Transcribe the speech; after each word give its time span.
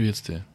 приветствие. 0.00 0.46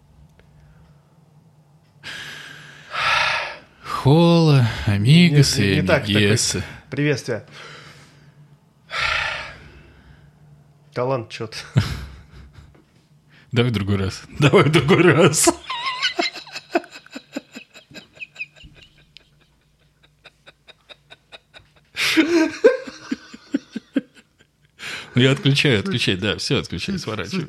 Хола, 3.84 4.68
амигасы 4.88 5.62
Не- 5.62 5.76
и 5.76 5.88
амигесы. 5.88 6.64
Приветствие. 6.90 7.46
Талант 10.96 11.32
что-то. 11.32 11.58
Давай 13.52 13.70
в 13.70 13.74
другой 13.76 13.98
раз. 13.98 14.24
Давай 14.40 14.64
в 14.64 14.72
другой 14.72 15.04
раз. 15.04 15.48
Ну, 25.14 25.22
Я 25.22 25.32
отключаю, 25.32 25.80
отключай, 25.80 26.18
да, 26.18 26.38
все, 26.38 26.58
отключай, 26.58 26.98
сворачивай. 27.00 27.46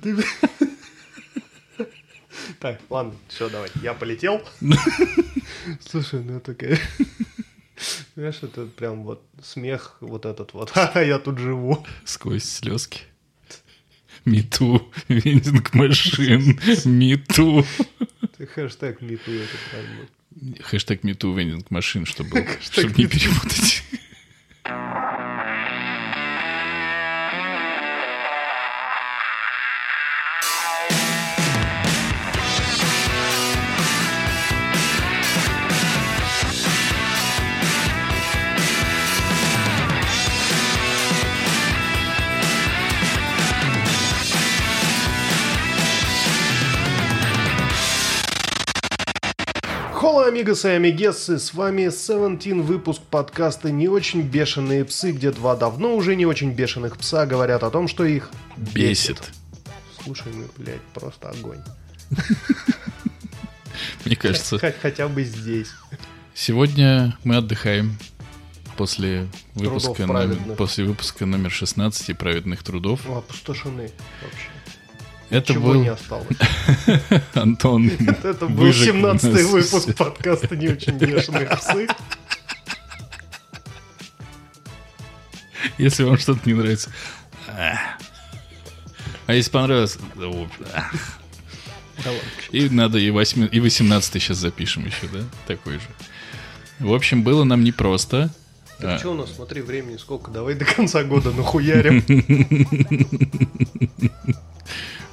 Так, 2.66 2.80
ладно, 2.90 3.14
все, 3.28 3.48
давай. 3.48 3.70
Я 3.80 3.94
полетел. 3.94 4.42
Слушай, 5.88 6.24
ну 6.24 6.40
такая... 6.40 6.80
Знаешь, 8.16 8.42
это 8.42 8.66
прям 8.66 9.04
вот 9.04 9.22
смех 9.40 9.98
вот 10.00 10.26
этот 10.26 10.52
вот. 10.52 10.70
Ха-ха, 10.70 11.00
я 11.04 11.20
тут 11.20 11.38
живу. 11.38 11.86
Сквозь 12.04 12.42
слезки. 12.42 13.02
Мету, 14.24 14.92
вендинг 15.06 15.74
машин, 15.74 16.58
мету. 16.86 17.64
Хэштег 18.36 19.00
мету 19.00 19.30
это 19.30 19.56
прям. 19.70 20.56
Хэштег 20.64 21.04
мету, 21.04 21.32
вендинг 21.34 21.70
машин, 21.70 22.04
чтобы, 22.04 22.48
чтобы 22.60 22.94
не 22.94 23.06
перепутать. 23.06 23.84
Холо, 50.46 50.52
амигосы 50.52 50.68
и 50.68 50.76
амигессы, 50.76 51.38
с 51.40 51.54
вами 51.54 51.90
17 51.90 52.64
выпуск 52.64 53.02
подкаста 53.10 53.72
«Не 53.72 53.88
очень 53.88 54.22
бешеные 54.22 54.84
псы», 54.84 55.10
где 55.10 55.32
два 55.32 55.56
давно 55.56 55.96
уже 55.96 56.14
не 56.14 56.24
очень 56.24 56.52
бешеных 56.52 56.96
пса 56.98 57.26
говорят 57.26 57.64
о 57.64 57.70
том, 57.70 57.88
что 57.88 58.04
их 58.04 58.30
Бесит. 58.56 59.18
Слушай, 60.04 60.32
ну, 60.32 60.44
блядь, 60.56 60.80
просто 60.94 61.30
огонь. 61.30 61.58
Мне 64.04 64.14
кажется, 64.14 64.60
хотя 64.80 65.08
бы 65.08 65.24
здесь. 65.24 65.70
сегодня 66.32 67.18
мы 67.24 67.38
отдыхаем 67.38 67.98
после 68.76 69.26
выпуска, 69.54 70.06
номер, 70.06 70.38
после 70.56 70.84
выпуска 70.84 71.26
номер 71.26 71.50
16 71.50 72.16
праведных 72.16 72.62
трудов. 72.62 73.00
Опустошены 73.10 73.90
вообще. 74.22 74.55
Это 75.28 75.54
Чего 75.54 75.72
был 75.72 75.82
не 75.82 75.88
осталось. 75.88 76.36
Антон. 77.34 77.88
Это 78.22 78.46
был 78.46 78.66
выжег 78.66 78.94
17 78.94 79.32
нас 79.32 79.42
выпуск 79.44 79.82
всех. 79.82 79.96
подкаста 79.96 80.56
«Не 80.56 80.68
очень 80.68 80.96
бешеные 80.96 81.46
псы». 81.46 81.88
Если 85.78 86.04
вам 86.04 86.16
что-то 86.16 86.40
не 86.48 86.54
нравится. 86.54 86.90
А 87.48 89.34
если 89.34 89.50
понравилось, 89.50 89.98
да. 90.14 90.90
И 92.52 92.68
надо 92.68 92.98
и, 92.98 93.10
8, 93.10 93.48
и 93.50 93.60
18 93.60 94.22
сейчас 94.22 94.36
запишем 94.36 94.86
еще, 94.86 95.08
да? 95.12 95.20
Такой 95.46 95.74
же. 95.74 95.86
В 96.78 96.94
общем, 96.94 97.24
было 97.24 97.42
нам 97.44 97.64
непросто. 97.64 98.30
Так 98.78 98.96
А, 98.96 98.98
что 98.98 99.12
у 99.12 99.14
нас, 99.14 99.34
смотри, 99.34 99.62
времени 99.62 99.96
сколько, 99.96 100.30
давай 100.30 100.54
до 100.54 100.66
конца 100.66 101.02
года 101.02 101.32
нахуярим. 101.32 102.04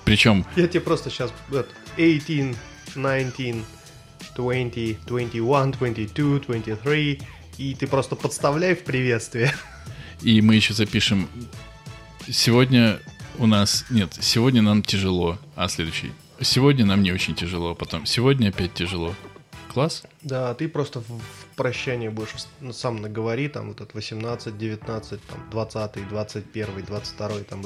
Причем, 0.06 0.46
Я 0.56 0.68
тебе 0.68 0.82
просто 0.82 1.10
сейчас 1.10 1.32
18, 1.50 1.74
19, 2.96 3.66
20, 4.36 5.06
21, 5.06 5.72
22, 5.72 6.40
23, 6.40 7.22
и 7.58 7.76
ты 7.76 7.88
просто 7.88 8.16
подставляй 8.16 8.76
в 8.76 8.84
приветствие. 8.84 9.54
и 10.22 10.42
мы 10.42 10.56
еще 10.56 10.74
запишем... 10.74 11.28
Сегодня 12.28 13.00
у 13.38 13.48
нас... 13.48 13.86
Нет, 13.90 14.18
сегодня 14.20 14.62
нам 14.62 14.82
тяжело. 14.82 15.38
А 15.56 15.68
следующий? 15.68 16.12
Сегодня 16.42 16.86
нам 16.86 17.04
не 17.04 17.12
очень 17.12 17.36
тяжело. 17.36 17.76
Потом 17.76 18.06
сегодня 18.06 18.50
опять 18.50 18.74
тяжело. 18.74 19.14
Класс? 19.74 20.04
Да, 20.22 20.52
а 20.52 20.54
ты 20.54 20.68
просто 20.70 21.02
в 21.02 21.22
прощание 21.56 22.12
будешь 22.12 22.30
ну, 22.62 22.74
сам 22.74 23.02
наговори, 23.02 23.48
там 23.48 23.70
вот 23.70 23.82
этот 23.82 23.96
18, 23.96 24.58
19, 24.58 25.22
там 25.26 25.50
20, 25.50 26.08
21, 26.10 26.86
22, 26.86 27.30
там. 27.50 27.66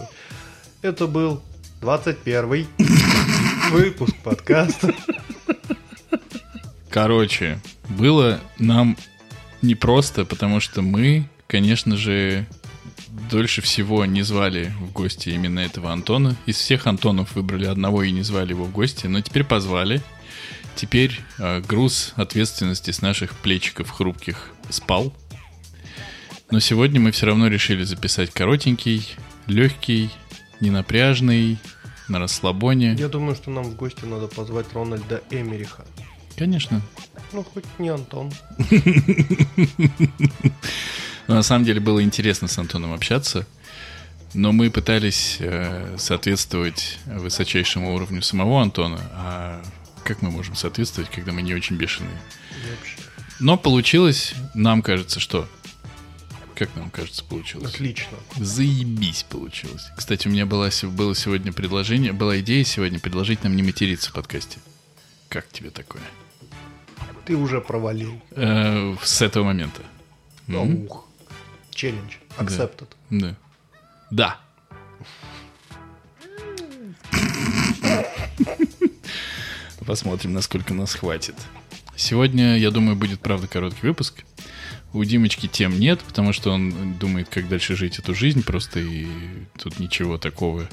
Это 0.81 1.08
был 1.08 1.44
21 1.82 2.68
выпуск 3.72 4.16
подкаста. 4.24 4.94
Короче, 6.90 7.60
было 7.90 8.40
нам 8.58 8.98
непросто, 9.62 10.26
потому 10.26 10.60
что 10.60 10.82
мы, 10.82 11.30
конечно 11.46 11.96
же, 11.96 12.48
дольше 13.30 13.62
всего 13.62 14.06
не 14.06 14.24
звали 14.24 14.74
в 14.80 14.92
гости 14.92 15.30
именно 15.30 15.60
этого 15.60 15.92
Антона. 15.92 16.36
Из 16.46 16.58
всех 16.58 16.88
Антонов 16.88 17.36
выбрали 17.36 17.66
одного 17.66 18.04
и 18.04 18.12
не 18.12 18.24
звали 18.24 18.50
его 18.50 18.64
в 18.66 18.72
гости, 18.72 19.08
но 19.08 19.22
теперь 19.22 19.44
позвали. 19.44 20.02
Теперь 20.76 21.22
э, 21.40 21.62
груз 21.62 22.14
ответственности 22.16 22.92
с 22.92 23.02
наших 23.02 23.36
плечиков 23.36 23.90
хрупких 23.90 24.52
спал. 24.70 25.14
Но 26.50 26.60
сегодня 26.60 27.00
мы 27.00 27.12
все 27.12 27.26
равно 27.26 27.48
решили 27.48 27.84
записать 27.84 28.32
коротенький, 28.32 29.16
легкий, 29.48 30.10
ненапряжный, 30.59 31.59
на 32.07 32.19
расслабоне. 32.19 32.95
Я 32.97 33.09
думаю, 33.09 33.35
что 33.35 33.51
нам 33.51 33.66
в 33.66 33.75
гости 33.75 34.06
надо 34.06 34.28
позвать 34.28 34.72
Рональда 34.73 35.22
Эмериха. 35.29 35.85
Конечно, 36.38 36.81
Ну, 37.34 37.44
хоть 37.44 37.66
не 37.79 37.90
Антон. 37.90 38.31
На 41.28 41.41
самом 41.41 41.66
деле 41.66 41.81
было 41.81 42.01
интересно 42.01 42.47
с 42.47 42.57
Антоном 42.57 42.94
общаться, 42.94 43.45
но 44.34 44.53
мы 44.53 44.69
пытались 44.69 45.38
э, 45.40 45.95
соответствовать 45.97 47.00
высочайшему 47.06 47.94
уровню 47.94 48.22
самого 48.22 48.62
Антона, 48.62 49.00
а 49.13 49.62
как 50.03 50.22
мы 50.22 50.31
можем 50.31 50.56
соответствовать, 50.56 51.09
когда 51.09 51.34
мы 51.34 51.41
не 51.41 51.53
очень 51.53 51.75
бешеные? 51.75 52.18
Но 53.39 53.57
получилось, 53.57 54.34
нам 54.53 54.81
кажется, 54.81 55.19
что... 55.19 55.50
Как 56.57 56.75
нам 56.75 56.90
кажется, 56.90 57.23
получилось? 57.23 57.75
Отлично. 57.75 58.18
Заебись 58.38 59.23
получилось. 59.29 59.91
Кстати, 59.95 60.28
у 60.28 60.31
меня 60.31 60.47
была, 60.47 60.69
было 60.81 61.13
сегодня 61.13 61.53
предложение, 61.53 62.13
была 62.13 62.40
идея 62.40 62.63
сегодня 62.63 63.00
предложить 63.00 63.44
нам 63.44 63.56
не 63.56 63.62
материться 63.62 64.09
в 64.09 64.13
подкасте. 64.13 64.57
Как 65.29 65.47
тебе 65.50 65.69
такое? 65.69 66.01
Ты 67.25 67.35
уже 67.35 67.62
провалил. 67.62 68.19
Э, 68.31 68.95
с 69.03 69.22
этого 69.22 69.44
момента. 69.44 69.84
М? 70.47 70.85
Ух. 70.85 71.06
Челлендж. 71.69 72.16
Accepted. 72.40 72.88
Да. 73.12 73.35
Да. 74.09 74.39
Посмотрим, 79.85 80.34
насколько 80.34 80.74
нас 80.74 80.95
хватит. 80.95 81.35
Сегодня, 81.95 82.57
я 82.57 82.72
думаю, 82.72 82.95
будет, 82.95 83.19
правда, 83.19 83.47
короткий 83.47 83.85
выпуск. 83.85 84.24
У 84.97 85.03
Димочки 85.03 85.46
тем 85.46 85.80
нет, 85.80 86.00
потому 86.00 86.34
что 86.34 86.50
он 86.50 86.96
думает, 86.97 87.30
как 87.30 87.47
дальше 87.47 87.75
жить 87.75 88.00
эту 88.00 88.16
жизнь, 88.16 88.44
просто 88.44 88.80
и 88.80 89.06
тут 89.56 89.78
ничего 89.78 90.18
такого 90.18 90.68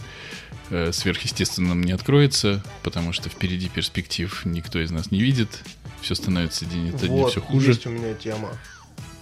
э, 0.70 0.92
сверхъестественного 0.92 1.74
не 1.74 1.92
откроется, 1.92 2.64
потому 2.82 3.12
что 3.12 3.28
впереди 3.28 3.68
перспектив 3.68 4.40
никто 4.46 4.80
из 4.80 4.90
нас 4.90 5.10
не 5.10 5.20
видит. 5.20 5.62
Все 6.00 6.14
становится 6.14 6.64
день 6.64 6.90
дня 6.90 7.08
вот, 7.10 7.32
все 7.32 7.42
хуже. 7.42 7.72
есть 7.72 7.86
у 7.86 7.90
меня 7.90 8.14
тема. 8.14 8.48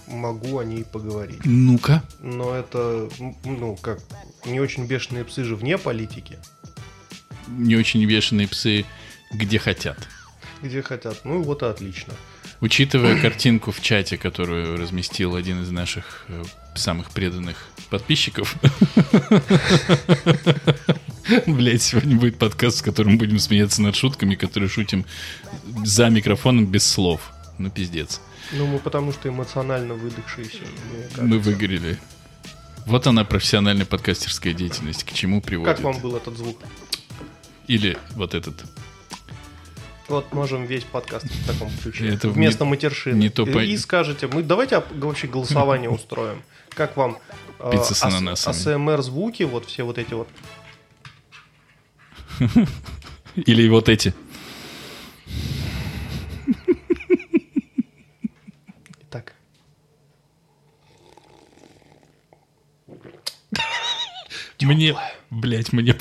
Могу 0.07 0.59
о 0.59 0.63
ней 0.63 0.85
поговорить. 0.85 1.41
Ну-ка. 1.43 2.01
Но 2.21 2.55
это, 2.55 3.09
ну, 3.43 3.75
как, 3.75 3.99
не 4.45 4.61
очень 4.61 4.85
бешеные 4.85 5.25
псы 5.25 5.43
же 5.43 5.57
вне 5.57 5.77
политики. 5.77 6.39
Не 7.49 7.75
очень 7.75 8.05
бешеные 8.05 8.47
псы 8.47 8.85
где 9.33 9.59
хотят. 9.59 9.97
Где 10.61 10.81
хотят. 10.81 11.25
Ну, 11.25 11.41
вот 11.41 11.61
и 11.61 11.65
отлично. 11.65 12.13
Учитывая 12.63 13.19
картинку 13.19 13.71
в 13.73 13.81
чате, 13.81 14.17
которую 14.17 14.77
разместил 14.77 15.35
один 15.35 15.63
из 15.63 15.69
наших 15.69 16.23
э, 16.29 16.43
самых 16.75 17.11
преданных 17.11 17.57
подписчиков. 17.89 18.55
Блять, 21.45 21.81
сегодня 21.81 22.15
будет 22.15 22.39
подкаст, 22.39 22.79
в 22.79 22.83
котором 22.85 23.17
будем 23.17 23.39
смеяться 23.39 23.81
над 23.81 23.97
шутками, 23.97 24.35
которые 24.35 24.69
шутим 24.69 25.03
за 25.83 26.07
микрофоном 26.07 26.65
без 26.65 26.89
слов. 26.89 27.33
Ну, 27.57 27.69
пиздец. 27.69 28.21
Ну, 28.53 28.65
мы 28.65 28.79
потому 28.79 29.11
что 29.11 29.27
эмоционально 29.27 29.95
выдохшиеся. 29.95 30.63
Мы 31.17 31.39
выгорели. 31.39 31.99
Вот 32.85 33.05
она, 33.07 33.25
профессиональная 33.25 33.85
подкастерская 33.85 34.53
деятельность. 34.53 35.03
К 35.03 35.11
чему 35.11 35.41
приводит? 35.41 35.75
Как 35.75 35.83
вам 35.83 35.99
был 35.99 36.15
этот 36.15 36.37
звук? 36.37 36.61
Или 37.67 37.97
вот 38.11 38.33
этот. 38.33 38.63
Вот 40.13 40.31
можем 40.31 40.65
весь 40.65 40.83
подкаст 40.83 41.25
в 41.25 41.47
таком 41.47 41.71
ключе. 41.81 42.09
Это 42.09 42.29
Вместо 42.29 42.65
не- 42.65 42.69
матершины. 42.69 43.15
не 43.17 43.29
то 43.29 43.47
и, 43.47 43.71
и 43.71 43.77
скажете, 43.77 44.27
мы 44.27 44.43
давайте 44.43 44.83
вообще 44.91 45.25
голосование 45.25 45.89
устроим. 45.97 46.43
Как 46.69 46.95
вам 46.95 47.17
э, 47.57 47.71
Пицца 47.71 47.95
с 47.95 48.03
ас- 48.03 48.13
ананасами. 48.13 48.55
АСМР 48.75 49.01
звуки, 49.01 49.41
вот 49.41 49.65
все 49.65 49.81
вот 49.83 49.97
эти 49.97 50.13
вот. 50.13 50.27
Или 53.35 53.67
вот 53.69 53.89
эти. 53.89 54.13
Итак. 59.09 59.33
Мне, 64.61 64.95
блять, 65.31 65.73
мне... 65.73 65.95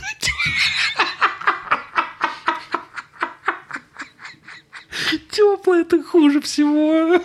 Теплое 5.31 5.83
это 5.83 6.03
хуже 6.03 6.41
всего. 6.41 7.21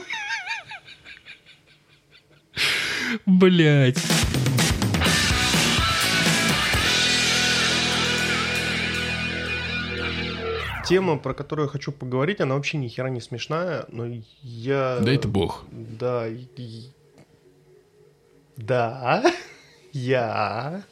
Блять. 3.25 3.97
Тема, 10.87 11.17
про 11.17 11.33
которую 11.33 11.65
я 11.65 11.69
хочу 11.71 11.91
поговорить, 11.91 12.39
она 12.39 12.55
вообще 12.55 12.77
ни 12.77 12.87
хера 12.87 13.09
не 13.09 13.19
смешная, 13.19 13.85
но 13.89 14.05
я... 14.41 14.99
Да 15.01 15.11
это 15.11 15.27
бог. 15.27 15.65
Да. 15.71 16.27
и- 16.29 16.87
Да. 18.55 19.23
Я 19.91 20.83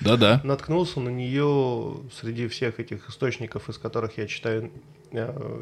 Да-да. 0.00 0.40
наткнулся 0.44 1.00
на 1.00 1.08
нее 1.08 1.96
среди 2.20 2.46
всех 2.48 2.78
этих 2.80 3.08
источников, 3.08 3.68
из 3.70 3.78
которых 3.78 4.18
я 4.18 4.26
читаю, 4.26 4.70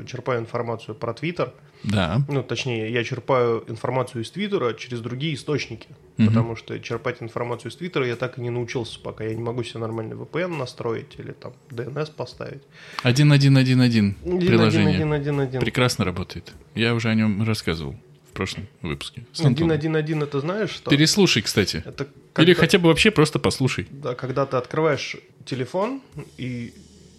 черпаю 0.06 0.40
информацию 0.40 0.94
про 0.94 1.12
Твиттер. 1.14 1.52
Да. 1.82 2.20
Ну, 2.28 2.42
точнее, 2.42 2.90
я 2.92 3.04
черпаю 3.04 3.64
информацию 3.68 4.22
из 4.22 4.30
Твиттера 4.30 4.72
через 4.74 5.00
другие 5.00 5.34
источники. 5.34 5.88
Мгм. 6.16 6.28
Потому 6.28 6.56
что 6.56 6.78
черпать 6.80 7.22
информацию 7.22 7.70
из 7.70 7.76
Твиттера 7.76 8.06
я 8.06 8.16
так 8.16 8.38
и 8.38 8.40
не 8.40 8.50
научился 8.50 8.98
пока. 8.98 9.24
Я 9.24 9.34
не 9.34 9.42
могу 9.42 9.62
себе 9.62 9.80
нормальный 9.80 10.16
VPN 10.16 10.56
настроить 10.56 11.14
или 11.18 11.32
там 11.32 11.52
DNS 11.70 12.10
поставить. 12.16 12.62
Один, 13.02 13.30
один, 13.32 13.56
один, 13.56 13.80
один. 13.80 14.14
Приложение. 14.14 14.96
Один, 14.96 15.12
один, 15.12 15.40
один. 15.40 15.60
Прекрасно 15.60 16.04
работает. 16.04 16.52
Я 16.74 16.94
уже 16.94 17.08
о 17.10 17.14
нем 17.14 17.42
рассказывал 17.46 17.94
в 18.30 18.32
прошлом 18.32 18.66
выпуске. 18.82 19.24
С 19.32 19.40
Один, 19.40 19.48
Антоном. 19.52 19.70
один, 19.72 19.96
один, 19.96 20.22
это 20.22 20.40
знаешь 20.40 20.70
что? 20.70 20.90
Переслушай, 20.90 21.42
кстати. 21.42 21.82
Это 21.86 22.04
Или 22.04 22.08
когда- 22.32 22.54
хотя 22.54 22.78
бы 22.78 22.88
вообще 22.88 23.10
просто 23.10 23.38
послушай. 23.38 23.86
Да, 23.90 24.14
когда 24.14 24.44
ты 24.46 24.56
открываешь 24.56 25.16
телефон 25.44 26.02
и 26.36 26.72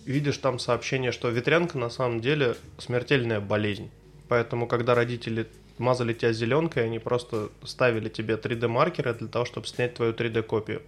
видишь 0.07 0.38
там 0.38 0.57
сообщение, 0.59 1.12
что 1.12 1.30
ветрянка 1.30 1.77
на 1.77 1.89
самом 1.89 2.21
деле 2.21 2.56
смертельная 2.77 3.39
болезнь. 3.39 3.92
Поэтому, 4.27 4.68
когда 4.68 4.95
родители 4.95 5.48
мазали 5.77 6.13
тебя 6.13 6.33
зеленкой, 6.33 6.86
они 6.86 7.00
просто 7.00 7.50
ставили 7.63 8.09
тебе 8.09 8.36
3D-маркеры 8.36 9.13
для 9.13 9.27
того, 9.27 9.45
чтобы 9.45 9.68
снять 9.68 9.94
твою 9.94 10.13
3D-копию. 10.13 10.81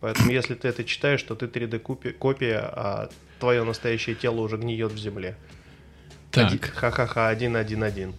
Поэтому, 0.00 0.30
если 0.32 0.54
ты 0.54 0.68
это 0.68 0.84
читаешь, 0.84 1.22
то 1.22 1.34
ты 1.34 1.46
3D-копия, 1.46 2.60
а 2.60 3.08
твое 3.38 3.62
настоящее 3.64 4.16
тело 4.16 4.40
уже 4.40 4.56
гниет 4.56 4.92
в 4.92 4.98
земле. 4.98 5.36
Так, 6.30 6.64
Ха-ха-ха, 6.64 7.28
один-один-один. 7.28 8.12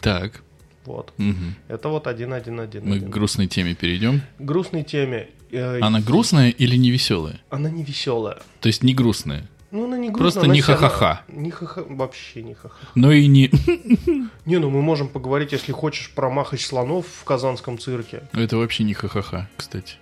так. 0.00 0.42
Вот. 0.84 1.12
Мгм. 1.18 1.56
Это 1.66 1.88
вот 1.88 2.06
один-один-один. 2.06 2.84
Мы 2.88 3.00
к 3.00 3.08
грустной 3.08 3.48
теме 3.48 3.74
перейдем. 3.74 4.22
грустной 4.38 4.84
теме. 4.84 5.30
Э, 5.50 5.80
Она 5.80 6.00
грустная 6.00 6.50
или 6.50 6.76
не 6.76 6.90
веселая? 6.90 7.40
Она 7.50 7.70
не 7.70 7.82
веселая. 7.84 8.38
То 8.60 8.68
есть 8.68 8.82
не 8.82 8.94
грустная, 8.94 9.48
Ну, 9.70 9.84
она 9.84 9.96
не 9.96 10.08
грустная. 10.08 10.18
Просто 10.18 10.40
она 10.42 10.54
не 10.54 10.60
ха-ха-ха. 10.60 11.22
Не 11.28 11.50
ха-ха, 11.50 11.82
вообще 11.88 12.42
не 12.42 12.54
ха-ха. 12.54 12.76
но 12.94 13.12
и 13.12 13.26
не... 13.26 13.50
Не, 14.46 14.58
ну 14.58 14.70
мы 14.70 14.80
можем 14.82 15.08
поговорить, 15.08 15.52
если 15.52 15.72
хочешь, 15.72 16.12
про 16.14 16.30
махач 16.30 16.64
слонов 16.64 17.06
в 17.06 17.24
казанском 17.24 17.78
цирке. 17.78 18.22
Это 18.32 18.56
вообще 18.56 18.84
не 18.84 18.94
ха-ха-ха, 18.94 19.48
кстати. 19.56 19.96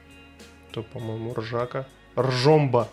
То, 0.72 0.82
по-моему, 0.82 1.34
ржака. 1.34 1.86
Ржомба. 2.18 2.88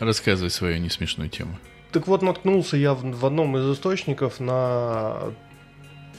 Рассказывай 0.00 0.50
свою 0.50 0.78
несмешную 0.78 1.30
тему. 1.30 1.58
Так 1.92 2.06
вот, 2.06 2.22
наткнулся 2.22 2.76
я 2.76 2.92
в, 2.92 3.02
в 3.02 3.24
одном 3.24 3.56
из 3.56 3.72
источников 3.74 4.40
на 4.40 5.32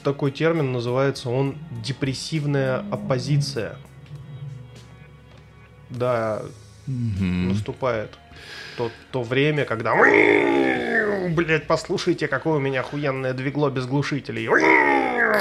такой 0.02 0.30
термин, 0.32 0.72
называется 0.72 1.28
он 1.30 1.56
депрессивная 1.84 2.78
оппозиция. 2.90 3.76
Да, 5.90 6.42
Мгм. 6.86 7.48
наступает 7.50 8.18
то, 8.76 8.90
то 9.12 9.22
время, 9.22 9.64
когда... 9.64 9.94
Блять, 11.30 11.66
послушайте, 11.66 12.26
какое 12.28 12.54
у 12.56 12.60
меня 12.60 12.80
охуенное 12.80 13.32
двигло 13.34 13.70
без 13.70 13.86
глушителей. 13.86 14.46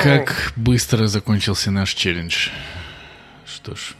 Как 0.03 0.53
быстро 0.55 1.07
закончился 1.07 1.71
наш 1.71 1.93
челлендж. 1.93 2.49
Что 3.45 3.75
ж, 3.75 3.95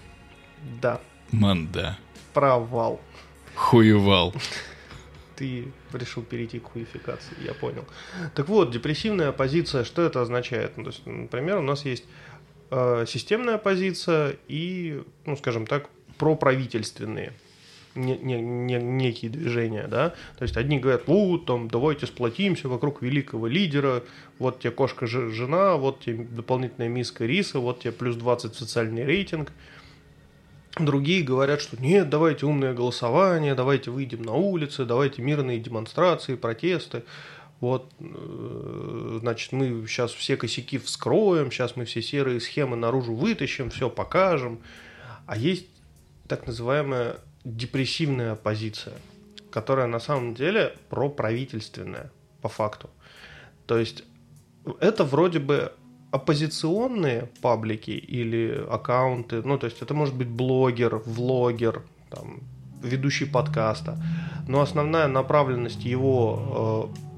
Да, 0.82 1.00
манда. 1.32 1.98
провал. 2.34 3.00
Хуевал. 3.56 4.34
Ты 5.36 5.72
решил 5.94 6.24
перейти 6.24 6.60
к 6.60 6.66
хуификации, 6.72 7.34
я 7.44 7.54
понял. 7.54 7.86
Так 8.36 8.48
вот, 8.50 8.72
депрессивная 8.72 9.32
позиция, 9.32 9.84
что 9.86 10.02
это 10.02 10.22
означает? 10.22 10.78
Ну, 10.78 10.84
то 10.84 10.90
есть, 10.90 11.06
например, 11.06 11.58
у 11.58 11.62
нас 11.62 11.86
есть 11.86 12.04
э, 12.72 13.06
системная 13.08 13.58
позиция 13.58 14.36
и, 14.48 15.02
ну, 15.26 15.36
скажем 15.38 15.66
так, 15.66 15.90
проправительственные 16.20 17.34
не- 17.96 18.18
не- 18.18 18.42
не- 18.42 18.78
некие 18.82 19.32
движения, 19.32 19.88
да, 19.88 20.14
то 20.38 20.44
есть 20.44 20.56
одни 20.58 20.80
говорят, 20.80 21.08
вот, 21.08 21.46
там, 21.46 21.68
давайте 21.70 22.06
сплотимся 22.06 22.70
вокруг 22.70 23.02
великого 23.02 23.48
лидера, 23.48 24.04
вот 24.38 24.60
тебе 24.60 24.72
кошка 24.72 25.08
жена, 25.08 25.76
вот 25.76 26.02
тебе 26.02 26.24
дополнительная 26.24 26.88
миска 26.88 27.26
риса, 27.26 27.60
вот 27.60 27.82
тебе 27.82 27.92
плюс 27.92 28.16
20 28.16 28.54
в 28.54 28.58
социальный 28.58 29.04
рейтинг, 29.04 29.52
Другие 30.78 31.24
говорят, 31.24 31.62
что 31.62 31.82
нет, 31.82 32.10
давайте 32.10 32.46
умное 32.46 32.74
голосование, 32.74 33.56
давайте 33.56 33.90
выйдем 33.90 34.22
на 34.22 34.34
улицы, 34.34 34.86
давайте 34.86 35.22
мирные 35.22 35.60
демонстрации, 35.60 36.36
протесты. 36.36 37.04
Вот, 37.60 37.92
э, 38.00 39.18
значит, 39.20 39.52
мы 39.52 39.86
сейчас 39.88 40.12
все 40.14 40.38
косяки 40.38 40.78
вскроем, 40.78 41.52
сейчас 41.52 41.76
мы 41.76 41.86
все 41.86 42.02
серые 42.02 42.40
схемы 42.40 42.78
наружу 42.78 43.14
вытащим, 43.14 43.72
все 43.72 43.90
покажем. 43.90 44.60
А 45.26 45.36
есть 45.36 45.66
так 46.30 46.48
называемая 46.48 47.18
депрессивная 47.44 48.34
оппозиция, 48.34 48.94
которая 49.52 49.88
на 49.88 50.00
самом 50.00 50.36
деле 50.36 50.76
проправительственная, 50.90 52.12
по 52.42 52.48
факту. 52.48 52.90
То 53.66 53.78
есть 53.78 54.04
это 54.80 55.04
вроде 55.04 55.40
бы 55.40 55.74
оппозиционные 56.12 57.30
паблики 57.42 57.92
или 57.92 58.66
аккаунты, 58.70 59.42
ну, 59.44 59.58
то 59.58 59.66
есть 59.66 59.82
это 59.82 59.94
может 59.94 60.16
быть 60.16 60.28
блогер, 60.28 61.02
влогер, 61.06 61.84
там, 62.10 62.40
ведущий 62.82 63.26
подкаста, 63.26 64.02
но 64.48 64.62
основная 64.62 65.08
направленность 65.08 65.84
его... 65.84 66.92
э, 66.96 67.10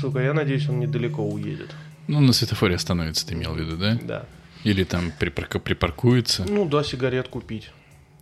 сука, 0.00 0.20
я 0.20 0.34
надеюсь, 0.34 0.68
он 0.68 0.80
недалеко 0.80 1.22
уедет. 1.22 1.74
Ну, 2.08 2.20
на 2.20 2.32
светофоре 2.32 2.74
остановится, 2.74 3.26
ты 3.26 3.34
имел 3.34 3.54
в 3.54 3.58
виду, 3.58 3.76
да? 3.76 3.98
Да. 4.02 4.26
Или 4.64 4.84
там 4.84 5.12
припарка- 5.20 5.60
припаркуется. 5.60 6.44
Ну 6.48 6.64
да, 6.64 6.82
сигарет 6.82 7.28
купить. 7.28 7.70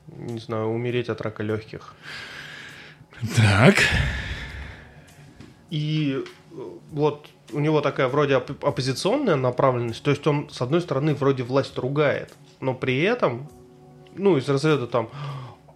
Не 0.09 0.39
знаю, 0.41 0.67
умереть 0.67 1.09
от 1.09 1.21
рака 1.21 1.43
легких. 1.43 1.95
Так. 3.37 3.77
И 5.71 6.19
э, 6.51 6.55
вот 6.91 7.29
у 7.53 7.61
него 7.61 7.81
такая 7.81 8.09
вроде 8.09 8.37
оп- 8.37 8.65
оппозиционная 8.65 9.37
направленность, 9.37 10.03
то 10.03 10.11
есть 10.11 10.27
он, 10.27 10.51
с 10.51 10.61
одной 10.61 10.81
стороны, 10.81 11.15
вроде 11.15 11.45
власть 11.45 11.79
ругает, 11.79 12.35
но 12.61 12.75
при 12.75 13.01
этом, 13.03 13.49
ну, 14.15 14.37
из 14.37 14.49
разряда 14.49 14.87
там, 14.87 15.09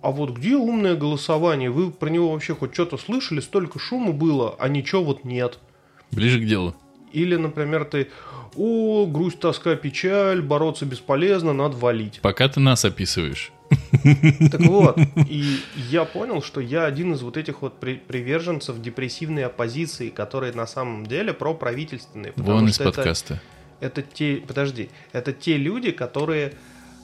а 0.02 0.10
вот 0.10 0.30
где 0.30 0.56
умное 0.56 0.96
голосование? 0.96 1.70
Вы 1.70 1.90
про 1.90 2.08
него 2.10 2.32
вообще 2.32 2.54
хоть 2.54 2.74
что-то 2.74 2.98
слышали? 2.98 3.40
Столько 3.40 3.78
шума 3.78 4.12
было, 4.12 4.54
а 4.58 4.68
ничего 4.68 5.02
вот 5.04 5.24
нет. 5.24 5.58
Ближе 6.10 6.40
к 6.40 6.46
делу. 6.46 6.74
Или, 7.16 7.36
например, 7.36 7.84
ты, 7.86 8.08
о, 8.56 9.06
грусть, 9.06 9.40
тоска, 9.40 9.74
печаль, 9.74 10.42
бороться 10.42 10.84
бесполезно, 10.84 11.54
надо 11.54 11.76
валить. 11.76 12.20
Пока 12.20 12.46
ты 12.48 12.60
нас 12.60 12.84
описываешь. 12.84 13.52
Так 14.52 14.60
вот, 14.60 14.98
и 15.28 15.56
я 15.90 16.04
понял, 16.04 16.42
что 16.42 16.60
я 16.60 16.84
один 16.84 17.14
из 17.14 17.22
вот 17.22 17.36
этих 17.38 17.62
вот 17.62 17.80
при- 17.80 17.94
приверженцев 17.96 18.80
депрессивной 18.82 19.46
оппозиции, 19.46 20.10
которые 20.10 20.52
на 20.52 20.66
самом 20.66 21.06
деле 21.06 21.32
проправительственные. 21.32 22.32
Вон 22.36 22.68
из 22.68 22.74
что 22.74 22.84
это- 22.84 22.92
подкаста. 22.92 23.40
это 23.80 24.02
те, 24.02 24.42
подожди, 24.46 24.90
это 25.12 25.32
те 25.32 25.56
люди, 25.56 25.90
которые 25.92 26.52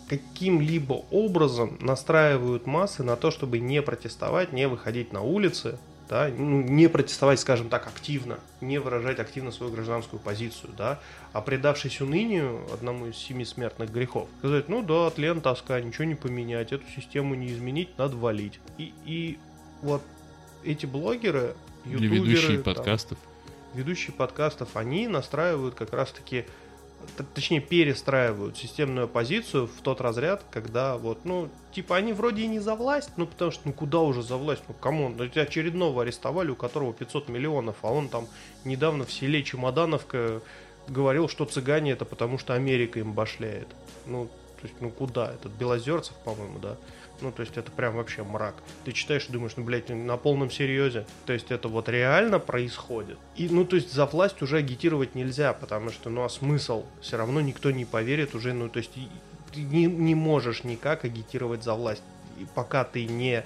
каким-либо 0.09 0.95
образом 1.11 1.79
настраивают 1.81 2.67
массы 2.67 3.03
на 3.03 3.17
то, 3.17 3.31
чтобы 3.31 3.59
не 3.59 3.81
протестовать, 3.83 4.53
не 4.53 4.69
выходить 4.69 5.13
на 5.13 5.23
улицы, 5.23 5.79
да, 6.09 6.29
ну, 6.29 6.63
не 6.63 6.89
протестовать, 6.89 7.41
скажем 7.41 7.69
так, 7.69 7.87
активно, 7.87 8.39
не 8.61 8.79
выражать 8.79 9.19
активно 9.19 9.51
свою 9.51 9.73
гражданскую 9.73 10.21
позицию, 10.21 10.73
да, 10.77 11.01
а 11.33 11.41
предавшись 11.41 12.01
унынию, 12.01 12.61
одному 12.73 13.07
из 13.07 13.17
семи 13.17 13.45
смертных 13.45 13.91
грехов, 13.91 14.29
сказать, 14.39 14.69
ну 14.69 14.83
да, 14.83 15.11
тлен, 15.11 15.41
тоска, 15.41 15.81
ничего 15.81 16.05
не 16.05 16.15
поменять, 16.15 16.73
эту 16.73 16.85
систему 16.95 17.35
не 17.35 17.53
изменить, 17.53 17.97
надо 17.99 18.17
валить. 18.17 18.61
И, 18.79 18.93
и 19.05 19.39
вот 19.81 20.03
эти 20.65 20.87
блогеры, 20.87 21.55
ютуберы, 21.85 22.17
ведущие 22.17 22.59
там, 22.59 22.75
подкастов. 22.75 23.19
ведущие 23.75 24.15
подкастов, 24.15 24.77
они 24.77 25.09
настраивают 25.09 25.75
как 25.75 25.93
раз-таки, 25.93 26.45
точнее, 27.35 27.61
перестраивают 27.61 28.57
системную 28.57 29.09
позицию 29.09 29.67
в 29.67 29.81
тот 29.83 30.01
разряд, 30.01 30.45
когда 30.51 30.97
вот, 30.97 31.25
ну, 31.25 31.49
типа, 31.73 31.97
они 31.97 32.13
вроде 32.13 32.43
и 32.43 32.47
не 32.47 32.59
за 32.59 32.75
власть, 32.75 33.11
ну, 33.17 33.27
потому 33.27 33.51
что, 33.51 33.63
ну, 33.67 33.73
куда 33.73 34.01
уже 34.01 34.23
за 34.23 34.37
власть, 34.37 34.63
ну, 34.69 34.75
кому? 34.75 35.09
Ну, 35.09 35.25
очередного 35.25 36.03
арестовали, 36.03 36.51
у 36.51 36.57
которого 36.57 36.93
500 36.93 37.29
миллионов, 37.29 37.77
а 37.83 37.93
он 37.93 38.09
там 38.09 38.27
недавно 38.65 39.05
в 39.05 39.13
селе 39.13 39.43
Чемодановка 39.43 40.41
говорил, 40.89 41.29
что 41.29 41.45
цыгане 41.45 41.93
это 41.93 42.05
потому, 42.05 42.39
что 42.39 42.55
Америка 42.55 42.99
им 42.99 43.13
башляет. 43.13 43.69
Ну, 44.07 44.27
то 44.61 44.69
есть, 44.69 44.81
ну, 44.81 44.91
куда? 44.91 45.33
Этот 45.33 45.53
Белозерцев, 45.53 46.15
по-моему, 46.25 46.59
да? 46.59 46.77
Ну, 47.23 47.33
то 47.33 47.41
есть, 47.41 47.57
это 47.57 47.71
прям 47.71 47.95
вообще 47.95 48.23
мрак. 48.23 48.55
Ты 48.85 48.93
читаешь 48.93 49.27
и 49.29 49.33
думаешь, 49.33 49.53
ну, 49.57 49.65
блядь, 49.65 49.89
на 49.89 50.17
полном 50.17 50.51
серьезе. 50.51 51.07
То 51.25 51.33
есть, 51.33 51.51
это 51.51 51.69
вот 51.69 51.89
реально 51.89 52.39
происходит. 52.39 53.19
И, 53.37 53.49
ну, 53.49 53.65
то 53.65 53.77
есть, 53.77 53.93
за 53.93 54.07
власть 54.07 54.43
уже 54.43 54.59
агитировать 54.59 55.15
нельзя, 55.15 55.53
потому 55.53 55.91
что, 55.91 56.11
ну, 56.11 56.25
а 56.25 56.29
смысл? 56.29 56.85
Все 57.01 57.17
равно 57.17 57.41
никто 57.41 57.71
не 57.71 57.85
поверит 57.85 58.35
уже, 58.35 58.53
ну, 58.53 58.69
то 58.69 58.79
есть, 58.79 58.93
ты 59.53 59.61
не, 59.61 59.87
не 59.87 60.15
можешь 60.15 60.65
никак 60.65 61.05
агитировать 61.05 61.63
за 61.63 61.75
власть. 61.75 62.03
И 62.39 62.47
пока 62.55 62.85
ты 62.85 63.07
не 63.07 63.45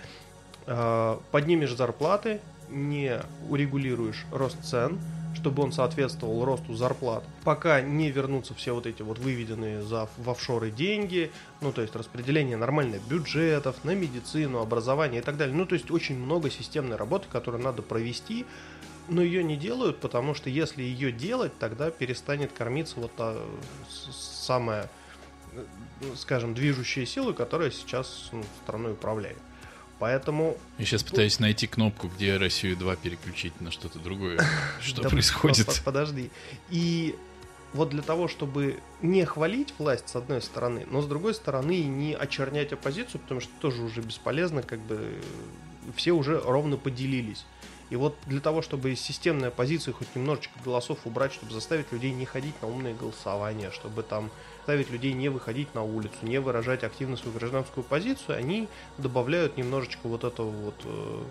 э, 0.66 1.18
поднимешь 1.30 1.74
зарплаты, 1.74 2.40
не 2.68 3.20
урегулируешь 3.48 4.24
рост 4.32 4.62
цен, 4.64 4.98
чтобы 5.36 5.62
он 5.62 5.70
соответствовал 5.70 6.44
росту 6.44 6.74
зарплат, 6.74 7.22
пока 7.44 7.80
не 7.80 8.10
вернутся 8.10 8.54
все 8.54 8.74
вот 8.74 8.86
эти 8.86 9.02
вот 9.02 9.18
выведенные 9.18 9.82
за, 9.82 10.08
в 10.16 10.30
офшоры 10.30 10.70
деньги, 10.70 11.30
ну, 11.60 11.72
то 11.72 11.82
есть 11.82 11.94
распределение 11.94 12.56
нормальных 12.56 13.06
бюджетов 13.06 13.76
на 13.84 13.94
медицину, 13.94 14.60
образование 14.60 15.20
и 15.20 15.24
так 15.24 15.36
далее. 15.36 15.54
Ну, 15.54 15.66
то 15.66 15.74
есть 15.74 15.90
очень 15.90 16.18
много 16.18 16.50
системной 16.50 16.96
работы, 16.96 17.26
которую 17.30 17.62
надо 17.62 17.82
провести, 17.82 18.46
но 19.08 19.22
ее 19.22 19.44
не 19.44 19.56
делают, 19.56 19.98
потому 20.00 20.34
что 20.34 20.50
если 20.50 20.82
ее 20.82 21.12
делать, 21.12 21.56
тогда 21.58 21.90
перестанет 21.90 22.52
кормиться 22.52 22.98
вот 22.98 23.14
та 23.14 23.36
самая, 24.10 24.90
э, 25.52 25.64
скажем, 26.16 26.54
движущая 26.54 27.06
сила, 27.06 27.32
которая 27.32 27.70
сейчас 27.70 28.30
ну, 28.32 28.42
страной 28.64 28.92
управляет. 28.92 29.38
Поэтому 29.98 30.56
Я 30.78 30.84
сейчас 30.84 31.02
пытаюсь 31.02 31.38
найти 31.40 31.66
кнопку, 31.66 32.08
где 32.08 32.36
Россию 32.36 32.76
2 32.76 32.96
переключить 32.96 33.58
на 33.60 33.70
что-то 33.70 33.98
другое. 33.98 34.38
Что 34.80 35.08
происходит? 35.08 35.66
по- 35.66 35.72
по- 35.72 35.82
Подожди. 35.84 36.30
И 36.70 37.16
вот 37.72 37.90
для 37.90 38.02
того, 38.02 38.28
чтобы 38.28 38.78
не 39.00 39.24
хвалить 39.24 39.72
власть 39.78 40.08
с 40.08 40.16
одной 40.16 40.42
стороны, 40.42 40.86
но 40.90 41.00
с 41.00 41.06
другой 41.06 41.34
стороны 41.34 41.82
не 41.84 42.14
очернять 42.14 42.72
оппозицию, 42.72 43.20
потому 43.20 43.40
что 43.40 43.50
тоже 43.60 43.82
уже 43.82 44.02
бесполезно, 44.02 44.62
как 44.62 44.80
бы 44.80 45.18
все 45.94 46.12
уже 46.12 46.40
ровно 46.40 46.76
поделились. 46.76 47.44
И 47.88 47.96
вот 47.96 48.16
для 48.26 48.40
того, 48.40 48.62
чтобы 48.62 48.92
из 48.92 49.00
системной 49.00 49.48
оппозиции 49.48 49.92
хоть 49.92 50.08
немножечко 50.16 50.52
голосов 50.64 50.98
убрать, 51.04 51.32
чтобы 51.32 51.52
заставить 51.52 51.92
людей 51.92 52.10
не 52.12 52.24
ходить 52.24 52.60
на 52.60 52.68
умные 52.68 52.94
голосования, 52.94 53.70
чтобы 53.70 54.02
там 54.02 54.30
заставить 54.66 54.90
людей 54.90 55.12
не 55.12 55.28
выходить 55.28 55.72
на 55.76 55.84
улицу, 55.84 56.16
не 56.22 56.40
выражать 56.40 56.82
активно 56.82 57.16
свою 57.16 57.38
гражданскую 57.38 57.84
позицию, 57.84 58.36
они 58.36 58.68
добавляют 58.98 59.56
немножечко 59.56 60.08
вот 60.08 60.24
этого 60.24 60.50
вот 60.50 60.74
э, 60.84 61.22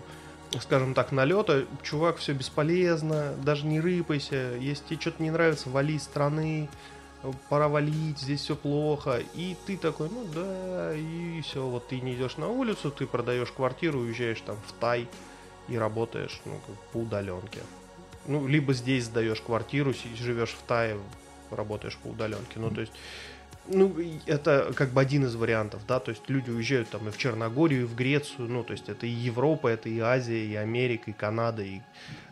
скажем 0.60 0.94
так, 0.94 1.12
налета, 1.12 1.66
чувак, 1.82 2.16
все 2.16 2.32
бесполезно, 2.32 3.34
даже 3.44 3.66
не 3.66 3.78
рыпайся, 3.78 4.56
если 4.58 4.84
тебе 4.84 5.00
что-то 5.02 5.22
не 5.22 5.30
нравится, 5.30 5.68
вали 5.68 5.96
из 5.96 6.04
страны, 6.04 6.70
пора 7.50 7.68
валить, 7.68 8.18
здесь 8.18 8.40
все 8.40 8.56
плохо. 8.56 9.20
И 9.34 9.54
ты 9.66 9.76
такой, 9.76 10.08
ну 10.08 10.24
да, 10.34 10.94
и 10.94 11.42
все, 11.42 11.66
вот 11.66 11.88
ты 11.88 12.00
не 12.00 12.14
идешь 12.14 12.38
на 12.38 12.48
улицу, 12.48 12.90
ты 12.90 13.06
продаешь 13.06 13.52
квартиру, 13.52 14.00
уезжаешь 14.00 14.40
там 14.40 14.56
в 14.66 14.72
Тай 14.80 15.08
и 15.68 15.76
работаешь, 15.76 16.40
ну, 16.46 16.58
как 16.66 16.76
по 16.92 16.96
удаленке. 16.98 17.60
Ну, 18.26 18.46
либо 18.46 18.72
здесь 18.72 19.04
сдаешь 19.04 19.42
квартиру, 19.42 19.92
живешь 20.16 20.56
в 20.58 20.62
Тае, 20.66 20.96
работаешь 21.50 21.98
по 22.02 22.08
удаленке. 22.08 22.58
Ну, 22.58 22.70
то 22.70 22.80
есть, 22.80 22.92
ну, 23.68 23.94
это 24.26 24.72
как 24.74 24.90
бы 24.90 25.00
один 25.00 25.24
из 25.24 25.34
вариантов, 25.34 25.82
да, 25.86 26.00
то 26.00 26.10
есть 26.10 26.28
люди 26.28 26.50
уезжают 26.50 26.88
там 26.88 27.08
и 27.08 27.10
в 27.10 27.18
Черногорию, 27.18 27.82
и 27.82 27.84
в 27.84 27.94
Грецию, 27.94 28.48
ну, 28.48 28.62
то 28.62 28.72
есть 28.72 28.88
это 28.88 29.06
и 29.06 29.10
Европа, 29.10 29.68
это 29.68 29.88
и 29.88 29.98
Азия, 29.98 30.44
и 30.44 30.54
Америка, 30.54 31.10
и 31.10 31.14
Канада, 31.14 31.62
и... 31.62 31.80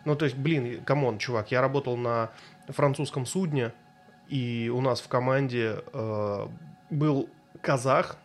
Ну, 0.04 0.16
то 0.16 0.24
есть, 0.26 0.36
блин, 0.36 0.82
come 0.84 1.04
on, 1.04 1.18
чувак, 1.18 1.50
я 1.50 1.60
работал 1.60 1.96
на 1.96 2.30
французском 2.68 3.26
судне, 3.26 3.72
и 4.28 4.70
у 4.72 4.80
нас 4.80 5.00
в 5.00 5.08
команде 5.08 5.82
э, 5.92 6.46
был 6.90 7.28
казах, 7.60 8.16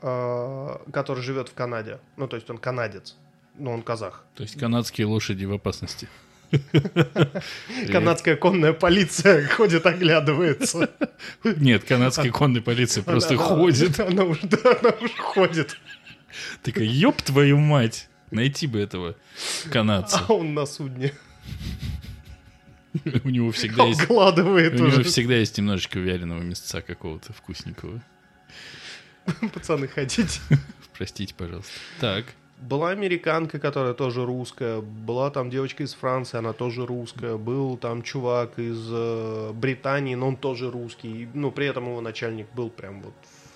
э, 0.00 0.78
который 0.92 1.22
живет 1.22 1.48
в 1.48 1.54
Канаде, 1.54 2.00
ну, 2.16 2.28
то 2.28 2.36
есть 2.36 2.48
он 2.50 2.58
канадец, 2.58 3.16
но 3.56 3.72
он 3.72 3.82
казах. 3.82 4.24
То 4.34 4.42
есть 4.42 4.58
канадские 4.58 5.06
лошади 5.06 5.44
в 5.44 5.52
опасности. 5.52 6.08
Канадская 7.92 8.36
конная 8.36 8.72
полиция 8.72 9.46
ходит, 9.56 9.86
оглядывается. 9.86 10.90
Нет, 11.44 11.84
канадские 11.84 12.32
конные 12.32 12.62
полиции 12.62 13.00
просто 13.00 13.36
ходят. 13.36 13.98
Она 14.00 14.24
уже, 14.24 14.48
ходит. 15.18 15.78
Такая, 16.62 16.84
ёб 16.84 17.20
твою 17.22 17.58
мать! 17.58 18.08
Найти 18.30 18.66
бы 18.66 18.80
этого 18.80 19.16
канадца. 19.70 20.22
А 20.26 20.32
он 20.32 20.54
на 20.54 20.64
судне 20.64 21.12
У 23.24 23.28
него 23.28 23.52
всегда 23.52 23.84
есть... 23.84 24.00
У 24.00 24.04
обгладывает 24.04 24.74
него 24.74 25.02
всегда 25.02 25.34
есть 25.34 25.58
немножечко 25.58 25.98
вяленого 25.98 26.40
мясца 26.40 26.80
какого-то 26.80 27.32
вкусненького. 27.34 28.02
Пацаны, 29.52 29.86
хотите? 29.86 30.40
Простите, 30.96 31.34
пожалуйста. 31.34 31.72
Так, 32.00 32.26
Была 32.62 32.90
американка, 32.90 33.58
которая 33.58 33.92
тоже 33.92 34.24
русская. 34.24 34.80
Была 34.80 35.30
там 35.30 35.50
девочка 35.50 35.82
из 35.82 35.94
Франции, 35.94 36.38
она 36.38 36.52
тоже 36.52 36.86
русская. 36.86 37.36
Был 37.36 37.76
там 37.76 38.02
чувак 38.02 38.58
из 38.58 38.88
э, 38.90 39.50
Британии, 39.52 40.14
но 40.14 40.28
он 40.28 40.36
тоже 40.36 40.70
русский. 40.70 41.28
Ну, 41.34 41.50
при 41.50 41.66
этом 41.66 41.86
его 41.86 42.00
начальник 42.00 42.46
был 42.54 42.70
прям 42.70 43.02
вот 43.02 43.14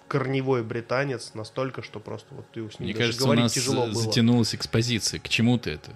корневой 0.09 0.63
британец 0.63 1.33
настолько, 1.35 1.83
что 1.83 2.01
просто 2.01 2.35
вот 2.35 2.47
ты 2.53 2.61
с 2.69 2.79
ним 2.79 2.87
мне 2.89 2.93
даже 2.95 3.07
кажется, 3.07 3.23
у 3.23 3.27
говорить 3.27 3.43
нас 3.45 3.53
тяжело 3.53 3.83
было. 3.87 3.95
затянулась 3.95 4.55
экспозиция. 4.55 5.21
К 5.21 5.29
чему 5.29 5.59
ты 5.59 5.71
это? 5.71 5.93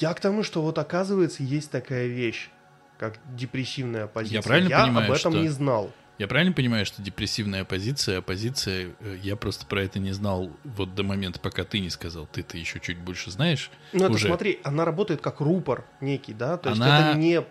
Я 0.00 0.14
к 0.14 0.20
тому, 0.20 0.42
что 0.42 0.62
вот 0.62 0.78
оказывается 0.78 1.42
есть 1.42 1.70
такая 1.70 2.06
вещь, 2.06 2.50
как 2.98 3.18
депрессивная 3.36 4.04
оппозиция. 4.04 4.36
Я 4.38 4.42
правильно 4.42 4.70
понимаю, 4.70 5.10
об 5.10 5.16
этом 5.16 5.32
что- 5.32 5.40
не 5.42 5.48
знал. 5.48 5.90
Я 6.16 6.28
правильно 6.28 6.52
понимаю, 6.52 6.86
что 6.86 7.02
депрессивная 7.02 7.62
оппозиция, 7.62 8.18
оппозиция, 8.18 8.94
э, 9.00 9.16
я 9.22 9.34
просто 9.34 9.66
про 9.66 9.82
это 9.82 9.98
не 9.98 10.12
знал 10.12 10.48
вот 10.62 10.94
до 10.94 11.02
момента, 11.02 11.40
пока 11.40 11.64
ты 11.64 11.80
не 11.80 11.90
сказал. 11.90 12.28
Ты-то 12.30 12.56
еще 12.56 12.78
чуть 12.78 12.98
больше 12.98 13.32
знаешь. 13.32 13.68
Ну, 13.92 14.04
это 14.04 14.12
уже. 14.12 14.28
смотри, 14.28 14.60
она 14.62 14.84
работает 14.84 15.20
как 15.20 15.40
рупор 15.40 15.84
некий, 16.00 16.32
да, 16.32 16.56
то 16.56 16.68
есть 16.70 16.80
Она- 16.80 17.10
это 17.10 17.18
не 17.18 17.42
п- 17.42 17.48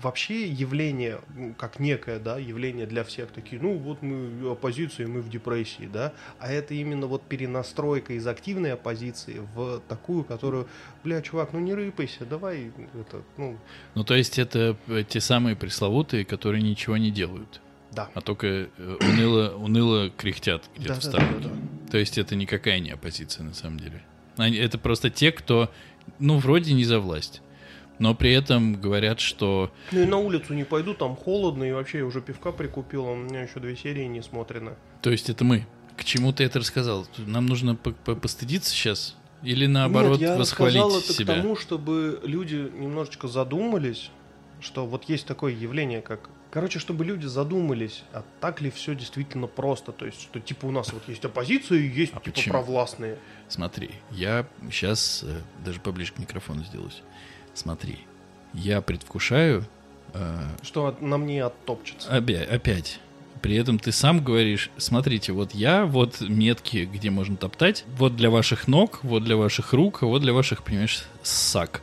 вообще 0.00 0.46
явление, 0.46 1.20
как 1.58 1.80
некое, 1.80 2.20
да, 2.20 2.38
явление 2.38 2.86
для 2.86 3.02
всех, 3.02 3.30
такие, 3.32 3.60
ну, 3.60 3.76
вот 3.76 4.00
мы 4.00 4.52
оппозиция, 4.52 5.08
мы 5.08 5.20
в 5.20 5.28
депрессии, 5.28 5.88
да, 5.92 6.12
а 6.38 6.52
это 6.52 6.74
именно 6.74 7.08
вот 7.08 7.22
перенастройка 7.28 8.12
из 8.12 8.24
активной 8.28 8.74
оппозиции 8.74 9.42
в 9.56 9.80
такую, 9.88 10.22
которую, 10.22 10.68
бля, 11.02 11.20
чувак, 11.20 11.52
ну 11.52 11.58
не 11.58 11.74
рыпайся, 11.74 12.24
давай, 12.24 12.70
это, 12.94 13.22
ну, 13.36 13.58
Ну, 13.96 14.04
то 14.04 14.14
есть 14.14 14.38
это 14.38 14.76
э, 14.86 15.02
те 15.08 15.20
самые 15.20 15.56
пресловутые, 15.56 16.24
которые 16.24 16.62
ничего 16.62 16.96
не 16.96 17.10
делают, 17.10 17.60
да. 18.04 18.10
а 18.14 18.20
только 18.20 18.46
э, 18.46 18.68
уныло, 19.00 19.54
уныло 19.56 20.10
кряхтят 20.10 20.64
где-то 20.76 20.94
в 20.94 21.04
Да-да-да-да. 21.04 21.26
сторонке. 21.38 21.48
То 21.90 21.98
есть 21.98 22.18
это 22.18 22.34
никакая 22.36 22.78
не 22.80 22.90
оппозиция 22.90 23.44
на 23.44 23.54
самом 23.54 23.78
деле. 23.80 24.02
Они- 24.36 24.56
Это 24.56 24.78
просто 24.78 25.10
те, 25.10 25.32
кто, 25.32 25.70
ну, 26.18 26.38
вроде 26.38 26.72
не 26.74 26.84
за 26.84 27.00
власть, 27.00 27.42
но 27.98 28.14
при 28.14 28.32
этом 28.32 28.80
говорят, 28.80 29.18
что 29.20 29.72
Ну 29.92 30.02
и 30.02 30.06
на 30.06 30.18
улицу 30.18 30.54
не 30.54 30.64
пойду, 30.64 30.94
там 30.94 31.16
холодно, 31.16 31.64
и 31.64 31.72
вообще 31.72 31.98
я 31.98 32.04
уже 32.06 32.20
пивка 32.20 32.52
прикупил, 32.52 33.06
а 33.06 33.12
у 33.12 33.16
меня 33.16 33.42
еще 33.42 33.58
две 33.60 33.76
серии 33.76 34.04
не 34.04 34.22
смотрены. 34.22 34.72
То 35.02 35.10
есть 35.10 35.28
это 35.30 35.44
мы. 35.44 35.66
К 35.96 36.04
чему 36.04 36.32
ты 36.32 36.44
это 36.44 36.60
рассказал? 36.60 37.06
Нам 37.18 37.46
нужно 37.46 37.74
по- 37.74 37.90
по- 37.90 38.14
постыдиться 38.14 38.70
сейчас? 38.70 39.16
Или 39.42 39.66
наоборот 39.66 40.20
Нет, 40.20 40.30
я 40.30 40.36
восхвалить 40.36 40.76
это 40.80 41.12
себя? 41.12 41.34
к 41.34 41.36
тому, 41.36 41.56
чтобы 41.56 42.20
люди 42.24 42.54
немножечко 42.78 43.26
задумались, 43.28 44.10
что 44.60 44.86
вот 44.86 45.04
есть 45.08 45.26
такое 45.26 45.52
явление, 45.52 46.00
как... 46.02 46.30
Короче, 46.50 46.78
чтобы 46.78 47.04
люди 47.04 47.26
задумались, 47.26 48.04
а 48.12 48.24
так 48.40 48.60
ли 48.62 48.70
все 48.70 48.94
действительно 48.94 49.46
просто? 49.46 49.92
То 49.92 50.06
есть, 50.06 50.22
что 50.22 50.40
типа 50.40 50.64
у 50.66 50.70
нас 50.70 50.92
вот 50.92 51.02
есть 51.06 51.24
оппозиция 51.24 51.78
и 51.78 51.88
есть 51.88 52.12
А 52.14 52.20
типа 52.20 52.36
почему? 52.36 52.52
провластные. 52.52 53.18
Смотри, 53.48 53.90
я 54.10 54.46
сейчас 54.70 55.24
даже 55.64 55.78
поближе 55.80 56.12
к 56.12 56.18
микрофону 56.18 56.64
сделаюсь. 56.64 57.02
Смотри, 57.52 57.98
я 58.54 58.80
предвкушаю 58.80 59.66
э, 60.14 60.38
Что 60.62 60.96
на 61.00 61.18
мне 61.18 61.44
оттопчется. 61.44 62.08
опять, 62.08 62.48
опять. 62.48 63.00
При 63.42 63.54
этом 63.54 63.78
ты 63.78 63.92
сам 63.92 64.24
говоришь, 64.24 64.70
смотрите, 64.78 65.32
вот 65.32 65.54
я, 65.54 65.84
вот 65.84 66.20
метки, 66.22 66.88
где 66.92 67.10
можно 67.10 67.36
топтать, 67.36 67.84
вот 67.96 68.16
для 68.16 68.30
ваших 68.30 68.66
ног, 68.68 69.00
вот 69.04 69.22
для 69.22 69.36
ваших 69.36 69.72
рук, 69.74 70.02
вот 70.02 70.22
для 70.22 70.32
ваших, 70.32 70.64
понимаешь, 70.64 71.04
сак. 71.22 71.82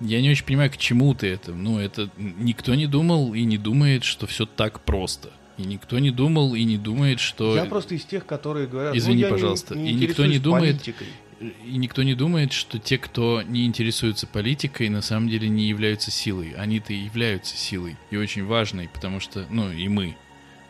Я 0.00 0.20
не 0.20 0.30
очень 0.30 0.44
понимаю, 0.44 0.70
к 0.70 0.76
чему 0.76 1.14
ты 1.14 1.28
это. 1.28 1.52
Ну, 1.52 1.78
это 1.78 2.10
никто 2.16 2.74
не 2.74 2.86
думал 2.86 3.34
и 3.34 3.44
не 3.44 3.58
думает, 3.58 4.04
что 4.04 4.26
все 4.26 4.44
так 4.46 4.80
просто. 4.80 5.30
И 5.56 5.62
никто 5.62 5.98
не 6.00 6.10
думал 6.10 6.54
и 6.54 6.64
не 6.64 6.76
думает, 6.76 7.20
что... 7.20 7.54
Я 7.54 7.64
просто 7.66 7.94
из 7.94 8.04
тех, 8.04 8.26
которые 8.26 8.66
говорят... 8.66 8.96
Извини, 8.96 9.16
ну, 9.16 9.20
я 9.22 9.26
не- 9.28 9.32
пожалуйста, 9.32 9.74
не 9.76 9.90
и 9.90 9.94
никто 9.94 10.26
не 10.26 10.38
думает- 10.40 10.78
политикой. 10.78 11.06
и 11.40 11.76
никто 11.76 12.02
не 12.02 12.14
думает, 12.14 12.52
что 12.52 12.80
те, 12.80 12.98
кто 12.98 13.40
не 13.42 13.64
интересуется 13.64 14.26
политикой, 14.26 14.88
на 14.88 15.00
самом 15.00 15.28
деле 15.28 15.48
не 15.48 15.68
являются 15.68 16.10
силой. 16.10 16.54
Они-то 16.56 16.92
и 16.92 16.96
являются 16.96 17.56
силой. 17.56 17.96
И 18.10 18.16
очень 18.16 18.44
важной, 18.44 18.88
потому 18.92 19.20
что, 19.20 19.46
ну, 19.48 19.70
и 19.70 19.86
мы, 19.86 20.16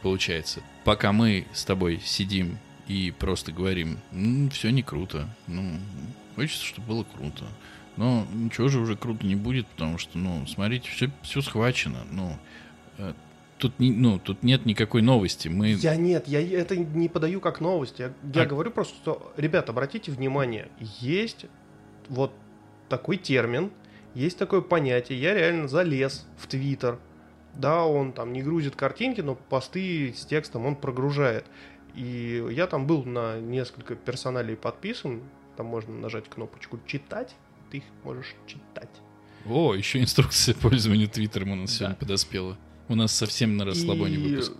получается. 0.02 0.60
Пока 0.84 1.12
мы 1.12 1.46
с 1.54 1.64
тобой 1.64 2.00
сидим 2.04 2.58
и 2.86 3.10
просто 3.18 3.52
говорим, 3.52 3.98
ну, 4.12 4.50
все 4.50 4.68
не 4.68 4.82
круто. 4.82 5.34
Ну, 5.46 5.78
хочется, 6.36 6.62
чтобы 6.62 6.88
было 6.88 7.04
круто. 7.04 7.46
Но 7.96 8.26
ничего 8.32 8.68
же 8.68 8.80
уже 8.80 8.96
круто 8.96 9.24
не 9.26 9.36
будет, 9.36 9.66
потому 9.68 9.98
что, 9.98 10.18
ну, 10.18 10.46
смотрите, 10.46 10.88
все, 10.90 11.10
все 11.22 11.40
схвачено. 11.42 11.98
Ну, 12.10 12.36
э, 12.98 13.12
тут, 13.58 13.78
не, 13.78 13.92
ну, 13.92 14.18
тут 14.18 14.42
нет 14.42 14.66
никакой 14.66 15.02
новости. 15.02 15.48
Мы... 15.48 15.70
Я 15.70 15.96
нет, 15.96 16.26
я 16.26 16.40
это 16.40 16.76
не 16.76 17.08
подаю 17.08 17.40
как 17.40 17.60
новость. 17.60 17.98
Я, 18.00 18.12
я 18.32 18.42
А- 18.42 18.46
говорю 18.46 18.70
просто, 18.72 18.94
что, 18.96 19.32
ребят, 19.36 19.68
обратите 19.68 20.10
внимание, 20.10 20.68
есть 21.00 21.46
вот 22.08 22.32
такой 22.88 23.16
термин, 23.16 23.70
есть 24.14 24.38
такое 24.38 24.60
понятие. 24.60 25.20
Я 25.20 25.34
реально 25.34 25.68
залез 25.68 26.26
в 26.36 26.46
Твиттер. 26.46 26.98
Да, 27.54 27.84
он 27.84 28.12
там 28.12 28.32
не 28.32 28.42
грузит 28.42 28.74
картинки, 28.74 29.20
но 29.20 29.36
посты 29.36 30.12
с 30.16 30.26
текстом 30.26 30.66
он 30.66 30.74
прогружает. 30.74 31.46
И 31.94 32.44
я 32.50 32.66
там 32.66 32.88
был 32.88 33.04
на 33.04 33.38
несколько 33.38 33.94
персоналей 33.94 34.56
подписан. 34.56 35.22
Там 35.56 35.66
можно 35.66 35.94
нажать 35.94 36.28
кнопочку 36.28 36.80
«Читать», 36.84 37.36
ты 37.74 37.78
их 37.78 37.84
можешь 38.04 38.34
читать. 38.46 38.88
О, 39.46 39.74
еще 39.74 40.00
инструкция 40.00 40.54
по 40.54 40.68
пользованию 40.68 41.08
Твиттером 41.08 41.50
у 41.50 41.56
нас 41.56 41.70
Да. 41.70 41.76
сегодня 41.76 41.96
подоспела. 41.96 42.56
У 42.88 42.94
нас 42.94 43.12
совсем 43.12 43.56
на 43.56 43.64
расслабоне 43.64 44.14
И 44.14 44.18
выпуск. 44.30 44.52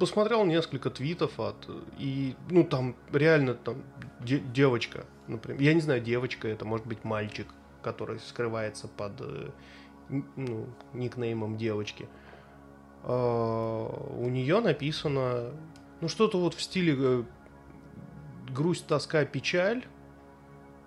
Посмотрел 0.00 0.44
несколько 0.44 0.90
твитов 0.90 1.38
от... 1.38 1.68
И, 1.98 2.34
ну, 2.50 2.64
там 2.64 2.96
реально 3.12 3.54
там 3.54 3.82
де- 4.20 4.40
девочка, 4.40 5.06
например. 5.28 5.62
Я 5.62 5.72
не 5.72 5.80
знаю, 5.80 6.00
девочка 6.02 6.48
это, 6.48 6.64
может 6.64 6.86
быть, 6.86 7.04
мальчик, 7.04 7.46
который 7.82 8.18
скрывается 8.18 8.88
под 8.88 9.12
э, 9.20 9.50
ну, 10.36 10.66
никнеймом 10.94 11.56
девочки. 11.56 12.08
А, 13.04 13.86
у 14.18 14.28
нее 14.28 14.60
написано, 14.60 15.52
ну, 16.00 16.08
что-то 16.08 16.38
вот 16.40 16.54
в 16.54 16.60
стиле 16.60 16.94
э, 16.98 17.22
грусть, 18.50 18.86
тоска, 18.86 19.24
печаль. 19.24 19.84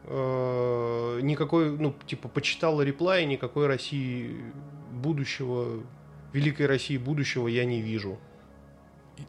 Э, 0.05 1.19
никакой, 1.21 1.77
ну, 1.77 1.93
типа, 2.05 2.27
почитала 2.27 2.81
реплай, 2.81 3.25
никакой 3.25 3.67
России 3.67 4.35
будущего, 4.91 5.83
великой 6.33 6.65
России 6.65 6.97
будущего 6.97 7.47
я 7.47 7.65
не 7.65 7.81
вижу. 7.81 8.19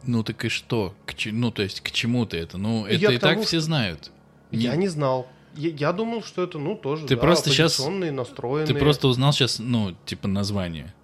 Ну 0.05 0.23
так 0.23 0.45
и 0.45 0.49
что? 0.49 0.95
К 1.05 1.15
ну, 1.27 1.51
то 1.51 1.63
есть, 1.63 1.81
к 1.81 1.91
чему 1.91 2.25
ты 2.25 2.39
это? 2.39 2.57
Ну, 2.57 2.87
Я 2.87 2.95
это 2.95 3.07
к 3.07 3.11
и 3.13 3.19
так 3.19 3.33
тому, 3.33 3.43
все 3.43 3.61
знают. 3.61 4.11
Я 4.51 4.77
не 4.77 4.89
знал. 4.89 5.27
Я, 5.55 5.69
я 5.71 5.93
думал, 5.93 6.23
что 6.23 6.43
это, 6.43 6.59
ну, 6.59 6.77
тоже, 6.77 7.07
Ты 7.07 7.15
да, 7.15 7.21
просто 7.21 7.51
оппозиционные, 7.51 8.11
настроенные. 8.11 8.67
Ты 8.67 8.75
просто 8.75 9.09
узнал 9.09 9.33
сейчас, 9.33 9.59
ну, 9.59 9.95
типа, 10.07 10.27
название. 10.29 10.95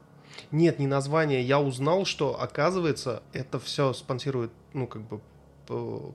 Нет, 0.50 0.78
не 0.78 0.86
название. 0.86 1.42
Я 1.42 1.60
узнал, 1.60 2.06
что, 2.06 2.40
оказывается, 2.40 3.22
это 3.34 3.60
все 3.60 3.92
спонсирует, 3.92 4.50
ну, 4.72 4.86
как 4.86 5.02
бы, 5.06 5.20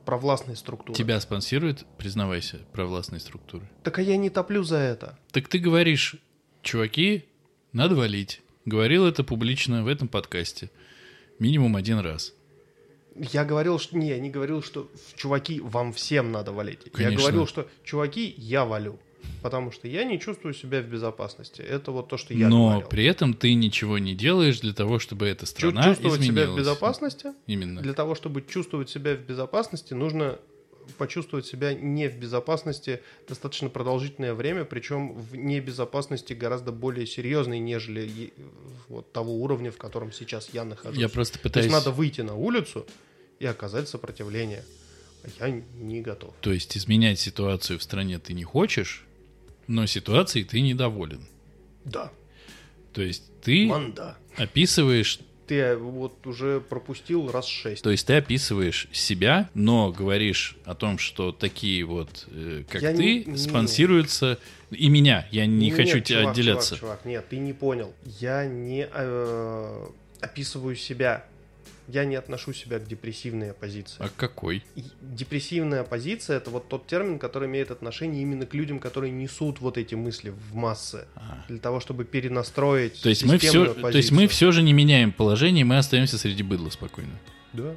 провластные 0.05 0.55
структуры. 0.55 0.98
Тебя 0.98 1.19
спонсирует, 1.19 1.86
признавайся, 1.98 2.60
провластные 2.72 3.19
структуры. 3.19 3.69
Так 3.83 4.00
а 4.00 4.01
я 4.01 4.17
не 4.17 4.29
топлю 4.29 4.63
за 4.63 4.77
это. 4.77 5.17
Так 5.31 5.48
ты 5.48 5.60
говоришь, 5.60 6.15
чуваки, 6.62 7.25
надо 7.72 7.95
валить. 7.95 8.41
Говорил 8.65 9.05
это 9.05 9.24
публично 9.24 9.83
в 9.83 9.88
этом 9.88 10.07
подкасте. 10.07 10.72
Минимум 11.39 11.75
один 11.75 12.00
раз. 12.00 12.33
Я 13.15 13.45
говорил, 13.45 13.79
что... 13.79 13.98
Не, 13.98 14.10
я 14.10 14.19
не 14.19 14.29
говорил, 14.29 14.63
что 14.63 14.89
чуваки, 15.15 15.60
вам 15.60 15.93
всем 15.93 16.31
надо 16.31 16.51
валить. 16.51 16.81
Я 16.86 16.91
Конечно. 16.91 17.19
говорил, 17.19 17.48
что 17.48 17.67
чуваки, 17.83 18.33
я 18.38 18.65
валю. 18.65 19.00
Потому 19.42 19.72
что 19.72 19.88
я 19.88 20.03
не 20.03 20.20
чувствую 20.20 20.53
себя 20.53 20.82
в 20.82 20.86
безопасности. 20.86 21.62
Это 21.62 21.92
вот 21.92 22.08
то, 22.08 22.18
что 22.18 22.34
я 22.34 22.48
Но 22.48 22.70
говорил. 22.70 22.89
при 22.89 23.06
этом 23.06 23.34
ты 23.34 23.53
ничего 23.53 23.97
не 23.97 24.15
делаешь 24.15 24.60
для 24.62 24.74
того, 24.74 25.00
чтобы 25.00 25.28
эта 25.28 25.45
страна 25.45 25.84
чувствовать 25.84 26.21
себя 26.21 26.43
в 26.43 26.45
изменилась. 26.45 26.60
безопасности 26.60 27.34
Именно. 27.47 27.82
Для 27.82 27.93
того, 27.93 28.15
чтобы 28.15 28.41
чувствовать 28.41 28.89
себя 28.89 29.15
в 29.15 29.19
безопасности, 29.19 29.93
нужно 29.93 30.39
почувствовать 30.97 31.45
себя 31.45 31.74
не 31.74 32.10
в 32.10 32.17
безопасности 32.17 33.02
достаточно 33.28 33.69
продолжительное 33.69 34.34
время, 34.34 34.65
причем 34.65 35.13
в 35.13 35.36
небезопасности 35.36 36.34
гораздо 36.34 36.71
более 36.71 37.08
серьезной, 37.08 37.60
нежели 37.60 38.34
вот 38.89 39.12
того 39.12 39.41
уровня, 39.41 39.71
в 39.71 39.78
котором 39.78 40.12
сейчас 40.12 40.50
я 40.54 40.63
нахожусь. 40.65 41.00
Я 41.00 41.10
просто 41.10 41.38
То 41.38 41.43
пытаюсь... 41.43 41.65
есть 41.65 41.74
надо 41.74 41.91
выйти 41.91 42.21
на 42.21 42.36
улицу 42.36 42.86
и 43.39 43.45
оказать 43.45 43.88
сопротивление. 43.89 44.63
А 45.39 45.47
я 45.47 45.62
не 45.76 46.02
готов. 46.02 46.34
То 46.41 46.52
есть 46.52 46.78
изменять 46.78 47.19
ситуацию 47.19 47.80
в 47.80 47.84
стране 47.84 48.19
ты 48.19 48.34
не 48.34 48.43
хочешь, 48.43 49.06
но 49.67 49.86
ситуацией 49.86 50.45
ты 50.45 50.62
недоволен. 50.62 51.21
Да. 51.86 52.12
То 52.93 53.02
есть 53.02 53.23
ты 53.41 53.65
Манда. 53.67 54.17
описываешь, 54.38 55.19
Ты 55.47 55.56
э, 55.60 55.76
вот 55.76 56.26
уже 56.28 56.62
пропустил 56.62 57.30
раз 57.32 57.47
шесть. 57.47 57.84
то 57.84 57.89
есть 57.89 58.06
ты 58.08 58.13
описываешь 58.13 58.88
себя, 58.93 59.49
но 59.54 59.91
говоришь 59.91 60.56
о 60.65 60.76
том, 60.76 60.97
что 60.97 61.32
такие 61.32 61.84
вот, 61.84 62.28
э, 62.32 62.63
как 62.69 62.82
Я 62.82 62.93
ты, 62.95 63.04
не- 63.04 63.23
не. 63.26 63.38
спонсируются 63.38 64.38
и 64.71 64.88
меня. 64.89 65.28
Я 65.32 65.45
не 65.45 65.67
Нет, 65.67 65.76
хочу 65.76 65.99
тебя 65.99 66.19
чувак, 66.21 66.34
отделяться. 66.34 66.69
Чувак, 66.78 66.99
чувак, 66.99 67.06
нет, 67.06 67.26
ты 67.30 67.38
не 67.39 67.54
понял. 67.54 67.93
Я 68.19 68.45
не 68.45 68.88
э, 68.91 69.88
описываю 70.21 70.76
себя. 70.76 71.26
Я 71.88 72.06
не 72.06 72.15
отношу 72.15 72.54
себя 72.54 72.80
к 72.80 72.88
депрессивной 72.88 73.52
оппозиции. 73.52 73.98
А 74.00 74.10
какой? 74.15 74.63
Депрессивная 75.02 75.82
оппозиция 75.82 76.38
это 76.38 76.50
вот 76.50 76.69
тот 76.69 76.88
термин, 76.88 77.19
который 77.19 77.50
имеет 77.50 77.72
отношение 77.72 78.22
именно 78.22 78.46
к 78.46 78.54
людям, 78.54 78.80
которые 78.80 79.12
несут 79.12 79.60
вот 79.60 79.78
эти 79.78 79.93
мысли 79.96 80.30
в 80.30 80.56
массы. 80.56 81.06
А. 81.15 81.43
Для 81.50 81.60
того, 81.60 81.80
чтобы 81.82 82.06
перенастроить 82.06 83.02
То 83.02 83.10
есть 83.10 83.26
мы 83.26 83.38
все, 83.38 83.48
системную 83.48 83.76
то 83.76 83.98
есть 83.98 84.12
мы 84.12 84.24
оппозицию. 84.24 84.30
все 84.30 84.52
же 84.54 84.63
не 84.63 84.72
меняем 84.72 85.12
положение, 85.12 85.65
мы 85.65 85.78
остаемся 85.78 86.17
среди 86.17 86.41
быдла 86.43 86.69
спокойно. 86.69 87.19
Да. 87.52 87.76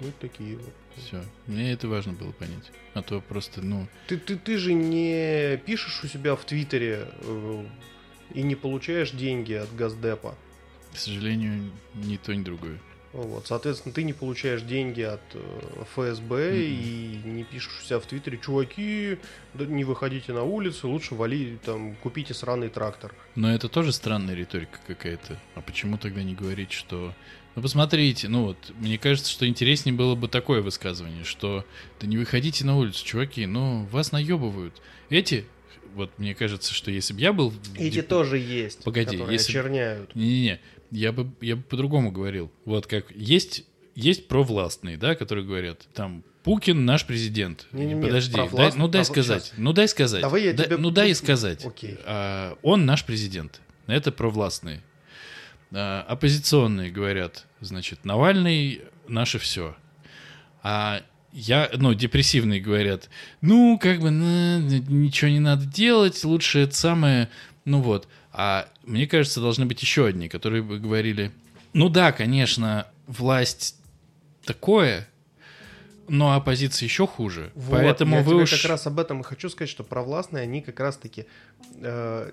Вот 0.00 0.16
такие 0.18 0.56
вот. 0.56 0.72
Все. 0.96 1.22
Мне 1.46 1.72
это 1.72 1.86
важно 1.88 2.12
было 2.12 2.32
понять. 2.32 2.72
А 2.94 3.02
то 3.02 3.20
просто, 3.20 3.62
ну, 3.62 3.86
Ты, 4.08 4.16
ты, 4.16 4.36
ты 4.36 4.58
же 4.58 4.72
не 4.72 5.56
пишешь 5.64 6.02
у 6.02 6.08
себя 6.08 6.34
в 6.34 6.44
Твиттере 6.44 7.06
э, 7.20 7.64
и 8.34 8.42
не 8.42 8.56
получаешь 8.56 9.12
деньги 9.12 9.52
от 9.52 9.72
Газдепа. 9.76 10.34
к 10.92 10.98
сожалению, 10.98 11.70
ни 11.94 12.16
то, 12.16 12.34
ни 12.34 12.42
другое. 12.42 12.78
Вот, 13.24 13.48
соответственно, 13.48 13.92
ты 13.92 14.04
не 14.04 14.12
получаешь 14.12 14.62
деньги 14.62 15.00
от 15.02 15.20
э, 15.34 15.82
ФСБ 15.94 16.56
и 16.56 17.18
не 17.24 17.42
пишешь 17.42 17.80
у 17.82 17.84
себя 17.84 17.98
в 17.98 18.06
Твиттере, 18.06 18.38
чуваки, 18.38 19.18
да 19.54 19.64
не 19.66 19.82
выходите 19.82 20.32
на 20.32 20.44
улицу, 20.44 20.88
лучше 20.88 21.16
вали, 21.16 21.58
там, 21.64 21.96
купите 21.96 22.32
сраный 22.32 22.68
трактор. 22.68 23.12
Но 23.34 23.52
это 23.52 23.68
тоже 23.68 23.92
странная 23.92 24.36
риторика 24.36 24.78
какая-то. 24.86 25.36
А 25.56 25.60
почему 25.62 25.98
тогда 25.98 26.22
не 26.22 26.34
говорить, 26.34 26.70
что... 26.70 27.12
Ну, 27.56 27.62
посмотрите, 27.62 28.28
ну 28.28 28.44
вот, 28.44 28.56
мне 28.78 28.98
кажется, 28.98 29.32
что 29.32 29.48
интереснее 29.48 29.92
было 29.96 30.14
бы 30.14 30.28
такое 30.28 30.62
высказывание, 30.62 31.24
что 31.24 31.64
да 32.00 32.06
не 32.06 32.16
выходите 32.18 32.64
на 32.64 32.76
улицу, 32.78 33.04
чуваки, 33.04 33.46
ну, 33.46 33.84
вас 33.86 34.12
наебывают. 34.12 34.80
Эти, 35.10 35.44
вот 35.96 36.16
мне 36.18 36.36
кажется, 36.36 36.72
что 36.72 36.92
если 36.92 37.14
бы 37.14 37.20
я 37.20 37.32
был... 37.32 37.50
в 37.50 37.74
Эти 37.80 37.96
деп- 37.96 38.06
тоже 38.06 38.38
есть, 38.38 38.84
Погоди, 38.84 39.16
которые 39.16 39.32
если- 39.32 39.50
очерняют. 39.50 40.14
Не-не-не, 40.14 40.60
я 40.90 41.12
бы, 41.12 41.30
я 41.40 41.56
бы 41.56 41.62
по-другому 41.62 42.10
говорил. 42.12 42.50
Вот 42.64 42.86
как 42.86 43.10
есть, 43.14 43.64
есть 43.94 44.28
провластные, 44.28 44.96
да, 44.96 45.14
которые 45.14 45.44
говорят, 45.46 45.86
там, 45.94 46.24
Пукин 46.44 46.84
наш 46.86 47.04
президент. 47.04 47.66
Не-не-не, 47.72 48.00
Подожди, 48.00 48.34
дай- 48.34 48.72
ну 48.76 48.88
дай 48.88 49.02
пров- 49.02 49.06
сказать, 49.06 49.44
щас. 49.48 49.54
ну 49.58 49.72
дай 49.74 49.88
сказать. 49.88 50.22
Давай 50.22 50.44
я 50.44 50.52
Да- 50.54 50.64
тебе- 50.64 50.76
Ну 50.78 50.90
дай 50.90 51.14
сказать. 51.14 51.64
Окей. 51.66 51.98
А, 52.06 52.56
он 52.62 52.86
наш 52.86 53.04
президент. 53.04 53.60
Это 53.86 54.12
провластные. 54.12 54.82
А, 55.72 56.02
оппозиционные 56.08 56.90
говорят, 56.90 57.46
значит, 57.60 58.04
Навальный 58.04 58.82
наше 59.08 59.38
все. 59.38 59.76
А 60.62 61.02
я, 61.32 61.68
ну, 61.74 61.92
депрессивные 61.92 62.60
говорят, 62.60 63.10
ну, 63.42 63.78
как 63.78 64.00
бы, 64.00 64.10
на, 64.10 64.58
ничего 64.60 65.30
не 65.30 65.40
надо 65.40 65.66
делать, 65.66 66.24
лучше 66.24 66.60
это 66.60 66.74
самое, 66.74 67.28
ну 67.66 67.82
вот. 67.82 68.08
А 68.40 68.68
мне 68.84 69.08
кажется, 69.08 69.40
должны 69.40 69.66
быть 69.66 69.82
еще 69.82 70.06
одни, 70.06 70.28
которые 70.28 70.62
бы 70.62 70.78
говорили, 70.78 71.32
ну 71.72 71.88
да, 71.88 72.12
конечно, 72.12 72.86
власть 73.08 73.74
такое, 74.44 75.08
но 76.06 76.32
оппозиция 76.36 76.86
еще 76.86 77.08
хуже. 77.08 77.50
Вот, 77.56 77.72
Поэтому 77.72 78.14
я 78.14 78.22
вы 78.22 78.34
тебе 78.34 78.42
уж... 78.44 78.50
как 78.62 78.70
раз 78.70 78.86
об 78.86 79.00
этом 79.00 79.22
и 79.22 79.24
хочу 79.24 79.48
сказать, 79.48 79.68
что 79.68 79.82
провластные, 79.82 80.44
они 80.44 80.62
как 80.62 80.78
раз-таки 80.78 81.26
э, 81.80 82.30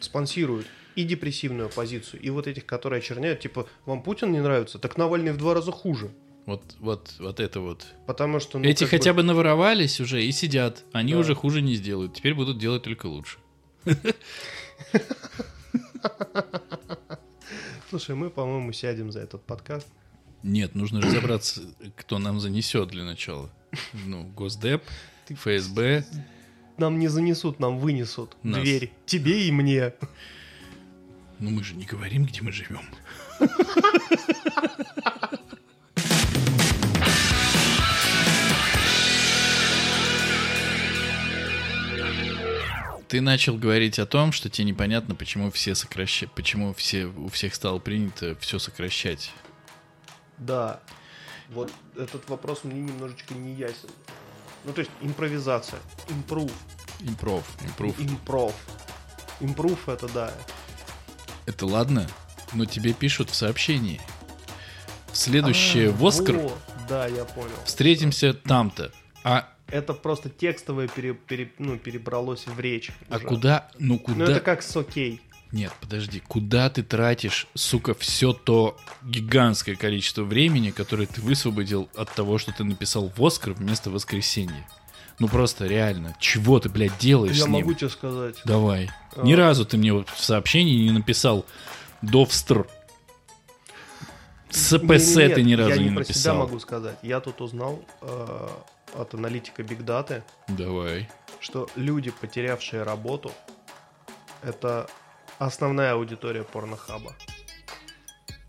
спонсируют 0.00 0.66
и 0.94 1.04
депрессивную 1.04 1.66
оппозицию, 1.66 2.22
и 2.22 2.30
вот 2.30 2.46
этих, 2.46 2.64
которые 2.64 3.00
очерняют, 3.00 3.40
типа, 3.40 3.68
вам 3.84 4.02
Путин 4.02 4.32
не 4.32 4.40
нравится, 4.40 4.78
так 4.78 4.96
Навальный 4.96 5.32
в 5.32 5.36
два 5.36 5.52
раза 5.52 5.72
хуже. 5.72 6.10
Вот, 6.46 6.62
вот, 6.80 7.12
вот 7.18 7.38
это 7.38 7.60
вот. 7.60 7.84
Потому 8.06 8.40
что... 8.40 8.58
ну, 8.58 8.64
Эти 8.64 8.84
хотя 8.84 9.12
бы 9.12 9.22
наворовались 9.22 10.00
уже 10.00 10.24
и 10.24 10.32
сидят. 10.32 10.84
Они 10.92 11.12
Да. 11.12 11.18
уже 11.18 11.34
хуже 11.34 11.60
не 11.60 11.74
сделают. 11.74 12.14
Теперь 12.14 12.32
будут 12.32 12.56
делать 12.56 12.84
только 12.84 13.04
лучше. 13.04 13.36
Слушай, 17.90 18.14
мы, 18.14 18.30
по-моему, 18.30 18.72
сядем 18.72 19.12
за 19.12 19.20
этот 19.20 19.44
подкаст. 19.44 19.88
Нет, 20.42 20.74
нужно 20.74 21.00
разобраться, 21.00 21.62
кто 21.96 22.18
нам 22.18 22.40
занесет 22.40 22.88
для 22.88 23.04
начала. 23.04 23.50
Ну, 23.92 24.24
Госдеп, 24.24 24.82
ФСБ, 25.28 26.04
нам 26.78 26.98
не 26.98 27.08
занесут, 27.08 27.58
нам 27.58 27.78
вынесут 27.78 28.36
Нас. 28.42 28.60
дверь. 28.60 28.92
Тебе 29.06 29.48
и 29.48 29.50
мне. 29.50 29.94
Ну 31.38 31.50
мы 31.50 31.64
же 31.64 31.74
не 31.74 31.84
говорим, 31.84 32.26
где 32.26 32.42
мы 32.42 32.52
живем. 32.52 32.82
Ты 43.08 43.20
начал 43.20 43.56
говорить 43.56 43.98
о 43.98 44.06
том, 44.06 44.32
что 44.32 44.50
тебе 44.50 44.64
непонятно, 44.64 45.14
почему 45.14 45.50
все 45.50 45.74
сокращают, 45.74 46.32
почему 46.34 46.74
все 46.74 47.06
у 47.06 47.28
всех 47.28 47.54
стало 47.54 47.78
принято 47.78 48.36
все 48.40 48.58
сокращать. 48.58 49.32
Да. 50.38 50.80
Вот 51.50 51.72
этот 51.96 52.28
вопрос 52.28 52.64
мне 52.64 52.80
немножечко 52.80 53.34
не 53.34 53.54
ясен. 53.54 53.88
Ну, 54.64 54.72
то 54.72 54.80
есть 54.80 54.90
импровизация. 55.00 55.78
Импрув. 56.08 56.50
Импров, 57.00 57.44
импров. 57.64 58.00
Импров. 58.00 58.54
Импрув 59.40 59.88
это 59.88 60.08
да. 60.08 60.32
Это 61.46 61.66
ладно, 61.66 62.08
но 62.52 62.64
тебе 62.64 62.92
пишут 62.92 63.30
в 63.30 63.34
сообщении. 63.36 64.00
Следующее 65.12 65.90
А, 65.90 65.92
в 65.92 66.04
Оскар 66.04 66.36
вот. 66.36 66.58
Да, 66.88 67.06
я 67.06 67.24
понял. 67.24 67.50
встретимся 67.64 68.34
там-то. 68.34 68.92
А, 69.22 69.48
Это 69.68 69.92
просто 69.94 70.30
текстовое 70.30 70.86
пере- 70.88 71.14
пере- 71.14 71.52
ну, 71.58 71.76
перебралось 71.76 72.46
в 72.46 72.58
речь. 72.60 72.90
а 73.08 73.16
уже. 73.16 73.26
куда, 73.26 73.68
ну 73.78 73.94
Ну, 73.94 73.98
куда... 73.98 74.24
это 74.30 74.40
как 74.40 74.62
с 74.62 74.76
окей. 74.76 75.20
Нет, 75.52 75.72
подожди, 75.80 76.20
куда 76.20 76.68
ты 76.70 76.82
тратишь, 76.82 77.46
сука, 77.54 77.94
все 77.94 78.32
то 78.32 78.76
гигантское 79.02 79.76
количество 79.76 80.22
времени, 80.24 80.70
которое 80.70 81.06
ты 81.06 81.20
высвободил 81.20 81.88
от 81.96 82.12
того, 82.14 82.38
что 82.38 82.52
ты 82.52 82.64
написал 82.64 83.12
в 83.16 83.24
Оскар 83.24 83.52
вместо 83.54 83.90
воскресенья? 83.90 84.66
Ну 85.18 85.28
просто 85.28 85.66
реально, 85.66 86.14
чего 86.20 86.60
ты, 86.60 86.68
блядь, 86.68 86.98
делаешь 86.98 87.36
Я 87.36 87.44
с 87.44 87.48
ним? 87.48 87.60
могу 87.60 87.74
тебе 87.74 87.88
сказать. 87.90 88.36
Давай. 88.44 88.90
А. 89.16 89.22
Ни 89.22 89.32
разу 89.32 89.64
ты 89.64 89.78
мне 89.78 89.92
вот 89.92 90.08
в 90.10 90.22
сообщении 90.22 90.84
не 90.84 90.90
написал 90.92 91.46
Довстр. 92.02 92.66
СПС 94.50 94.80
Не-не-нет, 95.16 95.34
ты 95.34 95.42
ни 95.42 95.54
разу 95.54 95.70
я 95.70 95.76
не 95.78 95.84
не 95.84 95.90
про 95.90 96.00
написал. 96.00 96.36
могу 96.38 96.58
сказать. 96.60 96.98
Я 97.02 97.20
тут 97.20 97.40
узнал 97.40 97.82
э, 98.02 98.48
от 98.94 99.14
аналитика 99.14 99.62
Big 99.62 99.78
Data, 99.84 100.22
Давай. 100.48 101.08
что 101.40 101.68
люди, 101.76 102.10
потерявшие 102.10 102.82
работу, 102.82 103.32
это 104.42 104.88
основная 105.38 105.92
аудитория 105.94 106.44
порнохаба. 106.44 107.14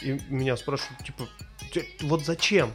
И 0.02 0.20
меня 0.30 0.56
спрашивают, 0.58 1.04
типа, 1.04 1.28
«Те- 1.74 1.86
вот 2.02 2.24
зачем? 2.24 2.74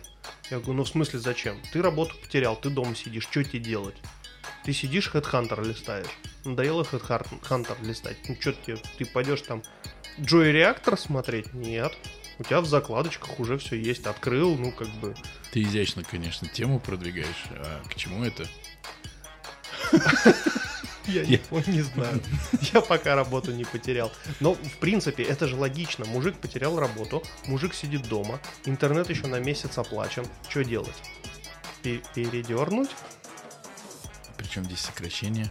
Я 0.51 0.59
говорю, 0.59 0.75
ну 0.75 0.85
в 0.85 0.89
смысле 0.89 1.19
зачем? 1.21 1.61
Ты 1.73 1.81
работу 1.81 2.15
потерял, 2.21 2.57
ты 2.57 2.69
дома 2.69 2.95
сидишь, 2.95 3.25
что 3.25 3.43
тебе 3.45 3.61
делать? 3.61 3.97
Ты 4.65 4.73
сидишь, 4.73 5.11
Headhunter 5.13 5.65
листаешь. 5.65 6.07
Надоело 6.45 6.83
Headhunter 6.83 7.77
листать? 7.85 8.17
Ну 8.29 8.37
что 8.39 8.53
тебе, 8.53 8.77
ты 8.99 9.05
пойдешь 9.07 9.43
там 9.43 9.63
Joy 10.19 10.53
Reactor 10.53 10.97
смотреть? 10.99 11.53
Нет. 11.55 11.93
У 12.39 12.45
тебя 12.45 12.61
в 12.61 12.67
закладочках 12.67 13.39
уже 13.41 13.59
все 13.59 13.77
есть. 13.77 14.07
Открыл, 14.07 14.57
ну 14.57 14.73
как 14.73 14.89
бы... 14.89 15.15
Ты 15.53 15.63
изящно, 15.63 16.03
конечно, 16.03 16.49
тему 16.49 16.81
продвигаешь. 16.81 17.47
А 17.51 17.83
к 17.89 17.95
чему 17.95 18.25
это? 18.25 18.47
Я 21.07 21.25
не, 21.25 21.83
знаю. 21.83 22.23
Я 22.73 22.81
пока 22.81 23.15
работу 23.15 23.53
не 23.53 23.65
потерял. 23.65 24.13
Но, 24.41 24.55
в 24.55 24.79
принципе, 24.79 25.25
это 25.25 25.49
же 25.49 25.57
логично. 25.57 26.05
Мужик 26.05 26.37
потерял 26.37 26.79
работу, 26.79 27.23
мужик 27.47 27.75
сидит 27.75 28.09
дома, 28.09 28.41
интернет 28.65 29.11
еще 29.11 29.27
на 29.27 29.41
месяц 29.41 29.79
оплачен. 29.79 30.25
Что 30.49 30.63
делать? 30.63 30.95
Пе- 31.83 32.03
Передернуть? 32.15 32.91
Причем 34.37 34.65
здесь 34.65 34.81
сокращение? 34.81 35.51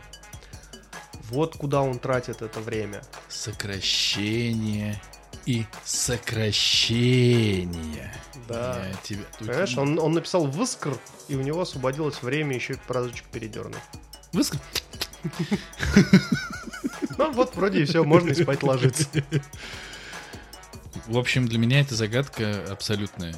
Вот 1.30 1.56
куда 1.58 1.82
он 1.82 2.00
тратит 2.00 2.42
это 2.42 2.60
время. 2.60 3.02
Сокращение 3.28 5.02
и 5.46 5.66
сокращение. 5.84 8.14
Да. 8.48 8.86
Я 8.88 8.94
тебя 9.04 9.24
Понимаешь, 9.40 9.78
он, 9.78 10.00
он 10.00 10.14
написал 10.14 10.46
выскр, 10.46 10.98
и 11.28 11.36
у 11.36 11.42
него 11.42 11.62
освободилось 11.62 12.22
время 12.22 12.56
еще 12.56 12.74
и 12.74 12.78
разочек 12.88 13.26
передернуть. 13.26 13.78
Выск- 14.34 14.58
Ну 17.18 17.32
вот 17.32 17.56
вроде 17.56 17.84
и 17.84 17.86
все, 17.86 18.04
можно 18.04 18.30
и 18.30 18.42
спать 18.42 18.64
ложиться. 18.64 19.08
В 21.08 21.18
общем, 21.18 21.48
для 21.48 21.58
меня 21.60 21.82
это 21.82 21.96
загадка 21.96 22.66
абсолютная. 22.72 23.36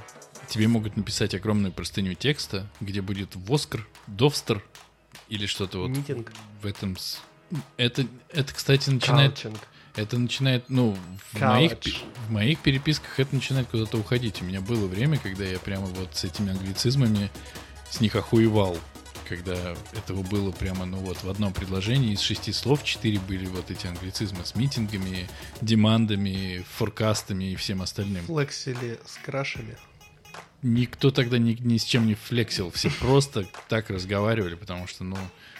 Тебе 0.48 0.68
могут 0.68 0.98
написать 0.98 1.34
огромную 1.34 1.72
простыню 1.72 2.14
текста, 2.14 2.68
где 2.80 3.02
будет 3.02 3.36
Воскр, 3.36 3.88
Довстер 4.08 4.64
или 5.30 5.46
что-то 5.48 5.80
вот 5.80 5.90
Митинг. 5.90 6.32
в 6.62 6.66
этом... 6.66 6.96
Это, 7.78 8.06
это, 8.30 8.54
кстати, 8.54 8.90
начинает... 8.90 9.34
Каучинг. 9.40 9.60
Это 9.96 10.18
начинает, 10.18 10.70
ну, 10.70 10.98
в 11.32 11.36
College. 11.36 11.50
моих, 11.50 11.72
в 12.28 12.32
моих 12.32 12.60
переписках 12.60 13.20
это 13.20 13.36
начинает 13.36 13.68
куда-то 13.68 13.98
уходить. 13.98 14.42
У 14.42 14.46
меня 14.46 14.60
было 14.60 14.88
время, 14.88 15.20
когда 15.20 15.46
я 15.46 15.60
прямо 15.60 15.86
вот 15.86 16.16
с 16.16 16.24
этими 16.24 16.52
англицизмами 16.52 17.30
с 17.92 18.02
них 18.02 18.16
охуевал. 18.16 18.78
Когда 19.30 19.76
этого 19.94 20.22
было 20.24 20.52
прямо, 20.52 20.86
ну 20.86 20.98
вот, 20.98 21.24
в 21.24 21.30
одном 21.30 21.54
предложении 21.54 22.12
из 22.12 22.20
шести 22.22 22.52
слов 22.52 22.84
четыре 22.84 23.20
были 23.20 23.46
вот 23.46 23.72
эти 23.72 23.88
англицизмы 23.88 24.44
с 24.46 24.56
митингами, 24.56 25.30
демандами, 25.62 26.66
форкастами 26.76 27.52
и 27.52 27.56
всем 27.56 27.82
остальным. 27.82 28.26
Флексили 28.26 29.00
с 29.06 29.18
крашами. 29.24 29.78
Никто 30.62 31.12
тогда 31.12 31.38
ни, 31.38 31.54
ни 31.54 31.78
с 31.78 31.84
чем 31.84 32.08
не 32.08 32.16
флексил, 32.16 32.72
все 32.72 32.90
просто 32.90 33.46
так 33.70 33.90
разговаривали, 33.90 34.56
потому 34.56 34.88
что, 34.88 35.04
ну, 35.04 35.18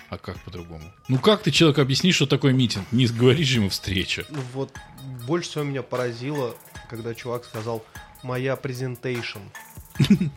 а 0.10 0.18
как 0.18 0.40
по-другому? 0.44 0.92
Ну 1.08 1.20
как 1.20 1.44
ты 1.44 1.52
человеку 1.52 1.82
объяснишь, 1.82 2.16
что 2.16 2.26
такое 2.26 2.54
митинг? 2.54 2.86
Не 2.92 3.08
говоришь 3.08 3.48
же 3.48 3.60
ему 3.60 3.70
встреча. 3.70 4.26
Ну 4.30 4.40
вот 4.54 4.72
больше 5.28 5.50
всего 5.50 5.64
меня 5.64 5.84
поразило, 5.84 6.56
когда 6.90 7.14
чувак 7.14 7.46
сказал 7.46 7.84
«моя 8.24 8.56
презентейшн». 8.56 9.40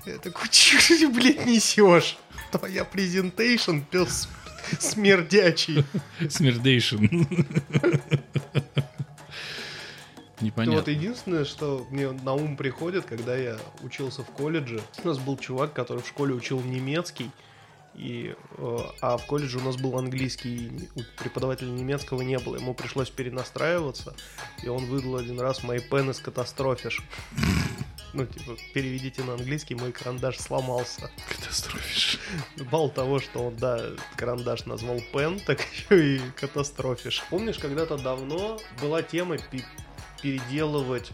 Я 0.07 0.19
такой, 0.19 0.49
чё 0.51 0.79
ты, 0.87 1.09
блядь, 1.09 1.47
несешь? 1.47 2.19
Твоя 2.53 2.85
презентейшн, 2.85 3.81
пес 3.81 4.29
смердячий. 4.79 5.85
Смердейшн. 6.29 7.07
Непонятно. 10.41 10.81
вот 10.81 10.89
единственное, 10.89 11.45
что 11.47 11.87
мне 11.91 12.11
на 12.11 12.35
ум 12.35 12.59
приходит, 12.59 13.07
когда 13.07 13.35
я 13.35 13.57
учился 13.83 14.23
в 14.23 14.27
колледже. 14.27 14.83
У 15.03 15.09
нас 15.09 15.19
был 15.19 15.39
чувак, 15.39 15.73
который 15.73 16.03
в 16.03 16.07
школе 16.07 16.35
учил 16.35 16.61
немецкий, 16.61 17.31
и, 17.97 18.35
э, 18.59 18.79
а 19.01 19.17
в 19.17 19.27
колледже 19.27 19.59
у 19.59 19.63
нас 19.63 19.77
был 19.77 19.97
английский, 19.99 20.89
у 20.95 21.03
преподавателя 21.19 21.69
немецкого 21.69 22.23
не 22.23 22.39
было. 22.39 22.57
Ему 22.57 22.75
пришлось 22.75 23.11
перенастраиваться, 23.11 24.15
и 24.63 24.69
он 24.69 24.85
выдал 24.87 25.17
один 25.17 25.41
раз 25.41 25.63
мои 25.63 25.81
пены 25.81 26.13
с 26.15 26.21
катастрофиш. 26.21 27.03
Ну, 28.13 28.25
типа, 28.25 28.57
переведите 28.73 29.23
на 29.25 29.35
английский, 29.35 29.75
мой 29.75 29.93
карандаш 29.93 30.39
сломался. 30.39 31.11
Катастрофишь. 31.29 32.19
Мало 32.73 32.89
того, 32.89 33.21
что 33.21 33.41
он, 33.41 33.57
да, 33.57 33.91
карандаш 34.17 34.65
назвал 34.65 35.03
пен, 35.13 35.39
так 35.47 35.61
еще 35.61 36.17
и 36.17 36.21
катастрофиш. 36.35 37.23
Помнишь, 37.29 37.59
когда-то 37.59 37.99
давно 37.99 38.59
была 38.81 39.03
тема 39.03 39.37
переделывать 40.23 41.13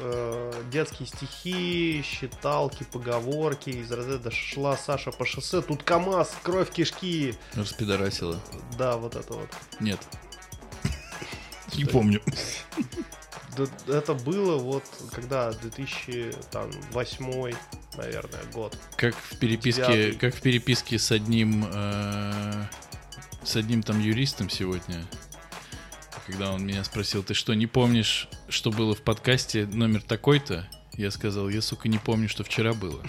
э, 0.00 0.62
детские 0.70 1.08
стихи, 1.08 2.02
считалки, 2.04 2.84
поговорки. 2.84 3.70
Из 3.70 3.90
разряда 3.90 4.30
шла 4.30 4.76
Саша 4.76 5.10
по 5.12 5.24
шоссе, 5.24 5.62
тут 5.62 5.82
КамАЗ, 5.82 6.36
кровь 6.42 6.70
кишки. 6.70 7.34
Распидорасила. 7.54 8.38
Да, 8.78 8.96
вот 8.96 9.16
это 9.16 9.32
вот. 9.34 9.48
Нет. 9.80 9.98
Не 11.76 11.84
помню. 11.84 12.22
Это 13.86 14.14
было 14.14 14.56
вот 14.56 14.84
когда 15.12 15.52
2008, 15.52 17.54
наверное, 17.96 18.42
год. 18.52 18.76
Как 18.96 19.14
в 19.14 19.38
переписке, 19.38 20.12
как 20.12 20.34
в 20.34 20.40
переписке 20.40 20.98
с 20.98 21.12
одним, 21.12 21.66
э, 21.70 22.64
с 23.42 23.56
одним 23.56 23.82
там 23.82 24.00
юристом 24.00 24.48
сегодня, 24.48 25.04
когда 26.30 26.52
он 26.52 26.64
меня 26.64 26.84
спросил, 26.84 27.24
ты 27.24 27.34
что, 27.34 27.54
не 27.54 27.66
помнишь, 27.66 28.28
что 28.48 28.70
было 28.70 28.94
в 28.94 29.02
подкасте 29.02 29.66
номер 29.66 30.02
такой-то? 30.02 30.68
Я 30.94 31.10
сказал, 31.10 31.48
я, 31.48 31.60
сука, 31.60 31.88
не 31.88 31.98
помню, 31.98 32.28
что 32.28 32.44
вчера 32.44 32.72
было. 32.72 33.02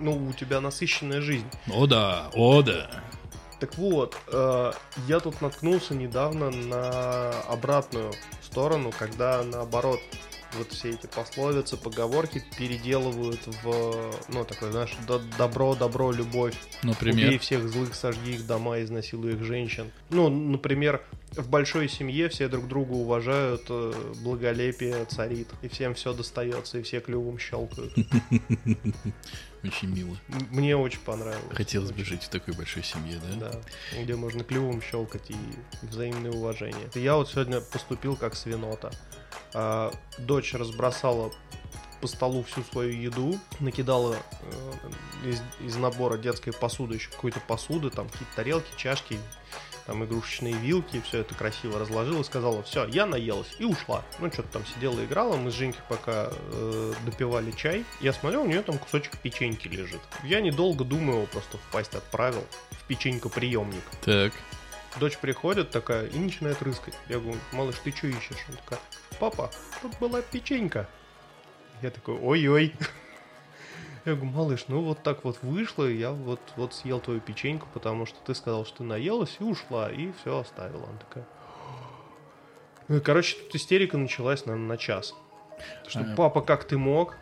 Ну, 0.00 0.28
у 0.28 0.32
тебя 0.32 0.60
насыщенная 0.60 1.20
жизнь. 1.20 1.46
О 1.68 1.86
да, 1.86 2.30
о 2.34 2.62
да. 2.62 3.04
Так 3.60 3.76
вот, 3.76 4.16
э, 4.28 4.72
я 5.06 5.20
тут 5.20 5.40
наткнулся 5.40 5.94
недавно 5.94 6.50
на 6.50 7.30
обратную 7.42 8.12
сторону, 8.42 8.92
когда 8.98 9.44
наоборот 9.44 10.00
вот 10.54 10.72
все 10.72 10.90
эти 10.90 11.06
пословицы, 11.06 11.76
поговорки 11.76 12.42
переделывают 12.58 13.40
в, 13.46 14.12
ну, 14.28 14.44
такое, 14.44 14.72
знаешь, 14.72 14.94
до- 15.06 15.22
добро, 15.38 15.74
добро, 15.74 16.12
любовь. 16.12 16.54
Например, 16.82 17.28
Убей 17.28 17.38
всех 17.38 17.68
злых, 17.68 17.94
сожги 17.94 18.32
их 18.32 18.46
дома, 18.46 18.80
изнасилуй 18.82 19.34
их 19.34 19.44
женщин. 19.44 19.90
Ну, 20.10 20.28
например, 20.28 21.02
в 21.32 21.48
большой 21.48 21.88
семье 21.88 22.28
все 22.28 22.48
друг 22.48 22.66
друга 22.68 22.92
уважают, 22.92 23.62
э, 23.68 23.92
благолепие 24.22 25.04
царит, 25.06 25.48
и 25.62 25.68
всем 25.68 25.94
все 25.94 26.12
достается, 26.12 26.78
и 26.78 26.82
все 26.82 27.00
клювом 27.00 27.38
щелкают. 27.38 27.92
очень 29.62 29.88
мило. 29.94 30.16
Мне 30.50 30.76
очень 30.76 31.00
понравилось. 31.00 31.54
Хотелось 31.54 31.92
бы 31.92 32.04
жить 32.04 32.22
в 32.24 32.28
такой 32.28 32.54
большой 32.54 32.82
семье, 32.82 33.20
да? 33.38 33.50
Да, 33.50 34.00
где 34.02 34.16
можно 34.16 34.42
клювом 34.42 34.82
щелкать 34.82 35.30
и 35.30 35.36
взаимное 35.82 36.32
уважение. 36.32 36.88
Я 36.94 37.16
вот 37.16 37.28
сегодня 37.30 37.60
поступил 37.60 38.16
как 38.16 38.34
свинота. 38.34 38.90
А, 39.54 39.92
дочь 40.18 40.54
разбросала 40.54 41.32
по 42.00 42.06
столу 42.06 42.42
всю 42.44 42.62
свою 42.62 42.92
еду, 42.92 43.38
накидала 43.60 44.16
э, 44.42 45.28
из, 45.28 45.42
из 45.60 45.76
набора 45.76 46.16
детской 46.16 46.52
посуды 46.52 46.94
еще 46.94 47.10
какой-то 47.10 47.40
посуды, 47.40 47.90
там 47.90 48.08
какие-то 48.08 48.36
тарелки, 48.36 48.68
чашки, 48.76 49.18
там 49.86 50.04
игрушечные 50.04 50.54
вилки, 50.54 51.02
все 51.04 51.18
это 51.18 51.34
красиво 51.34 51.78
разложила, 51.78 52.22
сказала, 52.22 52.62
все, 52.62 52.86
я 52.86 53.06
наелась, 53.06 53.54
и 53.58 53.64
ушла. 53.64 54.02
Ну, 54.18 54.30
что-то 54.32 54.48
там 54.48 54.66
сидела, 54.66 55.04
играла, 55.04 55.36
мы 55.36 55.50
с 55.50 55.54
Женькой 55.54 55.82
пока 55.88 56.30
э, 56.30 56.94
допивали 57.04 57.50
чай, 57.50 57.84
я 58.00 58.12
смотрю, 58.12 58.44
у 58.44 58.46
нее 58.46 58.62
там 58.62 58.78
кусочек 58.78 59.18
печеньки 59.18 59.68
лежит. 59.68 60.00
Я 60.22 60.40
недолго 60.40 60.84
думаю, 60.84 61.18
его 61.18 61.26
просто 61.26 61.58
в 61.58 61.72
пасть 61.72 61.94
отправил, 61.94 62.44
в 62.70 62.84
печенько-приемник. 62.84 63.82
Так, 64.02 64.32
Дочь 64.98 65.18
приходит 65.18 65.70
такая 65.70 66.06
и 66.06 66.18
начинает 66.18 66.60
рыскать. 66.62 66.94
Я 67.08 67.20
говорю, 67.20 67.38
малыш, 67.52 67.76
ты 67.82 67.90
что 67.92 68.08
ищешь? 68.08 68.44
Он 68.48 68.56
такая, 68.56 68.80
папа, 69.18 69.50
тут 69.80 69.96
была 69.98 70.20
печенька. 70.20 70.88
Я 71.80 71.90
такой, 71.90 72.18
ой-ой. 72.18 72.74
Я 74.06 74.14
говорю, 74.14 74.30
малыш, 74.32 74.64
ну 74.68 74.82
вот 74.82 75.02
так 75.02 75.24
вот 75.24 75.38
вышло, 75.42 75.86
и 75.86 75.98
я 75.98 76.12
вот, 76.12 76.40
вот 76.56 76.72
съел 76.72 77.00
твою 77.00 77.20
печеньку, 77.20 77.68
потому 77.74 78.06
что 78.06 78.16
ты 78.24 78.34
сказал, 78.34 78.64
что 78.64 78.78
ты 78.78 78.84
наелась 78.84 79.36
и 79.40 79.44
ушла, 79.44 79.90
и 79.90 80.10
все 80.12 80.38
оставила. 80.38 80.84
Она 80.88 80.98
такая. 80.98 81.26
Ну 82.88 82.96
и, 82.96 83.00
короче, 83.00 83.36
тут 83.36 83.54
истерика 83.54 83.98
началась, 83.98 84.46
наверное, 84.46 84.68
на 84.68 84.76
час. 84.78 85.14
Что, 85.86 86.00
А. 86.00 86.14
папа, 86.16 86.40
как 86.40 86.64
ты 86.64 86.78
мог? 86.78 87.14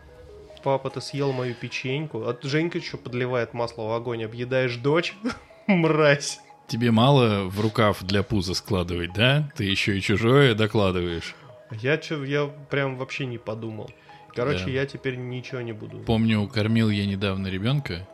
Папа, 0.63 0.89
ты 0.89 1.01
съел 1.01 1.33
мою 1.33 1.55
печеньку. 1.55 2.23
А 2.29 2.39
Женька 2.43 2.79
еще 2.79 2.97
подливает 2.97 3.55
масло 3.55 3.83
в 3.83 3.93
огонь, 3.93 4.25
объедаешь 4.25 4.77
дочь. 4.77 5.17
Мразь. 5.67 6.39
Тебе 6.69 6.91
мало 6.91 7.45
в 7.49 7.61
рукав 7.61 8.03
для 8.05 8.23
пуза 8.23 8.55
складывать, 8.55 9.13
да? 9.13 9.51
Ты 9.57 9.65
еще 9.65 9.99
и 9.99 10.01
чужое 10.01 10.55
докладываешь. 10.55 11.35
Я 11.83 11.97
чё, 11.99 12.25
я 12.25 12.47
прям 12.47 12.97
вообще 12.97 13.27
не 13.27 13.39
подумал. 13.39 13.91
Короче, 14.35 14.65
Да. 14.67 14.71
я 14.71 14.87
теперь 14.87 15.17
ничего 15.17 15.61
не 15.61 15.73
буду. 15.73 15.99
Помню, 15.99 16.47
кормил 16.49 16.91
я 16.91 17.07
недавно 17.07 17.49
ребенка 17.49 18.07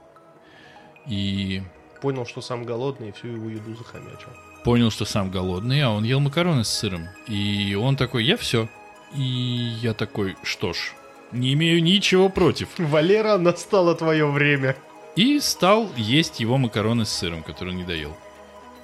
и 1.07 1.63
Понял, 2.01 2.27
что 2.27 2.41
сам 2.43 2.65
голодный, 2.65 3.09
и 3.09 3.13
всю 3.13 3.29
его 3.29 3.49
еду 3.49 3.75
захомячил. 3.77 4.29
понял, 4.63 4.91
что 4.91 5.05
сам 5.07 5.31
голодный, 5.31 5.83
а 5.83 5.91
он 5.91 6.05
ел 6.05 6.21
макароны 6.21 6.63
с 6.65 6.69
сыром. 6.69 7.09
И 7.29 7.75
он 7.81 7.97
такой, 7.97 8.25
я 8.25 8.37
все. 8.37 8.69
И 9.17 9.23
я 9.23 9.95
такой, 9.95 10.37
что 10.43 10.73
ж, 10.75 10.93
не 11.33 11.53
имею 11.55 11.83
ничего 11.83 12.29
против. 12.29 12.69
Валера, 12.79 13.39
настало 13.39 13.95
твое 13.95 14.27
время. 14.27 14.77
И 15.17 15.39
стал 15.41 15.89
есть 15.97 16.41
его 16.41 16.59
макароны 16.59 17.05
с 17.07 17.11
сыром, 17.11 17.43
которые 17.43 17.73
он 17.73 17.79
не 17.79 17.85
доел. 17.87 18.17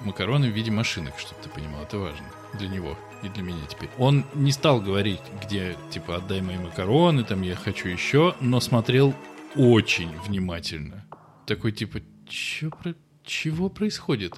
Макароны 0.05 0.51
в 0.51 0.55
виде 0.55 0.71
машинок, 0.71 1.19
чтобы 1.19 1.43
ты 1.43 1.49
понимал, 1.49 1.83
это 1.83 1.99
важно 1.99 2.27
для 2.59 2.69
него 2.69 2.99
и 3.23 3.29
для 3.29 3.43
меня 3.43 3.61
теперь. 3.69 3.91
Он 3.99 4.25
не 4.35 4.53
стал 4.53 4.81
говорить, 4.81 5.21
где, 5.45 5.77
типа, 5.91 6.17
отдай 6.17 6.41
мои 6.41 6.57
макароны, 6.57 7.25
там, 7.25 7.43
я 7.43 7.55
хочу 7.55 7.89
еще, 7.89 8.35
но 8.41 8.61
смотрел 8.61 9.15
очень 9.57 10.11
внимательно. 10.27 11.05
Такой, 11.47 11.73
типа, 11.73 12.01
чё 12.29 12.71
про... 12.71 12.95
чего 13.25 13.69
происходит? 13.69 14.35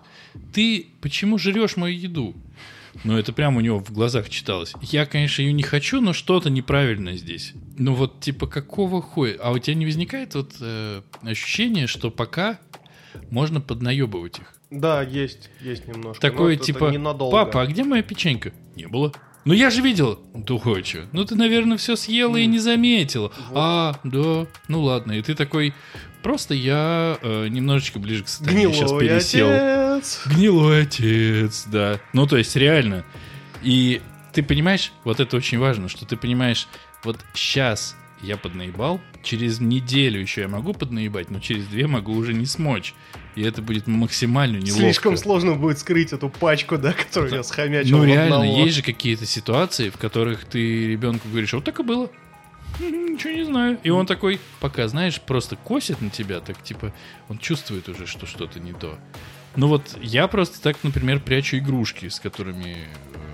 Ты 0.53 0.87
почему 1.01 1.39
жрешь 1.39 1.77
мою 1.77 1.97
еду? 1.97 2.35
Ну, 3.05 3.17
это 3.17 3.33
прямо 3.33 3.59
у 3.59 3.61
него 3.61 3.79
в 3.79 3.91
глазах 3.91 4.29
читалось. 4.29 4.75
Я, 4.83 5.07
конечно, 5.07 5.41
ее 5.41 5.53
не 5.53 5.63
хочу, 5.63 6.01
но 6.01 6.13
что-то 6.13 6.51
неправильно 6.51 7.17
здесь. 7.17 7.55
Ну, 7.79 7.95
вот, 7.95 8.21
типа, 8.21 8.47
какого 8.47 9.01
хуя? 9.01 9.37
А 9.41 9.51
у 9.51 9.59
тебя 9.59 9.75
не 9.75 9.87
возникает 9.87 10.35
вот 10.35 10.57
э, 10.61 11.03
ощущение, 11.23 11.87
что 11.87 12.11
пока 12.11 12.59
можно 13.31 13.61
поднаебывать 13.61 14.41
их? 14.41 14.55
Да, 14.73 15.03
есть, 15.03 15.51
есть 15.61 15.87
немножко. 15.87 16.21
Такое, 16.21 16.57
типа, 16.57 16.91
ненадолго. 16.91 17.37
папа, 17.37 17.63
а 17.63 17.67
где 17.67 17.85
моя 17.85 18.03
печенька? 18.03 18.53
Не 18.75 18.87
было. 18.87 19.13
Ну, 19.45 19.53
я 19.53 19.71
же 19.71 19.83
видел. 19.83 20.19
Тухой 20.47 20.83
чё? 20.83 21.03
Ну, 21.13 21.25
ты, 21.25 21.35
наверное, 21.35 21.77
все 21.77 21.95
съела 21.95 22.37
и 22.39 22.47
не 22.47 22.59
заметила. 22.59 23.31
А, 23.53 23.97
да, 24.03 24.47
ну 24.69 24.83
ладно. 24.83 25.13
И 25.13 25.23
ты 25.23 25.35
такой, 25.35 25.75
просто 26.23 26.55
я 26.55 27.19
э, 27.21 27.49
немножечко 27.49 27.99
ближе 27.99 28.25
к 28.25 28.29
сатане 28.29 28.73
сейчас 28.73 28.91
Гнилой 28.93 29.09
пересел. 29.09 29.49
отец. 29.51 30.23
Гнилой 30.27 30.83
отец, 30.83 31.65
да. 31.67 32.01
Ну, 32.13 32.27
то 32.27 32.37
есть, 32.39 32.57
реально. 32.57 33.05
И 33.63 34.01
ты 34.33 34.43
понимаешь, 34.43 34.93
вот 35.05 35.21
это 35.21 35.37
очень 35.37 35.59
важно, 35.59 35.89
что 35.89 36.07
ты 36.07 36.17
понимаешь, 36.17 36.67
вот 37.05 37.19
сейчас 37.35 37.97
я 38.23 38.37
поднаебал, 38.37 39.01
через 39.23 39.61
неделю 39.61 40.21
еще 40.21 40.43
я 40.43 40.49
могу 40.49 40.73
поднаебать, 40.75 41.31
но 41.31 41.41
через 41.41 41.67
две 41.67 41.87
могу 41.87 42.13
уже 42.13 42.33
не 42.35 42.47
смочь. 42.47 42.95
И 43.35 43.43
это 43.43 43.63
будет 43.63 43.87
максимально 43.87 44.57
неловко. 44.59 44.83
Слишком 44.85 45.17
сложно 45.17 45.55
будет 45.55 45.79
скрыть 45.79 46.13
эту 46.13 46.29
пачку, 46.29 46.79
да, 46.79 46.93
которую 46.93 47.33
я 47.35 47.43
схомячил 47.43 47.99
Ну 47.99 48.05
реально, 48.05 48.37
одного. 48.41 48.65
есть 48.65 48.77
же 48.77 48.83
какие-то 48.83 49.27
ситуации, 49.27 49.91
в 49.91 49.97
которых 49.97 50.45
ты 50.45 50.87
ребенку 50.89 51.29
говоришь, 51.29 51.53
вот 51.53 51.65
так 51.65 51.81
и 51.81 51.83
было. 51.83 52.11
«М, 52.81 53.13
Ничего 53.15 53.33
не 53.33 53.45
знаю. 53.45 53.79
И 53.83 53.91
он 53.91 54.07
такой, 54.07 54.41
пока, 54.61 54.89
знаешь, 54.89 55.21
просто 55.21 55.57
косит 55.57 56.01
на 56.01 56.09
тебя, 56.11 56.41
так 56.41 56.63
типа, 56.63 56.93
он 57.29 57.39
чувствует 57.39 57.89
уже, 57.89 58.07
что 58.07 58.25
что-то 58.27 58.61
не 58.61 58.73
то. 58.73 58.99
Ну 59.57 59.69
вот 59.69 59.99
я 60.01 60.27
просто 60.29 60.63
так, 60.63 60.77
например, 60.83 61.21
прячу 61.21 61.59
игрушки, 61.59 62.09
с 62.09 62.19
которыми 62.19 62.77
э, 62.77 63.32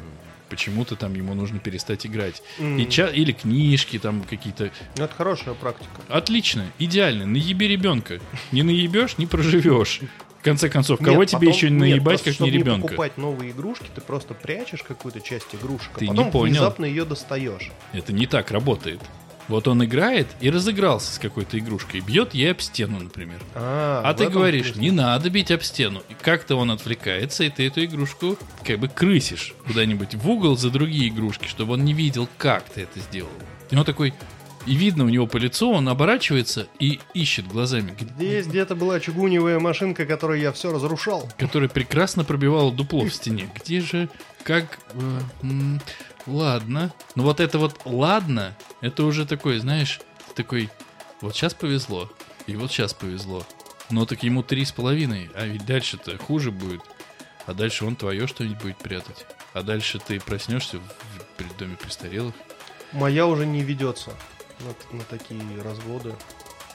почему-то 0.58 0.96
там 0.96 1.14
ему 1.14 1.34
нужно 1.34 1.60
перестать 1.60 2.04
играть. 2.04 2.42
М. 2.58 2.78
И 2.78 2.88
ча- 2.90 3.06
или 3.10 3.30
книжки 3.30 3.96
там 4.00 4.22
какие-то. 4.28 4.70
Ну, 4.96 5.04
это 5.04 5.14
хорошая 5.14 5.54
практика. 5.54 5.88
Отлично, 6.08 6.64
идеально. 6.80 7.26
Наеби 7.26 7.68
ребенка. 7.68 8.18
Не 8.50 8.64
наебешь, 8.64 9.18
не 9.18 9.26
проживешь. 9.26 10.00
В 10.40 10.42
конце 10.42 10.68
концов, 10.68 10.98
кого 10.98 11.20
Нет, 11.20 11.28
тебе 11.28 11.38
потом- 11.40 11.52
еще 11.54 11.70
нет, 11.70 11.80
наебать, 11.80 12.22
просто 12.22 12.30
как 12.32 12.40
не 12.40 12.50
ребенка? 12.50 12.88
покупать 12.88 13.18
новые 13.18 13.50
игрушки, 13.52 13.86
ты 13.94 14.00
просто 14.00 14.34
прячешь 14.34 14.82
какую-то 14.82 15.20
часть 15.20 15.54
игрушек, 15.54 15.90
а 15.94 15.98
Ты 16.00 16.06
не 16.08 16.10
потом 16.16 16.30
понял. 16.32 16.52
внезапно 16.54 16.84
ее 16.86 17.04
достаешь. 17.04 17.70
Это 17.92 18.12
не 18.12 18.26
так 18.26 18.50
работает. 18.50 19.00
Вот 19.48 19.66
он 19.66 19.82
играет 19.84 20.26
и 20.40 20.50
разыгрался 20.50 21.14
с 21.14 21.18
какой-то 21.18 21.58
игрушкой, 21.58 22.00
бьет 22.00 22.34
ей 22.34 22.50
об 22.50 22.60
стену, 22.60 23.00
например. 23.00 23.40
А, 23.54 24.02
А 24.04 24.14
ты 24.14 24.28
говоришь, 24.28 24.74
не 24.76 24.90
надо 24.90 25.30
бить 25.30 25.50
об 25.50 25.62
стену. 25.62 26.02
И 26.10 26.14
как-то 26.14 26.56
он 26.56 26.70
отвлекается, 26.70 27.44
и 27.44 27.50
ты 27.50 27.66
эту 27.66 27.82
игрушку 27.84 28.36
как 28.64 28.78
бы 28.78 28.88
крысишь 28.88 29.54
куда-нибудь 29.66 30.14
в 30.14 30.28
угол 30.28 30.56
за 30.56 30.70
другие 30.70 31.08
игрушки, 31.08 31.46
чтобы 31.48 31.72
он 31.74 31.84
не 31.84 31.94
видел, 31.94 32.28
как 32.36 32.64
ты 32.68 32.82
это 32.82 33.00
сделал. 33.00 33.30
И 33.70 33.76
он 33.76 33.84
такой, 33.84 34.12
и 34.66 34.74
видно 34.74 35.04
у 35.04 35.08
него 35.08 35.26
по 35.26 35.38
лицу, 35.38 35.70
он 35.70 35.88
оборачивается 35.88 36.66
и 36.78 37.00
ищет 37.14 37.48
глазами, 37.48 37.94
Здесь 38.16 38.46
где-то 38.46 38.74
была 38.74 39.00
чугуневая 39.00 39.58
машинка, 39.60 40.04
которой 40.04 40.42
я 40.42 40.52
все 40.52 40.70
разрушал. 40.72 41.26
которая 41.38 41.70
прекрасно 41.70 42.22
пробивала 42.22 42.70
дупло 42.70 43.04
в 43.04 43.14
стене. 43.14 43.48
Где 43.54 43.80
же, 43.80 44.10
как, 44.42 44.78
э, 44.92 45.20
ладно. 46.28 46.92
Ну 47.14 47.24
вот 47.24 47.40
это 47.40 47.58
вот 47.58 47.80
ладно, 47.84 48.56
это 48.80 49.04
уже 49.04 49.26
такой, 49.26 49.58
знаешь, 49.58 50.00
такой, 50.34 50.70
вот 51.20 51.34
сейчас 51.34 51.54
повезло, 51.54 52.10
и 52.46 52.56
вот 52.56 52.70
сейчас 52.70 52.94
повезло. 52.94 53.44
Но 53.90 54.04
так 54.06 54.22
ему 54.22 54.42
три 54.42 54.64
с 54.64 54.72
половиной, 54.72 55.30
а 55.34 55.46
ведь 55.46 55.64
дальше-то 55.64 56.18
хуже 56.18 56.50
будет. 56.50 56.82
А 57.46 57.54
дальше 57.54 57.86
он 57.86 57.96
твое 57.96 58.26
что-нибудь 58.26 58.60
будет 58.60 58.76
прятать. 58.76 59.26
А 59.54 59.62
дальше 59.62 59.98
ты 59.98 60.20
проснешься 60.20 60.78
в, 60.78 61.58
доме 61.58 61.76
престарелых. 61.76 62.34
Моя 62.92 63.26
уже 63.26 63.46
не 63.46 63.62
ведется 63.62 64.12
на, 64.60 64.98
на 64.98 65.04
такие 65.04 65.40
разводы. 65.62 66.14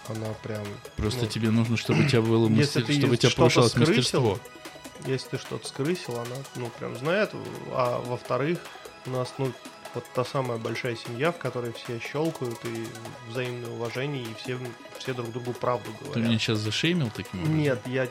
Она 0.08 0.28
прям... 0.42 0.64
Просто 0.98 1.22
ну, 1.22 1.28
тебе 1.28 1.50
нужно, 1.52 1.78
чтобы 1.78 2.04
у 2.04 2.08
тебя 2.08 2.22
было 2.22 2.50
мастер- 2.50 2.84
чтобы 2.92 3.18
тебя 3.18 3.32
повышалось 3.36 3.72
скрысил, 3.72 3.94
мастерство. 3.96 4.40
Если 5.06 5.30
ты 5.30 5.38
что-то 5.38 5.68
скрысил, 5.68 6.16
она, 6.16 6.36
ну, 6.56 6.70
прям 6.78 6.98
знает. 6.98 7.32
А 7.72 8.00
во-вторых, 8.00 8.60
у 9.06 9.10
нас, 9.12 9.34
ну, 9.38 9.52
вот 9.94 10.06
та 10.14 10.24
самая 10.26 10.58
большая 10.58 10.96
семья, 10.96 11.32
в 11.32 11.38
которой 11.38 11.72
все 11.74 12.00
щелкают 12.00 12.58
и 12.66 12.88
взаимное 13.30 13.70
уважение, 13.70 14.24
и 14.24 14.34
все, 14.36 14.58
все 14.98 15.14
друг 15.14 15.32
другу 15.32 15.54
правду 15.54 15.90
Ты 16.00 16.06
говорят. 16.06 16.26
меня 16.30 16.40
сейчас 16.40 16.60
зашеймил 16.60 17.10
таким 17.16 17.40
образом? 17.42 17.58
Нет, 17.58 17.80
я 17.86 18.08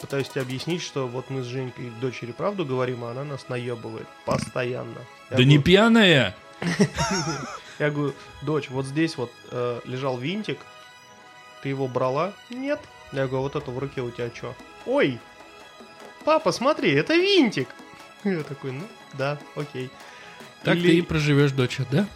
пытаюсь 0.00 0.28
тебе 0.28 0.42
объяснить, 0.42 0.80
что 0.82 1.06
вот 1.06 1.28
мы 1.28 1.42
с 1.42 1.46
Женькой 1.46 1.90
дочери 2.00 2.32
правду 2.32 2.64
говорим, 2.64 3.04
а 3.04 3.10
она 3.10 3.24
нас 3.24 3.48
наебывает 3.48 4.06
постоянно. 4.24 4.98
Я 5.30 5.36
Да 5.36 5.44
не 5.44 5.56
говорю- 5.56 5.62
пьяная! 5.62 6.36
Я 7.78 7.90
говорю, 7.90 8.12
дочь, 8.42 8.68
вот 8.70 8.86
здесь 8.86 9.16
вот 9.16 9.30
э, 9.50 9.80
лежал 9.84 10.18
винтик, 10.18 10.58
ты 11.62 11.68
его 11.68 11.86
брала? 11.86 12.32
Нет. 12.50 12.80
Я 13.12 13.26
говорю, 13.28 13.42
вот 13.42 13.54
это 13.56 13.70
в 13.70 13.78
руке 13.78 14.00
у 14.00 14.10
тебя 14.10 14.30
что? 14.34 14.54
Ой, 14.84 15.18
папа, 16.24 16.50
смотри, 16.50 16.92
это 16.92 17.14
винтик. 17.14 17.68
Я 18.24 18.42
такой, 18.42 18.72
ну, 18.72 18.82
да, 19.14 19.38
окей. 19.54 19.90
Так 20.64 20.76
Или- 20.76 20.88
ты 20.88 20.98
и 20.98 21.02
проживешь, 21.02 21.52
доча, 21.52 21.84
да? 21.90 22.06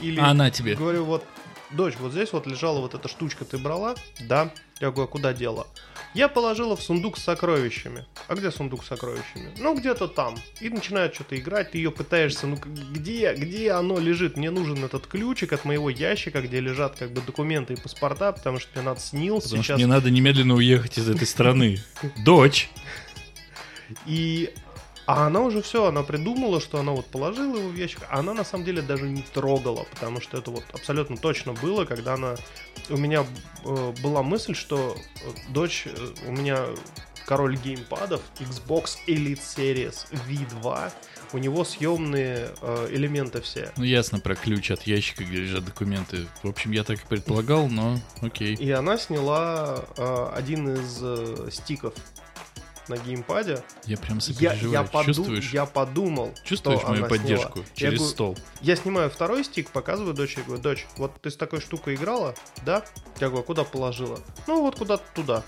Или 0.00 0.20
А 0.20 0.26
она 0.30 0.50
тебе? 0.50 0.74
говорю, 0.74 1.04
вот, 1.04 1.24
дочь, 1.70 1.94
вот 1.98 2.12
здесь 2.12 2.32
вот 2.32 2.46
лежала 2.46 2.80
вот 2.80 2.94
эта 2.94 3.08
штучка, 3.08 3.44
ты 3.44 3.58
брала? 3.58 3.94
Да. 4.20 4.50
Я 4.80 4.90
говорю, 4.90 5.04
а 5.04 5.06
куда 5.12 5.32
дела? 5.32 5.66
Я 6.14 6.28
положила 6.28 6.76
в 6.76 6.82
сундук 6.82 7.18
с 7.18 7.24
сокровищами. 7.24 8.06
А 8.28 8.34
где 8.36 8.52
сундук 8.52 8.84
с 8.84 8.88
сокровищами? 8.88 9.50
Ну, 9.58 9.76
где-то 9.76 10.06
там. 10.06 10.36
И 10.60 10.68
начинает 10.68 11.14
что-то 11.14 11.36
играть, 11.38 11.72
ты 11.72 11.78
ее 11.78 11.90
пытаешься, 11.90 12.46
ну, 12.46 12.56
где, 12.56 13.34
где 13.34 13.72
оно 13.72 13.98
лежит? 13.98 14.36
Мне 14.36 14.50
нужен 14.52 14.84
этот 14.84 15.06
ключик 15.08 15.52
от 15.52 15.64
моего 15.64 15.90
ящика, 15.90 16.40
где 16.40 16.60
лежат 16.60 16.96
как 16.96 17.12
бы 17.12 17.20
документы 17.20 17.72
и 17.74 17.80
паспорта, 17.80 18.30
потому 18.32 18.60
что 18.60 18.70
мне 18.78 18.84
надо 18.84 19.00
снил 19.00 19.40
Потому 19.40 19.62
что 19.62 19.62
сейчас. 19.72 19.76
мне 19.78 19.86
надо 19.86 20.10
немедленно 20.10 20.54
уехать 20.54 20.98
из 20.98 21.08
этой 21.08 21.26
страны. 21.26 21.82
Дочь. 22.24 22.70
И 24.06 24.50
а 25.06 25.26
она 25.26 25.40
уже 25.40 25.62
все, 25.62 25.86
она 25.86 26.02
придумала, 26.02 26.60
что 26.60 26.78
она 26.78 26.92
вот 26.92 27.06
положила 27.06 27.56
его 27.56 27.68
в 27.68 27.74
ящик, 27.74 28.00
а 28.10 28.20
она 28.20 28.34
на 28.34 28.44
самом 28.44 28.64
деле 28.64 28.82
даже 28.82 29.08
не 29.08 29.22
трогала, 29.22 29.86
потому 29.90 30.20
что 30.20 30.38
это 30.38 30.50
вот 30.50 30.64
абсолютно 30.72 31.16
точно 31.16 31.52
было, 31.52 31.84
когда 31.84 32.14
она... 32.14 32.36
У 32.88 32.96
меня 32.96 33.24
э, 33.64 33.94
была 34.02 34.22
мысль, 34.22 34.54
что 34.54 34.96
э, 34.96 35.52
дочь, 35.52 35.86
э, 35.86 36.14
у 36.26 36.32
меня 36.32 36.66
король 37.26 37.56
геймпадов, 37.56 38.22
Xbox 38.38 38.96
Elite 39.06 39.40
Series 39.40 40.06
V2, 40.28 40.92
у 41.32 41.38
него 41.38 41.64
съемные 41.64 42.50
э, 42.60 42.88
элементы 42.92 43.40
все. 43.40 43.72
Ну, 43.76 43.84
ясно 43.84 44.20
про 44.20 44.36
ключ 44.36 44.70
от 44.70 44.82
ящика, 44.82 45.24
где 45.24 45.38
лежат 45.38 45.64
документы. 45.64 46.26
В 46.42 46.48
общем, 46.48 46.70
я 46.70 46.84
так 46.84 47.02
и 47.02 47.06
предполагал, 47.06 47.68
но 47.68 47.98
окей. 48.20 48.54
И 48.54 48.70
она 48.70 48.96
сняла 48.96 49.84
э, 49.96 50.28
один 50.34 50.74
из 50.74 50.98
э, 51.02 51.48
стиков 51.50 51.94
на 52.88 52.96
геймпаде. 52.96 53.62
Я 53.86 53.96
прям 53.96 54.18
Я, 54.18 54.52
я, 54.52 54.54
сопереживаю. 54.54 54.88
поду- 54.88 55.04
Чувствуешь? 55.06 55.50
я 55.52 55.66
подумал, 55.66 56.32
Чувствуешь 56.44 56.82
мою 56.82 57.04
она 57.04 57.08
сняла. 57.08 57.08
поддержку 57.08 57.58
Я 57.60 57.64
через 57.74 57.98
говорю, 57.98 58.12
стол? 58.14 58.38
Я 58.60 58.76
снимаю 58.76 59.10
второй 59.10 59.44
стик, 59.44 59.70
показываю 59.70 60.14
дочери, 60.14 60.42
говорю, 60.42 60.62
дочь, 60.62 60.86
вот 60.96 61.12
ты 61.20 61.30
с 61.30 61.36
такой 61.36 61.60
штукой 61.60 61.94
играла, 61.94 62.34
да? 62.64 62.84
Я 63.20 63.28
говорю, 63.28 63.44
куда 63.44 63.64
положила? 63.64 64.18
Ну 64.46 64.60
вот 64.62 64.76
куда-то 64.76 65.04
туда. 65.14 65.42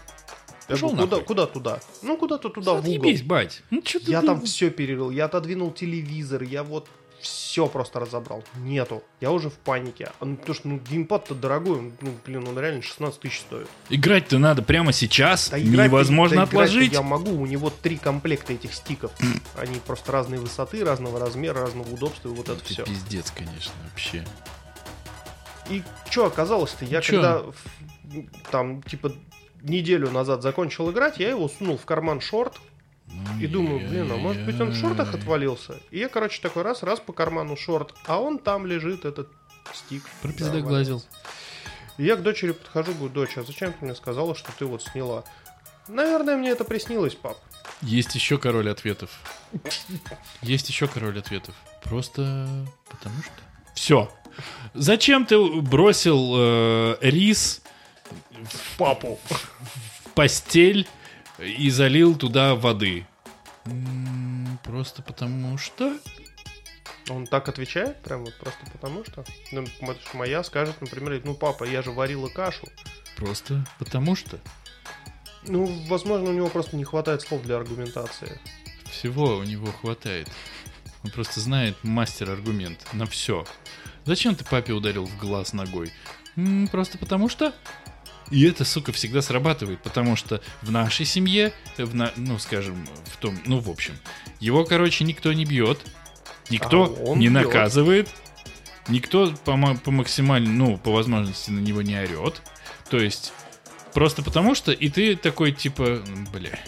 Я 0.68 0.74
Пошел 0.74 0.90
говорю, 0.90 1.08
куда, 1.08 1.22
куда 1.22 1.46
туда? 1.46 1.80
Ну 2.02 2.16
куда-то 2.16 2.48
туда, 2.48 2.72
в 2.72 2.78
угол. 2.80 2.90
Отъебись, 2.90 3.22
бать. 3.22 3.62
Ну, 3.70 3.82
что 3.84 4.00
ты... 4.00 4.10
Я 4.10 4.20
там 4.22 4.40
все 4.42 4.70
перерыл, 4.70 5.10
я 5.10 5.26
отодвинул 5.26 5.70
телевизор, 5.72 6.42
я 6.42 6.64
вот 6.64 6.88
все 7.26 7.66
просто 7.66 8.00
разобрал. 8.00 8.44
Нету. 8.56 9.02
Я 9.20 9.30
уже 9.30 9.50
в 9.50 9.54
панике. 9.54 10.10
А, 10.20 10.24
ну, 10.24 10.36
потому 10.36 10.54
что 10.54 10.68
ну, 10.68 10.78
геймпад-то 10.78 11.34
дорогой, 11.34 11.92
ну, 12.00 12.14
блин, 12.24 12.46
он 12.48 12.58
реально 12.58 12.82
16 12.82 13.20
тысяч 13.20 13.40
стоит. 13.40 13.68
Играть-то 13.88 14.38
надо 14.38 14.62
прямо 14.62 14.92
сейчас. 14.92 15.50
Да 15.50 15.58
Невозможно 15.58 16.38
да 16.38 16.42
отложить. 16.44 16.92
Я 16.92 17.02
могу, 17.02 17.32
у 17.32 17.46
него 17.46 17.70
три 17.70 17.96
комплекта 17.96 18.52
этих 18.52 18.74
стиков. 18.74 19.10
Они 19.56 19.78
просто 19.86 20.12
разной 20.12 20.38
высоты, 20.38 20.84
разного 20.84 21.18
размера, 21.18 21.60
разного 21.60 21.92
удобства, 21.92 22.28
и 22.28 22.32
вот 22.32 22.48
это 22.48 22.60
Ты 22.62 22.74
все. 22.74 22.84
пиздец, 22.84 23.30
конечно, 23.30 23.72
вообще. 23.90 24.24
И 25.68 25.82
что 26.10 26.26
оказалось-то? 26.26 26.84
Я 26.84 27.00
Чё? 27.00 27.14
когда 27.14 27.42
там, 28.50 28.82
типа, 28.82 29.12
неделю 29.62 30.10
назад 30.10 30.42
закончил 30.42 30.90
играть, 30.90 31.18
я 31.18 31.30
его 31.30 31.48
сунул 31.48 31.76
в 31.76 31.84
карман 31.84 32.20
шорт 32.20 32.58
и 33.40 33.46
думаю, 33.46 33.86
блин, 33.88 34.10
а 34.10 34.16
может 34.16 34.44
быть 34.44 34.60
он 34.60 34.70
в 34.70 34.74
шортах 34.74 35.08
Ай-яй-яй. 35.08 35.20
отвалился? 35.20 35.80
И 35.90 35.98
я, 35.98 36.08
короче, 36.08 36.40
такой 36.40 36.62
раз, 36.62 36.82
раз 36.82 37.00
по 37.00 37.12
карману 37.12 37.56
шорт, 37.56 37.94
а 38.06 38.20
он 38.20 38.38
там 38.38 38.66
лежит, 38.66 39.04
этот 39.04 39.28
стик. 39.74 40.02
Пропиздоглазил. 40.22 41.02
И 41.98 42.04
я 42.04 42.16
к 42.16 42.22
дочери 42.22 42.52
подхожу, 42.52 42.92
говорю, 42.92 43.12
дочь, 43.12 43.36
а 43.36 43.42
зачем 43.42 43.72
ты 43.72 43.84
мне 43.84 43.94
сказала, 43.94 44.34
что 44.34 44.52
ты 44.58 44.64
вот 44.66 44.82
сняла? 44.82 45.24
Наверное, 45.88 46.36
мне 46.36 46.50
это 46.50 46.64
приснилось, 46.64 47.14
пап. 47.14 47.38
Есть 47.82 48.14
еще 48.14 48.38
король 48.38 48.70
ответов. 48.70 49.10
Есть 50.42 50.68
еще 50.68 50.88
король 50.88 51.18
ответов. 51.18 51.54
Просто 51.82 52.48
потому 52.88 53.22
что. 53.22 53.32
Все. 53.74 54.10
Зачем 54.74 55.26
ты 55.26 55.38
бросил 55.60 56.34
э, 56.36 56.96
рис 57.00 57.62
в 58.32 58.78
папу 58.78 59.18
в 59.24 60.10
постель 60.10 60.86
и 61.38 61.70
залил 61.70 62.16
туда 62.16 62.54
воды? 62.54 63.06
М, 63.64 64.58
Просто 64.64 65.02
потому 65.02 65.58
что. 65.58 65.96
Он 67.08 67.24
так 67.26 67.48
отвечает, 67.48 68.02
прям 68.02 68.24
вот 68.24 68.34
просто 68.38 68.58
потому 68.72 69.04
что. 69.04 69.24
Ну, 69.52 69.60
м- 69.80 69.96
моя 70.14 70.42
скажет, 70.42 70.80
например, 70.80 71.20
ну, 71.24 71.34
папа, 71.34 71.62
я 71.64 71.82
же 71.82 71.92
варила 71.92 72.28
кашу. 72.28 72.66
Просто 73.16 73.64
потому 73.78 74.16
что. 74.16 74.38
Ну, 75.46 75.66
возможно, 75.88 76.30
у 76.30 76.32
него 76.32 76.48
просто 76.48 76.76
не 76.76 76.84
хватает 76.84 77.22
слов 77.22 77.42
для 77.42 77.56
аргументации. 77.56 78.40
Всего 78.90 79.36
у 79.36 79.44
него 79.44 79.66
хватает. 79.70 80.28
Он 81.04 81.10
просто 81.10 81.38
знает 81.40 81.76
мастер 81.84 82.30
аргумент 82.30 82.84
на 82.92 83.06
все. 83.06 83.46
Зачем 84.04 84.34
ты 84.34 84.44
папе 84.44 84.72
ударил 84.72 85.04
в 85.06 85.16
глаз 85.18 85.52
ногой? 85.52 85.92
«М, 86.36 86.66
просто 86.68 86.98
потому 86.98 87.28
что. 87.28 87.54
И 88.30 88.44
это, 88.44 88.64
сука, 88.64 88.92
всегда 88.92 89.22
срабатывает, 89.22 89.80
потому 89.82 90.16
что 90.16 90.40
в 90.62 90.70
нашей 90.70 91.06
семье, 91.06 91.52
в 91.76 91.94
на- 91.94 92.12
ну, 92.16 92.38
скажем, 92.38 92.86
в 93.12 93.16
том, 93.18 93.38
ну, 93.46 93.60
в 93.60 93.70
общем, 93.70 93.96
его, 94.40 94.64
короче, 94.64 95.04
никто 95.04 95.32
не 95.32 95.44
бьет, 95.44 95.80
никто 96.50 96.96
А 97.06 97.14
не 97.14 97.28
бьет. 97.28 97.44
наказывает, 97.44 98.08
никто 98.88 99.32
по, 99.44 99.56
по 99.76 99.90
максимально, 99.90 100.50
ну, 100.50 100.76
по 100.76 100.90
возможности 100.92 101.50
на 101.50 101.60
него 101.60 101.82
не 101.82 101.96
орет. 101.96 102.42
То 102.90 102.98
есть, 102.98 103.32
просто 103.94 104.22
потому 104.22 104.54
что, 104.56 104.72
и 104.72 104.88
ты 104.88 105.14
такой, 105.16 105.52
типа, 105.52 106.02
бля, 106.32 106.58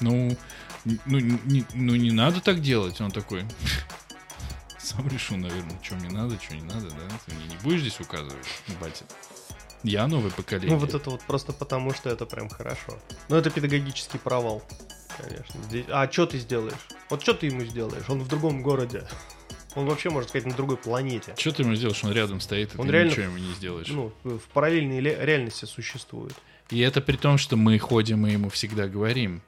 ну, 0.00 0.36
ну, 0.84 1.18
не, 1.18 1.64
ну, 1.74 1.94
не 1.94 2.10
надо 2.10 2.40
так 2.40 2.60
делать. 2.60 3.00
Он 3.00 3.10
такой, 3.12 3.44
сам 4.78 5.06
решу, 5.08 5.36
наверное, 5.36 5.78
что 5.82 5.94
мне 5.94 6.08
надо, 6.10 6.36
что 6.42 6.54
не 6.56 6.62
надо, 6.62 6.90
да? 6.90 7.02
Ты 7.26 7.34
мне 7.34 7.46
не 7.46 7.56
будешь 7.62 7.80
здесь 7.82 8.00
указывать, 8.00 8.46
батя? 8.80 9.04
Я 9.82 10.06
новое 10.06 10.30
поколение. 10.30 10.74
Ну, 10.74 10.78
вот 10.80 10.94
это 10.94 11.10
вот 11.10 11.22
просто 11.22 11.52
потому, 11.52 11.92
что 11.94 12.10
это 12.10 12.26
прям 12.26 12.48
хорошо. 12.48 12.98
Ну, 13.28 13.36
это 13.36 13.50
педагогический 13.50 14.18
провал, 14.18 14.62
конечно. 15.16 15.62
Здесь- 15.64 15.86
А 15.88 16.10
что 16.10 16.26
ты 16.26 16.38
сделаешь? 16.38 16.74
Вот 17.08 17.22
что 17.22 17.34
ты 17.34 17.46
ему 17.46 17.64
сделаешь? 17.64 18.04
Он 18.08 18.20
в 18.22 18.28
другом 18.28 18.62
городе. 18.62 19.04
Он 19.76 19.86
вообще, 19.86 20.10
можно 20.10 20.28
сказать, 20.28 20.46
на 20.46 20.54
другой 20.54 20.76
планете. 20.76 21.34
Что 21.38 21.52
ты 21.52 21.62
ему 21.62 21.74
сделаешь? 21.76 22.02
Он 22.04 22.12
рядом 22.12 22.40
стоит, 22.40 22.74
и 22.74 22.78
Он 22.78 22.86
ты 22.86 22.92
реально- 22.92 23.10
ничего 23.10 23.24
ему 23.26 23.38
не 23.38 23.52
сделаешь. 23.54 23.88
Ну, 23.88 24.12
в 24.24 24.40
параллельной 24.52 25.00
ле- 25.00 25.16
реальности 25.20 25.64
существует. 25.64 26.34
И 26.70 26.78
это 26.80 27.00
при 27.00 27.16
том, 27.16 27.38
что 27.38 27.56
мы 27.56 27.78
ходим 27.78 28.26
и 28.26 28.32
ему 28.32 28.48
всегда 28.50 28.86
говорим. 28.86 29.42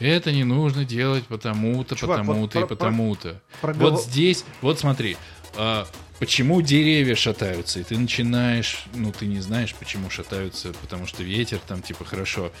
Это 0.00 0.32
не 0.32 0.42
нужно 0.44 0.84
делать 0.84 1.24
потому-то, 1.26 1.94
Чувак, 1.94 2.18
вот 2.18 2.22
потому-то 2.26 2.58
и 2.58 2.62
про- 2.62 2.66
про- 2.68 2.76
потому-то. 2.76 3.40
Прогов- 3.60 3.90
Вот 3.92 4.02
здесь, 4.02 4.44
вот 4.60 4.78
смотри, 4.80 5.16
а, 5.56 5.86
почему 6.18 6.62
деревья 6.62 7.14
шатаются, 7.14 7.80
и 7.80 7.82
ты 7.82 7.98
начинаешь, 7.98 8.84
ну 8.94 9.12
ты 9.12 9.26
не 9.26 9.40
знаешь, 9.40 9.74
почему 9.74 10.10
шатаются, 10.10 10.72
потому 10.80 11.06
что 11.06 11.22
ветер 11.22 11.58
там 11.66 11.82
типа 11.82 12.04
хорошо, 12.04 12.52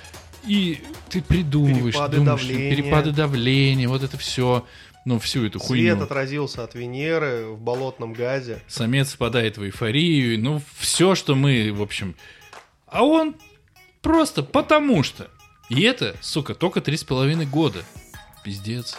и 0.46 0.82
ты 1.08 1.22
придумываешь, 1.22 1.94
Перепады 1.94 2.16
думаешь, 2.18 2.40
давления. 2.42 2.76
перепады 2.76 3.12
давления, 3.12 3.88
вот 3.88 4.02
это 4.02 4.18
все, 4.18 4.66
ну 5.04 5.18
всю 5.18 5.46
эту 5.46 5.58
Свет 5.58 5.68
хуйню. 5.68 6.02
отразился 6.02 6.64
от 6.64 6.74
Венеры 6.74 7.46
в 7.46 7.58
болотном 7.58 8.12
газе. 8.12 8.62
Самец 8.66 9.12
впадает 9.12 9.56
в 9.56 9.64
эйфорию, 9.64 10.38
ну 10.40 10.60
все, 10.78 11.14
что 11.14 11.34
мы, 11.34 11.72
в 11.72 11.80
общем, 11.80 12.14
а 12.86 13.04
он 13.04 13.36
просто 14.02 14.42
потому 14.42 15.02
что. 15.02 15.30
И 15.70 15.80
это, 15.82 16.14
сука, 16.20 16.54
только 16.54 16.82
три 16.82 16.96
с 16.98 17.04
половиной 17.04 17.46
года. 17.46 17.82
Пиздец. 18.44 18.98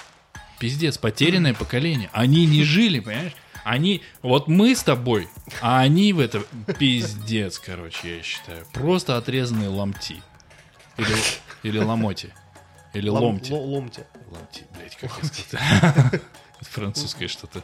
Пиздец, 0.60 0.98
потерянное 0.98 1.54
поколение. 1.54 2.10
Они 2.12 2.48
не 2.48 2.64
жили, 2.64 3.00
понимаешь? 3.00 3.34
Они, 3.66 4.04
вот 4.22 4.48
мы 4.48 4.76
с 4.76 4.84
тобой, 4.84 5.28
а 5.60 5.80
они 5.82 6.14
в 6.14 6.20
это 6.20 6.42
пиздец, 6.78 7.58
короче, 7.58 8.18
я 8.18 8.22
считаю. 8.24 8.64
Просто 8.72 9.18
отрезанные 9.18 9.70
ломти. 9.70 10.22
Или, 10.98 11.16
или 11.64 11.80
ломоти. 11.80 12.30
Или 12.94 13.10
Лом- 13.10 13.22
ломти. 13.24 13.52
ло- 13.52 13.58
ломти. 13.66 14.04
Ломти, 14.30 14.64
блядь, 14.78 14.96
как. 14.96 15.12
Это 16.62 16.70
Французское 16.70 17.28
что-то. 17.28 17.64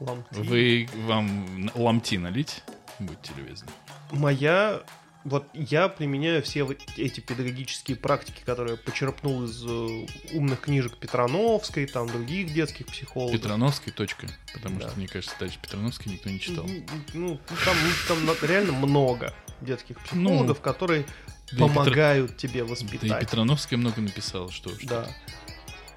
Ломти. 0.00 0.26
Вы, 0.34 0.88
вам 1.06 1.70
ломти 1.76 2.18
налить? 2.18 2.62
Будьте 2.98 3.30
любезны. 3.36 3.68
Моя... 4.10 4.80
Вот 5.28 5.46
я 5.52 5.88
применяю 5.88 6.42
все 6.42 6.62
вот 6.64 6.78
эти 6.96 7.20
педагогические 7.20 7.96
практики, 7.96 8.42
которые 8.44 8.76
почерпнул 8.78 9.44
из 9.44 9.62
э, 9.64 10.06
умных 10.32 10.60
книжек 10.60 10.96
Петрановской, 10.96 11.86
там 11.86 12.06
других 12.06 12.52
детских 12.54 12.86
психологов. 12.86 13.38
Петрановской 13.38 13.92
точка. 13.92 14.26
Потому 14.54 14.80
Да. 14.80 14.88
что, 14.88 14.98
мне 14.98 15.06
кажется, 15.06 15.34
дальше 15.38 15.58
Петрановской 15.60 16.12
никто 16.12 16.30
не 16.30 16.40
читал. 16.40 16.64
Ну, 16.66 16.82
ну, 17.14 17.40
там, 17.64 17.76
там 18.08 18.24
на- 18.24 18.46
реально 18.46 18.72
много 18.72 19.34
детских 19.60 19.96
Ну, 20.12 20.28
психологов, 20.30 20.60
которые 20.60 21.02
Да 21.02 21.06
и 21.06 21.50
Петр- 21.50 21.58
помогают 21.74 22.36
тебе 22.38 22.60
Да 22.62 22.66
и 22.66 22.70
воспитать. 22.70 23.20
Петрановская 23.20 23.78
много 23.78 24.00
написала, 24.00 24.50
что 24.50 24.70
уж 24.70 24.84
Да. 24.84 25.06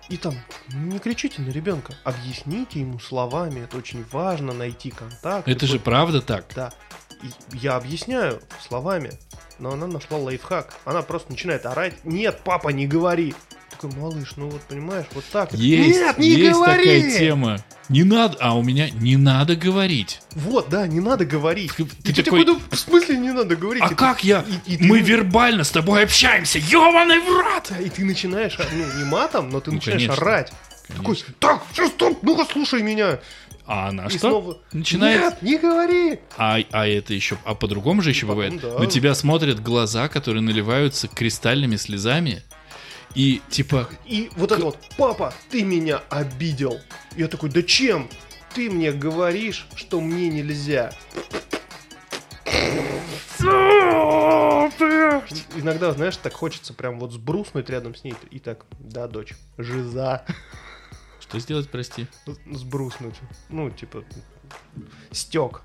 И 0.10 0.18
там, 0.18 0.36
не 0.74 1.00
кричите 1.00 1.42
на 1.42 1.52
ребенка, 1.52 1.94
объясните 2.04 2.82
ему 2.82 3.00
словами, 3.00 3.62
это 3.62 3.78
очень 3.78 4.04
важно, 4.12 4.52
найти 4.52 4.90
контакт. 4.90 5.48
Это 5.48 5.66
же 5.68 5.80
правда 5.80 6.22
так. 6.22 6.52
Да. 6.54 6.74
Я 7.54 7.76
объясняю 7.76 8.42
словами, 8.68 9.12
но 9.60 9.72
она 9.72 9.88
нашла 9.88 10.18
лайфхак. 10.18 10.74
Она 10.86 11.02
просто 11.02 11.32
начинает 11.32 11.66
орать. 11.66 11.94
Нет, 12.04 12.42
папа, 12.44 12.70
не 12.70 12.88
говори. 12.88 13.34
Такой, 13.70 13.92
малыш, 13.98 14.34
ну 14.36 14.50
вот 14.50 14.62
понимаешь, 14.62 15.06
вот 15.14 15.24
так. 15.32 15.54
Есть, 15.54 15.98
Нет, 16.00 16.18
не 16.18 16.30
есть 16.30 16.52
говори! 16.54 16.84
такая 17.02 17.18
тема. 17.20 17.58
Не 17.90 18.04
надо, 18.04 18.38
а 18.40 18.56
у 18.58 18.64
меня 18.64 18.90
не 18.90 19.16
надо 19.18 19.56
говорить. 19.56 20.22
Вот, 20.32 20.70
да, 20.70 20.88
не 20.88 21.00
надо 21.00 21.26
говорить. 21.26 21.72
Ты 21.76 21.84
И 21.84 22.14
ты 22.14 22.24
такой- 22.24 22.42
такой, 22.42 22.46
ну, 22.46 22.62
в 22.70 22.76
смысле 22.78 23.18
не 23.18 23.32
надо 23.32 23.56
говорить? 23.56 23.82
А 23.84 23.88
И 23.88 23.90
ты- 23.90 23.96
как 23.96 24.24
я? 24.24 24.46
и- 24.66 24.74
и 24.74 24.78
ты- 24.78 24.84
Мы 24.86 25.00
вербально 25.00 25.64
с 25.64 25.72
тобой 25.72 26.04
общаемся, 26.04 26.60
ёбаный 26.60 27.20
в 27.20 27.28
рот! 27.30 27.72
И 27.80 27.90
ты 27.90 28.04
начинаешь, 28.06 28.58
а, 28.60 28.64
ну, 28.72 29.00
не 29.00 29.06
матом, 29.06 29.50
но 29.50 29.60
ты 29.62 29.72
Ну, 29.72 29.76
начинаешь 29.78 30.02
конечно. 30.06 30.26
орать. 30.26 30.52
Такой, 30.96 31.24
так, 31.40 31.64
все, 31.72 31.88
стоп, 31.88 32.20
ну-ка 32.24 32.46
слушай 32.52 32.82
меня. 32.84 33.20
А 33.74 33.88
она 33.88 34.08
И 34.08 34.10
что? 34.10 34.20
снова, 34.20 34.58
Начинает... 34.74 35.22
Нет, 35.22 35.42
не 35.42 35.58
говори. 35.58 36.20
А, 36.36 36.60
а 36.72 36.86
это 36.86 37.14
еще... 37.14 37.38
А 37.46 37.56
по-другому 37.56 38.02
же 38.02 38.10
еще 38.10 38.28
потом, 38.28 38.36
бывает. 38.36 38.62
да. 38.62 38.80
На 38.80 38.86
тебя 38.86 39.16
смотрят 39.16 39.64
глаза, 39.64 40.10
которые 40.10 40.42
наливаются 40.42 41.08
кристальными 41.08 41.78
слезами. 41.78 42.44
И 43.16 43.42
типа... 43.50 43.88
И 44.06 44.30
вот 44.36 44.52
это 44.52 44.66
вот, 44.66 44.78
папа, 44.98 45.34
ты 45.50 45.64
меня 45.64 46.02
обидел. 46.10 46.82
Я 47.16 47.30
такой, 47.30 47.50
да 47.50 47.64
чем? 47.64 48.10
Ты 48.54 48.70
мне 48.70 48.92
говоришь, 48.92 49.66
что 49.76 50.02
мне 50.02 50.28
нельзя. 50.28 50.92
Иногда, 55.56 55.94
знаешь, 55.94 56.18
так 56.18 56.34
хочется 56.34 56.74
прям 56.74 57.00
вот 57.00 57.14
сбруснуть 57.14 57.70
рядом 57.70 57.96
с 57.96 58.04
ней 58.04 58.16
и 58.32 58.40
так, 58.40 58.66
да, 58.80 59.08
дочь, 59.08 59.34
жиза, 59.58 60.26
Что 61.32 61.40
сделать, 61.40 61.70
прости? 61.70 62.08
сбруснуть. 62.52 63.16
Ну, 63.48 63.70
типа, 63.70 64.04
стек 65.12 65.62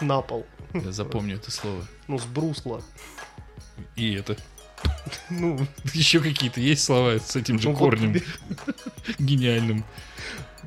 на 0.00 0.20
пол. 0.20 0.46
Я 0.72 0.92
запомню 0.92 1.34
это 1.34 1.50
слово. 1.50 1.84
Ну, 2.06 2.20
сбрусла. 2.20 2.84
И 3.96 4.12
это. 4.12 4.36
Ну, 5.28 5.58
Еще 5.92 6.20
какие-то 6.20 6.60
есть 6.60 6.84
слова 6.84 7.18
с 7.18 7.34
этим 7.34 7.58
же 7.58 7.70
ну, 7.70 7.76
корнем 7.76 8.14
гениальным. 9.18 9.84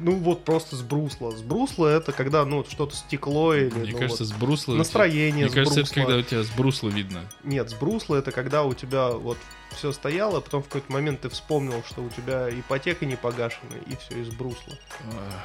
Ну 0.03 0.15
вот 0.17 0.43
просто 0.43 0.75
сбрусло. 0.75 1.31
Сбрусло 1.31 1.87
это 1.87 2.11
когда 2.11 2.43
ну 2.45 2.65
что-то 2.67 2.95
стекло 2.95 3.53
или 3.53 3.69
Мне 3.69 3.91
ну, 3.91 3.99
кажется, 3.99 4.23
вот 4.23 4.33
сбрусло... 4.33 4.73
настроение 4.73 5.45
Мне 5.45 5.53
кажется, 5.53 5.81
это 5.81 5.93
когда 5.93 6.17
у 6.17 6.21
тебя 6.21 6.43
сбрусло 6.43 6.89
видно. 6.89 7.21
Нет, 7.43 7.69
сбрусло 7.69 8.15
это 8.15 8.31
когда 8.31 8.63
у 8.63 8.73
тебя 8.73 9.11
вот 9.11 9.37
все 9.75 9.91
стояло, 9.91 10.39
а 10.39 10.41
потом 10.41 10.63
в 10.63 10.67
какой-то 10.67 10.91
момент 10.91 11.21
ты 11.21 11.29
вспомнил, 11.29 11.83
что 11.87 12.01
у 12.01 12.09
тебя 12.09 12.49
ипотека 12.49 13.05
не 13.05 13.15
погашена, 13.15 13.77
и 13.85 13.95
все, 13.95 14.21
и 14.21 14.23
сбрусло. 14.23 14.73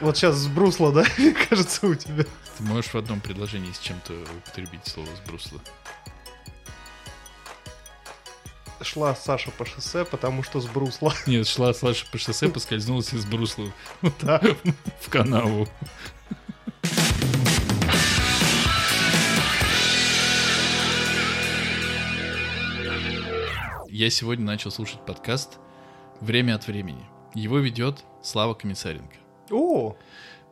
Вот 0.00 0.16
сейчас 0.16 0.36
сбрусло, 0.36 0.92
да, 0.92 1.04
мне 1.18 1.32
кажется, 1.48 1.86
у 1.86 1.94
тебя. 1.94 2.24
Ты 2.58 2.64
можешь 2.64 2.92
в 2.92 2.96
одном 2.96 3.20
предложении 3.20 3.72
с 3.72 3.78
чем-то 3.78 4.14
употребить 4.38 4.86
слово 4.86 5.08
сбрусло. 5.24 5.60
Шла 8.82 9.14
Саша 9.14 9.50
по 9.50 9.64
шоссе, 9.64 10.04
потому 10.04 10.42
что 10.42 10.60
сбрусло. 10.60 11.12
Нет, 11.26 11.46
шла 11.46 11.72
Саша 11.72 12.06
по 12.10 12.18
шоссе, 12.18 12.48
поскользнулась 12.48 13.12
и 13.12 13.18
сбрусла 13.18 13.72
Да. 14.20 14.40
в 15.00 15.08
канаву. 15.08 15.66
Я 23.88 24.10
сегодня 24.10 24.44
начал 24.44 24.70
слушать 24.70 25.00
подкаст 25.06 25.58
«Время 26.20 26.54
от 26.54 26.66
времени». 26.66 27.02
Его 27.34 27.58
ведет 27.58 28.04
Слава 28.22 28.52
Комиссаренко. 28.52 29.16
О, 29.50 29.90
мне 29.90 29.96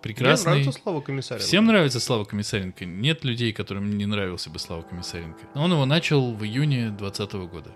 Прекрасный... 0.00 0.52
нравится 0.52 0.72
Слава 0.72 1.00
Комиссаренко. 1.02 1.46
Всем 1.46 1.66
нравится 1.66 2.00
Слава 2.00 2.24
Комиссаренко. 2.24 2.86
Нет 2.86 3.22
людей, 3.22 3.52
которым 3.52 3.98
не 3.98 4.06
нравился 4.06 4.48
бы 4.48 4.58
Слава 4.58 4.82
Комиссаренко. 4.82 5.40
Он 5.54 5.72
его 5.72 5.84
начал 5.84 6.32
в 6.32 6.42
июне 6.42 6.88
2020 6.90 7.32
года. 7.50 7.70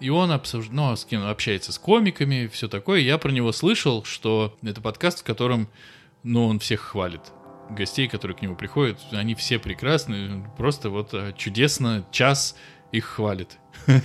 И 0.00 0.10
он 0.10 0.32
обсуж... 0.32 0.66
ну, 0.70 0.94
с 0.96 1.04
кем 1.04 1.26
общается 1.26 1.72
с 1.72 1.78
комиками, 1.78 2.46
все 2.46 2.68
такое. 2.68 3.00
Я 3.00 3.18
про 3.18 3.30
него 3.30 3.52
слышал, 3.52 4.04
что 4.04 4.56
это 4.62 4.80
подкаст, 4.80 5.20
в 5.20 5.24
котором, 5.24 5.68
ну, 6.22 6.46
он 6.46 6.58
всех 6.58 6.80
хвалит. 6.80 7.22
Гостей, 7.70 8.08
которые 8.08 8.36
к 8.36 8.42
нему 8.42 8.56
приходят, 8.56 8.98
они 9.12 9.34
все 9.34 9.58
прекрасны. 9.58 10.44
Просто 10.58 10.90
вот 10.90 11.14
э, 11.14 11.32
чудесно, 11.36 12.04
час 12.10 12.56
их 12.92 13.04
хвалит. 13.04 13.58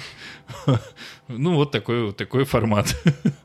Ну, 1.27 1.53
вот 1.53 1.71
такой, 1.71 2.05
вот 2.05 2.17
такой 2.17 2.43
формат. 2.43 2.95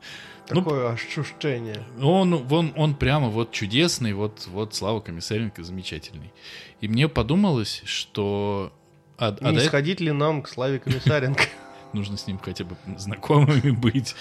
Такое 0.47 0.93
ощущение. 0.93 1.83
Он, 2.03 2.47
он, 2.51 2.73
он 2.77 2.95
прямо 2.95 3.29
вот 3.29 3.53
чудесный, 3.53 4.13
вот, 4.13 4.47
вот 4.47 4.75
Слава 4.75 5.01
Комиссаренко 5.01 5.63
замечательный. 5.63 6.33
И 6.81 6.89
мне 6.89 7.09
подумалось, 7.09 7.83
что... 7.87 8.73
А, 9.17 9.37
а 9.41 9.53
Не 9.53 9.59
эт- 9.59 9.67
сходить 9.67 10.01
ли 10.01 10.13
нам 10.13 10.43
к 10.43 10.49
Славе 10.49 10.79
Комиссаренко? 10.79 11.45
нужно 11.95 12.17
с 12.17 12.27
ним 12.27 12.39
хотя 12.39 12.65
бы 12.65 12.77
знакомыми 12.97 13.71
быть. 13.77 14.15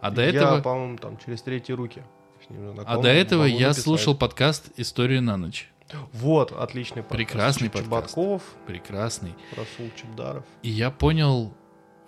А 0.00 0.10
до 0.10 0.22
Я, 0.22 0.28
этого, 0.28 0.60
по-моему, 0.60 0.96
там 0.98 1.18
через 1.18 1.42
третьи 1.42 1.72
руки. 1.72 2.02
с 2.46 2.50
ним 2.50 2.72
знаком, 2.72 2.84
а 2.86 3.02
до 3.02 3.08
этого 3.08 3.44
я 3.44 3.68
написать. 3.68 3.84
слушал 3.84 4.14
подкаст 4.16 4.70
«История 4.76 5.20
на 5.20 5.36
ночь». 5.36 5.70
Вот, 6.12 6.52
отличный 6.52 7.02
подкаст. 7.02 7.16
Прекрасный 7.16 7.70
подкаст. 7.70 7.86
Чеботков, 8.14 8.42
Прекрасный. 8.66 9.34
Расул 9.56 9.90
Чебдаров. 9.96 10.44
И 10.62 10.68
я 10.68 10.90
понял, 10.90 11.54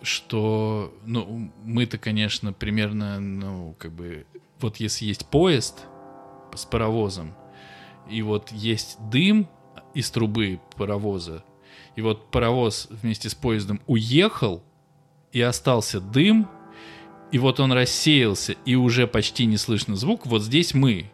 что, 0.02 0.94
ну, 1.04 1.50
мы-то, 1.64 1.98
конечно, 1.98 2.52
примерно, 2.52 3.18
ну, 3.20 3.74
как 3.78 3.92
бы, 3.92 4.26
вот 4.60 4.76
если 4.76 5.06
есть 5.06 5.26
поезд 5.26 5.86
с 6.54 6.64
паровозом, 6.66 7.34
и 8.08 8.22
вот 8.22 8.52
есть 8.52 8.98
дым 9.10 9.48
из 9.94 10.10
трубы 10.10 10.60
паровоза, 10.76 11.42
и 11.96 12.02
вот 12.02 12.30
паровоз 12.30 12.88
вместе 12.90 13.28
с 13.30 13.34
поездом 13.34 13.80
уехал, 13.86 14.62
и 15.32 15.40
остался 15.40 16.00
дым, 16.00 16.48
и 17.32 17.38
вот 17.38 17.60
он 17.60 17.72
рассеялся, 17.72 18.54
и 18.64 18.74
уже 18.74 19.06
почти 19.06 19.46
не 19.46 19.56
слышно 19.56 19.96
звук, 19.96 20.26
вот 20.26 20.42
здесь 20.42 20.74
мы 20.74 21.10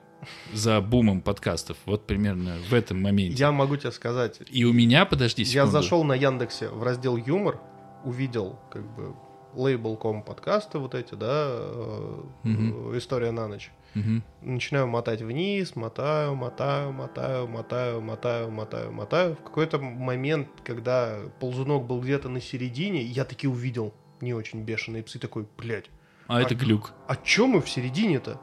за 0.52 0.80
бумом 0.80 1.20
подкастов, 1.20 1.76
вот 1.84 2.06
примерно 2.06 2.56
в 2.68 2.72
этом 2.74 3.00
моменте. 3.02 3.36
Я 3.38 3.52
могу 3.52 3.76
тебе 3.76 3.92
сказать, 3.92 4.40
И 4.50 4.64
у 4.64 4.72
меня, 4.72 5.04
подожди 5.04 5.44
секунду. 5.44 5.66
я 5.66 5.70
зашел 5.70 6.04
на 6.04 6.14
Яндексе 6.14 6.68
в 6.68 6.82
раздел 6.82 7.16
юмор, 7.16 7.60
увидел 8.04 8.58
как 8.70 8.82
бы 8.94 9.14
лейбл.ком 9.54 10.22
подкасты 10.22 10.78
вот 10.78 10.94
эти, 10.94 11.14
да, 11.14 11.46
э, 11.48 12.22
история 12.96 13.30
на 13.30 13.48
ночь. 13.48 13.70
Мгм. 13.94 14.22
Начинаю 14.42 14.86
мотать 14.86 15.22
вниз, 15.22 15.74
мотаю, 15.74 16.34
мотаю, 16.34 16.92
мотаю, 16.92 17.48
мотаю, 17.48 18.00
мотаю, 18.02 18.50
мотаю, 18.50 18.92
мотаю. 18.92 19.34
В 19.36 19.42
какой-то 19.42 19.78
момент, 19.78 20.48
когда 20.64 21.18
ползунок 21.40 21.86
был 21.86 22.00
где-то 22.00 22.28
на 22.28 22.40
середине, 22.40 23.02
я 23.02 23.24
таки 23.24 23.48
увидел 23.48 23.94
не 24.20 24.34
очень 24.34 24.62
бешеные 24.62 25.02
псы, 25.02 25.18
такой, 25.18 25.46
блядь, 25.58 25.90
А 26.28 26.40
это 26.40 26.54
А- 26.54 26.56
глюк. 26.56 26.92
а 27.08 27.16
чё 27.16 27.46
мы 27.46 27.60
в 27.60 27.68
середине-то? 27.68 28.40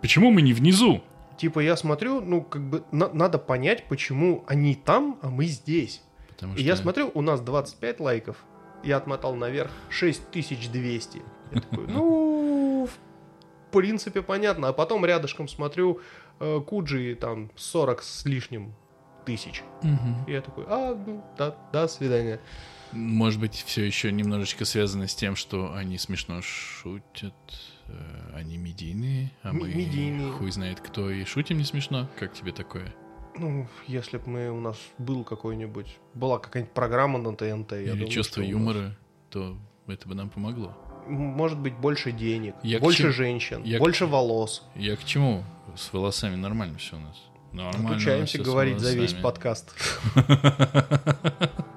Почему 0.00 0.30
мы 0.30 0.42
не 0.42 0.52
внизу? 0.52 1.02
Типа 1.36 1.60
я 1.60 1.76
смотрю, 1.76 2.20
ну 2.20 2.42
как 2.42 2.62
бы 2.62 2.82
на- 2.92 3.08
надо 3.12 3.38
понять, 3.38 3.84
почему 3.88 4.44
они 4.46 4.74
там, 4.74 5.18
а 5.22 5.28
мы 5.28 5.46
здесь. 5.46 6.02
Потому 6.28 6.54
И 6.54 6.62
я 6.62 6.76
смотрю, 6.76 7.10
у 7.14 7.20
нас 7.22 7.40
25 7.40 8.00
лайков. 8.00 8.36
Я 8.82 8.96
отмотал 8.96 9.34
наверх 9.34 9.70
6200. 9.90 11.22
Я 11.52 11.60
такой, 11.60 11.86
ну, 11.86 12.86
в 12.88 13.72
принципе, 13.72 14.22
понятно. 14.22 14.68
А 14.68 14.72
потом 14.72 15.04
рядышком 15.04 15.48
смотрю, 15.48 16.00
э, 16.40 16.60
Куджи 16.66 17.14
там 17.14 17.50
40 17.56 18.02
с 18.02 18.24
лишним 18.24 18.72
тысяч. 19.26 19.62
Мгм. 19.82 20.24
И 20.26 20.32
я 20.32 20.40
такой, 20.40 20.64
а, 20.66 20.94
ну, 20.94 21.22
да, 21.36 21.54
до 21.72 21.86
свидания. 21.88 22.40
Может 22.92 23.40
быть, 23.40 23.54
все 23.54 23.84
еще 23.84 24.10
немножечко 24.12 24.64
связано 24.64 25.06
с 25.06 25.14
тем, 25.14 25.36
что 25.36 25.72
они 25.74 25.96
смешно 25.98 26.40
шутят, 26.42 27.34
э, 27.86 28.32
они 28.34 28.56
медийные, 28.56 29.30
а 29.42 29.52
мы 29.52 29.68
медийные. 29.68 30.32
хуй 30.32 30.50
знает 30.50 30.80
кто 30.80 31.10
и 31.10 31.24
шутим 31.24 31.58
не 31.58 31.64
смешно. 31.64 32.08
Как 32.18 32.32
тебе 32.34 32.52
такое? 32.52 32.92
Ну, 33.36 33.68
если 33.86 34.18
бы 34.18 34.28
мы, 34.28 34.50
у 34.50 34.60
нас 34.60 34.76
был 34.98 35.22
какой-нибудь, 35.24 35.98
была 36.14 36.38
какая-нибудь 36.38 36.74
программа 36.74 37.18
на 37.18 37.34
ТНТ, 37.36 37.72
Или 37.72 37.90
думаю, 37.90 38.08
чувство 38.08 38.40
у 38.40 38.44
нас- 38.44 38.50
юмора, 38.50 38.96
то 39.30 39.56
это 39.86 40.08
бы 40.08 40.14
нам 40.16 40.28
помогло. 40.30 40.76
Может 41.06 41.58
быть, 41.58 41.74
больше 41.74 42.12
денег, 42.12 42.54
Я 42.62 42.78
к 42.78 42.82
больше 42.82 43.02
чему- 43.04 43.12
женщин, 43.12 43.62
я 43.64 43.78
к 43.78 43.80
больше 43.80 44.00
чему- 44.00 44.10
волос. 44.10 44.62
Я 44.74 44.96
к 44.96 45.04
чему? 45.04 45.44
С 45.76 45.92
волосами 45.92 46.34
нормально 46.34 46.76
все 46.78 46.96
у 46.96 47.00
нас. 47.00 47.16
Нормально. 47.52 47.90
Отучаемся 47.92 48.42
говорить 48.42 48.78
за 48.80 48.94
весь 48.94 49.14
подкаст. 49.14 49.72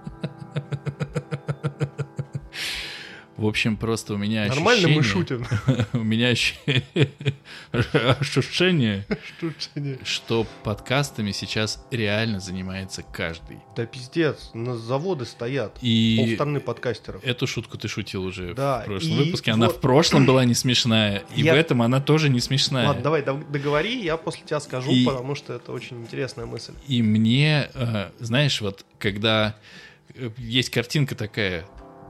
В 3.44 3.48
общем, 3.48 3.76
просто 3.76 4.14
у 4.14 4.18
меня 4.18 4.46
Нормально 4.48 4.88
мы 4.88 5.00
ощущение- 5.02 5.44
шутим. 5.44 5.86
У 6.00 6.04
меня 6.04 6.30
ощущение- 6.30 6.84
что 10.06 10.48
подкастами 10.64 11.34
сейчас 11.34 11.86
реально 11.91 12.39
занимается 12.39 13.04
каждый. 13.12 13.58
Да 13.76 13.86
пиздец, 13.86 14.52
на 14.54 14.78
заводы 14.78 15.26
стоят. 15.26 15.78
И 15.82 16.16
Полстраны 16.20 16.62
подкастеров. 16.62 17.22
эту 17.26 17.46
шутку 17.46 17.78
ты 17.78 17.89
шутил 17.89 18.24
уже 18.24 18.54
Да, 18.54 18.84
в 18.84 18.86
прошлом 18.86 19.18
выпуске. 19.18 19.52
Она 19.52 19.68
вот- 19.68 19.76
в 19.76 19.80
прошлом 19.82 20.26
была 20.26 20.46
не 20.46 20.54
смешная, 20.54 21.24
и 21.36 21.41
Я- 21.41 21.54
в 21.54 21.58
этом 21.58 21.82
она 21.82 22.00
тоже 22.00 22.30
не 22.30 22.39
смешная. 22.39 22.88
Ладно, 22.88 23.04
давай 23.04 23.24
дог- 23.24 23.52
договори, 23.52 24.02
я 24.02 24.16
после 24.16 24.46
тебя 24.46 24.62
скажу, 24.62 24.89
И- 24.89 25.04
потому 25.04 25.36
что 25.36 25.52
это 25.54 25.74
очень 25.74 26.00
интересная 26.02 26.46
мысль. 26.46 26.72
И 26.88 27.02
мне, 27.02 27.68
э, 27.74 28.10
знаешь, 28.20 28.62
вот 28.62 28.86
когда 29.00 29.58
э, 30.16 30.30
есть 30.38 30.70
картинка 30.70 31.16
такая, 31.16 31.66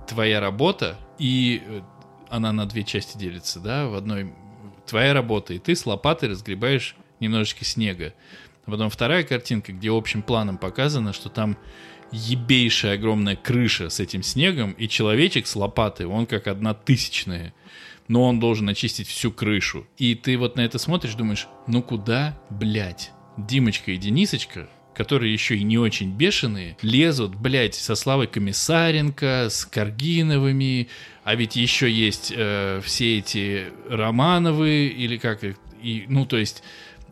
твоя 0.10 0.42
работа, 0.42 0.98
и 1.24 1.64
э, 1.66 1.82
она 2.28 2.52
на 2.52 2.66
две 2.66 2.84
части 2.84 3.18
делится, 3.18 3.62
да, 3.62 3.88
в 3.88 3.96
одной 3.96 4.34
твоя 4.86 5.14
работа, 5.14 5.54
и 5.54 5.58
ты 5.58 5.74
с 5.74 5.86
лопатой 5.86 6.28
разгребаешь 6.28 6.98
немножечко 7.22 7.64
снега. 7.64 8.14
А 8.66 8.72
потом 8.72 8.90
вторая 8.90 9.24
картинка, 9.24 9.72
где 9.72 9.90
общим 9.90 10.22
планом 10.22 10.58
показано, 10.58 11.14
что 11.14 11.30
там 11.30 11.58
ебейшая 12.12 12.96
огромная 12.96 13.38
крыша 13.38 13.90
с 13.90 14.02
этим 14.02 14.22
снегом, 14.22 14.74
и 14.74 14.90
человечек 14.90 15.48
с 15.48 15.56
лопатой, 15.56 16.08
он 16.08 16.26
как 16.26 16.48
одна 16.48 16.74
тысячная. 16.74 17.54
Но 18.10 18.24
он 18.24 18.42
должен 18.42 18.68
очистить 18.68 19.08
всю 19.08 19.32
крышу. 19.32 19.88
И 19.98 20.16
ты 20.16 20.38
вот 20.38 20.58
на 20.58 20.62
это 20.62 20.78
смотришь, 20.78 21.16
думаешь, 21.16 21.48
ну 21.68 21.82
куда, 21.82 22.38
блядь? 22.50 23.12
Димочка 23.38 23.92
и 23.92 23.98
Денисочка, 23.98 24.68
которые 24.96 25.34
еще 25.34 25.58
и 25.58 25.64
не 25.64 25.78
очень 25.78 26.12
бешеные, 26.12 26.78
лезут, 26.82 27.36
блядь, 27.36 27.76
со 27.76 27.96
Славой 27.96 28.28
Комиссаренко, 28.28 29.48
с 29.50 29.66
Каргиновыми, 29.66 30.88
а 31.24 31.36
ведь 31.36 31.56
еще 31.56 31.92
есть 31.92 32.34
э, 32.36 32.82
все 32.84 33.20
эти 33.20 33.66
Романовы, 33.90 34.88
или 34.88 35.18
как 35.18 35.44
их, 35.44 35.56
и, 35.82 36.06
ну, 36.08 36.26
то 36.26 36.38
есть, 36.38 36.64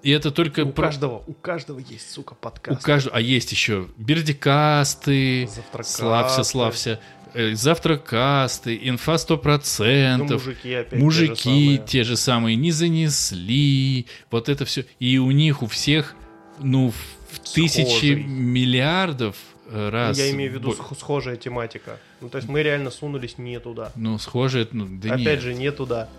и 0.04 0.12
это 0.12 0.32
только... 0.32 0.62
У 0.66 0.72
про- 0.72 0.88
каждого, 0.88 1.24
у 1.28 1.34
каждого 1.34 1.80
есть, 1.80 2.12
сука, 2.12 2.36
подкаст. 2.36 2.82
у 2.82 2.84
каждого, 2.84 3.16
а 3.16 3.22
есть 3.22 3.52
еще 3.52 3.88
Бердикасты, 3.98 5.48
Завтракасты. 5.48 5.98
Славься, 5.98 6.44
Славься, 6.44 7.00
э, 7.34 7.54
Завтракасты, 7.54 8.80
Инфа 8.84 9.16
100%, 9.16 10.18
Ну, 10.18 10.26
мужики 10.26 10.74
опять 10.74 10.90
те 10.92 10.96
же 10.98 11.04
мужики 11.04 11.82
те 11.86 12.04
же 12.04 12.18
самые 12.18 12.56
не 12.56 12.72
занесли, 12.72 14.08
вот 14.30 14.50
это 14.50 14.66
все. 14.66 14.86
И 15.00 15.18
у 15.18 15.32
них 15.32 15.62
у 15.62 15.68
всех, 15.68 16.16
ну, 16.60 16.94
в 17.32 17.40
тысячи 17.40 18.14
миллиардов 18.14 19.36
э, 19.68 19.90
раз. 19.90 20.18
Я 20.18 20.32
имею 20.32 20.52
в 20.52 20.54
виду 20.56 20.70
бо- 20.70 20.76
сх- 20.76 20.96
схожая 20.98 21.36
тематика. 21.38 21.98
Ну, 22.22 22.30
то 22.30 22.38
есть 22.38 22.48
мы 22.50 22.62
реально 22.64 22.92
сунулись 22.92 23.38
не 23.38 23.60
туда. 23.60 23.92
Ну, 23.96 24.18
схоже, 24.18 24.68
ну, 24.72 24.88
да 24.90 25.14
Опять 25.16 25.26
нет. 25.26 25.42
же, 25.42 25.54
не 25.54 25.72
туда. 25.72 26.10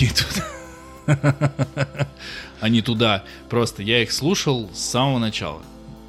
Не 0.00 0.08
туда. 0.08 0.46
А 2.60 2.68
не 2.68 2.82
туда. 2.82 3.24
Просто 3.48 3.82
я 3.82 4.02
их 4.02 4.10
слушал 4.12 4.68
с 4.74 4.78
самого 4.80 5.18
начала. 5.18 5.62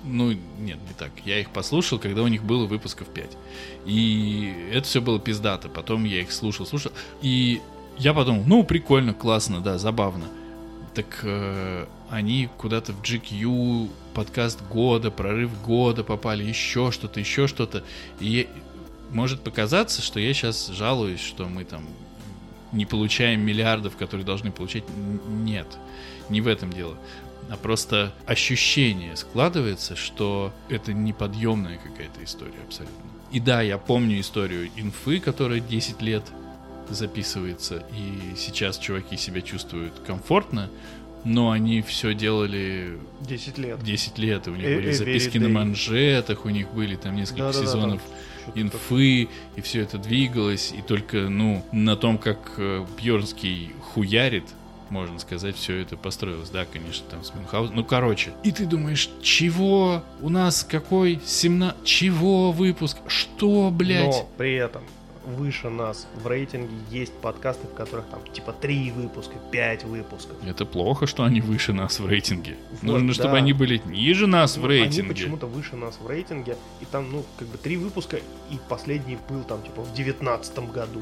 Ну, 0.04 0.32
нет, 0.32 0.78
не 0.88 0.94
так. 0.98 1.12
Я 1.26 1.40
их 1.40 1.52
послушал, 1.52 2.00
когда 2.00 2.24
у 2.24 2.28
них 2.28 2.44
было 2.44 2.66
выпусков 2.66 3.08
5. 3.08 3.38
И 3.86 4.54
это 4.72 4.84
все 4.88 5.00
было 5.02 5.20
пиздато. 5.20 5.70
Потом 5.70 6.06
я 6.06 6.22
их 6.22 6.32
слушал, 6.32 6.66
слушал. 6.66 6.92
И 7.22 7.62
я 8.00 8.14
подумал, 8.16 8.44
ну, 8.48 8.64
прикольно, 8.64 9.14
классно, 9.14 9.62
да, 9.62 9.78
забавно. 9.78 10.26
Так 10.96 11.20
э, 11.24 11.86
они 12.10 12.50
куда-то 12.58 12.94
в 12.94 13.02
GQ, 13.04 13.90
подкаст 14.20 14.62
года, 14.70 15.12
прорыв 15.12 15.50
года 15.62 16.04
попали, 16.04 16.44
еще 16.44 16.92
что-то, 16.92 17.22
еще 17.22 17.48
что-то. 17.48 17.86
И 18.20 18.50
может 19.12 19.40
показаться, 19.40 20.02
что 20.02 20.20
я 20.20 20.34
сейчас 20.34 20.68
жалуюсь, 20.68 21.22
что 21.22 21.46
мы 21.46 21.64
там 21.64 21.86
не 22.74 22.86
получаем 22.86 23.40
миллиардов, 23.40 23.96
которые 23.96 24.26
должны 24.26 24.52
получать. 24.52 24.84
Нет, 25.30 25.68
не 26.28 26.42
в 26.42 26.48
этом 26.48 26.74
дело. 26.74 26.98
А 27.50 27.56
просто 27.56 28.14
ощущение 28.26 29.16
складывается, 29.16 29.96
что 29.96 30.52
это 30.68 30.92
неподъемная 30.92 31.78
какая-то 31.78 32.22
история 32.22 32.60
абсолютно. 32.68 32.98
И 33.32 33.40
да, 33.40 33.62
я 33.62 33.78
помню 33.78 34.20
историю 34.20 34.70
инфы, 34.76 35.22
которая 35.22 35.62
10 35.62 36.02
лет 36.02 36.24
записывается, 36.90 37.86
и 37.94 38.36
сейчас 38.36 38.80
чуваки 38.80 39.16
себя 39.16 39.42
чувствуют 39.42 39.94
комфортно, 40.06 40.70
но 41.24 41.52
они 41.52 41.82
все 41.82 42.14
делали 42.14 42.98
10 43.22 43.58
лет. 43.58 43.84
10 43.84 44.18
лет, 44.18 44.48
и 44.48 44.50
у 44.50 44.56
них 44.56 44.66
Э- 44.66 44.76
были 44.76 44.90
every 44.90 44.94
записки 44.94 45.38
на 45.38 45.50
манжетах, 45.50 46.46
у 46.46 46.50
них 46.50 46.70
были 46.72 46.96
там 46.96 47.16
несколько 47.16 47.44
Да-да-да, 47.44 47.66
сезонов 47.66 48.02
там 48.02 48.12
что-то 48.44 48.62
инфы, 48.62 49.28
и 49.56 49.62
все 49.62 49.82
это 49.82 49.98
двигалось, 49.98 50.74
и 50.78 50.82
только, 50.82 51.30
ну, 51.30 51.64
на 51.72 51.96
том, 51.96 52.18
как 52.18 52.54
э, 52.58 52.86
Бьернский 52.98 53.72
хуярит, 53.94 54.46
можно 54.90 55.20
сказать, 55.20 55.56
все 55.56 55.76
это 55.78 55.98
построилось. 55.98 56.50
Да, 56.50 56.66
конечно, 56.66 57.06
там 57.12 57.24
с 57.24 57.34
Мюнхгаузен. 57.36 57.76
Ну, 57.76 57.84
короче. 57.84 58.32
И 58.44 58.52
ты 58.52 58.66
думаешь, 58.66 59.10
чего? 59.22 60.04
У 60.22 60.30
нас 60.30 60.64
какой? 60.64 61.20
17... 61.24 61.84
Чего 61.84 62.52
выпуск? 62.52 62.98
Что, 63.08 63.70
блядь? 63.72 64.06
Но 64.08 64.30
при 64.38 64.54
этом 64.56 64.82
выше 65.30 65.70
нас 65.70 66.08
в 66.16 66.28
рейтинге 66.28 66.74
есть 66.90 67.14
подкасты, 67.14 67.68
в 67.68 67.74
которых 67.74 68.06
там 68.08 68.22
типа 68.34 68.54
3 68.54 68.92
выпуска, 68.92 69.36
5 69.52 69.84
выпусков. 69.86 70.36
Это 70.46 70.66
плохо, 70.66 71.08
что 71.08 71.24
они 71.24 71.42
выше 71.42 71.74
нас 71.74 72.00
в 72.00 72.08
рейтинге. 72.08 72.58
Вот, 72.72 72.84
Нужно, 72.84 73.14
чтобы 73.14 73.32
да. 73.32 73.38
они 73.38 73.54
были 73.54 73.82
ниже 73.86 74.28
нас 74.28 74.58
в 74.58 74.62
Ну, 74.62 74.68
рейтинге. 74.68 75.02
Они 75.02 75.10
почему-то 75.10 75.48
выше 75.48 75.76
нас 75.76 75.98
в 76.02 76.08
рейтинге, 76.08 76.58
и 76.82 76.86
там, 76.86 77.12
ну, 77.12 77.24
как 77.38 77.48
бы 77.48 77.58
три 77.58 77.78
выпуска, 77.78 78.18
и 78.18 78.60
последний 78.68 79.18
был 79.30 79.44
там, 79.44 79.62
типа, 79.62 79.82
в 79.82 79.94
девятнадцатом 79.94 80.72
году. 80.72 81.02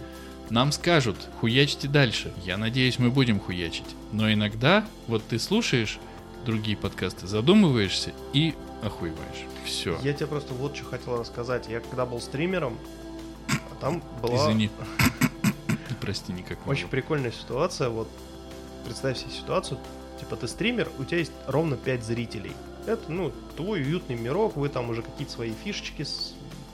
Нам 0.50 0.72
скажут, 0.72 1.18
хуячьте 1.42 1.88
дальше. 1.88 2.32
Я 2.46 2.58
надеюсь, 2.58 3.00
мы 3.00 3.10
будем 3.10 3.40
хуячить. 3.40 3.96
Но 4.14 4.32
иногда, 4.32 4.86
вот 5.08 5.24
ты 5.28 5.40
слушаешь 5.40 6.00
другие 6.46 6.78
подкасты, 6.78 7.28
задумываешься 7.28 8.14
и 8.34 8.54
охуеваешь. 8.82 9.46
Все. 9.66 9.98
Я 10.02 10.14
тебе 10.14 10.28
просто 10.28 10.54
вот 10.54 10.76
что 10.78 10.86
хотел 10.86 11.20
рассказать. 11.20 11.68
Я 11.68 11.82
когда 11.82 12.06
был 12.06 12.22
стримером, 12.22 12.78
а 13.50 13.76
там 13.80 14.02
была 14.22 14.36
Извини. 14.36 14.70
Прости, 16.02 16.32
никак 16.34 16.58
не 16.66 16.72
очень 16.72 16.84
было. 16.84 16.92
прикольная 16.92 17.32
ситуация. 17.32 17.90
Вот 17.90 18.08
представь 18.86 19.18
себе 19.18 19.32
ситуацию, 19.32 19.80
типа 20.20 20.36
ты 20.36 20.48
стример, 20.48 20.90
у 21.00 21.04
тебя 21.04 21.20
есть 21.20 21.34
ровно 21.48 21.76
5 21.76 22.04
зрителей. 22.04 22.54
Это, 22.86 23.12
ну, 23.12 23.34
твой 23.58 23.82
уютный 23.82 24.16
мирок, 24.16 24.56
вы 24.56 24.70
там 24.70 24.90
уже 24.90 25.02
какие-то 25.02 25.34
свои 25.34 25.52
фишечки 25.64 26.06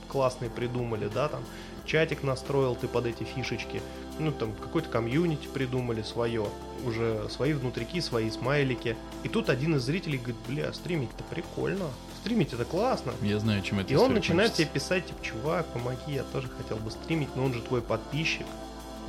классные 0.08 0.48
придумали, 0.48 1.10
да, 1.12 1.28
там 1.28 1.42
чатик 1.86 2.22
настроил 2.22 2.76
ты 2.76 2.86
под 2.86 3.06
эти 3.06 3.24
фишечки, 3.24 3.82
ну, 4.20 4.30
там 4.30 4.52
какой-то 4.52 4.88
комьюнити 4.88 5.48
придумали 5.48 6.02
свое, 6.02 6.46
уже 6.86 7.26
свои 7.30 7.52
внутрики, 7.52 8.00
свои 8.00 8.30
смайлики. 8.30 8.96
И 9.24 9.28
тут 9.28 9.50
один 9.50 9.74
из 9.74 9.82
зрителей 9.82 10.18
говорит, 10.18 10.36
бля, 10.48 10.72
стримить-то 10.72 11.24
прикольно, 11.24 11.86
стримить 12.24 12.54
это 12.54 12.64
классно. 12.64 13.12
Я 13.20 13.38
знаю, 13.38 13.60
чем 13.62 13.80
это 13.80 13.92
И 13.92 13.96
он 13.96 14.14
начинает 14.14 14.54
тебе 14.54 14.66
писать, 14.66 15.06
типа, 15.06 15.22
чувак, 15.22 15.66
помоги, 15.66 16.14
я 16.14 16.22
тоже 16.22 16.48
хотел 16.48 16.78
бы 16.78 16.90
стримить, 16.90 17.28
но 17.36 17.44
он 17.44 17.52
же 17.52 17.60
твой 17.60 17.82
подписчик. 17.82 18.46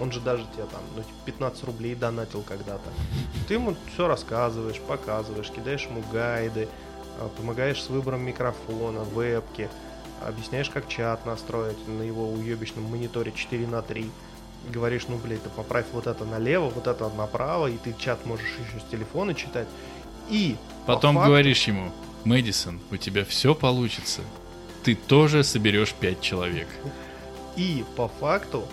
Он 0.01 0.11
же 0.11 0.19
даже 0.19 0.43
тебе 0.53 0.63
там, 0.65 0.81
ну, 0.97 1.01
типа, 1.03 1.15
15 1.25 1.63
рублей 1.63 1.95
донатил 1.95 2.41
когда-то. 2.41 2.89
Ты 3.47 3.53
ему 3.53 3.75
все 3.93 4.09
рассказываешь, 4.09 4.81
показываешь, 4.81 5.49
кидаешь 5.49 5.83
ему 5.83 6.03
гайды, 6.11 6.67
а, 7.17 7.29
помогаешь 7.37 7.81
с 7.81 7.87
выбором 7.89 8.21
микрофона, 8.25 9.05
вебки, 9.05 9.69
объясняешь, 10.27 10.69
как 10.69 10.89
чат 10.89 11.25
настроить 11.25 11.87
на 11.87 12.01
его 12.01 12.29
уебищном 12.29 12.83
мониторе 12.83 13.31
4 13.31 13.65
на 13.67 13.81
3. 13.81 14.11
Говоришь, 14.73 15.05
ну, 15.07 15.15
блядь, 15.17 15.41
ты 15.41 15.49
поправь 15.49 15.85
вот 15.93 16.07
это 16.07 16.25
налево, 16.25 16.67
вот 16.69 16.87
это 16.87 17.07
направо, 17.11 17.67
и 17.67 17.77
ты 17.77 17.95
чат 17.97 18.25
можешь 18.25 18.45
еще 18.67 18.85
с 18.85 18.91
телефона 18.91 19.33
читать. 19.33 19.67
И 20.29 20.57
по 20.85 20.95
Потом 20.95 21.15
факту- 21.15 21.29
говоришь 21.29 21.63
ему, 21.67 21.91
Мэдисон, 22.25 22.79
у 22.91 22.97
тебя 22.97 23.23
все 23.23 23.53
получится. 23.53 24.21
Ты 24.83 24.95
тоже 24.95 25.43
соберешь 25.43 25.93
пять 25.93 26.21
человек. 26.21 26.67
И 27.55 27.85
по 27.95 28.07
факту 28.07 28.65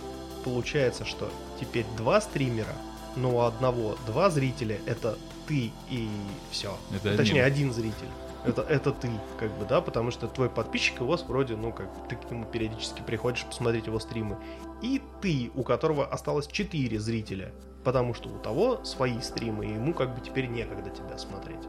получается, 0.45 1.05
что 1.05 1.31
теперь 1.61 1.85
два 1.97 2.21
стримера, 2.21 2.75
но 3.15 3.37
у 3.37 3.41
одного 3.41 3.97
два 4.07 4.31
зрителя 4.31 4.79
это 4.87 5.19
ты 5.47 5.71
и 5.91 6.09
все. 6.51 6.77
Это 6.95 7.17
Точнее, 7.17 7.45
один. 7.45 7.69
один 7.69 7.73
зритель. 7.73 8.09
Это, 8.45 8.63
это 8.63 8.91
ты, 8.91 9.09
как 9.39 9.57
бы, 9.57 9.67
да, 9.67 9.81
потому 9.81 10.11
что 10.11 10.27
твой 10.27 10.51
подписчик, 10.51 11.01
у 11.01 11.05
вас 11.05 11.23
вроде, 11.23 11.55
ну, 11.55 11.73
как 11.73 11.89
ты 12.09 12.17
к 12.17 12.29
нему 12.29 12.45
периодически 12.45 13.01
приходишь 13.03 13.45
посмотреть 13.45 13.87
его 13.87 14.01
стримы. 14.01 14.37
И 14.81 15.01
ты, 15.21 15.53
у 15.55 15.63
которого 15.63 16.07
осталось 16.07 16.49
4 16.49 16.99
зрителя, 16.99 17.53
потому 17.85 18.15
что 18.15 18.29
у 18.29 18.39
того 18.39 18.83
свои 18.85 19.21
стримы, 19.21 19.67
и 19.67 19.75
ему 19.75 19.95
как 19.95 20.15
бы 20.15 20.21
теперь 20.21 20.47
некогда 20.47 20.91
тебя 20.91 21.17
смотреть. 21.19 21.63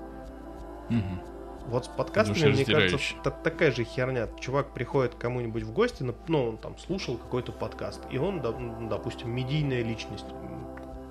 Мгм. 0.90 1.33
Вот 1.68 1.86
с 1.86 1.88
подкастами, 1.88 2.51
мне 2.51 2.66
кажется, 2.66 3.16
та- 3.24 3.32
такая 3.32 3.72
же 3.72 3.84
херня. 3.84 4.28
Чувак 4.39 4.74
приходит 4.74 5.16
к 5.16 5.18
кому-нибудь 5.18 5.64
в 5.64 5.72
гости, 5.72 6.03
ну, 6.28 6.49
он 6.49 6.57
там 6.57 6.78
слушал 6.78 7.18
какой-то 7.18 7.51
подкаст, 7.51 8.01
и 8.11 8.18
он, 8.18 8.41
допустим, 8.89 9.32
медийная 9.32 9.82
личность, 9.82 10.26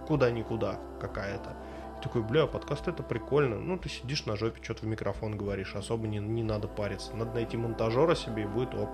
куда-никуда 0.06 0.78
какая-то. 1.00 1.56
И 1.98 2.02
такой, 2.02 2.22
бля, 2.22 2.46
подкаст 2.46 2.88
это 2.88 3.02
прикольно. 3.02 3.58
Ну, 3.58 3.78
ты 3.78 3.88
сидишь 3.88 4.26
на 4.26 4.36
жопе, 4.36 4.62
что-то 4.62 4.84
в 4.84 4.88
микрофон 4.88 5.36
говоришь, 5.36 5.74
особо 5.74 6.06
не, 6.06 6.18
не 6.18 6.42
надо 6.42 6.68
париться. 6.68 7.14
Надо 7.16 7.32
найти 7.34 7.56
монтажера 7.56 8.14
себе, 8.14 8.42
и 8.42 8.46
будет 8.46 8.74
ок. 8.74 8.90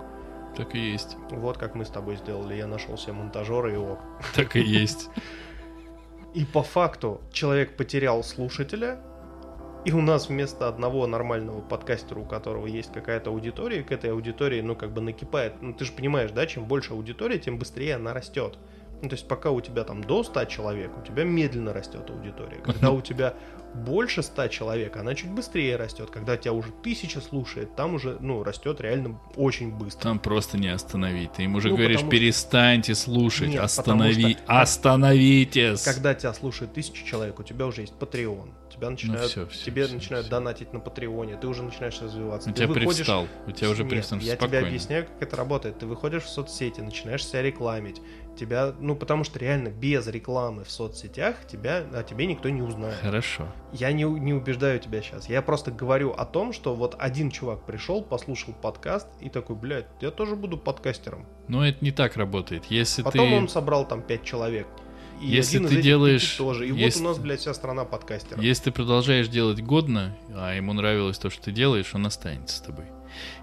Так 0.55 0.75
и 0.75 0.79
есть. 0.79 1.17
Вот 1.29 1.57
как 1.57 1.75
мы 1.75 1.85
с 1.85 1.89
тобой 1.89 2.15
сделали. 2.15 2.55
Я 2.55 2.67
нашел 2.67 2.97
себе 2.97 3.13
монтажера, 3.13 3.71
и 3.71 3.77
ок. 3.77 3.99
Так 4.35 4.55
и 4.55 4.61
есть. 4.61 5.09
И 6.33 6.45
по 6.45 6.61
факту 6.61 7.21
человек 7.31 7.75
потерял 7.75 8.23
слушателя, 8.23 9.01
и 9.85 9.91
у 9.91 10.01
нас 10.01 10.29
вместо 10.29 10.67
одного 10.67 11.07
нормального 11.07 11.61
подкастера, 11.61 12.19
у 12.19 12.25
которого 12.25 12.65
есть 12.67 12.91
какая-то 12.91 13.29
аудитория, 13.29 13.81
к 13.83 13.91
этой 13.91 14.11
аудитории, 14.11 14.61
ну, 14.61 14.75
как 14.75 14.91
бы 14.93 15.01
накипает. 15.01 15.61
Ну, 15.61 15.73
ты 15.73 15.85
же 15.85 15.91
понимаешь, 15.93 16.31
да, 16.31 16.45
чем 16.45 16.65
больше 16.65 16.93
аудитория, 16.93 17.39
тем 17.39 17.57
быстрее 17.57 17.95
она 17.95 18.13
растет. 18.13 18.57
Ну, 19.01 19.07
то 19.07 19.15
есть, 19.15 19.29
пока 19.29 19.51
у 19.51 19.61
тебя 19.61 19.85
там 19.85 20.03
до 20.03 20.23
100 20.25 20.43
человек, 20.45 20.91
у 20.97 21.01
тебя 21.01 21.23
медленно 21.23 21.71
растет 21.71 22.09
аудитория. 22.09 22.57
Когда 22.57 22.91
у 22.91 22.99
тебя 22.99 23.33
больше 23.73 24.21
100 24.21 24.47
человек, 24.49 24.97
она 24.97 25.15
чуть 25.15 25.29
быстрее 25.29 25.77
растет. 25.77 26.09
Когда 26.09 26.35
тебя 26.35 26.51
уже 26.51 26.71
тысяча 26.83 27.21
слушает, 27.21 27.77
там 27.77 27.93
уже, 27.93 28.17
ну, 28.19 28.43
растет 28.43 28.81
реально 28.81 29.17
очень 29.37 29.71
быстро. 29.71 30.03
Там 30.03 30.19
просто 30.19 30.57
не 30.57 30.67
остановить. 30.67 31.31
Ты 31.31 31.43
им 31.43 31.55
уже 31.55 31.69
Ну, 31.69 31.77
говоришь, 31.77 31.97
потому 31.99 32.11
перестаньте 32.11 32.93
слушать, 32.93 33.47
Нет, 33.49 33.61
останови... 33.63 34.33
что- 34.33 34.43
остановитесь. 34.47 35.81
Когда 35.83 36.13
тебя 36.13 36.33
слушает 36.33 36.73
тысяча 36.73 37.05
человек, 37.05 37.39
у 37.39 37.43
тебя 37.43 37.67
уже 37.67 37.81
есть 37.81 37.93
Patreon, 37.99 38.49
тебя 38.79 38.89
начинают, 38.89 39.31
всё, 39.31 39.45
всё, 39.47 39.65
тебе 39.65 39.85
всё, 39.85 39.95
начинают 39.95 40.25
всё. 40.27 40.31
донатить 40.35 40.73
на 40.73 40.79
Патреоне, 40.79 41.35
ты 41.37 41.47
уже 41.47 41.63
начинаешь 41.63 42.01
развиваться. 42.01 42.49
У 42.49 42.53
Ты 42.53 42.57
тебя 42.59 42.67
выходишь- 42.67 42.95
привстал. 42.97 43.27
У 43.47 43.51
тебя 43.51 43.69
уже 43.69 43.85
привстал. 43.85 44.19
я 44.19 44.33
Спокойно. 44.33 44.57
тебе 44.59 44.67
объясняю, 44.67 45.05
как 45.05 45.21
это 45.21 45.35
работает. 45.35 45.79
Ты 45.79 45.85
выходишь 45.85 46.23
в 46.23 46.29
соцсети, 46.29 46.81
начинаешь 46.81 47.25
себя 47.25 47.41
рекламить. 47.41 48.01
Тебя, 48.37 48.73
ну, 48.79 48.95
потому 48.95 49.25
что 49.25 49.37
реально 49.37 49.67
без 49.67 50.07
рекламы 50.07 50.63
в 50.63 50.71
соцсетях 50.71 51.35
тебя, 51.51 51.83
о 51.93 52.03
тебе 52.03 52.25
никто 52.25 52.47
не 52.49 52.61
узнает. 52.61 52.95
Хорошо. 53.01 53.47
Я 53.73 53.91
не, 53.91 54.03
не 54.03 54.33
убеждаю 54.33 54.79
тебя 54.79 55.01
сейчас. 55.01 55.27
Я 55.27 55.41
просто 55.41 55.71
говорю 55.71 56.11
о 56.11 56.25
том, 56.25 56.53
что 56.53 56.73
вот 56.73 56.95
один 56.99 57.31
чувак 57.31 57.65
пришел, 57.65 58.01
послушал 58.01 58.53
подкаст 58.53 59.07
и 59.19 59.29
такой, 59.29 59.57
блядь, 59.57 59.87
я 59.99 60.09
тоже 60.11 60.37
буду 60.37 60.57
подкастером. 60.57 61.25
Но 61.49 61.67
это 61.67 61.83
не 61.83 61.91
так 61.91 62.15
работает. 62.15 62.65
Если 62.69 63.01
Потом 63.01 63.27
ты... 63.29 63.35
он 63.35 63.49
собрал 63.49 63.85
там 63.85 64.01
пять 64.01 64.23
человек. 64.23 64.67
И 65.21 65.27
Если 65.27 65.59
ты 65.65 65.81
делаешь- 65.81 66.35
тоже. 66.37 66.67
И 66.67 66.73
если- 66.73 66.99
вот 67.01 67.05
у 67.07 67.09
нас, 67.11 67.19
блядь, 67.19 67.39
вся 67.41 67.53
страна 67.53 67.83
подкастеров. 67.85 68.41
Если 68.43 68.65
ты 68.65 68.71
продолжаешь 68.71 69.27
делать 69.27 69.61
годно, 69.61 70.15
а 70.35 70.53
ему 70.55 70.73
нравилось 70.73 71.17
то, 71.17 71.29
что 71.29 71.41
ты 71.43 71.51
делаешь, 71.51 71.91
он 71.93 72.05
останется 72.05 72.57
с 72.57 72.61
тобой. 72.61 72.85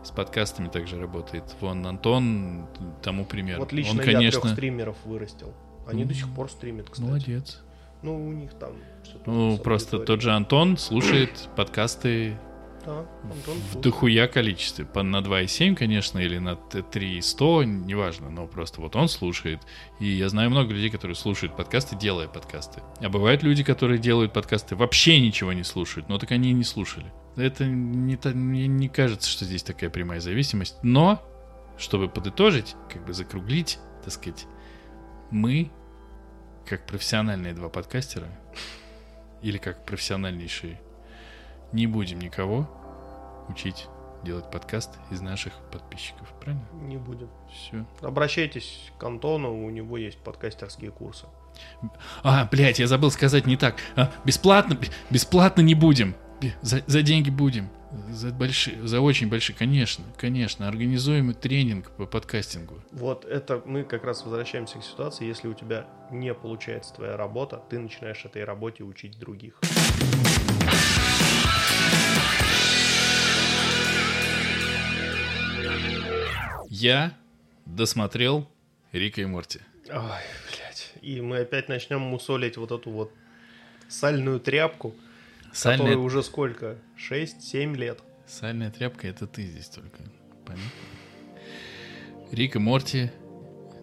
С 0.02 0.10
подкастами 0.10 0.68
также 0.68 0.98
работает. 0.98 1.44
Вон 1.60 1.86
Антон 1.86 2.66
тому 3.02 3.24
пример. 3.24 3.58
Вот 3.58 3.72
лично 3.72 3.92
он, 3.92 3.98
я 3.98 4.04
конечно, 4.12 4.40
трех 4.42 4.52
стримеров 4.54 4.96
вырастил. 5.04 5.52
Они 5.86 6.02
Ну, 6.04 6.08
до 6.08 6.14
сих 6.14 6.28
пор 6.34 6.50
стримят, 6.50 6.88
кстати. 6.88 7.06
молодец. 7.06 7.60
Ну, 8.02 8.26
у 8.28 8.32
них 8.32 8.52
там 8.54 8.72
что-то... 9.04 9.30
Ну, 9.30 9.58
просто 9.58 9.98
тот 9.98 10.20
же 10.20 10.32
Антон 10.32 10.76
слушает 10.78 11.48
подкасты 11.56 12.38
Да, 12.86 13.04
Антон 13.24 13.58
в 13.72 13.80
дохуя 13.80 14.28
количестве. 14.28 14.84
По- 14.84 15.02
На 15.02 15.20
2,7, 15.20 15.74
конечно, 15.74 16.20
или 16.20 16.38
на 16.38 16.54
т- 16.56 16.82
3,100, 16.82 17.64
неважно, 17.64 18.30
но 18.30 18.46
просто 18.46 18.80
вот 18.80 18.94
он 18.94 19.08
слушает. 19.08 19.60
И 19.98 20.06
я 20.06 20.28
знаю 20.28 20.50
много 20.50 20.72
людей, 20.72 20.88
которые 20.90 21.16
слушают 21.16 21.56
подкасты, 21.56 21.96
делая 21.96 22.28
подкасты. 22.28 22.82
А 23.00 23.08
бывают 23.08 23.42
люди, 23.42 23.64
которые 23.64 23.98
делают 23.98 24.32
подкасты, 24.32 24.76
вообще 24.76 25.20
ничего 25.20 25.52
не 25.52 25.64
слушают, 25.64 26.08
но 26.08 26.18
так 26.18 26.30
они 26.30 26.50
и 26.50 26.54
не 26.54 26.64
слушали. 26.64 27.12
Это 27.36 27.64
не, 27.66 28.16
мне 28.32 28.66
не 28.68 28.88
кажется, 28.88 29.28
что 29.28 29.44
здесь 29.44 29.64
такая 29.64 29.90
прямая 29.90 30.20
зависимость. 30.20 30.76
Но, 30.82 31.20
чтобы 31.76 32.08
подытожить, 32.08 32.76
как 32.90 33.04
бы 33.04 33.12
закруглить, 33.14 33.78
так 34.04 34.12
сказать, 34.12 34.46
мы, 35.32 35.72
как 36.66 36.86
профессиональные 36.86 37.52
два 37.52 37.68
подкастера, 37.68 38.28
или 39.42 39.58
как 39.58 39.84
профессиональнейшие, 39.84 40.80
не 41.72 41.86
будем 41.86 42.20
никого 42.20 42.68
учить 43.48 43.88
делать 44.24 44.50
подкаст 44.50 44.90
из 45.10 45.20
наших 45.20 45.52
подписчиков. 45.70 46.32
Правильно? 46.40 46.66
Не 46.82 46.96
будем. 46.96 47.28
Все. 47.52 47.86
Обращайтесь 48.00 48.90
к 48.98 49.04
Антону, 49.04 49.64
у 49.64 49.70
него 49.70 49.96
есть 49.96 50.18
подкастерские 50.18 50.90
курсы. 50.90 51.26
А, 52.22 52.48
блядь, 52.50 52.78
я 52.78 52.86
забыл 52.86 53.10
сказать 53.10 53.46
не 53.46 53.56
так. 53.56 53.76
А, 53.94 54.10
бесплатно, 54.24 54.78
бесплатно 55.10 55.62
не 55.62 55.74
будем. 55.74 56.14
За, 56.60 56.82
за 56.86 57.02
деньги 57.02 57.30
будем. 57.30 57.70
За 58.10 58.30
большие, 58.30 58.86
за 58.86 59.00
очень 59.00 59.28
большие, 59.28 59.56
конечно, 59.56 60.04
конечно. 60.18 60.68
Организуем 60.68 61.32
тренинг 61.32 61.90
по 61.92 62.04
подкастингу. 62.04 62.74
Вот 62.92 63.24
это 63.24 63.62
мы 63.64 63.84
как 63.84 64.04
раз 64.04 64.24
возвращаемся 64.24 64.78
к 64.78 64.84
ситуации, 64.84 65.24
если 65.24 65.48
у 65.48 65.54
тебя 65.54 65.86
не 66.10 66.34
получается 66.34 66.92
твоя 66.94 67.16
работа, 67.16 67.62
ты 67.70 67.78
начинаешь 67.78 68.24
этой 68.24 68.44
работе 68.44 68.82
учить 68.82 69.18
других. 69.18 69.60
Я 76.68 77.14
досмотрел 77.64 78.48
Рика 78.92 79.20
и 79.20 79.24
Морти. 79.24 79.60
Ой, 79.88 79.94
блядь. 79.94 80.92
И 81.00 81.20
мы 81.20 81.38
опять 81.38 81.68
начнем 81.68 82.00
мусолить 82.00 82.56
вот 82.56 82.72
эту 82.72 82.90
вот 82.90 83.12
сальную 83.88 84.40
тряпку, 84.40 84.90
которой 85.52 85.78
Сальная, 85.78 85.96
уже 85.96 86.22
сколько? 86.22 86.76
6-7 86.98 87.76
лет. 87.76 88.00
сальная 88.26 88.70
тряпка 88.70 89.06
это 89.08 89.26
ты 89.26 89.42
здесь 89.46 89.68
только. 89.68 90.02
Понятно? 90.44 90.70
Рик 92.32 92.56
и 92.56 92.58
Морти. 92.58 93.10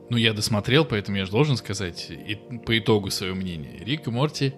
Ну, 0.10 0.18
я 0.18 0.34
досмотрел, 0.34 0.84
поэтому 0.86 1.18
я 1.18 1.26
же 1.26 1.32
должен 1.32 1.56
сказать 1.56 2.10
и, 2.12 2.36
по 2.66 2.78
итогу 2.78 3.10
свое 3.10 3.34
мнение. 3.34 3.84
Рик 3.84 4.08
и 4.08 4.12
Морти 4.12 4.54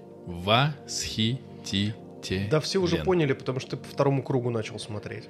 восхитительны. 2.25 2.49
Да 2.49 2.59
все 2.59 2.79
уже 2.79 2.97
поняли, 2.97 3.33
потому 3.33 3.59
что 3.59 3.71
ты 3.71 3.77
по 3.77 3.87
второму 3.87 4.23
кругу 4.23 4.49
начал 4.49 4.79
смотреть. 4.79 5.25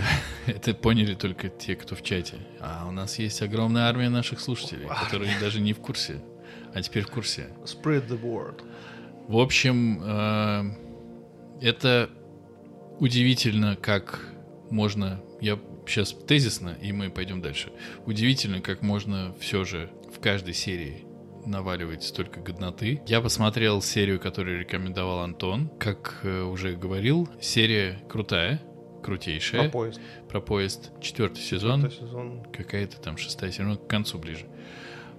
Это 0.46 0.74
поняли 0.74 1.14
только 1.14 1.48
те, 1.48 1.76
кто 1.76 1.94
в 1.94 2.02
чате. 2.02 2.36
А 2.60 2.86
у 2.88 2.92
нас 2.92 3.18
есть 3.18 3.42
огромная 3.42 3.84
армия 3.84 4.08
наших 4.08 4.40
слушателей, 4.40 4.86
которые 5.04 5.32
даже 5.40 5.60
не 5.60 5.72
в 5.72 5.78
курсе, 5.78 6.22
а 6.74 6.82
теперь 6.82 7.04
в 7.04 7.10
курсе. 7.10 7.48
Spread 7.64 8.08
the 8.08 8.20
word. 8.20 8.62
В 9.28 9.38
общем, 9.38 10.00
э, 10.02 10.64
это 11.62 12.10
удивительно, 12.98 13.76
как 13.76 14.20
можно... 14.70 15.22
Я 15.40 15.58
сейчас 15.86 16.12
тезисно, 16.12 16.76
и 16.82 16.92
мы 16.92 17.10
пойдем 17.10 17.40
дальше. 17.40 17.72
Удивительно, 18.06 18.60
как 18.60 18.82
можно 18.82 19.34
все 19.40 19.64
же 19.64 19.90
в 20.12 20.20
каждой 20.20 20.54
серии 20.54 21.04
наваливать 21.46 22.02
столько 22.02 22.40
годноты. 22.40 23.02
Я 23.06 23.20
посмотрел 23.20 23.82
серию, 23.82 24.20
которую 24.20 24.60
рекомендовал 24.60 25.20
Антон. 25.20 25.70
Как 25.78 26.20
э, 26.22 26.42
уже 26.42 26.74
говорил, 26.76 27.28
серия 27.40 28.02
крутая, 28.08 28.60
крутейшая. 29.02 29.62
Про 29.64 29.70
поезд. 29.70 30.00
Про 30.28 30.40
поезд. 30.40 30.92
Четвертый 31.00 31.40
сезон. 31.40 31.82
Четвертый 31.82 32.06
сезон. 32.06 32.42
Какая-то 32.52 33.00
там 33.00 33.16
шестая 33.16 33.50
серия, 33.52 33.68
ну, 33.68 33.76
к 33.78 33.86
концу 33.86 34.18
ближе. 34.18 34.46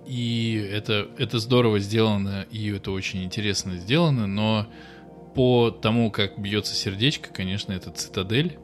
И 0.05 0.67
это, 0.71 1.07
это 1.17 1.39
здорово 1.39 1.79
сделано, 1.79 2.45
и 2.51 2.71
это 2.71 2.91
очень 2.91 3.23
интересно 3.23 3.75
сделано, 3.77 4.25
но 4.27 4.67
по 5.35 5.69
тому, 5.71 6.11
как 6.11 6.39
бьется 6.39 6.73
сердечко, 6.73 7.31
конечно, 7.31 7.71
это 7.71 7.91
цитадель. 7.91 8.57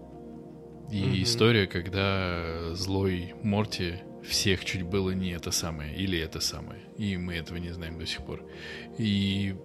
И 0.91 1.01
Мгм. 1.03 1.23
история, 1.23 1.67
когда 1.67 2.73
злой 2.73 3.33
Морти 3.43 3.95
всех 4.27 4.65
чуть 4.65 4.83
было 4.83 5.11
не 5.11 5.31
это 5.31 5.51
самое, 5.51 5.95
или 5.95 6.17
это 6.19 6.39
самое. 6.39 6.81
И 6.97 7.17
мы 7.17 7.35
этого 7.35 7.57
не 7.57 7.71
знаем 7.71 7.97
до 7.97 8.05
сих 8.05 8.25
пор. 8.25 8.43
И 8.97 9.55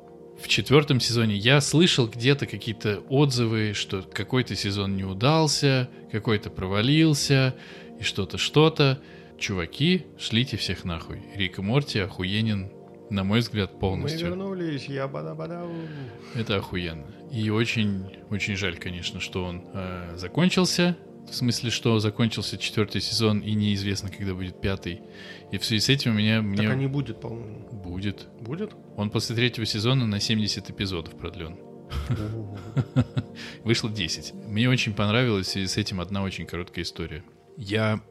в 0.43 0.49
четвертом 0.49 1.01
сезоне 1.01 1.37
я 1.37 1.61
слышал 1.61 2.09
где-то 2.09 2.47
какие-то 2.47 3.01
отзывы, 3.09 3.73
что 3.75 4.03
какой-то 4.03 4.57
сезон 4.57 4.97
не 4.97 5.05
удался, 5.05 5.89
какой-то 6.11 6.51
провалился, 6.51 7.55
и 7.99 8.03
что-то, 8.03 8.39
что-то. 8.39 9.01
Чуваки, 9.39 10.07
шлите 10.19 10.57
всех 10.57 10.85
нахуй. 10.85 11.21
Рик 11.35 11.59
и 11.59 11.63
Морти 11.63 11.99
охуенен, 11.99 12.71
на 13.11 13.25
мой 13.25 13.41
взгляд, 13.41 13.73
Мы 13.75 13.79
полностью. 13.81 14.29
вернулись, 14.29 14.87
я 14.87 15.09
бада 15.09 15.35
бада 15.35 15.67
Это 16.35 16.57
охуенно. 16.57 17.07
И 17.33 17.51
очень, 17.51 18.07
очень 18.31 18.57
жаль, 18.57 18.77
конечно, 18.79 19.21
что 19.21 19.45
он 19.45 19.65
э, 19.75 20.17
закончился. 20.17 20.97
В 21.31 21.35
смысле, 21.35 21.71
что 21.71 21.99
закончился 21.99 22.59
четвертый 22.59 23.01
сезон 23.01 23.41
и 23.41 23.53
неизвестно, 23.55 24.11
когда 24.11 24.35
будет 24.35 24.61
пятый. 24.61 25.01
И 25.51 25.59
в 25.59 25.65
связи 25.65 25.81
с 25.81 25.89
этим 25.89 26.13
у 26.13 26.15
меня 26.15 26.43
мне 26.43 26.59
Так 26.59 26.73
а 26.73 26.75
не 26.75 26.87
будет, 26.87 27.21
по-моему. 27.21 27.69
будет. 27.71 28.29
Будет? 28.41 28.73
Он 28.97 29.11
после 29.11 29.37
третьего 29.37 29.65
сезона 29.65 30.07
на 30.07 30.21
70 30.21 30.71
эпизодов 30.71 31.17
продлен. 31.17 31.59
Вышло 33.65 33.91
10. 33.91 34.35
Мне 34.47 34.69
очень 34.69 34.95
понравилась 34.95 35.47
в 35.47 35.51
связи 35.51 35.67
с 35.67 35.77
этим 35.77 36.01
одна 36.01 36.23
очень 36.23 36.47
короткая 36.47 36.85
история. 36.85 37.23
Я 37.57 38.03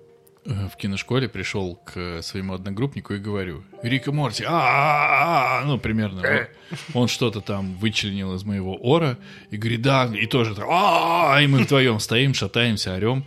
в 0.44 0.76
киношколе 0.76 1.30
пришел 1.30 1.76
к 1.76 2.22
своему 2.24 2.54
одногруппнику 2.54 3.14
и 3.14 3.20
говорю, 3.20 3.64
Рик 3.84 4.08
и 4.08 4.12
Морти, 4.12 4.44
а 4.48 5.62
ну, 5.66 5.78
примерно. 5.78 6.48
Он, 6.94 7.08
что-то 7.08 7.42
там 7.42 7.76
вычленил 7.78 8.34
из 8.36 8.44
моего 8.44 8.76
ора 8.76 9.18
и 9.52 9.58
говорит, 9.58 9.82
да, 9.82 10.10
и 10.14 10.26
тоже 10.26 10.56
а 10.68 11.40
и 11.42 11.48
мы 11.48 11.60
вдвоем 11.60 12.00
стоим, 12.00 12.34
шатаемся, 12.34 12.96
орем. 12.96 13.26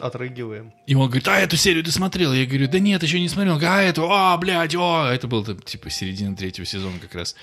Отрыгиваем. 0.00 0.72
И 0.86 0.94
он 0.94 1.06
говорит, 1.06 1.28
а 1.28 1.38
эту 1.38 1.56
серию 1.56 1.84
ты 1.84 1.92
смотрел? 1.92 2.32
Я 2.32 2.46
говорю, 2.46 2.68
да 2.68 2.78
нет, 2.78 3.02
еще 3.02 3.20
не 3.20 3.28
смотрел. 3.28 3.60
А 3.62 3.82
эту, 3.82 4.10
а, 4.10 4.34
блядь, 4.38 4.74
о, 4.74 5.06
это 5.06 5.28
был 5.28 5.44
там, 5.44 5.58
типа 5.58 5.90
середина 5.90 6.34
третьего 6.34 6.64
сезона 6.64 6.98
как 6.98 7.14
раз. 7.14 7.36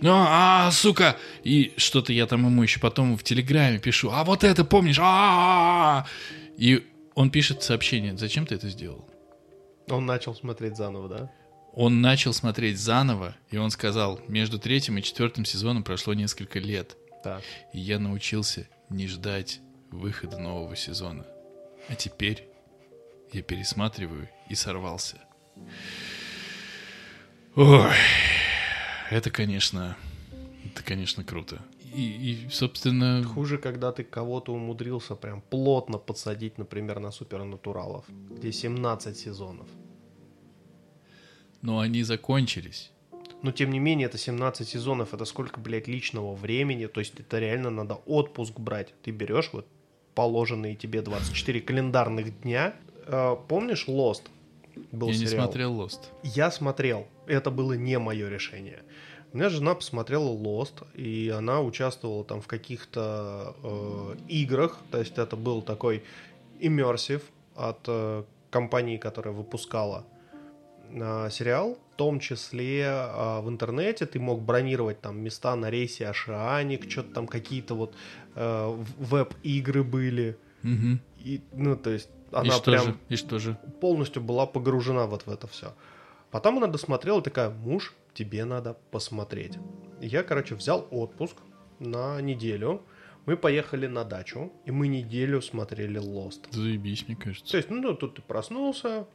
Ну, 0.00 0.12
а, 0.12 0.70
сука. 0.70 1.16
И 1.42 1.74
что-то 1.76 2.12
я 2.12 2.26
там 2.26 2.46
ему 2.46 2.62
еще 2.62 2.78
потом 2.78 3.18
в 3.18 3.24
Телеграме 3.24 3.80
пишу, 3.80 4.10
а 4.12 4.22
вот 4.22 4.44
это 4.44 4.64
помнишь? 4.64 4.98
А, 5.00 6.06
И 6.56 6.84
он 7.16 7.30
пишет 7.30 7.62
сообщение, 7.62 8.16
зачем 8.16 8.46
ты 8.46 8.54
это 8.54 8.68
сделал? 8.68 9.08
Он 9.88 10.04
начал 10.04 10.34
смотреть 10.34 10.76
заново, 10.76 11.08
да? 11.08 11.32
Он 11.72 12.00
начал 12.00 12.32
смотреть 12.32 12.78
заново, 12.78 13.34
и 13.50 13.56
он 13.56 13.70
сказал, 13.70 14.20
между 14.28 14.58
третьим 14.58 14.98
и 14.98 15.02
четвертым 15.02 15.44
сезоном 15.44 15.82
прошло 15.82 16.14
несколько 16.14 16.58
лет, 16.58 16.96
Так. 17.24 17.42
и 17.72 17.80
я 17.80 17.98
научился 17.98 18.68
не 18.90 19.08
ждать 19.08 19.60
выхода 19.90 20.38
нового 20.38 20.76
сезона. 20.76 21.26
А 21.88 21.94
теперь 21.94 22.48
я 23.32 23.42
пересматриваю 23.42 24.28
и 24.50 24.54
сорвался. 24.54 25.16
Ой, 27.54 27.92
это, 29.10 29.30
конечно, 29.30 29.96
это, 30.76 30.84
конечно, 30.84 31.24
круто. 31.24 31.60
И, 31.94 32.02
и, 32.46 32.50
собственно, 32.50 33.24
Хуже, 33.24 33.56
когда 33.58 33.90
ты 33.92 34.04
кого-то 34.04 34.52
умудрился 34.52 35.14
прям 35.14 35.40
плотно 35.40 35.98
подсадить, 35.98 36.58
например, 36.58 37.00
на 37.00 37.10
супернатуралов, 37.10 38.04
где 38.30 38.52
17 38.52 39.16
сезонов. 39.16 39.66
но 41.62 41.78
они 41.80 42.02
закончились. 42.04 42.92
Но, 43.42 43.52
тем 43.52 43.70
не 43.70 43.78
менее, 43.78 44.06
это 44.06 44.18
17 44.18 44.68
сезонов, 44.68 45.14
это 45.14 45.24
сколько, 45.24 45.60
блядь, 45.60 45.88
личного 45.88 46.34
времени. 46.34 46.86
То 46.86 47.00
есть, 47.00 47.18
это 47.18 47.38
реально 47.38 47.70
надо 47.70 47.94
отпуск 48.06 48.58
брать. 48.60 48.94
Ты 49.02 49.10
берешь 49.10 49.50
вот 49.52 49.66
положенные 50.14 50.74
тебе 50.76 51.02
24 51.02 51.60
календарных 51.60 52.40
дня. 52.42 52.74
Э, 53.06 53.36
помнишь 53.48 53.86
Lost? 53.88 54.22
Был 54.92 55.08
Я 55.08 55.14
сериал? 55.14 55.32
не 55.32 55.38
смотрел 55.38 55.80
Lost. 55.80 56.00
Я 56.22 56.50
смотрел. 56.50 57.06
Это 57.26 57.50
было 57.50 57.72
не 57.74 57.98
мое 57.98 58.28
решение. 58.28 58.82
У 59.36 59.38
меня 59.38 59.50
жена 59.50 59.74
посмотрела 59.74 60.30
Lost, 60.30 60.86
и 60.94 61.28
она 61.28 61.60
участвовала 61.60 62.24
там 62.24 62.40
в 62.40 62.46
каких-то 62.46 63.54
э, 63.62 64.16
играх. 64.28 64.78
То 64.90 64.98
есть 64.98 65.18
это 65.18 65.36
был 65.36 65.60
такой 65.60 66.04
immersive 66.58 67.20
от 67.54 67.80
э, 67.86 68.24
компании, 68.48 68.96
которая 68.96 69.34
выпускала 69.34 70.06
э, 70.88 71.28
сериал. 71.30 71.76
В 71.92 71.96
том 71.96 72.18
числе 72.18 72.84
э, 72.84 73.40
в 73.42 73.50
интернете 73.50 74.06
ты 74.06 74.18
мог 74.18 74.40
бронировать 74.40 75.02
там 75.02 75.20
места 75.20 75.54
на 75.54 75.68
рейсе 75.68 76.08
Ашианик, 76.08 76.90
что-то 76.90 77.12
там 77.12 77.26
какие-то 77.26 77.74
вот 77.74 77.94
э, 78.36 78.84
веб-игры 78.96 79.84
были. 79.84 80.38
Угу. 80.64 80.98
И, 81.26 81.42
ну, 81.52 81.76
то 81.76 81.90
есть 81.90 82.08
она 82.32 82.56
и 82.56 82.60
прям 82.62 82.84
же? 82.86 82.96
И 83.10 83.16
что 83.16 83.38
же? 83.38 83.58
полностью 83.82 84.22
была 84.22 84.46
погружена 84.46 85.04
вот 85.04 85.26
в 85.26 85.30
это 85.30 85.46
все. 85.46 85.74
Потом 86.30 86.56
она 86.56 86.68
досмотрела 86.68 87.20
такая, 87.20 87.50
муж, 87.50 87.92
тебе 88.16 88.44
надо 88.44 88.76
посмотреть. 88.90 89.58
Я, 90.00 90.22
короче, 90.22 90.54
взял 90.54 90.88
отпуск 90.90 91.36
на 91.78 92.20
неделю. 92.20 92.82
Мы 93.26 93.36
поехали 93.36 93.86
на 93.86 94.04
дачу, 94.04 94.52
и 94.64 94.70
мы 94.70 94.88
неделю 94.88 95.42
смотрели 95.42 96.00
Lost. 96.00 96.46
Заебись, 96.50 97.06
мне 97.08 97.16
кажется. 97.16 97.50
То 97.50 97.56
есть, 97.56 97.70
ну, 97.70 97.94
тут 97.94 98.14
ты 98.14 98.22
проснулся, 98.22 99.06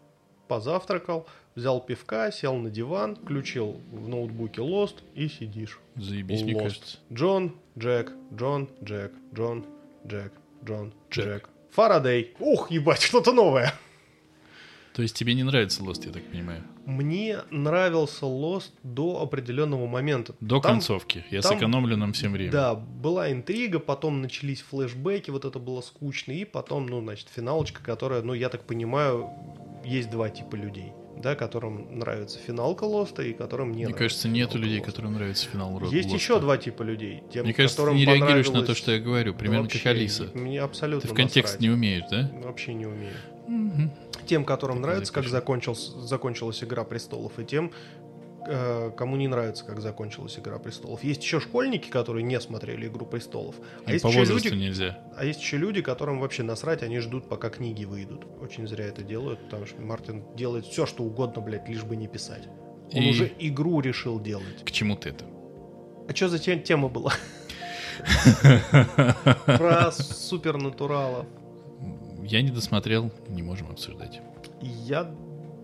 позавтракал, 0.47 1.27
взял 1.55 1.81
пивка, 1.81 2.31
сел 2.31 2.55
на 2.55 2.69
диван, 2.69 3.15
включил 3.15 3.81
в 3.91 4.07
ноутбуке 4.07 4.61
Lost 4.61 4.97
и 5.15 5.29
сидишь. 5.29 5.79
Заебись, 5.95 6.41
Lost. 6.41 6.43
мне 6.43 6.59
кажется. 6.59 6.97
Джон, 7.11 7.55
Джек, 7.77 8.11
Джон, 8.33 8.69
Джек, 8.83 9.13
Джон, 9.33 9.65
Джек, 10.05 10.33
Джон, 10.63 10.93
Джек. 11.09 11.25
Джек. 11.25 11.49
Фарадей. 11.71 12.35
Ух, 12.39 12.69
ебать, 12.69 13.01
что-то 13.01 13.31
новое. 13.31 13.73
То 14.93 15.01
есть 15.01 15.15
тебе 15.15 15.33
не 15.33 15.43
нравится 15.43 15.81
Lost, 15.83 16.05
я 16.05 16.11
так 16.11 16.23
понимаю? 16.23 16.63
Мне 16.85 17.39
нравился 17.49 18.25
Lost 18.25 18.71
до 18.83 19.21
определенного 19.21 19.87
момента. 19.87 20.35
До 20.39 20.59
там, 20.59 20.73
концовки. 20.73 21.23
Я 21.31 21.41
там, 21.41 21.53
сэкономлю 21.53 21.95
нам 21.95 22.13
всем 22.13 22.33
время. 22.33 22.51
Да, 22.51 22.75
была 22.75 23.31
интрига, 23.31 23.79
потом 23.79 24.21
начались 24.21 24.61
флешбеки, 24.61 25.29
вот 25.29 25.45
это 25.45 25.59
было 25.59 25.81
скучно, 25.81 26.31
и 26.31 26.43
потом, 26.43 26.87
ну, 26.87 27.01
значит, 27.01 27.27
финалочка, 27.33 27.81
которая, 27.83 28.21
ну, 28.21 28.33
я 28.33 28.49
так 28.49 28.63
понимаю, 28.63 29.29
есть 29.85 30.09
два 30.09 30.29
типа 30.29 30.55
людей 30.55 30.91
да, 31.21 31.35
которым 31.35 31.99
нравится 31.99 32.39
финалка 32.39 32.83
Лоста 32.83 33.23
и 33.23 33.33
которым 33.33 33.71
не 33.71 33.85
Мне 33.85 33.93
кажется, 33.93 34.27
нету 34.27 34.57
людей, 34.57 34.79
Lost. 34.79 34.85
которым 34.85 35.13
нравится 35.13 35.47
финал 35.47 35.73
Лоста. 35.73 35.95
Есть 35.95 36.11
еще 36.11 36.39
два 36.39 36.57
типа 36.57 36.83
людей. 36.83 37.23
Тем, 37.31 37.45
Мне 37.45 37.53
кажется, 37.53 37.85
ты 37.85 37.93
не 37.93 38.05
реагируешь 38.05 38.49
на 38.49 38.63
то, 38.63 38.75
что 38.75 38.91
я 38.91 38.99
говорю, 38.99 39.33
примерно 39.33 39.63
вообще, 39.63 39.79
как 39.79 39.87
Алиса. 39.87 40.29
Мне 40.33 40.61
абсолютно 40.61 41.07
Ты 41.07 41.13
в 41.13 41.15
контекст 41.15 41.53
насрать. 41.53 41.61
не 41.61 41.69
умеешь, 41.69 42.03
да? 42.09 42.31
Вообще 42.43 42.73
не 42.73 42.85
умею. 42.85 43.13
Угу. 43.47 44.10
Тем, 44.31 44.45
которым 44.45 44.77
так 44.77 44.85
нравится, 44.85 45.11
как 45.13 45.27
закончился, 45.27 45.99
закончилась 45.99 46.63
«Игра 46.63 46.83
престолов», 46.85 47.37
и 47.37 47.45
тем, 47.45 47.71
Э, 48.47 48.91
кому 48.97 49.17
не 49.17 49.27
нравится, 49.27 49.63
как 49.63 49.81
закончилась 49.81 50.39
Игра 50.39 50.57
престолов. 50.57 51.03
Есть 51.03 51.21
еще 51.21 51.39
школьники, 51.39 51.89
которые 51.89 52.23
не 52.23 52.39
смотрели 52.39 52.87
Игру 52.87 53.05
престолов. 53.05 53.55
А 53.85 53.91
есть 53.91 54.03
по 54.03 54.07
еще 54.07 54.23
люди, 54.25 54.47
нельзя. 54.47 54.99
А 55.15 55.25
есть 55.25 55.41
еще 55.41 55.57
люди, 55.57 55.81
которым 55.81 56.19
вообще 56.19 56.41
насрать, 56.43 56.81
они 56.81 56.99
ждут, 56.99 57.29
пока 57.29 57.49
книги 57.49 57.85
выйдут. 57.85 58.25
Очень 58.41 58.67
зря 58.67 58.85
это 58.85 59.03
делают, 59.03 59.43
потому 59.43 59.67
что 59.67 59.81
Мартин 59.81 60.23
делает 60.35 60.65
все, 60.65 60.85
что 60.85 61.03
угодно, 61.03 61.41
блядь, 61.41 61.69
лишь 61.69 61.83
бы 61.83 61.95
не 61.95 62.07
писать. 62.07 62.47
Он 62.93 63.03
И... 63.03 63.09
уже 63.11 63.31
игру 63.39 63.79
решил 63.79 64.19
делать. 64.19 64.65
К 64.65 64.71
чему 64.71 64.95
ты 64.95 65.09
это? 65.09 65.25
А 66.09 66.15
что 66.15 66.29
за 66.29 66.39
тема 66.39 66.89
была? 66.89 67.13
Про 69.45 69.91
супернатуралов. 69.91 71.27
Я 72.23 72.41
не 72.41 72.51
досмотрел, 72.51 73.11
не 73.29 73.43
можем 73.43 73.71
обсуждать. 73.71 74.21
Я 74.61 75.09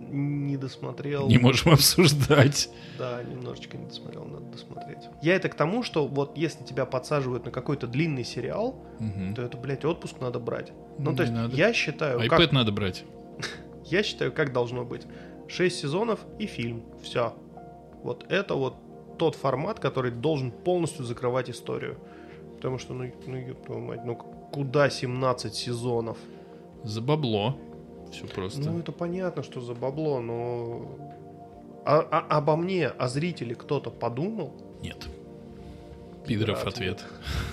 не 0.09 0.57
досмотрел. 0.57 1.27
Не 1.27 1.37
можем 1.37 1.73
обсуждать. 1.73 2.69
Да, 2.97 3.21
немножечко 3.23 3.77
не 3.77 3.85
досмотрел, 3.85 4.25
надо 4.25 4.45
досмотреть. 4.45 5.09
Я 5.21 5.35
это 5.35 5.49
к 5.49 5.55
тому, 5.55 5.83
что 5.83 6.07
вот 6.07 6.37
если 6.37 6.63
тебя 6.63 6.85
подсаживают 6.85 7.45
на 7.45 7.51
какой-то 7.51 7.87
длинный 7.87 8.23
сериал, 8.23 8.81
угу. 8.99 9.35
то 9.35 9.41
это, 9.41 9.57
блядь, 9.57 9.85
отпуск 9.85 10.19
надо 10.19 10.39
брать. 10.39 10.71
Ну, 10.97 11.11
не 11.11 11.17
то 11.17 11.23
есть, 11.23 11.33
надо. 11.33 11.55
я 11.55 11.73
считаю... 11.73 12.19
iPad 12.19 12.29
как... 12.29 12.51
надо 12.51 12.71
брать. 12.71 13.03
я 13.85 14.03
считаю, 14.03 14.31
как 14.31 14.53
должно 14.53 14.85
быть. 14.85 15.03
Шесть 15.47 15.79
сезонов 15.79 16.19
и 16.39 16.45
фильм. 16.45 16.83
Все. 17.01 17.33
Вот 18.03 18.25
это 18.29 18.55
вот 18.55 18.75
тот 19.17 19.35
формат, 19.35 19.79
который 19.79 20.11
должен 20.11 20.51
полностью 20.51 21.05
закрывать 21.05 21.49
историю. 21.49 21.97
Потому 22.55 22.77
что, 22.77 22.93
ну, 22.93 23.11
ну, 23.25 23.53
твою 23.55 23.81
мать, 23.81 24.01
ну 24.05 24.15
куда 24.15 24.89
17 24.89 25.53
сезонов? 25.53 26.17
За 26.87 27.01
бабло. 27.01 27.57
Все 28.11 28.25
просто. 28.27 28.61
Ну, 28.61 28.79
это 28.79 28.93
понятно, 28.93 29.43
что 29.43 29.59
за 29.59 29.73
бабло, 29.73 30.21
но... 30.21 30.97
А, 31.85 31.99
а, 31.99 32.37
обо 32.37 32.55
мне, 32.55 32.87
о 32.87 33.09
зрителе 33.09 33.55
кто-то 33.55 33.91
подумал? 33.91 34.53
Нет. 34.81 35.07
Пидоров 36.25 36.63
да, 36.63 36.69
ответ. 36.69 37.03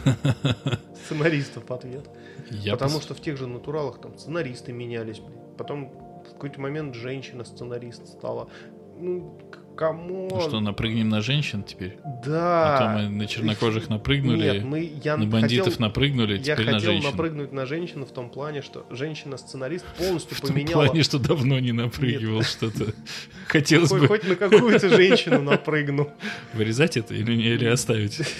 Сценаристов 1.05 1.69
ответ. 1.71 2.09
Я 2.51 2.73
Потому 2.75 2.95
пос... 2.95 3.03
что 3.03 3.15
в 3.15 3.21
тех 3.21 3.37
же 3.37 3.49
натуралах 3.49 4.01
там 4.01 4.17
сценаристы 4.17 4.73
менялись. 4.73 5.21
Потом 5.59 5.91
в 6.25 6.33
какой-то 6.33 6.61
момент 6.61 6.95
женщина-сценарист 6.95 8.07
стала. 8.07 8.49
Ну, 9.01 9.37
Кому? 9.77 10.29
Ну 10.31 10.41
что, 10.41 10.61
напрыгнем 10.61 11.09
на 11.09 11.21
женщин 11.21 11.65
теперь? 11.65 11.99
Да. 12.25 12.77
А 12.77 12.79
то 12.79 13.03
мы 13.03 13.09
на 13.09 13.27
чернокожих 13.27 13.89
напрыгнули, 13.89 14.37
Нет, 14.37 14.65
мы, 14.65 14.93
я 15.03 15.17
на 15.17 15.27
бандитов 15.27 15.73
хотел, 15.73 15.87
напрыгнули, 15.87 16.39
теперь 16.39 16.67
я 16.67 16.73
на 16.73 16.79
женщин. 16.79 16.91
Я 16.91 16.97
хотел 16.97 17.11
напрыгнуть 17.11 17.53
на 17.53 17.67
женщину 17.67 18.07
в 18.07 18.13
том 18.13 18.31
плане, 18.31 18.63
что 18.63 18.87
женщина-сценарист 18.91 19.85
полностью 19.99 20.37
в 20.37 20.41
поменяла... 20.43 20.69
В 20.69 20.73
том 20.73 20.87
плане, 20.87 21.03
что 21.03 21.19
давно 21.19 21.59
не 21.59 21.73
напрыгивал 21.73 22.43
что-то. 22.43 22.95
Хотелось 23.49 23.91
хоть, 23.91 24.01
бы... 24.03 24.09
Хоть 24.09 24.25
на 24.29 24.37
какую-то 24.37 24.89
женщину 24.89 25.43
напрыгну. 25.43 26.11
Вырезать 26.53 26.97
это 26.97 27.15
или, 27.15 27.35
не, 27.35 27.45
или 27.45 27.67
оставить? 27.67 28.21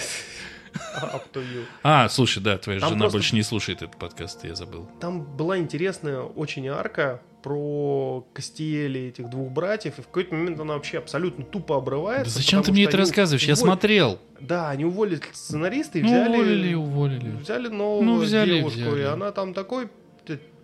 А, 1.83 2.09
слушай, 2.09 2.43
да, 2.43 2.59
твоя 2.59 2.81
Там 2.81 2.91
жена 2.91 3.01
просто... 3.03 3.19
больше 3.19 3.35
не 3.37 3.43
слушает 3.43 3.83
этот 3.83 3.97
подкаст, 3.97 4.45
я 4.45 4.55
забыл. 4.55 4.89
Там 5.01 5.23
была 5.23 5.59
интересная 5.59 6.21
очень 6.21 6.67
арка 6.69 7.21
про 7.45 8.27
Кастиели 8.33 9.09
этих 9.09 9.29
двух 9.29 9.51
братьев, 9.53 9.99
и 9.99 10.03
в 10.03 10.07
какой-то 10.07 10.35
момент 10.35 10.59
она 10.59 10.75
вообще 10.75 10.97
абсолютно 10.97 11.45
тупо 11.45 11.77
обрывается. 11.77 12.35
Да 12.35 12.41
зачем 12.41 12.63
ты 12.63 12.73
мне 12.73 12.85
это 12.85 12.97
рассказываешь? 12.97 13.43
Уволили... 13.43 13.61
Я 13.61 13.63
смотрел. 13.63 14.19
Да, 14.41 14.71
они 14.71 14.87
уволили 14.87 15.21
сценариста 15.31 15.99
и 15.99 16.03
ну, 16.03 16.09
взяли... 16.09 16.29
уволили, 16.29 16.75
уволили. 16.75 17.31
Взяли 17.37 17.69
новую 17.69 18.03
ну, 18.03 18.17
взяли, 18.17 18.55
девушку, 18.55 18.79
взяли. 18.79 19.01
и 19.01 19.03
она 19.03 19.31
там 19.31 19.53
такой 19.53 19.91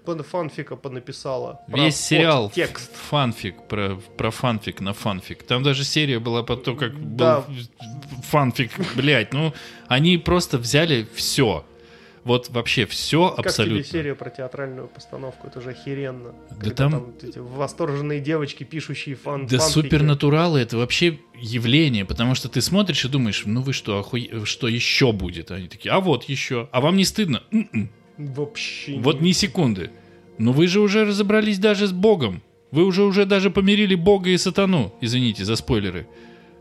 фанфика 0.06 0.74
понаписала. 0.74 1.60
Весь 1.68 1.96
сериал 1.96 2.50
текст. 2.50 2.90
фанфик 3.10 3.68
про, 3.68 3.96
про 4.16 4.30
фанфик 4.30 4.80
на 4.80 4.94
фанфик. 4.94 5.42
Там 5.42 5.62
даже 5.62 5.84
серия 5.84 6.18
была 6.18 6.42
по 6.42 6.56
то, 6.56 6.74
как 6.74 7.14
да. 7.14 7.42
был 7.42 7.56
фанфик, 8.24 8.70
блядь. 8.96 9.34
Ну, 9.34 9.52
они 9.86 10.16
просто 10.16 10.56
взяли 10.56 11.06
все. 11.14 11.64
Вот 12.24 12.50
вообще 12.50 12.84
все 12.86 13.30
как 13.30 13.46
абсолютно. 13.46 13.78
Как 13.78 13.86
тебе 13.86 13.98
серия 13.98 14.14
про 14.14 14.30
театральную 14.30 14.88
постановку? 14.88 15.46
Это 15.46 15.60
же 15.60 15.70
охеренно. 15.70 16.34
Да 16.62 16.70
там... 16.70 16.92
там 16.92 17.14
эти 17.22 17.38
восторженные 17.38 18.20
девочки, 18.20 18.64
пишущие 18.64 19.14
фан 19.14 19.46
Да 19.46 19.58
фанфики. 19.58 19.72
супернатуралы— 19.72 20.60
это 20.60 20.76
вообще 20.76 21.18
явление, 21.34 22.04
потому 22.04 22.34
что 22.34 22.48
ты 22.48 22.60
смотришь 22.60 23.04
и 23.04 23.08
думаешь, 23.08 23.42
ну 23.46 23.62
вы 23.62 23.72
что, 23.72 23.98
охуе... 23.98 24.44
что 24.44 24.68
еще 24.68 25.12
будет? 25.12 25.50
Они 25.50 25.68
такие, 25.68 25.90
а 25.90 26.00
вот 26.00 26.24
еще. 26.24 26.68
А 26.72 26.80
вам 26.80 26.96
не 26.96 27.04
стыдно? 27.04 27.42
М-м. 27.50 27.90
Вообще. 28.18 28.98
Вот 28.98 29.20
ни 29.22 29.32
секунды. 29.32 29.90
Но 30.36 30.52
вы 30.52 30.66
же 30.66 30.80
уже 30.80 31.04
разобрались 31.04 31.58
даже 31.58 31.86
с 31.86 31.92
Богом. 31.92 32.42
Вы 32.70 32.84
уже 32.84 33.02
уже 33.02 33.24
даже 33.24 33.50
помирили 33.50 33.94
Бога 33.94 34.30
и 34.30 34.36
сатану. 34.36 34.94
Извините 35.00 35.44
за 35.44 35.56
спойлеры. 35.56 36.06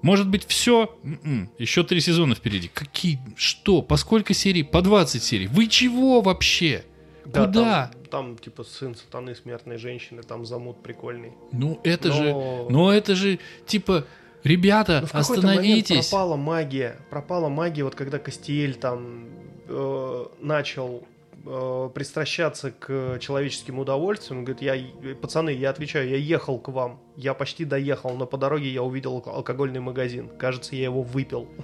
Может 0.01 0.29
быть, 0.29 0.45
все? 0.45 0.95
М-м. 1.03 1.49
Еще 1.57 1.83
три 1.83 1.99
сезона 1.99 2.35
впереди. 2.35 2.69
Какие? 2.73 3.19
Что? 3.35 3.81
По 3.81 3.97
сколько 3.97 4.33
серий? 4.33 4.63
По 4.63 4.81
20 4.81 5.21
серий. 5.21 5.47
Вы 5.47 5.67
чего 5.67 6.21
вообще? 6.21 6.83
Да, 7.25 7.45
Куда? 7.45 7.91
Там, 7.91 8.03
там, 8.09 8.37
типа, 8.37 8.63
сын 8.63 8.95
сатаны, 8.95 9.35
смертной 9.35 9.77
женщины, 9.77 10.23
там 10.23 10.45
замут 10.45 10.81
прикольный. 10.81 11.33
Ну, 11.51 11.79
это 11.83 12.07
Но... 12.09 12.13
же... 12.13 12.33
Но 12.69 12.93
это 12.93 13.15
же, 13.15 13.39
типа, 13.67 14.05
ребята, 14.43 15.01
Но 15.01 15.07
в 15.07 15.15
остановитесь. 15.15 16.07
пропала 16.09 16.35
магия. 16.35 16.97
Пропала 17.09 17.49
магия, 17.49 17.83
вот 17.83 17.95
когда 17.95 18.17
Кастиэль 18.17 18.75
там 18.75 19.25
э, 19.67 20.25
начал 20.41 21.03
э, 21.45 21.89
пристращаться 21.93 22.71
к 22.71 23.17
человеческим 23.19 23.79
удовольствиям. 23.79 24.39
Он 24.39 24.45
говорит, 24.45 24.61
я, 24.61 25.15
пацаны, 25.15 25.49
я 25.51 25.69
отвечаю, 25.69 26.09
я 26.09 26.17
ехал 26.17 26.59
к 26.59 26.67
вам, 26.69 26.99
я 27.15 27.33
почти 27.33 27.65
доехал, 27.65 28.15
но 28.15 28.25
по 28.25 28.37
дороге 28.37 28.69
я 28.71 28.83
увидел 28.83 29.23
алкогольный 29.25 29.79
магазин. 29.79 30.29
Кажется, 30.37 30.75
я 30.75 30.83
его 30.85 31.01
выпил. 31.01 31.47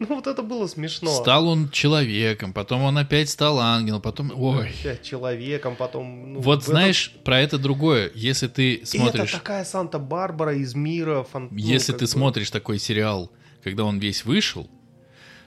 Ну 0.00 0.06
вот 0.06 0.28
это 0.28 0.42
было 0.44 0.68
смешно. 0.68 1.10
Стал 1.10 1.48
он 1.48 1.70
человеком, 1.70 2.52
потом 2.52 2.82
он 2.82 2.96
опять 2.98 3.28
стал 3.30 3.58
ангелом, 3.58 4.00
потом... 4.00 4.30
Ой. 4.32 4.68
Опять 4.80 5.02
человеком, 5.02 5.74
потом... 5.76 6.34
ну, 6.34 6.40
Вот 6.40 6.60
в 6.60 6.62
этом- 6.62 6.72
знаешь, 6.74 7.12
про 7.24 7.40
это 7.40 7.58
другое. 7.58 8.12
Если 8.14 8.46
ты 8.46 8.82
смотришь... 8.84 9.30
это 9.30 9.38
такая 9.38 9.64
Санта-Барбара 9.64 10.54
из 10.54 10.76
мира 10.76 11.24
фан- 11.24 11.48
ну, 11.50 11.56
Если 11.58 11.90
как 11.90 11.98
ты 11.98 12.04
бы- 12.04 12.10
смотришь 12.10 12.50
такой 12.52 12.78
сериал, 12.78 13.32
когда 13.64 13.82
он 13.82 13.98
весь 13.98 14.24
вышел, 14.24 14.70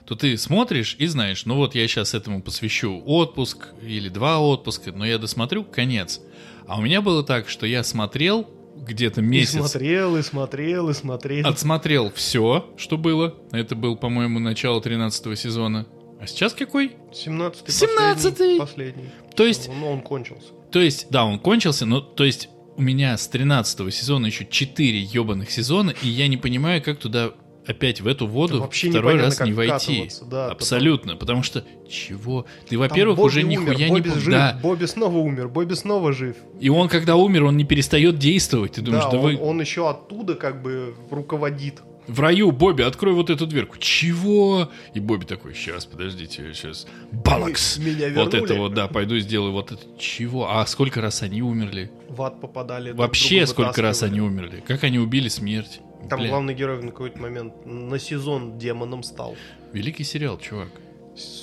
то 0.05 0.15
ты 0.15 0.37
смотришь 0.37 0.95
и 0.99 1.07
знаешь, 1.07 1.45
ну 1.45 1.55
вот 1.55 1.75
я 1.75 1.87
сейчас 1.87 2.13
этому 2.13 2.41
посвящу 2.41 3.01
отпуск 3.05 3.69
или 3.81 4.09
два 4.09 4.39
отпуска, 4.39 4.91
но 4.91 5.05
я 5.05 5.17
досмотрю 5.17 5.63
конец. 5.63 6.21
А 6.67 6.77
у 6.77 6.81
меня 6.81 7.01
было 7.01 7.23
так, 7.23 7.49
что 7.49 7.65
я 7.65 7.83
смотрел 7.83 8.47
где-то 8.77 9.21
И 9.21 9.23
месяц, 9.23 9.59
смотрел, 9.59 10.17
и 10.17 10.21
смотрел, 10.21 10.89
и 10.89 10.93
смотрел. 10.93 11.47
отсмотрел 11.47 12.11
все, 12.11 12.69
что 12.77 12.97
было. 12.97 13.35
Это 13.51 13.75
был, 13.75 13.95
по-моему, 13.95 14.39
начало 14.39 14.81
13 14.81 15.37
сезона. 15.37 15.85
А 16.19 16.27
сейчас 16.27 16.53
какой? 16.53 16.93
17-й. 17.11 17.67
17-й. 17.67 18.59
Последний. 18.59 18.59
последний. 18.59 19.09
То 19.35 19.45
есть, 19.45 19.69
Он, 19.69 19.83
он 19.83 20.01
кончился. 20.01 20.47
то 20.71 20.79
есть, 20.79 21.07
да, 21.09 21.25
он 21.25 21.39
кончился, 21.39 21.85
но 21.85 21.99
то 21.99 22.23
есть 22.23 22.49
у 22.77 22.81
меня 22.81 23.17
с 23.17 23.27
13 23.27 23.93
сезона 23.93 24.27
еще 24.27 24.45
4 24.45 24.99
ебаных 24.99 25.51
сезона, 25.51 25.93
и 26.01 26.07
я 26.07 26.27
не 26.27 26.37
понимаю, 26.37 26.81
как 26.81 26.99
туда 26.99 27.31
опять 27.65 28.01
в 28.01 28.07
эту 28.07 28.27
воду 28.27 28.59
вообще 28.61 28.89
второй 28.89 29.17
раз 29.17 29.39
не 29.41 29.53
войти. 29.53 30.09
да, 30.29 30.47
Абсолютно, 30.49 31.15
потому 31.15 31.43
что 31.43 31.63
чего? 31.89 32.45
Ты, 32.67 32.77
во-первых, 32.77 33.19
уже 33.19 33.41
умер, 33.43 33.49
нихуя 33.59 33.89
не 33.89 33.95
Бобби 34.01 34.09
пом- 34.09 34.19
жив, 34.19 34.31
Да. 34.33 34.59
Бобби 34.63 34.85
снова 34.85 35.17
умер, 35.17 35.47
Бобби 35.49 35.73
снова 35.73 36.11
жив. 36.13 36.35
И 36.59 36.69
он, 36.69 36.87
когда 36.89 37.15
умер, 37.15 37.45
он 37.45 37.57
не 37.57 37.65
перестает 37.65 38.17
действовать. 38.17 38.73
Ты 38.73 38.81
думаешь, 38.81 39.03
да, 39.05 39.11
да, 39.11 39.17
он, 39.17 39.23
вы 39.23 39.37
он 39.41 39.61
еще 39.61 39.89
оттуда 39.89 40.35
как 40.35 40.61
бы 40.61 40.95
руководит. 41.11 41.81
в 42.07 42.19
раю, 42.19 42.51
Бобби, 42.51 42.81
открой 42.81 43.13
вот 43.13 43.29
эту 43.29 43.45
дверку. 43.45 43.77
Чего? 43.77 44.69
И 44.93 44.99
Бобби 44.99 45.25
такой, 45.25 45.53
сейчас, 45.53 45.85
подождите, 45.85 46.51
сейчас. 46.53 46.87
Балакс! 47.11 47.77
Меня 47.77 48.09
Вот 48.15 48.33
вернули. 48.33 48.43
это 48.43 48.55
вот, 48.55 48.73
да, 48.73 48.87
пойду 48.87 49.17
сделаю 49.19 49.51
вот 49.51 49.71
это. 49.71 49.81
Чего? 49.99 50.49
А 50.49 50.65
сколько 50.65 50.99
раз 51.01 51.21
они 51.21 51.41
умерли? 51.41 51.91
В 52.09 52.21
ад 52.23 52.41
попадали. 52.41 52.91
Вообще, 52.91 53.45
сколько 53.45 53.81
раз 53.81 54.03
они 54.03 54.19
умерли? 54.19 54.63
Как 54.67 54.83
они 54.83 54.97
убили 54.99 55.27
смерть? 55.29 55.79
Там 56.09 56.19
Бля, 56.19 56.29
главный 56.29 56.53
герой 56.53 56.81
на 56.81 56.91
какой-то 56.91 57.19
момент 57.19 57.65
на 57.65 57.97
сезон 57.99 58.57
демоном 58.57 59.03
стал. 59.03 59.35
Великий 59.73 60.03
сериал, 60.03 60.37
чувак. 60.37 60.69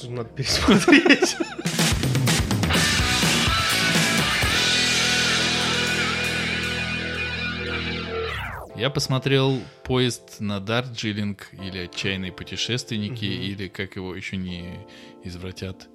Надо 0.09 0.29
пересмотреть. 0.31 1.37
Я 8.77 8.91
посмотрел 8.91 9.61
поезд 9.83 10.37
на 10.39 10.61
Дарджилинг 10.61 11.49
или 11.53 11.79
отчаянные 11.87 12.31
путешественники, 12.31 13.25
Мгм. 13.25 13.43
или 13.43 13.69
как 13.69 13.97
его 13.97 14.15
еще 14.15 14.37
не 14.37 14.87
извратят. 15.25 15.89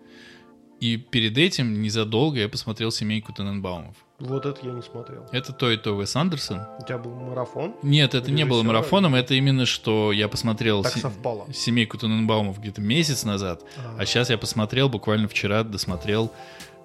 И 0.82 0.97
перед 0.97 1.38
этим, 1.38 1.82
незадолго, 1.82 2.39
я 2.39 2.49
посмотрел 2.49 2.91
семейку 2.91 3.32
Тененбаумов. 3.32 3.95
Вот 4.20 4.45
это 4.45 4.66
я 4.66 4.72
не 4.72 4.82
смотрел. 4.82 5.26
Это 5.32 5.51
то 5.53 5.70
и 5.70 5.76
то 5.78 5.91
Уэс 5.97 6.16
Андерсон. 6.16 6.61
У 6.80 6.86
тебя 6.86 6.97
был 6.97 7.14
марафон? 7.16 7.76
Нет, 7.82 8.14
это 8.16 8.32
не 8.32 8.45
было 8.45 8.59
Режиссера? 8.59 8.74
марафоном, 8.80 9.16
это 9.16 9.34
именно 9.34 9.66
что 9.66 10.11
я 10.11 10.28
посмотрел 10.30 10.84
Так 10.84 10.93
се- 10.93 11.11
семейку 11.53 11.97
Тененбаумов 11.97 12.59
где-то 12.59 12.80
месяц 12.80 13.24
назад, 13.26 13.64
А. 13.78 13.97
а 13.99 14.05
сейчас 14.05 14.30
я 14.30 14.38
посмотрел, 14.38 14.88
буквально 14.88 15.28
вчера 15.28 15.64
досмотрел 15.64 16.32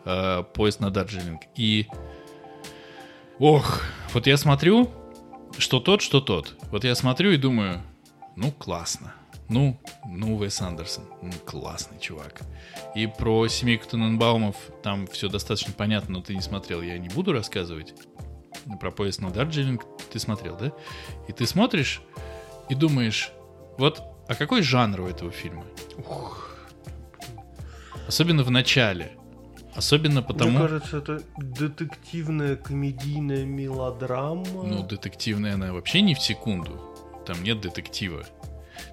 э, 0.04 0.42
поезд 0.54 0.80
на 0.80 0.90
Дарджилинг. 0.90 1.42
И... 1.54 1.86
Ох, 3.38 3.82
вот 4.14 4.26
я 4.26 4.36
смотрю, 4.36 4.90
что 5.58 5.78
тот, 5.80 6.02
что 6.02 6.20
тот. 6.20 6.54
Вот 6.72 6.82
я 6.84 6.94
смотрю 6.94 7.30
и 7.30 7.36
думаю, 7.36 7.82
ну, 8.36 8.50
классно. 8.50 9.14
Ну, 9.48 9.80
ну, 10.06 10.36
Уэс 10.36 10.60
Андерсон, 10.60 11.04
ну, 11.22 11.32
классный 11.46 11.98
чувак. 11.98 12.42
И 12.94 13.06
про 13.06 13.48
семейку 13.48 13.86
Тененбаумов 13.88 14.56
там 14.82 15.06
все 15.06 15.28
достаточно 15.28 15.72
понятно, 15.72 16.18
но 16.18 16.20
ты 16.20 16.34
не 16.34 16.42
смотрел, 16.42 16.82
я 16.82 16.98
не 16.98 17.08
буду 17.08 17.32
рассказывать. 17.32 17.94
Про 18.80 18.90
поезд 18.90 19.20
на 19.20 19.30
Дарджилинг 19.30 19.84
ты 20.12 20.18
смотрел, 20.18 20.56
да? 20.56 20.72
И 21.28 21.32
ты 21.32 21.46
смотришь 21.46 22.02
и 22.68 22.74
думаешь, 22.74 23.32
вот, 23.78 24.02
а 24.28 24.34
какой 24.34 24.62
жанр 24.62 25.00
у 25.00 25.06
этого 25.06 25.30
фильма? 25.30 25.64
Особенно 28.06 28.42
в 28.42 28.50
начале. 28.50 29.12
Особенно 29.74 30.22
потому... 30.22 30.50
Мне 30.50 30.60
кажется, 30.60 30.98
это 30.98 31.22
детективная 31.36 32.56
комедийная 32.56 33.44
мелодрама. 33.44 34.44
Ну, 34.64 34.82
детективная 34.82 35.54
она 35.54 35.72
вообще 35.72 36.02
не 36.02 36.14
в 36.14 36.20
секунду. 36.20 36.80
Там 37.24 37.42
нет 37.42 37.60
детектива. 37.60 38.26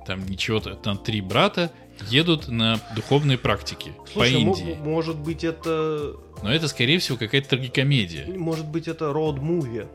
Там 0.06 0.26
ничего, 0.26 0.60
там 0.60 0.98
три 0.98 1.22
брата 1.22 1.72
едут 2.10 2.48
на 2.48 2.80
духовные 2.96 3.38
практики 3.38 3.94
Слушай, 4.12 4.34
по 4.34 4.38
Индии. 4.38 4.78
может 4.84 5.18
быть 5.18 5.44
это, 5.44 6.16
Но 6.44 6.54
это, 6.54 6.68
скорее 6.68 7.00
всего, 7.00 7.18
какая-то 7.18 7.50
трагикомедия. 7.50 8.28
может 8.38 8.68
быть 8.68 8.88
это 8.88 9.06
роуд-муви. 9.06 9.88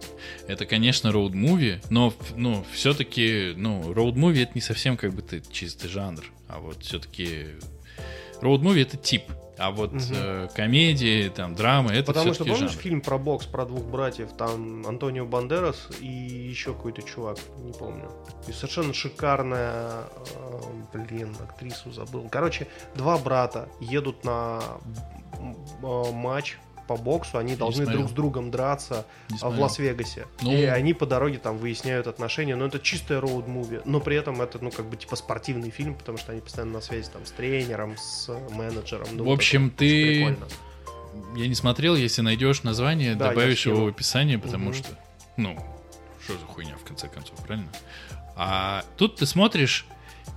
Это, 0.49 0.67
конечно, 0.67 1.09
роуд-муви, 1.11 1.83
но, 1.91 2.13
ну, 2.37 2.65
все-таки, 2.73 3.53
ну, 3.57 3.93
роуд-муви 3.93 4.43
это 4.43 4.53
не 4.55 4.61
совсем 4.61 4.97
как 4.97 5.15
бы 5.15 5.23
ты 5.23 5.43
чистый 5.53 5.89
жанр, 5.89 6.25
а 6.49 6.59
вот 6.61 6.83
все-таки 6.83 7.49
роуд-муви 8.41 8.83
это 8.83 8.97
тип, 8.97 9.23
а 9.61 9.71
вот 9.71 9.93
Мгм. 9.93 10.03
э, 10.15 10.49
комедии, 10.55 11.29
там, 11.29 11.55
драмы 11.55 11.93
это 11.93 12.07
Потому 12.13 12.33
что 12.35 12.45
помнишь 12.45 12.71
жанр. 12.71 12.83
фильм 12.83 13.01
про 13.03 13.19
бокс 13.19 13.47
про 13.47 13.67
двух 13.67 13.85
братьев, 13.85 14.31
там 14.37 14.87
Антонио 14.87 15.27
Бандерас 15.27 15.89
и 16.01 16.07
еще 16.07 16.73
какой-то 16.73 17.03
чувак, 17.03 17.39
не 17.59 17.73
помню. 17.73 18.11
И 18.49 18.53
совершенно 18.53 18.93
шикарная, 18.95 20.05
э, 20.35 20.61
блин, 20.95 21.37
актрису 21.43 21.93
забыл. 21.93 22.29
Короче, 22.31 22.67
два 22.95 23.19
брата 23.19 23.69
едут 23.81 24.25
на 24.25 24.61
э, 25.39 26.13
матч 26.13 26.59
по 26.91 26.97
боксу, 26.97 27.39
они 27.39 27.55
должны 27.55 27.87
друг 27.87 28.09
с 28.09 28.11
другом 28.11 28.51
драться 28.51 29.07
а, 29.41 29.49
в. 29.49 29.61
Лас-Вегасе. 29.61 30.27
Ну. 30.43 30.51
И 30.53 30.65
они 30.65 30.93
по 30.93 31.07
дороге 31.07 31.39
там 31.39 31.57
выясняют 31.57 32.09
отношения. 32.09 32.57
Но 32.57 32.67
это 32.67 32.81
чистая 32.81 33.21
роуд-муви. 33.21 33.83
Но 33.85 34.01
при 34.01 34.17
этом 34.17 34.43
это, 34.43 34.59
ну, 34.61 34.73
как 34.73 34.87
бы, 34.87 34.97
типа, 34.97 35.15
спортивный 35.15 35.71
фильм, 35.71 35.95
потому 35.95 36.19
что 36.19 36.33
они 36.33 36.41
постоянно 36.41 36.73
на 36.73 36.81
связи 36.81 37.09
там 37.09 37.25
с 37.25 37.31
тренером, 37.31 37.97
с 37.97 38.29
менеджером. 38.51 39.07
Ну, 39.13 39.23
В 39.25 39.31
общем, 39.31 39.69
это 39.69 39.77
ты-. 39.77 40.37
Я 41.37 41.47
не 41.47 41.55
смотрел, 41.55 41.95
если 41.95 42.23
найдешь 42.23 42.65
название, 42.65 43.15
Да, 43.15 43.29
добавишь 43.29 43.65
его 43.67 43.85
в 43.85 43.87
описание, 43.87 44.41
потому 44.41 44.71
Мгм. 44.71 44.75
что, 44.75 44.89
ну, 45.37 45.65
что 46.25 46.33
за 46.33 46.45
хуйня 46.47 46.75
в 46.77 46.83
конце 46.83 47.07
концов, 47.07 47.37
правильно? 47.47 47.71
А 48.35 48.85
тут 48.97 49.15
ты 49.15 49.27
смотришь, 49.27 49.87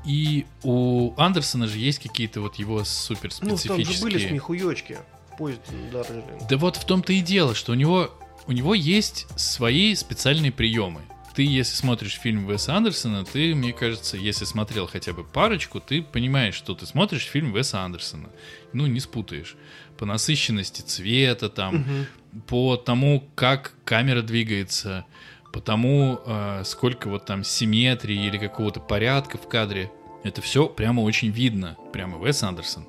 и 0.05 0.45
у 0.61 1.13
Андерсона 1.17 1.65
же 1.65 1.79
есть 1.79 1.97
какие-то 1.97 2.41
вот 2.41 2.57
его 2.57 2.83
супер 2.83 3.31
Ну, 3.41 3.57
там 3.57 3.57
же 3.57 3.69
были 3.69 3.83
специфические. 3.85 4.29
смехуёчки 4.29 4.99
на 5.39 5.91
Дарджилинг. 5.91 6.47
Да 6.49 6.57
вот 6.57 6.75
в 6.77 6.85
том-то 6.85 7.13
и 7.13 7.21
дело, 7.21 7.55
что 7.55 7.71
у 7.71 7.75
него 7.75 8.11
у 8.45 8.51
него 8.51 8.73
есть 8.75 9.25
свои 9.39 9.95
специальные 9.95 10.51
приемы. 10.51 11.01
Ты, 11.33 11.43
если 11.43 11.75
смотришь 11.75 12.19
фильм 12.19 12.47
Веса 12.47 12.75
Андерсона, 12.75 13.23
ты, 13.25 13.55
мне 13.55 13.71
кажется, 13.73 14.17
если 14.17 14.45
смотрел 14.45 14.85
хотя 14.85 15.13
бы 15.13 15.23
парочку, 15.23 15.79
ты 15.79 16.01
понимаешь, 16.03 16.53
что 16.53 16.75
ты 16.75 16.85
смотришь 16.85 17.23
фильм 17.23 17.53
Веса 17.53 17.79
Андерсона. 17.81 18.29
Ну, 18.73 18.85
не 18.85 18.99
спутаешь. 18.99 19.55
По 19.97 20.05
насыщенности 20.05 20.81
цвета, 20.81 21.49
там, 21.49 21.75
Мгм. 21.77 22.05
по 22.47 22.75
тому, 22.75 23.23
как 23.33 23.73
камера 23.85 24.21
двигается, 24.21 25.05
по 25.53 25.59
тому, 25.61 26.19
э, 26.25 26.63
сколько 26.65 27.09
вот 27.09 27.25
там 27.25 27.43
симметрии 27.43 28.27
или 28.27 28.37
какого-то 28.37 28.79
порядка 28.81 29.37
в 29.37 29.47
кадре. 29.47 29.89
Это 30.23 30.41
все 30.41 30.67
прямо 30.67 31.01
очень 31.01 31.31
видно, 31.31 31.77
прямо 31.93 32.23
Вес 32.23 32.43
Андерсон. 32.43 32.85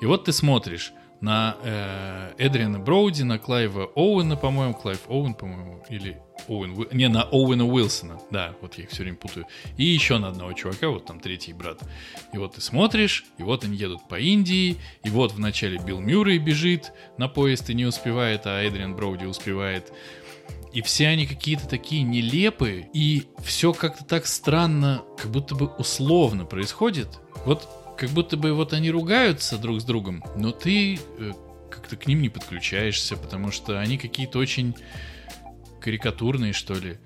И 0.00 0.06
вот 0.06 0.26
ты 0.26 0.32
смотришь 0.32 0.92
на 1.20 1.56
э, 1.62 2.32
Эдриана 2.38 2.78
Броуди, 2.78 3.22
на 3.22 3.38
Клайва 3.38 3.90
Оуэна, 3.94 4.36
по-моему, 4.36 4.74
Клайв 4.74 5.00
Оуэн, 5.08 5.34
по-моему, 5.34 5.82
или 5.88 6.20
Оуэн, 6.46 6.88
не, 6.92 7.08
на 7.08 7.22
Оуэна 7.22 7.66
Уилсона, 7.66 8.20
да, 8.30 8.54
вот 8.60 8.74
я 8.78 8.84
их 8.84 8.90
все 8.90 9.02
время 9.02 9.16
путаю, 9.16 9.46
и 9.76 9.84
еще 9.84 10.18
на 10.18 10.28
одного 10.28 10.52
чувака, 10.52 10.88
вот 10.88 11.06
там 11.06 11.18
третий 11.18 11.52
брат. 11.52 11.80
И 12.32 12.38
вот 12.38 12.54
ты 12.54 12.60
смотришь, 12.60 13.24
и 13.38 13.42
вот 13.42 13.64
они 13.64 13.76
едут 13.76 14.06
по 14.08 14.18
Индии, 14.18 14.76
и 15.02 15.10
вот 15.10 15.32
вначале 15.32 15.78
Билл 15.78 16.00
Мюррей 16.00 16.38
бежит 16.38 16.92
на 17.16 17.28
поезд 17.28 17.68
и 17.70 17.74
не 17.74 17.84
успевает, 17.84 18.46
а 18.46 18.62
Эдриан 18.62 18.94
Броуди 18.94 19.24
успевает. 19.24 19.92
И 20.72 20.82
все 20.82 21.08
они 21.08 21.26
какие-то 21.26 21.66
такие 21.66 22.02
нелепые, 22.02 22.88
и 22.92 23.24
все 23.42 23.72
как-то 23.72 24.04
так 24.04 24.26
странно, 24.26 25.02
как 25.16 25.30
будто 25.30 25.54
бы 25.54 25.66
условно 25.66 26.44
происходит. 26.44 27.20
Вот 27.46 27.66
как 27.98 28.10
будто 28.10 28.36
бы 28.36 28.52
вот 28.52 28.72
они 28.72 28.90
ругаются 28.90 29.58
друг 29.58 29.80
с 29.80 29.84
другом, 29.84 30.24
но 30.36 30.52
ты 30.52 30.94
э, 31.18 31.32
как-то 31.68 31.96
к 31.96 32.06
ним 32.06 32.22
не 32.22 32.28
подключаешься, 32.28 33.16
потому 33.16 33.50
что 33.50 33.80
они 33.80 33.98
какие-то 33.98 34.38
очень 34.38 34.76
карикатурные, 35.80 36.52
что 36.52 36.74
ли. 36.74 36.98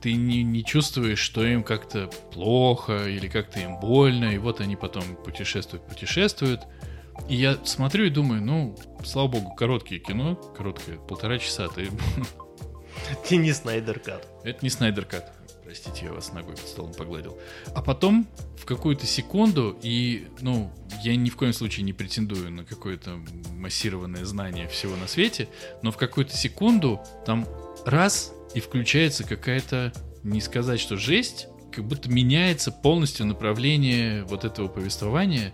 Ты 0.00 0.12
не, 0.12 0.44
не 0.44 0.64
чувствуешь, 0.64 1.18
что 1.18 1.44
им 1.44 1.64
как-то 1.64 2.08
плохо 2.32 3.08
или 3.08 3.26
как-то 3.26 3.58
им 3.58 3.80
больно, 3.80 4.26
и 4.26 4.38
вот 4.38 4.60
они 4.60 4.76
потом 4.76 5.16
путешествуют, 5.16 5.86
путешествуют. 5.86 6.62
И 7.28 7.34
я 7.34 7.56
смотрю 7.64 8.04
и 8.04 8.10
думаю, 8.10 8.42
ну, 8.42 8.76
слава 9.04 9.28
богу, 9.28 9.54
короткие 9.54 10.00
кино, 10.00 10.36
короткое, 10.36 10.98
полтора 10.98 11.38
часа, 11.38 11.66
ты 11.68 11.90
Это 13.10 13.36
не 13.36 13.52
Снайдер 13.52 13.98
Кат. 13.98 14.28
это 14.44 14.58
не 14.62 14.70
Снайдер 14.70 15.06
Кат. 15.06 15.35
Простите, 15.76 16.06
я 16.06 16.12
вас 16.14 16.32
ногой 16.32 16.56
под 16.56 16.66
столом 16.66 16.94
погладил. 16.94 17.36
А 17.74 17.82
потом 17.82 18.26
в 18.58 18.64
какую-то 18.64 19.04
секунду, 19.04 19.76
и, 19.82 20.26
ну, 20.40 20.72
я 21.02 21.14
ни 21.16 21.28
в 21.28 21.36
коем 21.36 21.52
случае 21.52 21.84
не 21.84 21.92
претендую 21.92 22.50
на 22.50 22.64
какое-то 22.64 23.18
массированное 23.52 24.24
знание 24.24 24.68
всего 24.68 24.96
на 24.96 25.06
свете, 25.06 25.48
но 25.82 25.92
в 25.92 25.98
какую-то 25.98 26.34
секунду 26.34 27.00
там 27.26 27.46
раз, 27.84 28.32
и 28.54 28.60
включается 28.60 29.24
какая-то, 29.24 29.92
не 30.22 30.40
сказать, 30.40 30.80
что 30.80 30.96
жесть, 30.96 31.48
как 31.70 31.84
будто 31.84 32.08
меняется 32.08 32.72
полностью 32.72 33.26
направление 33.26 34.24
вот 34.24 34.46
этого 34.46 34.68
повествования 34.68 35.52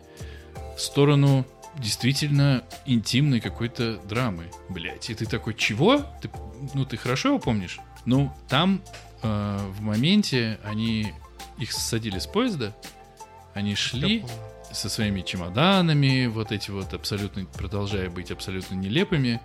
в 0.76 0.80
сторону 0.80 1.44
действительно 1.78 2.62
интимной 2.86 3.40
какой-то 3.40 3.96
драмы, 4.08 4.44
блять. 4.68 5.10
И 5.10 5.14
ты 5.14 5.26
такой, 5.26 5.54
чего? 5.54 5.98
Ты, 6.20 6.30
ну, 6.74 6.84
ты 6.84 6.96
хорошо 6.96 7.30
его 7.30 7.38
помнишь? 7.40 7.80
Ну, 8.04 8.32
там 8.48 8.82
э, 9.22 9.58
в 9.70 9.80
моменте 9.80 10.58
они 10.64 11.12
их 11.58 11.72
садили 11.72 12.18
с 12.18 12.26
поезда, 12.26 12.74
они 13.54 13.74
шли 13.74 14.24
со 14.72 14.88
своими 14.88 15.20
чемоданами, 15.20 16.26
вот 16.26 16.52
эти 16.52 16.70
вот 16.70 16.94
абсолютно, 16.94 17.44
продолжая 17.44 18.08
быть 18.08 18.30
абсолютно 18.30 18.74
нелепыми, 18.74 19.40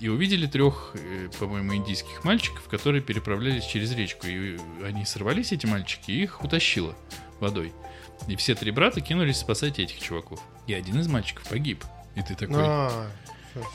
и 0.00 0.08
увидели 0.08 0.46
трех, 0.46 0.92
э, 0.94 1.28
по-моему, 1.38 1.74
индийских 1.74 2.24
мальчиков, 2.24 2.68
которые 2.68 3.02
переправлялись 3.02 3.64
через 3.64 3.92
речку. 3.92 4.26
И 4.26 4.58
они 4.84 5.04
сорвались, 5.04 5.52
эти 5.52 5.66
мальчики, 5.66 6.10
и 6.10 6.22
их 6.22 6.42
утащило 6.42 6.94
водой. 7.40 7.72
И 8.28 8.36
все 8.36 8.54
три 8.54 8.70
брата 8.70 9.00
кинулись 9.00 9.38
спасать 9.38 9.78
этих 9.78 10.00
чуваков. 10.00 10.40
И 10.66 10.74
один 10.74 10.98
из 11.00 11.08
мальчиков 11.08 11.46
погиб. 11.48 11.84
И 12.14 12.22
ты 12.22 12.34
такой... 12.34 12.56
А, 12.58 13.08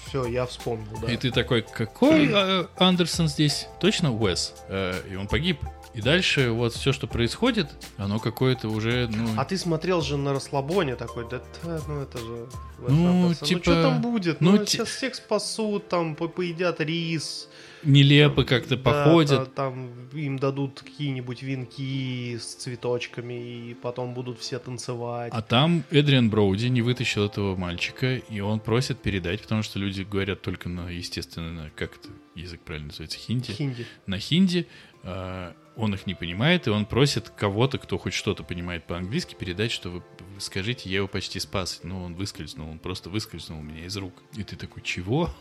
все, 0.06 0.26
я 0.26 0.46
вспомнил, 0.46 0.98
да. 1.02 1.12
И 1.12 1.18
ты 1.18 1.32
такой, 1.32 1.62
какой 1.62 2.30
э, 2.32 2.66
Андерсон 2.78 3.28
здесь? 3.28 3.68
Точно 3.80 4.14
Уэс? 4.14 4.54
Э, 4.68 4.94
и 5.10 5.16
он 5.16 5.28
погиб. 5.28 5.60
И 5.96 6.02
дальше 6.02 6.52
вот 6.52 6.74
все, 6.74 6.94
что 6.94 7.08
происходит, 7.08 7.68
оно 7.98 8.20
какое-то 8.20 8.70
уже, 8.70 9.10
ну... 9.12 9.28
А 9.38 9.44
ты 9.44 9.58
смотрел 9.58 10.02
же 10.02 10.18
на 10.18 10.34
расслабоне 10.34 10.96
такой, 10.96 11.28
да, 11.28 11.42
да 11.64 11.82
ну 11.88 12.02
это 12.02 12.18
же... 12.20 12.48
Ну, 12.88 13.30
Ну 13.30 13.34
типа... 13.34 13.62
что 13.64 13.82
там 13.82 14.02
будет? 14.02 14.40
ну, 14.40 14.52
Ну, 14.52 14.58
ти- 14.60 14.78
сейчас 14.78 14.90
всех 14.90 15.16
спасут, 15.16 15.90
там 15.90 16.16
по- 16.16 16.28
поедят 16.28 16.80
рис. 16.80 17.49
Нелепо 17.84 18.44
как-то 18.44 18.76
да, 18.78 18.84
походят. 18.84 19.54
та- 19.56 19.64
там 19.64 20.10
им 20.14 20.38
дадут 20.38 20.82
какие-нибудь 20.82 21.42
венки 21.42 22.38
с 22.38 22.56
цветочками, 22.56 23.70
и 23.70 23.74
потом 23.74 24.14
будут 24.14 24.40
все 24.40 24.60
танцевать. 24.60 25.32
А 25.34 25.42
там 25.42 25.84
Эдриан 25.92 26.30
Броуди 26.30 26.68
не 26.68 26.82
вытащил 26.82 27.26
этого 27.26 27.56
мальчика, 27.56 28.16
и 28.18 28.40
он 28.40 28.60
просит 28.60 29.00
передать, 29.00 29.42
потому 29.42 29.64
что 29.64 29.80
люди 29.80 30.02
говорят 30.02 30.42
только 30.42 30.70
на, 30.70 30.90
естественно, 30.90 31.52
на, 31.52 31.70
как 31.72 31.96
это 31.96 32.10
язык 32.36 32.62
правильно 32.62 32.88
называется, 32.88 33.18
хинди. 33.18 33.52
Хинди. 33.54 33.86
На 34.06 34.20
хинди. 34.20 34.68
а, 35.04 35.54
он 35.76 35.94
их 35.94 36.06
не 36.08 36.14
понимает, 36.14 36.68
и 36.68 36.72
он 36.72 36.86
просит 36.86 37.30
кого-то, 37.30 37.78
кто 37.78 37.98
хоть 37.98 38.14
что-то 38.14 38.44
понимает 38.44 38.86
по-английски, 38.86 39.34
передать, 39.34 39.72
что 39.72 39.90
вы, 39.90 40.00
вы 40.00 40.40
скажите, 40.42 40.90
я 40.90 40.98
его 40.98 41.08
почти 41.08 41.40
спас. 41.40 41.80
Ну, 41.84 42.04
он 42.04 42.16
выскользнул, 42.16 42.70
он 42.70 42.80
просто 42.80 43.10
выскользнул 43.10 43.60
у 43.60 43.64
меня 43.64 43.86
из 43.86 43.96
рук. 43.96 44.14
И 44.36 44.44
ты 44.44 44.58
такой, 44.58 44.84
чего? 44.84 45.34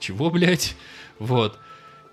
Чего, 0.00 0.30
блядь? 0.30 0.76
Вот. 1.18 1.58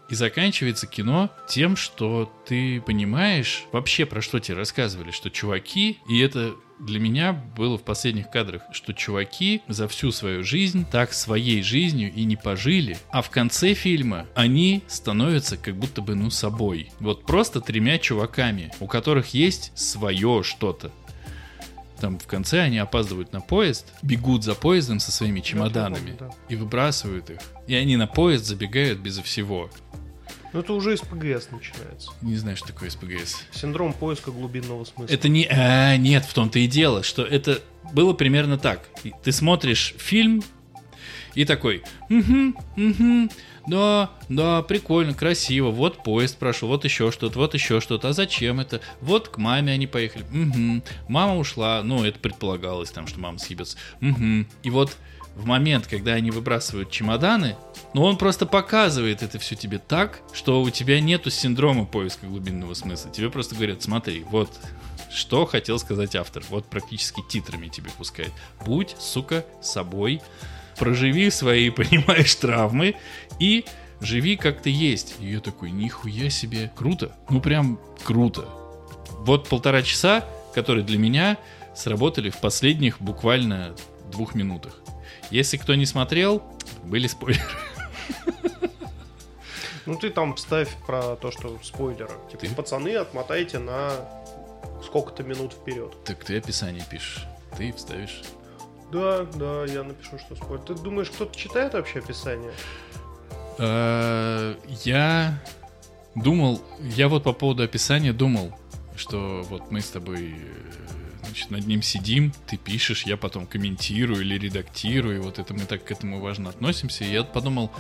И 0.10 0.16
заканчивается 0.16 0.88
кино 0.88 1.30
тем, 1.48 1.78
что 1.78 2.32
ты 2.46 2.82
понимаешь 2.82 3.64
вообще 3.72 4.06
про 4.06 4.22
что 4.22 4.40
тебе 4.40 4.58
рассказывали, 4.58 5.12
что 5.12 5.30
чуваки, 5.30 6.00
и 6.10 6.20
это 6.20 6.54
для 6.82 7.00
меня 7.00 7.32
было 7.32 7.78
в 7.78 7.84
последних 7.84 8.30
кадрах, 8.30 8.64
что 8.72 8.94
чуваки 8.94 9.62
за 9.68 9.88
всю 9.88 10.12
свою 10.12 10.44
жизнь 10.44 10.86
так 10.92 11.14
своей 11.14 11.62
жизнью 11.62 12.12
и 12.14 12.24
не 12.24 12.36
пожили, 12.36 12.98
а 13.10 13.22
в 13.22 13.30
конце 13.30 13.74
фильма 13.74 14.28
они 14.36 14.84
становятся 14.88 15.58
как 15.58 15.76
будто 15.76 16.02
бы 16.02 16.16
ну 16.16 16.30
собой. 16.30 16.92
Вот 17.00 17.26
просто 17.26 17.62
тремя 17.62 17.98
чуваками, 17.98 18.72
у 18.80 18.88
которых 18.88 19.34
есть 19.34 19.72
свое 19.76 20.44
что-то. 20.44 20.92
Там 22.02 22.18
в 22.18 22.26
конце 22.26 22.62
они 22.62 22.80
опаздывают 22.80 23.32
на 23.32 23.42
поезд, 23.42 23.94
бегут 24.02 24.44
за 24.44 24.56
поездом 24.56 25.00
со 25.00 25.12
своими 25.12 25.40
чемоданами 25.40 26.14
помню, 26.18 26.34
и 26.50 26.56
выбрасывают 26.56 27.30
их. 27.30 27.38
И 27.68 27.76
они 27.76 27.96
на 27.96 28.08
поезд 28.08 28.46
забегают 28.46 28.98
безо 28.98 29.22
всего. 29.22 29.70
Ну 30.52 30.62
это 30.62 30.74
уже 30.74 30.96
из 30.96 31.02
ПГС 31.02 31.50
начинается. 31.52 32.10
Не 32.24 32.36
знаю, 32.38 32.58
что 32.58 32.70
такое 32.70 32.90
СПГС. 32.90 33.44
Синдром 33.52 33.94
поиска 33.94 34.32
глубинного 34.32 34.84
смысла. 34.84 35.14
Это 35.14 35.30
не... 35.30 35.46
А, 35.46 35.96
нет, 35.96 36.26
в 36.26 36.34
том-то 36.34 36.58
и 36.58 36.66
дело, 36.66 37.04
что 37.04 37.24
это 37.24 37.62
было 37.94 38.14
примерно 38.14 38.58
так. 38.58 38.90
Ты 39.24 39.32
смотришь 39.32 39.94
фильм 40.00 40.44
и 41.36 41.46
такой, 41.46 41.84
угу, 42.10 42.56
угу, 42.78 43.30
да, 43.68 44.12
да, 44.30 44.62
прикольно, 44.62 45.14
красиво, 45.14 45.70
вот 45.70 46.04
поезд 46.04 46.38
прошел, 46.38 46.70
вот 46.70 46.86
еще 46.86 47.12
что-то, 47.12 47.40
вот 47.40 47.54
еще 47.54 47.82
что-то, 47.82 48.10
а 48.10 48.14
зачем 48.14 48.60
это? 48.60 48.82
Вот 49.02 49.30
к 49.30 49.38
маме 49.38 49.74
они 49.74 49.88
поехали, 49.88 50.24
угу, 50.24 50.84
мама 51.08 51.38
ушла, 51.38 51.82
ну, 51.84 52.04
это 52.04 52.20
предполагалось 52.20 52.92
там, 52.92 53.08
что 53.08 53.20
мама 53.20 53.40
съебется, 53.40 53.78
угу. 54.02 54.46
И 54.64 54.70
вот 54.70 54.98
в 55.36 55.46
момент, 55.46 55.88
когда 55.88 56.14
они 56.14 56.32
выбрасывают 56.32 56.92
чемоданы, 56.92 57.56
ну, 57.94 58.04
он 58.04 58.18
просто 58.18 58.46
показывает 58.46 59.24
это 59.24 59.40
все 59.40 59.56
тебе 59.56 59.80
так, 59.80 60.20
что 60.34 60.62
у 60.62 60.70
тебя 60.70 61.00
нету 61.00 61.30
синдрома 61.30 61.86
поиска 61.86 62.28
глубинного 62.28 62.74
смысла. 62.74 63.12
Тебе 63.12 63.30
просто 63.30 63.56
говорят, 63.56 63.82
смотри, 63.82 64.26
вот 64.30 64.50
что 65.10 65.46
хотел 65.46 65.78
сказать 65.80 66.16
автор. 66.16 66.44
Вот 66.50 66.66
практически 66.66 67.22
титрами 67.28 67.68
тебе 67.68 67.90
пускает. 67.98 68.32
Будь, 68.66 68.96
сука, 69.00 69.46
собой, 69.62 70.22
проживи 70.78 71.30
свои, 71.30 71.70
понимаешь, 71.72 72.36
травмы 72.36 72.96
и 73.42 73.66
живи 74.00 74.38
как 74.38 74.62
ты 74.62 74.70
есть. 74.70 75.16
И 75.20 75.26
я 75.26 75.40
такой, 75.40 75.72
нихуя 75.72 76.30
себе, 76.30 76.72
круто. 76.76 77.12
Ну, 77.30 77.42
прям 77.42 77.80
круто. 78.04 78.48
Вот 79.20 79.50
полтора 79.50 79.82
часа, 79.82 80.24
которые 80.54 80.86
для 80.86 81.00
меня 81.00 81.38
сработали 81.76 82.30
в 82.30 82.38
последних 82.38 83.02
буквально 83.02 83.76
двух 84.12 84.36
минутах. 84.36 84.80
Если 85.32 85.58
кто 85.58 85.74
не 85.74 85.86
смотрел, 85.86 86.44
были 86.84 87.08
спойлеры. 87.08 87.44
Ну 89.88 89.96
ты 89.98 90.12
там 90.12 90.36
вставь 90.36 90.70
про 90.86 91.16
то, 91.16 91.32
что 91.32 91.58
спойлеры. 91.64 92.14
Типа, 92.30 92.46
Ты? 92.46 92.54
пацаны, 92.54 92.96
отмотайте 92.96 93.58
на 93.58 93.92
сколько-то 94.86 95.24
минут 95.24 95.54
вперед. 95.54 95.92
Так 96.06 96.24
ты 96.24 96.38
описание 96.38 96.86
пишешь. 96.88 97.26
Ты 97.58 97.74
вставишь. 97.74 98.22
Да, 98.92 99.24
да, 99.24 99.66
я 99.66 99.84
напишу, 99.84 100.20
что 100.20 100.36
спойлер. 100.36 100.64
Ты 100.66 100.76
думаешь, 100.76 101.10
кто-то 101.10 101.36
читает 101.38 101.74
вообще 101.74 102.00
описание? 102.00 102.52
Э, 103.58 104.56
Я 104.86 105.40
думал, 106.16 106.62
я 106.80 107.08
вот 107.08 107.24
по 107.24 107.34
поводу 107.34 107.64
описания 107.64 108.14
думал, 108.14 108.54
что 108.96 109.44
вот 109.50 109.72
мы 109.72 109.82
с 109.82 109.90
тобой 109.90 110.36
э, 110.36 110.92
значит, 111.24 111.52
над 111.52 111.66
ним 111.68 111.82
сидим, 111.82 112.34
ты 112.48 112.58
пишешь, 112.58 113.06
я 113.06 113.18
потом 113.18 113.48
комментирую 113.48 114.22
или 114.22 114.38
редактирую, 114.38 115.18
и 115.18 115.20
вот 115.20 115.40
это 115.40 115.54
мы 115.54 115.62
так 115.62 115.84
к 115.84 115.92
этому 115.92 116.20
важно 116.20 116.50
относимся. 116.50 117.04
И 117.04 117.12
я 117.12 117.24
подумал, 117.24 117.72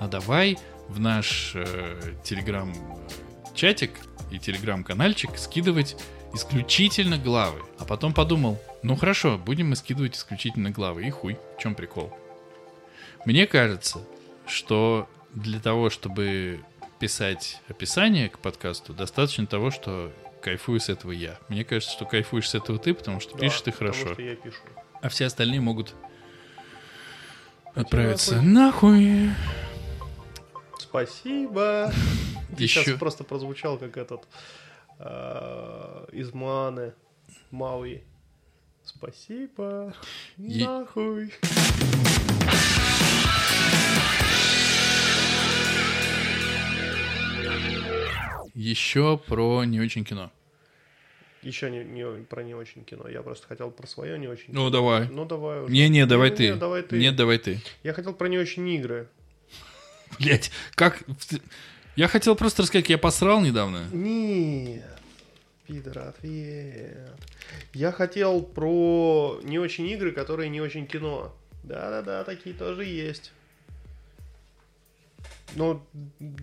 а 0.00 0.08
давай 0.08 0.58
в 0.88 1.00
наш 1.00 1.52
э, 1.54 2.14
телеграм-чатик 2.24 3.90
и 4.30 4.38
телеграм-канальчик 4.38 5.36
скидывать 5.36 5.96
исключительно 6.34 7.18
главы. 7.18 7.60
А 7.78 7.84
потом 7.84 8.12
подумал, 8.12 8.58
ну 8.82 8.96
хорошо, 8.96 9.38
будем 9.38 9.70
мы 9.70 9.76
скидывать 9.76 10.16
исключительно 10.16 10.70
главы. 10.70 11.06
И 11.06 11.10
хуй, 11.10 11.38
в 11.56 11.62
чем 11.62 11.74
прикол? 11.74 12.12
Мне 13.24 13.46
кажется, 13.46 14.00
что 14.46 15.08
для 15.34 15.58
того, 15.60 15.90
чтобы 15.90 16.60
писать 16.98 17.60
описание 17.68 18.28
к 18.28 18.38
подкасту, 18.38 18.92
достаточно 18.94 19.46
того, 19.46 19.70
что 19.70 20.12
кайфую 20.42 20.80
с 20.80 20.88
этого 20.88 21.12
я. 21.12 21.38
Мне 21.48 21.64
кажется, 21.64 21.92
что 21.92 22.04
кайфуешь 22.04 22.48
с 22.50 22.54
этого 22.54 22.78
ты, 22.78 22.94
потому 22.94 23.20
что 23.20 23.32
Да, 23.34 23.40
пишешь 23.40 23.62
ты 23.62 23.72
хорошо. 23.72 24.12
что 24.12 24.22
я 24.22 24.36
пишу. 24.36 24.60
А 25.00 25.08
все 25.08 25.26
остальные 25.26 25.60
могут 25.60 25.94
отправиться 27.74 28.40
нахуй. 28.40 29.30
Спасибо. 30.78 31.92
Ты 32.56 32.62
Еще. 32.64 32.84
сейчас 32.84 32.98
просто 33.00 33.24
прозвучал 33.24 33.78
как 33.78 33.96
этот 33.96 34.28
э, 35.00 36.06
из 36.12 36.32
Маны 36.32 36.92
Мауи. 37.50 38.04
Спасибо. 38.84 39.92
Е- 40.36 40.64
Нахуй. 40.68 41.32
Еще 48.54 49.18
про 49.18 49.64
не 49.64 49.80
очень 49.80 50.04
кино. 50.04 50.30
Еще 51.42 51.70
не, 51.70 51.84
не- 51.84 52.24
про 52.24 52.42
не 52.42 52.54
очень 52.54 52.84
кино. 52.84 53.06
Я 53.08 53.22
просто 53.22 53.46
хотел 53.46 53.70
про 53.70 53.86
свое 53.86 54.18
не 54.18 54.28
очень. 54.28 54.46
Ну, 54.48 54.70
давай. 54.70 55.08
Ну 55.08 55.24
давай 55.26 55.60
уже. 55.62 55.72
Не-не, 55.72 56.06
давай 56.06 56.30
Не-не-не, 56.30 56.52
ты. 56.54 56.58
давай 56.58 56.82
ты. 56.82 56.98
Нет, 56.98 57.16
давай 57.16 57.38
ты. 57.38 57.60
Я 57.82 57.92
хотел 57.92 58.14
про 58.14 58.28
не 58.28 58.38
очень 58.38 58.66
игры. 58.70 59.08
Блять, 60.18 60.50
как... 60.74 61.02
Я 61.96 62.08
хотел 62.08 62.34
просто 62.34 62.62
рассказать, 62.62 62.88
я 62.88 62.98
посрал 62.98 63.40
недавно. 63.40 63.84
Нет. 63.92 64.84
Пидор, 65.66 65.98
ответ. 65.98 67.10
Я 67.72 67.92
хотел 67.92 68.42
про 68.42 69.40
не 69.42 69.58
очень 69.58 69.86
игры, 69.88 70.12
которые 70.12 70.48
не 70.48 70.60
очень 70.60 70.86
кино. 70.86 71.34
Да-да-да, 71.62 72.24
такие 72.24 72.54
тоже 72.54 72.84
есть. 72.84 73.32
Ну, 75.56 75.80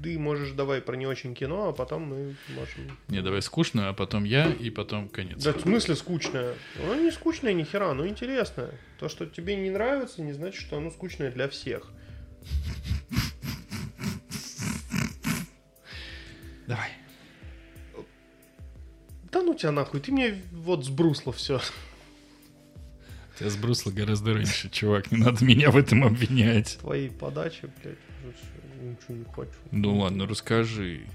ты 0.01 0.17
можешь 0.17 0.51
давай 0.51 0.81
про 0.81 0.95
не 0.95 1.05
очень 1.05 1.35
кино, 1.35 1.69
а 1.69 1.73
потом 1.73 2.03
мы 2.03 2.35
можем... 2.49 2.97
Не, 3.09 3.21
давай 3.21 3.41
скучно, 3.41 3.89
а 3.89 3.93
потом 3.93 4.23
я, 4.23 4.51
и 4.51 4.69
потом 4.69 5.09
конец. 5.09 5.43
Да 5.43 5.53
в 5.53 5.61
смысле 5.61 5.95
скучное? 5.95 6.55
Оно 6.81 6.95
не 6.95 7.11
скучное 7.11 7.53
ни 7.53 7.63
хера, 7.63 7.91
оно 7.91 8.07
интересное. 8.07 8.71
То, 8.99 9.09
что 9.09 9.25
тебе 9.25 9.55
не 9.55 9.69
нравится, 9.69 10.21
не 10.21 10.33
значит, 10.33 10.61
что 10.61 10.77
оно 10.77 10.91
скучное 10.91 11.31
для 11.31 11.49
всех. 11.49 11.91
Давай. 16.67 16.89
Да 19.31 19.41
ну 19.41 19.53
тебя 19.55 19.71
нахуй, 19.71 19.99
ты 19.99 20.11
мне 20.11 20.41
вот 20.51 20.85
сбрусло 20.85 21.33
все. 21.33 21.59
Тебя 23.41 23.49
сбрусло 23.49 23.89
гораздо 23.89 24.35
раньше, 24.35 24.69
чувак, 24.69 25.11
не 25.11 25.17
надо 25.17 25.43
меня 25.43 25.71
в 25.71 25.77
этом 25.77 26.03
обвинять. 26.03 26.77
Твои 26.79 27.09
подачи, 27.09 27.71
блядь, 27.81 27.97
ничего 28.79 29.17
не 29.17 29.25
хочу. 29.33 29.49
Ну 29.71 29.97
ладно, 29.97 30.27
расскажи. 30.27 31.07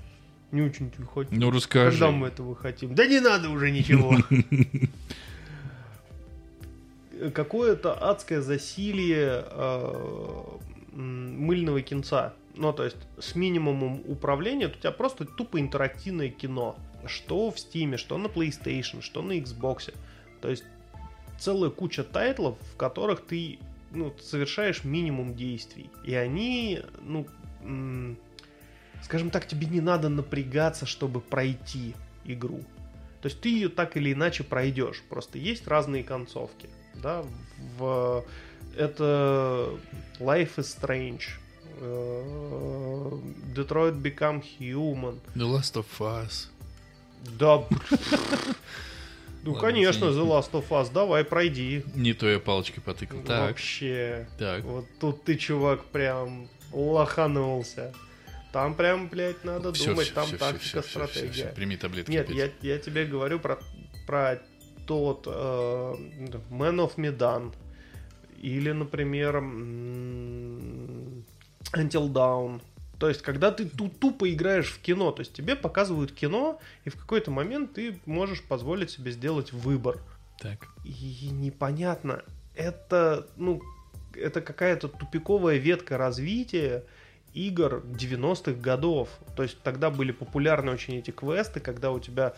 Не 0.50 0.62
очень 0.62 0.90
не 0.98 1.04
хочу. 1.04 1.28
Ну 1.30 1.52
расскажи. 1.52 1.92
Когда 1.92 2.10
мы 2.10 2.26
этого 2.26 2.56
хотим? 2.56 2.96
Да 2.96 3.06
не 3.06 3.20
надо 3.20 3.48
уже 3.50 3.70
ничего. 3.70 4.16
Какое-то 7.32 7.94
адское 7.94 8.40
засилие 8.40 9.44
э, 9.48 10.42
мыльного 10.94 11.80
кинца. 11.80 12.34
Ну, 12.56 12.72
то 12.72 12.82
есть 12.82 12.96
с 13.20 13.36
минимумом 13.36 14.02
управления 14.04 14.66
у 14.66 14.70
тебя 14.70 14.90
просто 14.90 15.26
тупо 15.26 15.60
интерактивное 15.60 16.30
кино. 16.30 16.76
Что 17.06 17.52
в 17.52 17.54
Steam, 17.54 17.96
что 17.98 18.18
на 18.18 18.26
PlayStation, 18.26 19.00
что 19.00 19.22
на 19.22 19.38
Xbox. 19.38 19.94
То 20.40 20.50
есть 20.50 20.64
целая 21.39 21.70
куча 21.70 22.05
тайтлов, 22.05 22.57
в 22.72 22.76
которых 22.76 23.24
ты 23.24 23.59
ну, 23.93 24.14
совершаешь 24.20 24.84
минимум 24.84 25.34
действий. 25.34 25.91
И 26.05 26.14
они, 26.14 26.82
ну, 27.01 27.26
скажем 29.03 29.30
так, 29.30 29.47
тебе 29.47 29.66
не 29.66 29.80
надо 29.80 30.09
напрягаться, 30.09 30.87
чтобы 30.87 31.20
пройти 31.20 31.95
игру. 32.24 32.61
То 33.22 33.28
есть 33.28 33.41
ты 33.41 33.49
ее 33.49 33.68
так 33.68 33.97
или 33.97 34.12
иначе 34.12 34.45
пройдешь. 34.45 35.03
Просто 35.09 35.39
есть 35.39 35.66
разные 35.66 36.05
концовки. 36.05 36.68
Да? 36.95 37.24
В... 37.78 38.24
Это 38.76 39.70
Life 40.20 40.57
is 40.57 40.78
Strange. 40.78 41.22
э, 41.78 43.11
Detroit 43.55 44.01
Become 44.01 44.45
Human. 44.59 45.18
The 45.34 45.47
Last 45.47 45.74
of 45.74 45.87
Us. 45.99 46.49
Да. 47.39 47.64
Ну, 49.47 49.53
Ладно, 49.53 49.68
конечно. 49.68 50.05
The 50.07 50.26
Last 50.26 50.51
of 50.53 50.68
Us, 50.70 50.92
давай, 50.92 51.24
пройди. 51.24 51.82
Не 51.94 52.12
то 52.14 52.26
я 52.28 52.38
палочкой 52.40 52.82
потыкал. 52.82 53.20
Так, 53.22 53.49
Вообще. 53.51 54.26
так. 54.38 54.64
Вот 54.64 54.84
тут 55.01 55.22
ты, 55.24 55.36
чувак, 55.36 55.84
прям 55.86 56.49
лоханулся. 56.72 57.92
Там 58.53 58.74
прям, 58.74 59.09
блядь, 59.09 59.44
надо 59.44 59.72
Всё, 59.72 59.90
думать, 59.90 60.07
всё, 60.07 60.14
там 60.14 60.26
всё, 60.26 60.36
тактика, 60.38 60.80
всё, 60.82 60.82
всё, 60.82 61.07
всё, 61.07 61.07
стратегия. 61.07 61.32
всё, 61.47 61.55
Прими 61.55 61.76
таблетки. 61.76 62.11
Нет, 62.11 62.30
я, 62.30 62.51
я 62.62 62.78
тебе 62.78 63.05
говорю 63.05 63.38
про, 63.38 63.59
про 64.07 64.40
тот 64.86 65.26
э, 65.26 65.30
Man 66.51 66.76
of 66.80 66.97
Medan. 66.97 67.53
Или, 68.42 68.72
например, 68.72 69.36
Until 71.72 72.09
Dawn. 72.12 72.61
То 72.99 73.09
есть, 73.09 73.22
когда 73.22 73.51
ты 73.51 73.66
ту- 73.66 73.88
тупо 73.88 74.32
играешь 74.32 74.70
в 74.70 74.80
кино, 74.80 75.12
то 75.12 75.20
есть 75.20 75.32
тебе 75.32 75.55
показывают 75.55 76.12
кино, 76.12 76.61
и 76.84 76.90
в 76.90 76.97
какой-то 76.97 77.30
момент 77.30 77.74
ты 77.74 77.99
можешь 78.07 78.42
позволить 78.42 78.90
себе 78.90 79.11
сделать 79.11 79.53
выбор. 79.53 80.01
Так. 80.38 80.68
И 80.84 81.28
непонятно, 81.30 82.22
это, 82.55 83.26
ну, 83.36 83.62
это 84.14 84.40
какая-то 84.40 84.88
тупиковая 84.88 85.57
ветка 85.57 85.99
развития 85.99 86.84
игр 87.34 87.82
90-х 87.84 88.53
годов. 88.53 89.11
То 89.36 89.42
есть 89.42 89.61
тогда 89.62 89.90
были 89.90 90.12
популярны 90.12 90.72
очень 90.72 90.97
эти 90.97 91.11
квесты, 91.11 91.61
когда 91.61 91.90
у 91.90 92.01
тебя 92.01 92.34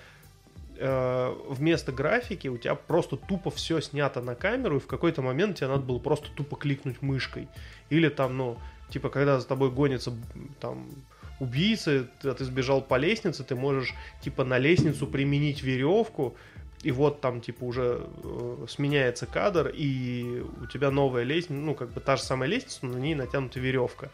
э, 0.77 1.35
вместо 1.49 1.93
графики 1.93 2.49
у 2.49 2.59
тебя 2.59 2.75
просто 2.75 3.17
тупо 3.17 3.51
все 3.51 3.81
снято 3.81 4.21
на 4.21 4.35
камеру, 4.35 4.79
и 4.79 4.81
в 4.81 4.89
какой-то 4.89 5.23
момент 5.23 5.59
тебе 5.59 5.69
надо 5.69 5.83
было 5.83 6.01
просто 6.01 6.29
тупо 6.35 6.57
кликнуть 6.57 7.01
мышкой. 7.01 7.49
Или 7.91 8.09
там, 8.09 8.37
ну, 8.37 8.59
типа, 8.91 9.09
когда 9.11 9.41
за 9.41 9.47
тобой 9.47 9.70
гонится 9.70 10.12
там 10.61 10.89
убийца, 11.41 12.09
ты, 12.20 12.32
ты 12.32 12.45
сбежал 12.45 12.82
по 12.82 12.97
лестнице, 12.97 13.45
ты 13.45 13.55
можешь, 13.55 13.95
типа, 14.22 14.45
на 14.45 14.59
лестницу 14.59 15.07
применить 15.07 15.62
веревку, 15.62 16.36
и 16.82 16.93
вот 16.93 17.20
там, 17.20 17.41
типа, 17.41 17.64
уже 17.64 18.07
э, 18.22 18.66
сменяется 18.68 19.26
кадр, 19.26 19.68
и 19.74 20.45
у 20.62 20.66
тебя 20.66 20.91
новая 20.91 21.24
лестница, 21.24 21.61
ну, 21.61 21.74
как 21.74 21.91
бы 21.91 22.01
та 22.01 22.16
же 22.16 22.22
самая 22.22 22.49
лестница, 22.49 22.86
но 22.86 22.95
на 22.95 22.99
ней 22.99 23.14
натянута 23.14 23.59
веревка. 23.61 24.11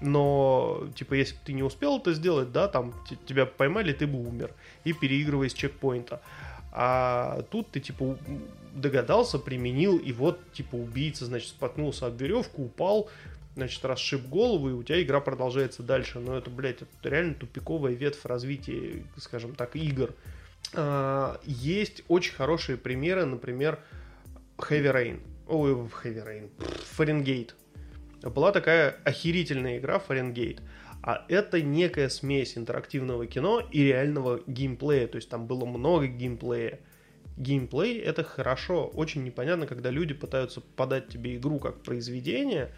Но, 0.00 0.88
типа, 0.94 1.14
если 1.14 1.34
бы 1.34 1.40
ты 1.44 1.52
не 1.52 1.62
успел 1.62 1.98
это 1.98 2.12
сделать, 2.12 2.52
да, 2.52 2.68
там 2.68 2.94
тебя 3.26 3.46
поймали, 3.46 3.92
ты 3.92 4.06
бы 4.06 4.20
умер. 4.20 4.52
И 4.84 4.92
переигрывая 4.92 5.48
с 5.48 5.54
чекпоинта. 5.54 6.20
А 6.72 7.42
тут 7.50 7.70
ты, 7.70 7.80
типа, 7.80 8.16
догадался, 8.74 9.38
применил, 9.38 9.96
и 9.96 10.12
вот, 10.12 10.40
типа, 10.52 10.74
убийца, 10.74 11.26
значит, 11.26 11.48
споткнулся 11.48 12.06
об 12.06 12.20
веревку, 12.20 12.64
упал, 12.64 13.08
значит, 13.54 13.84
расшиб 13.84 14.26
голову, 14.26 14.70
и 14.70 14.72
у 14.72 14.82
тебя 14.82 15.02
игра 15.02 15.20
продолжается 15.20 15.82
дальше. 15.82 16.18
Но 16.18 16.36
это, 16.36 16.50
блядь, 16.50 16.82
это 16.82 16.90
реально 17.02 17.34
тупиковая 17.34 17.92
ветвь 17.92 18.24
развития, 18.24 19.04
скажем 19.16 19.54
так, 19.54 19.76
игр. 19.76 20.14
А, 20.74 21.40
Есть 21.44 22.02
очень 22.08 22.34
хорошие 22.34 22.76
примеры, 22.76 23.24
например, 23.24 23.78
Heavy 24.58 24.92
Rain. 24.92 25.20
Ой, 25.46 25.72
Heavy 25.72 26.26
Rain. 26.26 26.50
Фаренгейт. 26.96 27.54
Была 28.22 28.52
такая 28.52 28.96
охерительная 29.04 29.78
игра 29.78 29.98
Фаренгейт. 29.98 30.62
А 31.02 31.26
это 31.28 31.60
некая 31.60 32.08
смесь 32.08 32.56
интерактивного 32.56 33.26
кино 33.26 33.60
и 33.70 33.82
реального 33.84 34.40
геймплея. 34.46 35.06
То 35.06 35.16
есть 35.16 35.28
там 35.28 35.46
было 35.46 35.66
много 35.66 36.06
геймплея. 36.06 36.80
Геймплей 37.36 37.98
это 37.98 38.24
хорошо. 38.24 38.86
Очень 38.86 39.24
непонятно, 39.24 39.66
когда 39.66 39.90
люди 39.90 40.14
пытаются 40.14 40.62
подать 40.62 41.08
тебе 41.08 41.36
игру 41.36 41.58
как 41.58 41.82
произведение, 41.82 42.70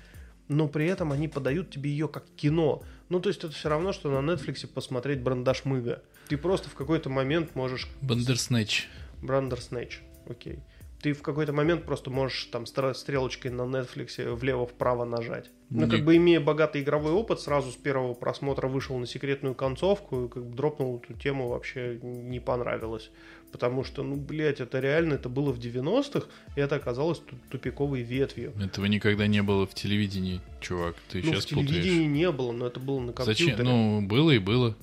но 0.49 0.68
при 0.68 0.86
этом 0.86 1.12
они 1.12 1.28
подают 1.28 1.70
тебе 1.70 1.90
ее 1.90 2.09
как 2.09 2.24
кино. 2.36 2.82
Ну, 3.09 3.20
то 3.20 3.28
есть 3.28 3.42
это 3.44 3.53
все 3.53 3.68
равно, 3.68 3.92
что 3.92 4.11
на 4.11 4.28
Netflix 4.28 4.66
посмотреть 4.66 5.20
Брандаш 5.20 5.64
Мыга. 5.64 6.03
Ты 6.28 6.36
просто 6.36 6.68
в 6.68 6.74
какой-то 6.74 7.09
момент 7.09 7.55
можешь 7.55 7.88
Бандерснэч. 8.03 8.88
Брандер 9.22 9.61
Снэч, 9.61 10.03
окей. 10.28 10.61
Ты 11.07 11.13
в 11.13 11.23
какой-то 11.23 11.53
момент 11.53 11.85
просто 11.85 12.11
можешь 12.11 12.47
там 12.47 12.67
стрелочкой 12.67 13.53
на 13.53 13.63
Netflix 13.63 14.35
влево-вправо 14.35 15.05
нажать. 15.05 15.53
Ну, 15.71 15.89
как 15.89 16.05
бы 16.05 16.17
имея 16.17 16.41
богатый 16.41 16.83
игровой 16.83 17.13
опыт, 17.13 17.39
сразу 17.39 17.71
с 17.71 17.77
первого 17.77 18.15
просмотра 18.15 18.67
вышел 18.67 18.99
на 18.99 19.07
секретную 19.07 19.55
концовку 19.55 20.25
и 20.25 20.29
как 20.29 20.45
бы 20.45 20.57
дропнул 20.57 21.01
эту 21.01 21.15
тему, 21.15 21.47
вообще 21.47 22.01
не 22.03 22.41
понравилось. 22.41 23.13
Потому 23.53 23.85
что, 23.85 24.03
ну, 24.03 24.17
блядь, 24.17 24.61
это 24.61 24.81
реально, 24.81 25.15
это 25.15 25.29
было 25.29 25.53
в 25.53 25.61
90-х, 25.61 26.27
и 26.57 26.61
это 26.61 26.75
оказалось 26.75 27.21
ту- 27.21 27.37
тупиковой 27.53 28.03
ветвью. 28.03 28.53
Этого 28.61 28.87
никогда 28.87 29.29
не 29.29 29.45
было 29.45 29.65
в 29.65 29.75
телевидении, 29.75 30.41
чувак. 30.61 30.97
Ты 31.09 31.23
ну, 31.23 31.35
сейчас 31.35 31.45
в 31.45 31.51
телевидении 31.51 32.09
путаешь. 32.09 32.17
не 32.17 32.33
было, 32.33 32.51
но 32.51 32.67
это 32.67 32.81
было 32.81 32.99
на 32.99 33.13
компьютере. 33.13 33.51
Зачем? 33.53 33.65
Ну, 33.65 34.03
было 34.09 34.33
и 34.33 34.41
было. 34.41 34.77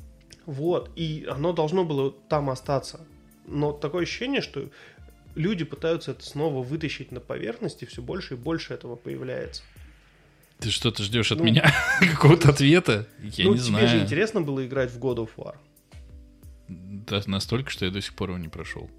Вот, 0.46 0.90
и 0.96 1.28
оно 1.30 1.52
должно 1.52 1.84
было 1.84 2.12
там 2.30 2.50
остаться. 2.50 3.06
Но 3.46 3.74
такое 3.74 4.04
ощущение, 4.04 4.42
что 4.42 4.70
люди 5.36 5.64
пытаются 5.66 6.12
это 6.12 6.24
снова 6.26 6.64
вытащить 6.64 7.12
на 7.12 7.20
поверхность, 7.20 7.84
и 7.84 7.86
все 7.86 8.02
больше 8.02 8.34
и 8.36 8.38
больше 8.38 8.74
этого 8.74 8.96
появляется. 8.96 9.64
Ты 10.60 10.70
что-то 10.70 11.04
ждешь 11.04 11.32
от 11.32 11.40
Ну. 11.40 11.46
меня? 11.46 11.72
Какого-то 12.00 12.50
ответа? 12.50 13.08
Я 13.22 13.46
ну, 13.46 13.52
не 13.54 13.58
тебе 13.58 13.66
знаю. 13.68 13.88
же 13.88 14.00
интересно 14.04 14.42
было 14.42 14.66
играть 14.66 14.92
в 14.92 15.00
God 15.00 15.18
of 15.18 15.30
War. 15.38 15.56
Да, 16.68 17.22
настолько, 17.26 17.70
что 17.70 17.86
я 17.86 17.92
до 17.92 18.02
сих 18.02 18.16
пор 18.16 18.30
его 18.30 18.40
не 18.40 18.48
прошел. 18.48 18.90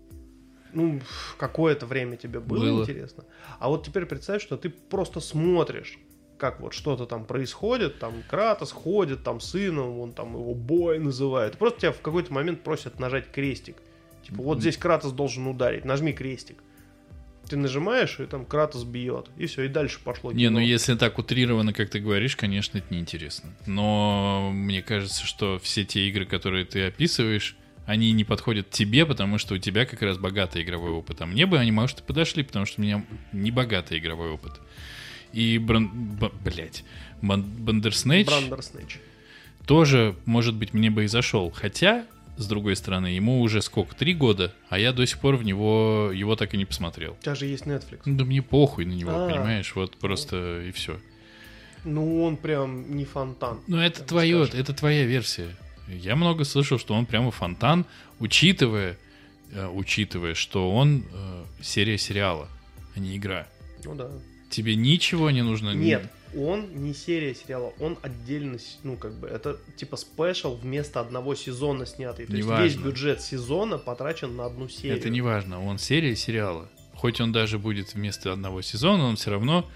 Ну, 0.73 1.01
какое-то 1.39 1.87
время 1.87 2.17
тебе 2.17 2.41
было, 2.41 2.61
Было. 2.65 2.83
интересно. 2.83 3.25
А 3.61 3.69
вот 3.69 3.87
теперь 3.87 4.07
представь, 4.07 4.43
что 4.43 4.57
ты 4.57 4.69
просто 4.71 5.21
смотришь, 5.21 5.99
как 6.37 6.61
вот 6.61 6.75
что-то 6.75 7.07
там 7.07 7.25
происходит, 7.25 8.01
там 8.01 8.23
Кратос 8.29 8.73
ходит, 8.73 9.23
там 9.23 9.41
сыном, 9.41 10.01
он 10.01 10.13
там 10.13 10.35
его 10.35 10.53
бой 10.55 10.99
называет. 10.99 11.57
Просто 11.57 11.81
тебя 11.81 11.93
в 11.93 12.01
какой-то 12.01 12.33
момент 12.33 12.63
просят 12.65 12.99
нажать 12.99 13.31
крестик. 13.31 13.77
Типа, 14.27 14.43
вот 14.43 14.61
здесь 14.61 14.77
Кратос 14.77 15.13
должен 15.13 15.47
ударить, 15.47 15.85
нажми 15.85 16.13
крестик. 16.13 16.57
Ты 17.49 17.57
нажимаешь, 17.59 18.21
и 18.21 18.25
там 18.27 18.47
Кратос 18.47 18.85
бьет. 18.85 19.29
И 19.37 19.47
все, 19.47 19.65
и 19.65 19.69
дальше 19.69 20.01
пошло. 20.03 20.33
Не, 20.33 20.45
кино. 20.47 20.59
ну 20.59 20.59
если 20.61 20.95
так 20.95 21.19
утрированно, 21.19 21.75
как 21.75 21.91
ты 21.91 22.01
говоришь, 22.01 22.37
конечно, 22.37 22.79
это 22.79 22.87
неинтересно. 22.93 23.51
Но 23.67 24.51
мне 24.53 24.81
кажется, 24.83 25.27
что 25.27 25.59
все 25.59 25.85
те 25.85 26.09
игры, 26.09 26.25
которые 26.25 26.65
ты 26.65 26.87
описываешь, 26.87 27.57
они 27.85 28.13
не 28.13 28.25
подходят 28.25 28.71
тебе, 28.71 29.05
потому 29.05 29.37
что 29.37 29.57
у 29.57 29.59
тебя 29.59 29.85
как 29.85 30.01
раз 30.01 30.17
богатый 30.17 30.63
игровой 30.63 30.91
опыт. 30.93 31.21
А 31.21 31.27
мне 31.27 31.45
бы 31.45 31.59
они, 31.59 31.71
может, 31.71 32.01
и 32.01 32.03
подошли, 32.03 32.43
потому 32.43 32.65
что 32.65 32.81
у 32.81 32.85
меня 32.85 33.05
не 33.33 33.51
богатый 33.51 33.99
игровой 33.99 34.31
опыт. 34.31 34.53
И, 35.35 35.59
бран... 35.59 35.89
б- 36.17 36.31
блядь, 36.43 36.83
Бан- 37.21 37.43
Бандерснэч 37.43 38.27
Брандерснэч. 38.27 38.99
тоже, 39.67 40.17
может 40.25 40.55
быть, 40.55 40.73
мне 40.73 40.91
бы 40.91 41.05
и 41.05 41.09
зашел. 41.09 41.51
Хотя, 41.51 42.07
с 42.37 42.47
другой 42.47 42.77
стороны, 42.77 43.09
ему 43.09 43.41
уже 43.41 43.63
сколько, 43.63 43.95
три 43.95 44.15
года, 44.15 44.55
а 44.69 44.79
я 44.79 44.93
до 44.93 45.07
сих 45.07 45.19
пор 45.19 45.37
в 45.37 45.45
него, 45.45 46.11
его 46.13 46.37
так 46.37 46.55
и 46.55 46.57
не 46.57 46.65
посмотрел. 46.65 47.17
У 47.21 47.23
тебя 47.23 47.35
же 47.35 47.47
есть 47.47 47.65
Netflix. 47.65 48.01
Ну, 48.05 48.17
да 48.17 48.25
мне 48.25 48.43
похуй 48.43 48.85
на 48.85 48.93
него, 48.93 49.13
А. 49.13 49.29
понимаешь? 49.29 49.75
Вот 49.75 49.97
просто 49.97 50.63
и 50.63 50.73
все. 50.73 50.99
Ну, 51.85 52.23
он 52.25 52.37
прям 52.37 52.97
не 52.97 53.05
фонтан. 53.05 53.61
Ну, 53.67 53.79
это 53.79 54.03
твое, 54.03 54.49
это 54.53 54.73
твоя 54.73 55.05
версия. 55.05 55.55
Я 55.89 56.17
много 56.17 56.45
слышал, 56.45 56.79
что 56.79 56.95
он 56.95 57.05
прямо 57.07 57.31
фонтан, 57.31 57.85
учитывая, 58.19 58.97
э, 59.53 59.67
учитывая, 59.69 60.35
что 60.35 60.73
он 60.73 61.05
э, 61.13 61.45
серия 61.61 61.99
сериала, 61.99 62.49
а 62.95 63.01
не 63.01 63.17
игра. 63.17 63.47
Ну 63.85 63.95
да. 63.95 64.11
Тебе 64.51 64.77
ничего 64.77 65.31
не 65.31 65.43
нужно. 65.43 65.75
Нет, 65.75 66.11
он 66.37 66.83
не 66.83 66.95
серия 66.95 67.35
сериала, 67.35 67.73
он 67.79 67.99
отдельно, 68.03 68.59
ну 68.83 68.97
как 68.97 69.19
бы, 69.19 69.29
это 69.29 69.59
типа 69.77 69.97
спешл 69.97 70.55
вместо 70.55 71.01
одного 71.01 71.35
сезона 71.35 71.87
снятый. 71.87 72.27
То 72.27 72.33
есть 72.33 72.45
Неважно. 72.45 72.65
весь 72.65 72.77
бюджет 72.77 73.23
сезона 73.23 73.79
потрачен 73.79 74.37
на 74.37 74.47
одну 74.47 74.69
серию. 74.69 74.99
Это 74.99 75.11
не 75.11 75.21
важно, 75.21 75.65
он 75.65 75.79
серия 75.79 76.17
сериала. 76.17 76.69
Хоть 76.95 77.21
он 77.21 77.33
даже 77.33 77.59
будет 77.59 77.95
вместо 77.95 78.33
одного 78.33 78.63
сезона, 78.63 79.05
он 79.05 79.17
все 79.17 79.31
равно 79.31 79.69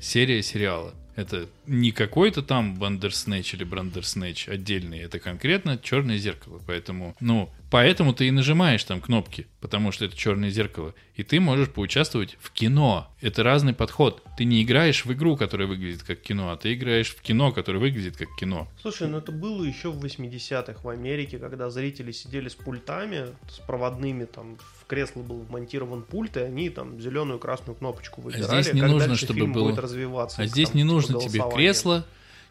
серия 0.00 0.42
сериала. 0.42 0.94
Это 1.16 1.48
не 1.66 1.90
какой-то 1.92 2.42
там 2.42 2.74
Бандерснэч 2.76 3.54
или 3.54 3.64
Брандерснэч 3.64 4.48
отдельный, 4.48 5.00
это 5.00 5.18
конкретно 5.18 5.78
черное 5.78 6.18
зеркало. 6.18 6.60
Поэтому, 6.66 7.14
ну, 7.20 7.50
поэтому 7.70 8.12
ты 8.12 8.28
и 8.28 8.30
нажимаешь 8.30 8.84
там 8.84 9.00
кнопки, 9.00 9.46
потому 9.60 9.92
что 9.92 10.04
это 10.04 10.16
черное 10.16 10.50
зеркало. 10.50 10.94
И 11.14 11.22
ты 11.22 11.40
можешь 11.40 11.70
поучаствовать 11.70 12.36
в 12.40 12.50
кино. 12.50 13.10
Это 13.20 13.42
разный 13.42 13.72
подход. 13.72 14.22
Ты 14.36 14.44
не 14.44 14.62
играешь 14.62 15.04
в 15.04 15.12
игру, 15.12 15.36
которая 15.36 15.66
выглядит 15.66 16.02
как 16.02 16.20
кино, 16.20 16.50
а 16.50 16.56
ты 16.56 16.74
играешь 16.74 17.08
в 17.08 17.22
кино, 17.22 17.52
которое 17.52 17.78
выглядит 17.78 18.16
как 18.16 18.28
кино. 18.38 18.68
Слушай, 18.82 19.08
ну 19.08 19.18
это 19.18 19.32
было 19.32 19.64
еще 19.64 19.90
в 19.90 20.04
80-х 20.04 20.80
в 20.82 20.88
Америке, 20.88 21.38
когда 21.38 21.70
зрители 21.70 22.12
сидели 22.12 22.48
с 22.48 22.54
пультами, 22.54 23.28
с 23.48 23.58
проводными, 23.60 24.26
там 24.26 24.58
в 24.80 24.86
кресло 24.86 25.22
был 25.22 25.38
вмонтирован 25.40 26.02
пульт, 26.02 26.36
и 26.36 26.40
они 26.40 26.68
там 26.70 27.00
зеленую 27.00 27.38
красную 27.38 27.76
кнопочку 27.76 28.20
выбирали, 28.20 28.62
здесь 28.62 28.74
не 28.74 28.82
нужно, 28.82 29.16
чтобы 29.16 29.46
было- 29.46 29.70
будет 29.70 29.78
развиваться. 29.78 30.42
А 30.42 30.46
здесь 30.46 30.68
там, 30.68 30.76
не 30.76 30.82
типа, 30.82 30.92
нужно 30.92 31.20
тебе. 31.20 31.40
Кресло, 31.56 32.06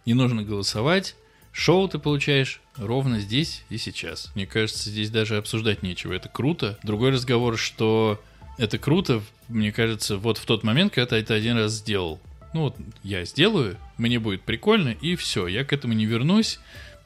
не 0.06 0.14
нужно 0.14 0.44
голосовать. 0.44 1.15
Шоу 1.52 1.88
ты 1.88 1.99
получаешь 1.99 2.60
ровно 2.76 3.19
здесь 3.19 3.64
и 3.69 3.77
сейчас. 3.77 4.32
Мне 4.36 4.45
кажется, 4.45 4.90
здесь 4.90 5.10
даже 5.10 5.38
обсуждать 5.38 5.84
нечего. 5.84 6.11
Это 6.14 6.27
круто. 6.27 6.77
Другой 6.84 7.11
разговор, 7.11 7.57
что 7.57 8.22
это 8.57 8.77
круто, 8.77 9.22
мне 9.48 9.72
кажется, 9.72 10.18
вот 10.18 10.38
в 10.38 10.45
тот 10.45 10.64
момент, 10.64 10.94
когда 10.94 11.07
ты 11.07 11.15
это 11.15 11.34
один 11.34 11.57
раз 11.57 11.73
сделал. 11.73 12.19
Ну 12.53 12.61
вот 12.64 12.76
я 13.03 13.23
сделаю, 13.26 13.77
мне 13.98 14.19
будет 14.19 14.44
прикольно, 14.44 14.90
и 14.90 15.15
все, 15.15 15.48
я 15.48 15.64
к 15.65 15.73
этому 15.73 15.94
не 15.94 16.06
вернусь, 16.06 16.60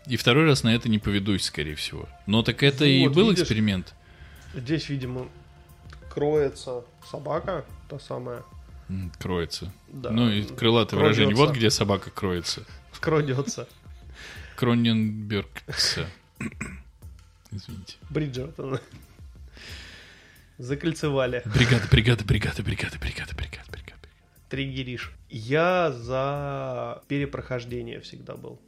и 0.06 0.16
второй 0.16 0.46
раз 0.46 0.64
на 0.64 0.74
это 0.74 0.90
не 0.90 1.00
поведусь, 1.00 1.44
скорее 1.46 1.76
всего. 1.76 2.08
Но 2.28 2.44
так 2.44 2.62
это 2.64 2.86
и 2.86 3.08
Вот, 3.08 3.16
был 3.16 3.30
видишь? 3.30 3.42
эксперимент. 3.44 3.94
Здесь, 4.56 4.90
видимо, 4.90 5.28
кроется 6.12 6.84
собака, 7.10 7.66
та 7.88 8.00
самая. 8.00 8.44
Кроется. 9.20 9.72
Да. 9.88 10.11
Ну 10.11 10.30
и 10.30 10.44
крылатое 10.44 10.99
выражение. 10.99 11.36
Вот 11.36 11.56
где 11.56 11.70
собака 11.70 12.10
кроется. 12.10 12.66
Крадется. 12.99 13.68
Кроненбергца. 14.56 16.07
Извините. 17.52 17.98
Бриджертон. 18.10 18.80
Закольцевали. 20.57 21.41
Бригада, 21.45 21.88
бригада, 21.90 22.24
бригада, 22.26 22.64
бригада, 22.64 22.98
бригада, 22.99 23.36
бригада, 23.36 23.72
бригада. 23.72 24.07
Триггериш. 24.49 25.11
Я 25.30 25.91
за 25.91 27.02
перепрохождение 27.07 28.02
всегда 28.02 28.36
был. 28.36 28.60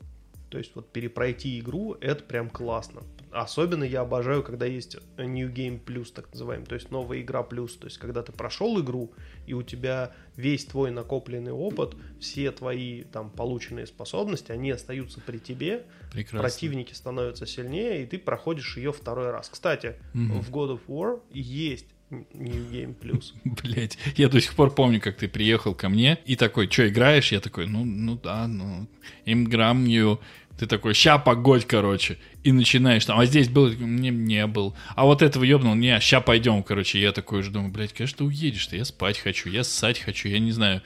То 0.50 0.58
есть 0.58 0.72
вот 0.76 0.92
перепройти 0.92 1.60
игру, 1.60 1.98
это 2.00 2.24
прям 2.24 2.50
классно. 2.50 3.02
Особенно 3.32 3.84
я 3.84 4.02
обожаю, 4.02 4.44
когда 4.44 4.66
есть 4.66 4.98
New 5.18 5.50
Game 5.50 5.84
Plus, 5.84 6.12
так 6.14 6.32
называемый, 6.32 6.66
то 6.68 6.76
есть 6.76 6.92
новая 6.92 7.22
игра 7.22 7.44
плюс. 7.44 7.76
То 7.78 7.86
есть 7.88 7.98
когда 7.98 8.22
ты 8.24 8.32
прошел 8.32 8.80
игру, 8.82 9.14
и 9.48 9.54
у 9.54 9.64
тебя 9.64 10.12
весь 10.36 10.66
твой 10.66 10.92
накопленный 10.92 11.52
опыт, 11.52 11.96
все 12.20 12.52
твои 12.52 13.04
там 13.04 13.30
полученные 13.30 13.86
способности, 13.88 14.52
они 14.52 14.72
остаются 14.72 15.20
при 15.22 15.38
тебе, 15.38 15.86
Прекрасно. 16.12 16.40
противники 16.40 16.94
становятся 16.94 17.46
сильнее, 17.46 18.04
и 18.04 18.06
ты 18.06 18.18
проходишь 18.20 18.78
ее 18.78 18.92
второй 18.92 19.32
раз. 19.32 19.50
Кстати, 19.50 19.96
Мгм. 20.14 20.42
в 20.42 20.52
God 20.52 20.78
of 20.78 20.82
War 20.88 21.22
есть 21.32 21.88
New 22.10 22.70
Game 22.70 22.94
Plus. 23.00 23.32
Блять, 23.64 23.98
я 24.18 24.28
до 24.28 24.42
сих 24.42 24.54
пор 24.56 24.76
помню, 24.76 25.00
как 25.00 25.16
ты 25.16 25.30
приехал 25.30 25.74
ко 25.74 25.88
мне 25.88 26.20
и 26.26 26.36
такой, 26.36 26.70
что 26.70 26.88
играешь? 26.90 27.32
Я 27.32 27.40
такой, 27.40 27.68
ну, 27.68 27.86
ну 27.86 28.18
да, 28.22 28.48
ну, 28.50 28.88
имграм 29.26 29.82
new. 29.86 30.20
Ты 30.62 30.68
такой, 30.68 30.94
ща 30.94 31.18
погодь, 31.18 31.66
короче. 31.66 32.20
И 32.44 32.52
начинаешь 32.52 33.04
там, 33.04 33.20
а 33.20 33.26
здесь 33.26 33.50
был, 33.50 33.72
не, 33.72 34.12
не 34.12 34.46
был. 34.46 34.76
А 34.96 35.06
вот 35.06 35.24
этого 35.24 35.44
ебнул, 35.44 35.74
не, 35.74 36.00
ща 36.00 36.22
пойдем, 36.22 36.62
короче. 36.62 37.02
Я 37.02 37.14
такой 37.14 37.40
уже 37.40 37.50
думаю, 37.50 37.72
блядь, 37.72 37.94
конечно, 37.94 38.28
уедешь-то. 38.28 38.76
Я 38.76 38.86
спать 38.86 39.18
хочу, 39.18 39.50
я 39.50 39.64
ссать 39.64 39.98
хочу, 39.98 40.30
я 40.30 40.38
не 40.38 40.52
знаю. 40.52 40.84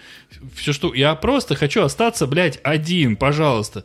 Все 0.56 0.72
что, 0.72 0.94
я 0.94 1.14
просто 1.16 1.56
хочу 1.56 1.82
остаться, 1.82 2.26
блядь, 2.26 2.58
один, 2.64 3.18
пожалуйста. 3.18 3.84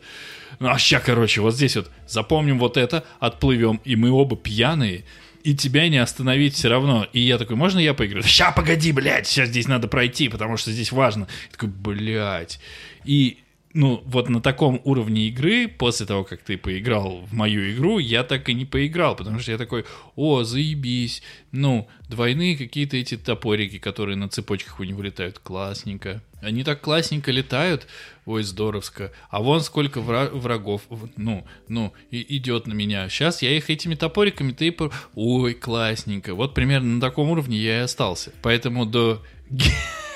Ну, 0.61 0.69
а 0.69 0.79
ща, 0.79 1.01
короче, 1.01 1.41
вот 1.41 1.55
здесь 1.55 1.75
вот 1.75 1.91
запомним 2.07 2.57
вот 2.57 2.77
это, 2.77 3.03
отплывем, 3.19 3.81
и 3.83 3.97
мы 3.97 4.11
оба 4.11 4.37
пьяные, 4.37 5.03
и 5.43 5.53
тебя 5.55 5.89
не 5.89 5.97
остановить 5.97 6.53
все 6.53 6.69
равно. 6.69 7.05
И 7.11 7.19
я 7.19 7.37
такой, 7.37 7.57
можно 7.57 7.79
я 7.79 7.93
поиграю? 7.93 8.23
Ща, 8.23 8.53
погоди, 8.53 8.93
блядь, 8.93 9.27
сейчас 9.27 9.49
здесь 9.49 9.67
надо 9.67 9.89
пройти, 9.89 10.29
потому 10.29 10.55
что 10.55 10.71
здесь 10.71 10.93
важно. 10.93 11.27
Я 11.47 11.51
такой, 11.51 11.67
блядь. 11.67 12.61
И 13.03 13.39
ну, 13.73 14.01
вот 14.05 14.29
на 14.29 14.41
таком 14.41 14.81
уровне 14.83 15.27
игры, 15.27 15.67
после 15.67 16.05
того, 16.05 16.23
как 16.23 16.41
ты 16.41 16.57
поиграл 16.57 17.25
в 17.25 17.33
мою 17.33 17.71
игру, 17.73 17.99
я 17.99 18.23
так 18.23 18.49
и 18.49 18.53
не 18.53 18.65
поиграл, 18.65 19.15
потому 19.15 19.39
что 19.39 19.51
я 19.51 19.57
такой, 19.57 19.85
о, 20.15 20.43
заебись, 20.43 21.21
ну, 21.51 21.87
двойные 22.09 22.57
какие-то 22.57 22.97
эти 22.97 23.17
топорики, 23.17 23.77
которые 23.79 24.17
на 24.17 24.29
цепочках 24.29 24.79
у 24.79 24.83
них 24.83 24.95
вылетают, 24.95 25.39
классненько. 25.39 26.21
Они 26.41 26.63
так 26.63 26.81
классненько 26.81 27.31
летают, 27.31 27.87
ой, 28.25 28.43
здоровско. 28.43 29.11
А 29.29 29.41
вон 29.41 29.61
сколько 29.61 29.99
вра- 29.99 30.31
врагов, 30.35 30.81
ну, 31.15 31.45
ну, 31.67 31.93
и 32.09 32.37
идет 32.37 32.67
на 32.67 32.73
меня. 32.73 33.07
Сейчас 33.09 33.41
я 33.41 33.55
их 33.55 33.69
этими 33.69 33.95
топориками-то 33.95 34.65
и... 34.65 34.71
по- 34.71 34.91
Ой, 35.13 35.53
классненько. 35.53 36.33
Вот 36.33 36.53
примерно 36.55 36.95
на 36.95 37.01
таком 37.01 37.29
уровне 37.29 37.57
я 37.57 37.77
и 37.79 37.83
остался. 37.83 38.31
Поэтому 38.41 38.85
до 38.85 39.21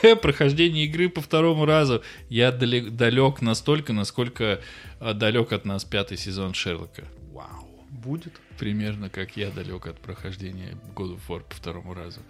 прохождения 0.22 0.86
игры 0.86 1.10
по 1.10 1.22
второму 1.22 1.66
разу 1.66 2.04
я 2.30 2.52
далек, 2.52 2.92
далек 2.92 3.42
настолько, 3.42 3.94
насколько 3.94 4.62
а, 5.00 5.14
далек 5.14 5.52
от 5.54 5.66
нас 5.66 5.84
пятый 5.86 6.18
сезон 6.18 6.54
Шерлока. 6.54 7.06
Вау. 7.32 7.68
Будет. 7.90 8.34
Примерно 8.60 9.10
как 9.10 9.36
я 9.36 9.50
далек 9.50 9.88
от 9.88 10.00
прохождения 10.00 10.78
God 10.96 11.16
of 11.16 11.22
War 11.28 11.44
по 11.48 11.56
второму 11.56 11.94
разу. 11.94 12.22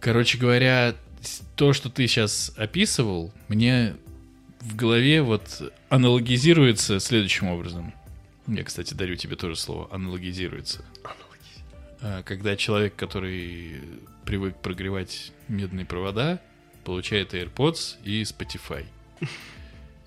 Короче 0.00 0.36
говоря, 0.36 0.94
то, 1.56 1.72
что 1.72 1.88
ты 1.88 2.06
сейчас 2.06 2.52
описывал, 2.56 3.32
мне 3.48 3.94
в 4.60 4.76
голове 4.76 5.22
вот 5.22 5.72
аналогизируется 5.88 7.00
следующим 7.00 7.48
образом. 7.48 7.94
Я, 8.46 8.64
кстати, 8.64 8.94
дарю 8.94 9.16
тебе 9.16 9.36
тоже 9.36 9.56
слово. 9.56 9.88
Аналогизируется. 9.90 10.84
А, 12.00 12.22
Когда 12.22 12.56
человек, 12.56 12.94
который 12.96 13.80
привык 14.24 14.56
прогревать 14.56 15.32
медные 15.48 15.86
провода, 15.86 16.40
получает 16.84 17.34
AirPods 17.34 17.96
и 18.04 18.22
Spotify. 18.22 18.84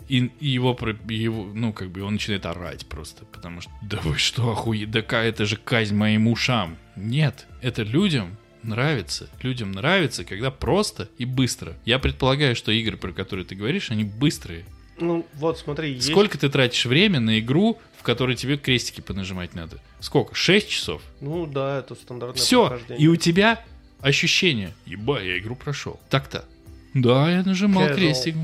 И, 0.07 0.31
и 0.39 0.47
его, 0.47 0.77
его, 1.09 1.43
ну, 1.53 1.73
как 1.73 1.89
бы 1.89 2.01
он 2.01 2.13
начинает 2.13 2.45
орать 2.45 2.85
просто, 2.87 3.25
потому 3.25 3.59
что, 3.59 3.71
да 3.81 3.99
вы 4.03 4.17
что, 4.17 4.51
охуе, 4.51 4.85
да 4.85 5.01
это 5.01 5.45
же 5.45 5.57
казнь 5.57 5.95
моим 5.95 6.27
ушам. 6.27 6.77
Нет, 6.95 7.45
это 7.61 7.83
людям 7.83 8.37
нравится. 8.63 9.29
Людям 9.41 9.71
нравится, 9.71 10.23
когда 10.23 10.49
просто 10.49 11.09
и 11.17 11.25
быстро. 11.25 11.75
Я 11.85 11.99
предполагаю, 11.99 12.55
что 12.55 12.71
игры, 12.71 12.95
про 12.97 13.11
которые 13.11 13.45
ты 13.45 13.55
говоришь, 13.55 13.91
они 13.91 14.03
быстрые. 14.03 14.65
Ну, 14.99 15.27
вот 15.35 15.59
смотри, 15.59 15.93
есть... 15.93 16.09
Сколько 16.09 16.37
ты 16.37 16.49
тратишь 16.49 16.85
время 16.85 17.19
на 17.19 17.39
игру, 17.39 17.79
в 17.97 18.03
которой 18.03 18.35
тебе 18.35 18.57
крестики 18.57 19.01
понажимать 19.01 19.53
надо? 19.53 19.81
Сколько? 19.99 20.35
6 20.35 20.69
часов? 20.69 21.01
Ну 21.21 21.45
да, 21.45 21.79
это 21.79 21.95
стандартное 21.95 22.41
Все, 22.41 22.79
и 22.97 23.07
у 23.07 23.15
тебя 23.15 23.63
ощущение, 24.01 24.73
еба, 24.85 25.21
я 25.21 25.37
игру 25.39 25.55
прошел. 25.55 25.99
Так-то. 26.09 26.45
Да, 26.93 27.29
я 27.31 27.43
нажимал 27.43 27.93
крестик, 27.93 28.35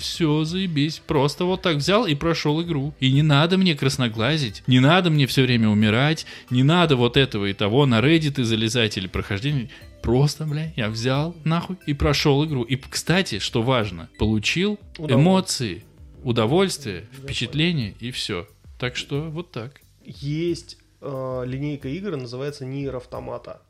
все, 0.00 0.44
заебись. 0.44 1.00
Просто 1.06 1.44
вот 1.44 1.62
так 1.62 1.76
взял 1.76 2.06
и 2.06 2.14
прошел 2.14 2.60
игру. 2.62 2.92
И 3.00 3.10
не 3.10 3.22
надо 3.22 3.56
мне 3.56 3.74
красноглазить, 3.74 4.62
не 4.66 4.80
надо 4.80 5.08
мне 5.08 5.26
все 5.26 5.42
время 5.42 5.68
умирать, 5.70 6.26
не 6.50 6.62
надо 6.62 6.96
вот 6.96 7.16
этого 7.16 7.46
и 7.46 7.54
того 7.54 7.86
на 7.86 8.00
Reddit 8.00 8.42
залезать 8.42 8.98
или 8.98 9.06
прохождение. 9.06 9.70
Просто, 10.02 10.44
бля, 10.44 10.72
я 10.76 10.90
взял 10.90 11.34
нахуй 11.44 11.76
и 11.86 11.94
прошел 11.94 12.44
игру. 12.44 12.64
И, 12.64 12.76
кстати, 12.76 13.38
что 13.38 13.62
важно, 13.62 14.10
получил 14.18 14.78
Удовольствие. 14.98 15.14
эмоции, 15.22 15.84
удовольствие, 16.24 17.04
впечатление 17.12 17.94
и 18.00 18.10
все. 18.10 18.46
Так 18.78 18.96
что 18.96 19.30
вот 19.30 19.52
так. 19.52 19.80
Есть 20.04 20.76
э, 21.00 21.44
линейка 21.46 21.88
игр, 21.88 22.16
называется 22.16 22.66
Нир 22.66 22.96
Автомата. 22.96 23.62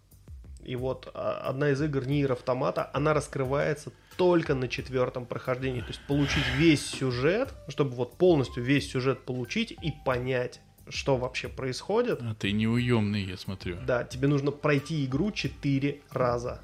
И 0.64 0.76
вот 0.76 1.10
а, 1.14 1.42
одна 1.48 1.70
из 1.70 1.82
игр 1.82 2.06
Нир 2.06 2.32
Автомата, 2.32 2.90
она 2.92 3.14
раскрывается 3.14 3.92
только 4.16 4.54
на 4.54 4.68
четвертом 4.68 5.26
прохождении. 5.26 5.80
То 5.80 5.88
есть 5.88 6.00
получить 6.06 6.44
весь 6.56 6.84
сюжет, 6.86 7.52
чтобы 7.68 7.94
вот 7.94 8.16
полностью 8.16 8.62
весь 8.62 8.90
сюжет 8.90 9.24
получить 9.24 9.72
и 9.72 9.92
понять, 10.04 10.60
что 10.88 11.16
вообще 11.16 11.48
происходит. 11.48 12.20
А 12.22 12.34
ты 12.34 12.52
неуемный, 12.52 13.24
я 13.24 13.36
смотрю. 13.36 13.78
Да, 13.86 14.04
тебе 14.04 14.28
нужно 14.28 14.50
пройти 14.50 15.04
игру 15.04 15.32
четыре 15.32 16.00
раза. 16.10 16.60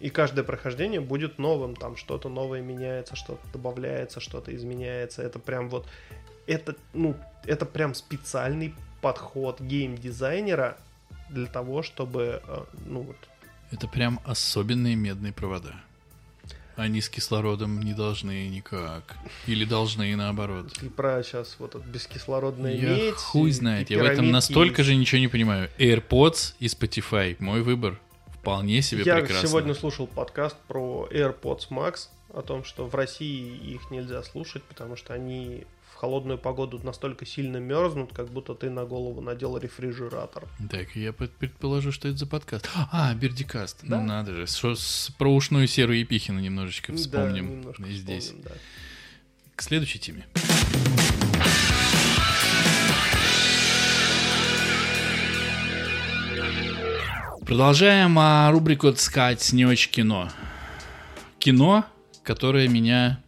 И 0.00 0.10
каждое 0.10 0.44
прохождение 0.44 1.00
будет 1.00 1.38
новым, 1.38 1.74
там 1.74 1.96
что-то 1.96 2.28
новое 2.28 2.62
меняется, 2.62 3.16
что-то 3.16 3.40
добавляется, 3.52 4.20
что-то 4.20 4.54
изменяется. 4.54 5.22
Это 5.22 5.40
прям 5.40 5.68
вот, 5.68 5.88
это, 6.46 6.76
ну, 6.94 7.16
это 7.44 7.66
прям 7.66 7.94
специальный 7.94 8.74
подход 9.00 9.60
геймдизайнера 9.60 10.78
для 11.30 11.46
того, 11.46 11.82
чтобы, 11.82 12.42
э, 12.46 12.64
ну 12.86 13.02
вот... 13.02 13.16
Это 13.70 13.86
прям 13.88 14.20
особенные 14.24 14.96
медные 14.96 15.32
провода. 15.32 15.74
Они 16.76 17.00
с 17.00 17.08
кислородом 17.08 17.80
не 17.80 17.92
должны 17.92 18.48
никак. 18.48 19.16
Или 19.46 19.64
должны 19.64 20.14
наоборот. 20.14 20.72
Ты 20.78 20.88
про 20.88 21.22
сейчас 21.24 21.56
вот 21.58 21.74
это 21.74 21.84
бескислородная 21.86 22.74
Я 22.76 22.88
медь. 22.96 23.14
хуй 23.16 23.50
и- 23.50 23.52
знает. 23.52 23.90
и 23.90 23.94
Я 23.94 24.02
в 24.02 24.06
этом 24.06 24.30
настолько 24.30 24.82
из- 24.82 24.86
же 24.86 24.94
ничего 24.94 25.18
не 25.20 25.26
понимаю. 25.28 25.70
AirPods 25.78 26.54
и 26.60 26.66
Spotify. 26.66 27.34
Мой 27.40 27.62
выбор. 27.62 27.98
Вполне 28.40 28.80
себе 28.80 29.02
Я 29.04 29.16
прекрасно. 29.16 29.48
сегодня 29.48 29.74
слушал 29.74 30.06
подкаст 30.06 30.56
про 30.68 31.08
AirPods 31.10 31.68
Max, 31.70 32.08
о 32.32 32.42
том, 32.42 32.62
что 32.64 32.86
в 32.86 32.94
России 32.94 33.56
их 33.74 33.90
нельзя 33.90 34.22
слушать, 34.22 34.62
потому 34.62 34.94
что 34.96 35.12
они 35.14 35.66
холодную 35.98 36.38
погоду 36.38 36.80
настолько 36.84 37.26
сильно 37.26 37.56
мерзнут, 37.56 38.12
как 38.12 38.28
будто 38.28 38.54
ты 38.54 38.70
на 38.70 38.84
голову 38.84 39.20
надел 39.20 39.58
рефрижератор. 39.58 40.44
Так, 40.70 40.94
я 40.94 41.12
предположу, 41.12 41.90
что 41.90 42.06
это 42.06 42.18
за 42.18 42.26
подкаст. 42.26 42.70
А, 42.92 43.12
Бердикаст. 43.14 43.80
Да. 43.82 44.00
Надо 44.00 44.32
же. 44.32 44.46
Что 44.46 44.76
с 44.76 45.12
про 45.18 45.34
ушную 45.34 45.66
серу 45.66 45.92
Епихина 45.92 46.38
немножечко 46.38 46.92
Да, 46.92 46.98
вспомним 46.98 47.50
немножко 47.50 47.82
и 47.82 47.92
здесь. 47.92 48.26
вспомним, 48.26 48.44
да. 48.44 48.54
К 49.56 49.62
следующей 49.62 49.98
теме. 49.98 50.26
Продолжаем 57.44 58.16
а, 58.18 58.50
рубрику, 58.52 58.90
так 58.90 59.00
сказать, 59.00 59.52
не 59.52 59.64
очень 59.66 59.90
кино. 59.90 60.30
Кино, 61.40 61.86
которое 62.22 62.68
меня 62.68 63.20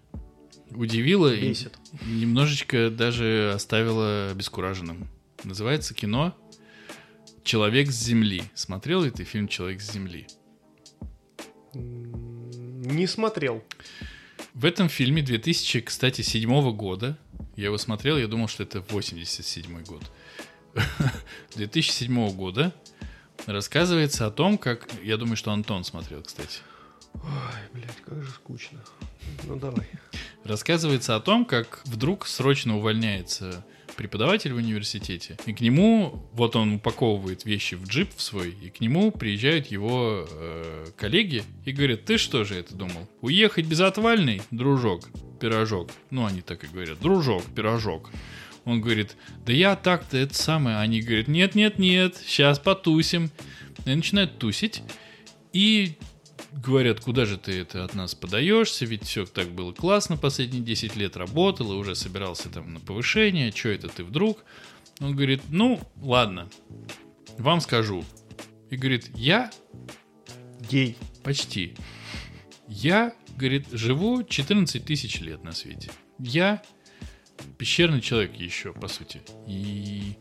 удивило 0.71 1.33
и 1.35 1.49
Бесит. 1.49 1.80
Немножечко 2.07 2.91
даже 2.91 3.53
оставило 3.55 4.31
обескураженным. 4.31 5.09
Называется 5.45 5.95
кино 5.95 6.37
«Человек 7.45 7.91
с 7.91 7.95
земли». 7.95 8.43
Смотрел 8.55 9.03
ли 9.03 9.11
ты 9.11 9.25
фильм 9.25 9.49
«Человек 9.49 9.81
с 9.81 9.93
земли»? 9.93 10.27
Не 11.75 13.07
смотрел. 13.07 13.63
В 14.55 14.65
этом 14.65 14.89
фильме 14.89 15.23
2000, 15.23 15.81
кстати, 15.83 16.23
седьмого 16.23 16.73
года, 16.73 17.19
я 17.57 17.67
его 17.67 17.79
смотрел, 17.79 18.19
я 18.19 18.27
думал, 18.27 18.49
что 18.49 18.63
это 18.63 18.81
87 18.81 19.85
год. 19.85 20.03
2007 21.55 22.31
года 22.31 22.75
рассказывается 23.47 24.27
о 24.27 24.31
том, 24.31 24.59
как... 24.59 24.89
Я 25.03 25.17
думаю, 25.17 25.37
что 25.37 25.53
Антон 25.53 25.85
смотрел, 25.85 26.23
кстати. 26.23 26.61
Ой, 27.15 27.23
блядь, 27.73 28.01
как 28.05 28.23
же 28.23 28.31
скучно. 28.31 28.81
Ну 29.45 29.57
давай. 29.57 29.87
Рассказывается 30.45 31.17
о 31.17 31.21
том, 31.21 31.45
как 31.45 31.83
вдруг 31.85 32.27
срочно 32.27 32.77
увольняется 32.77 33.65
преподаватель 33.97 34.55
в 34.55 34.57
университете, 34.57 35.37
и 35.45 35.53
к 35.53 35.61
нему, 35.61 36.27
вот 36.33 36.57
он 36.57 36.77
упаковывает 36.77 37.45
вещи 37.45 37.75
в 37.75 37.87
джип 37.87 38.09
в 38.17 38.23
свой, 38.23 38.51
и 38.51 38.71
к 38.71 38.81
нему 38.81 39.11
приезжают 39.11 39.67
его 39.67 40.27
э, 40.27 40.87
коллеги 40.97 41.43
и 41.67 41.73
говорят, 41.73 42.07
ты 42.07 42.17
что 42.17 42.45
же 42.45 42.55
это 42.55 42.75
думал? 42.75 43.07
Уехать 43.21 43.67
без 43.67 43.81
отвальной, 43.81 44.41
дружок, 44.51 45.11
пирожок. 45.39 45.91
Ну, 46.09 46.25
они 46.25 46.41
так 46.41 46.65
и 46.65 46.67
говорят, 46.67 46.99
дружок, 47.01 47.45
пирожок. 47.55 48.11
Он 48.65 48.81
говорит, 48.81 49.17
да 49.45 49.53
я 49.53 49.77
так-то 49.77 50.17
это 50.17 50.35
самое. 50.35 50.79
Они 50.79 51.01
говорят, 51.01 51.29
нет-нет-нет, 51.29 52.17
сейчас 52.17 52.59
потусим. 52.59 53.31
И 53.85 53.95
начинают 53.95 54.39
тусить. 54.39 54.83
И 55.53 55.97
говорят, 56.53 57.01
куда 57.01 57.25
же 57.27 57.39
ты 57.39 57.61
это 57.61 57.85
от 57.85 57.95
нас 57.95 58.15
подаешься, 58.15 58.85
ведь 58.85 59.05
все 59.05 59.27
так 59.27 59.49
было 59.51 59.73
классно, 59.73 60.17
последние 60.17 60.63
10 60.63 60.97
лет 60.97 61.17
работал 61.17 61.73
и 61.73 61.77
уже 61.77 61.95
собирался 61.95 62.49
там 62.49 62.75
на 62.75 62.81
повышение, 62.81 63.53
что 63.53 63.69
это 63.69 63.89
ты 63.89 64.05
вдруг? 64.05 64.45
Он 65.01 65.15
говорит, 65.15 65.43
ну, 65.49 65.81
ладно, 66.01 66.49
вам 67.39 67.61
скажу. 67.61 68.05
И 68.71 68.77
говорит, 68.77 69.11
я 69.17 69.51
Гей. 70.69 70.97
почти, 71.25 71.75
я, 72.69 73.15
говорит, 73.37 73.67
живу 73.73 74.23
14 74.23 74.85
тысяч 74.85 75.21
лет 75.21 75.43
на 75.43 75.53
свете. 75.53 75.91
Я 76.19 76.63
пещерный 77.59 78.01
человек 78.01 78.35
еще, 78.37 78.73
по 78.73 78.87
сути. 78.87 79.23
И 79.49 80.17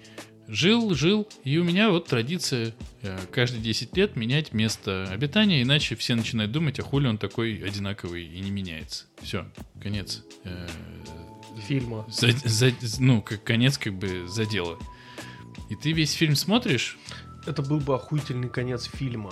жил, 0.50 0.94
жил, 0.96 1.28
и 1.44 1.58
у 1.58 1.64
меня 1.64 1.90
вот 1.90 2.08
традиция 2.08 2.74
э, 3.02 3.18
каждые 3.32 3.62
10 3.62 3.96
лет 3.96 4.16
менять 4.16 4.52
место 4.54 5.08
обитания, 5.12 5.62
иначе 5.62 5.96
все 5.96 6.16
начинают 6.16 6.52
думать, 6.52 6.80
а 6.80 6.84
хули 6.84 7.08
он 7.08 7.18
такой 7.18 7.64
одинаковый 7.64 8.26
и 8.26 8.40
не 8.40 8.52
меняется. 8.52 9.06
Все, 9.22 9.46
конец. 9.82 10.24
Э, 10.44 10.68
Фильма. 11.68 12.06
за- 12.10 12.32
за- 12.42 12.74
ну, 13.00 13.22
как 13.22 13.44
конец 13.44 13.78
как 13.78 13.94
бы 13.94 14.28
задела. 14.28 14.78
И 15.70 15.76
ты 15.76 15.92
весь 15.92 16.14
фильм 16.14 16.36
смотришь, 16.36 16.98
Это 17.46 17.62
был 17.62 17.80
бы 17.80 17.96
охуительный 17.96 18.50
конец 18.50 18.86
фильма. 18.92 19.32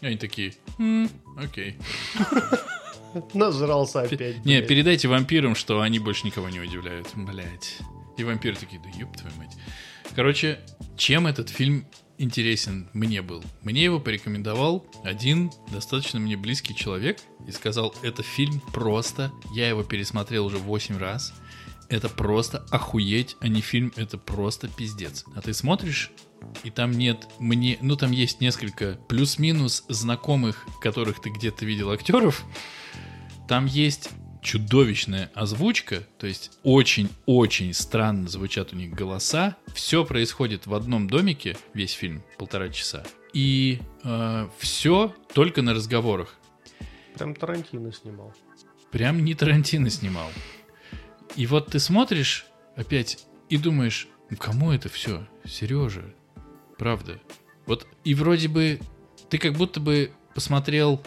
и 0.00 0.06
они 0.06 0.16
такие, 0.16 0.54
«М, 0.78 1.08
окей. 1.36 1.76
Нажрался 3.34 4.02
опять. 4.02 4.44
Не, 4.44 4.60
передайте 4.62 5.08
вампирам, 5.08 5.54
что 5.54 5.80
они 5.80 5.98
больше 5.98 6.26
никого 6.26 6.48
не 6.50 6.60
удивляют. 6.60 7.08
Блять. 7.14 7.78
И 8.18 8.24
вампиры 8.24 8.56
такие, 8.56 8.80
да 8.82 8.88
ёб 8.98 9.16
твою 9.16 9.34
мать. 9.36 9.56
Короче, 10.16 10.60
чем 10.96 11.26
этот 11.26 11.50
фильм 11.50 11.86
интересен 12.16 12.88
мне 12.94 13.20
был? 13.20 13.44
Мне 13.60 13.84
его 13.84 14.00
порекомендовал 14.00 14.86
один 15.04 15.50
достаточно 15.70 16.18
мне 16.18 16.38
близкий 16.38 16.74
человек 16.74 17.18
и 17.46 17.52
сказал, 17.52 17.94
это 18.02 18.22
фильм 18.22 18.60
просто, 18.72 19.30
я 19.52 19.68
его 19.68 19.82
пересмотрел 19.82 20.46
уже 20.46 20.56
8 20.56 20.96
раз, 20.96 21.34
это 21.90 22.08
просто 22.08 22.64
охуеть, 22.70 23.36
а 23.40 23.48
не 23.48 23.60
фильм, 23.60 23.92
это 23.94 24.16
просто 24.16 24.68
пиздец. 24.68 25.26
А 25.34 25.42
ты 25.42 25.52
смотришь, 25.52 26.10
и 26.64 26.70
там 26.70 26.92
нет 26.92 27.28
мне, 27.38 27.76
ну 27.82 27.94
там 27.94 28.10
есть 28.10 28.40
несколько 28.40 28.98
плюс-минус 29.08 29.84
знакомых, 29.90 30.66
которых 30.80 31.20
ты 31.20 31.28
где-то 31.28 31.66
видел 31.66 31.90
актеров, 31.90 32.42
там 33.48 33.66
есть 33.66 34.08
чудовищная 34.46 35.30
озвучка, 35.34 36.06
то 36.18 36.28
есть 36.28 36.52
очень-очень 36.62 37.74
странно 37.74 38.28
звучат 38.28 38.72
у 38.72 38.76
них 38.76 38.92
голоса. 38.92 39.56
Все 39.74 40.04
происходит 40.04 40.66
в 40.66 40.74
одном 40.74 41.08
домике, 41.08 41.56
весь 41.74 41.92
фильм, 41.92 42.22
полтора 42.38 42.68
часа. 42.68 43.04
И 43.32 43.80
все 44.58 45.12
только 45.34 45.62
на 45.62 45.74
разговорах. 45.74 46.36
Прям 47.18 47.34
Тарантино 47.34 47.92
снимал. 47.92 48.32
Прям 48.92 49.24
не 49.24 49.34
Тарантино 49.34 49.90
снимал. 49.90 50.30
И 51.34 51.46
вот 51.46 51.72
ты 51.72 51.80
смотришь 51.80 52.46
опять 52.76 53.26
и 53.48 53.56
думаешь, 53.56 54.06
ну 54.30 54.36
кому 54.36 54.70
это 54.70 54.88
все? 54.88 55.26
Сережа, 55.44 56.04
правда. 56.78 57.20
Вот 57.66 57.86
и 58.04 58.14
вроде 58.14 58.46
бы 58.46 58.78
ты 59.28 59.38
как 59.38 59.54
будто 59.54 59.80
бы 59.80 60.12
посмотрел 60.34 61.02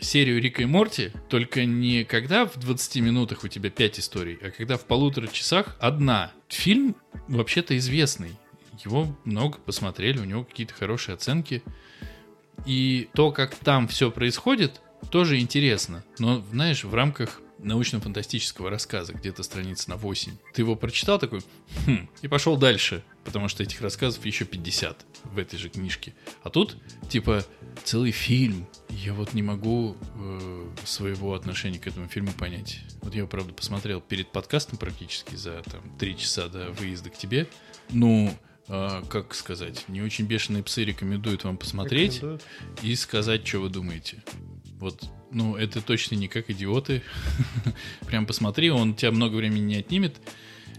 серию 0.00 0.40
Рика 0.40 0.62
и 0.62 0.66
Морти, 0.66 1.12
только 1.28 1.64
не 1.64 2.04
когда 2.04 2.46
в 2.46 2.56
20 2.56 2.96
минутах 2.96 3.44
у 3.44 3.48
тебя 3.48 3.70
5 3.70 4.00
историй, 4.00 4.38
а 4.42 4.50
когда 4.50 4.76
в 4.76 4.84
полутора 4.84 5.26
часах 5.28 5.76
одна. 5.80 6.32
Фильм 6.48 6.96
вообще-то 7.28 7.76
известный. 7.76 8.32
Его 8.84 9.16
много 9.24 9.58
посмотрели, 9.58 10.18
у 10.18 10.24
него 10.24 10.44
какие-то 10.44 10.74
хорошие 10.74 11.14
оценки. 11.14 11.62
И 12.66 13.08
то, 13.14 13.32
как 13.32 13.54
там 13.54 13.88
все 13.88 14.10
происходит, 14.10 14.80
тоже 15.10 15.38
интересно. 15.38 16.04
Но, 16.18 16.40
знаешь, 16.52 16.84
в 16.84 16.94
рамках 16.94 17.40
научно-фантастического 17.58 18.70
рассказа, 18.70 19.12
где-то 19.12 19.42
страниц 19.42 19.86
на 19.86 19.96
8. 19.96 20.32
Ты 20.54 20.62
его 20.62 20.76
прочитал 20.76 21.18
такой, 21.18 21.40
хм, 21.86 22.08
и 22.22 22.28
пошел 22.28 22.56
дальше, 22.56 23.02
потому 23.24 23.48
что 23.48 23.62
этих 23.62 23.80
рассказов 23.80 24.24
еще 24.24 24.44
50 24.44 25.04
в 25.24 25.38
этой 25.38 25.58
же 25.58 25.68
книжке. 25.68 26.14
А 26.42 26.50
тут, 26.50 26.76
типа, 27.08 27.44
целый 27.84 28.12
фильм. 28.12 28.66
Я 28.88 29.12
вот 29.14 29.34
не 29.34 29.42
могу 29.42 29.96
э, 30.16 30.68
своего 30.84 31.34
отношения 31.34 31.78
к 31.78 31.86
этому 31.86 32.08
фильму 32.08 32.32
понять. 32.32 32.80
Вот 33.02 33.14
я 33.14 33.26
правда, 33.26 33.52
посмотрел 33.52 34.00
перед 34.00 34.32
подкастом 34.32 34.78
практически 34.78 35.36
за 35.36 35.62
там, 35.62 35.82
3 35.98 36.16
часа 36.16 36.48
до 36.48 36.70
выезда 36.72 37.10
к 37.10 37.18
тебе. 37.18 37.46
Ну, 37.90 38.36
э, 38.68 39.02
как 39.08 39.34
сказать, 39.34 39.84
не 39.88 40.02
очень 40.02 40.26
бешеные 40.26 40.62
псы 40.62 40.84
рекомендуют 40.84 41.44
вам 41.44 41.56
посмотреть 41.56 42.16
Рекомендую. 42.16 42.40
и 42.82 42.94
сказать, 42.94 43.46
что 43.46 43.58
вы 43.60 43.68
думаете. 43.68 44.22
Вот, 44.78 45.08
ну, 45.30 45.56
это 45.56 45.80
точно 45.80 46.14
не 46.16 46.28
как 46.28 46.50
идиоты. 46.50 47.02
Прям 48.06 48.26
посмотри, 48.26 48.70
он 48.70 48.94
тебя 48.94 49.10
много 49.12 49.36
времени 49.36 49.60
не 49.60 49.76
отнимет. 49.76 50.16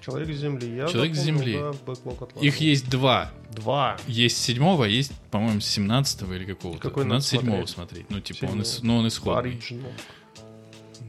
Человек 0.06 0.34
с 0.34 0.40
земли. 0.40 0.76
Я 0.76 0.88
Человек 0.88 1.16
с 1.16 1.20
земли. 1.20 1.60
да. 1.60 2.42
Их 2.42 2.58
есть 2.58 2.90
два. 2.90 3.32
два. 3.54 3.98
Есть 4.08 4.38
седьмого, 4.38 4.86
а 4.86 4.88
есть, 4.88 5.12
по-моему, 5.30 5.60
с 5.62 5.66
17 5.68 6.22
или 6.24 6.46
какого-то. 6.46 6.82
Какой 6.82 7.06
надо 7.06 7.22
седьмого 7.22 7.66
смотреть? 7.66 8.08
смотреть. 8.08 8.10
Ну, 8.10 8.20
типа, 8.22 8.46
он, 8.46 8.62
ис- 8.62 8.80
ну, 8.82 8.98
он 8.98 9.08
исходный. 9.08 9.52
Original. 9.56 9.92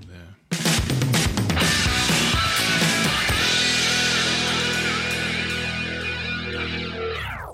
Да. 0.06 0.56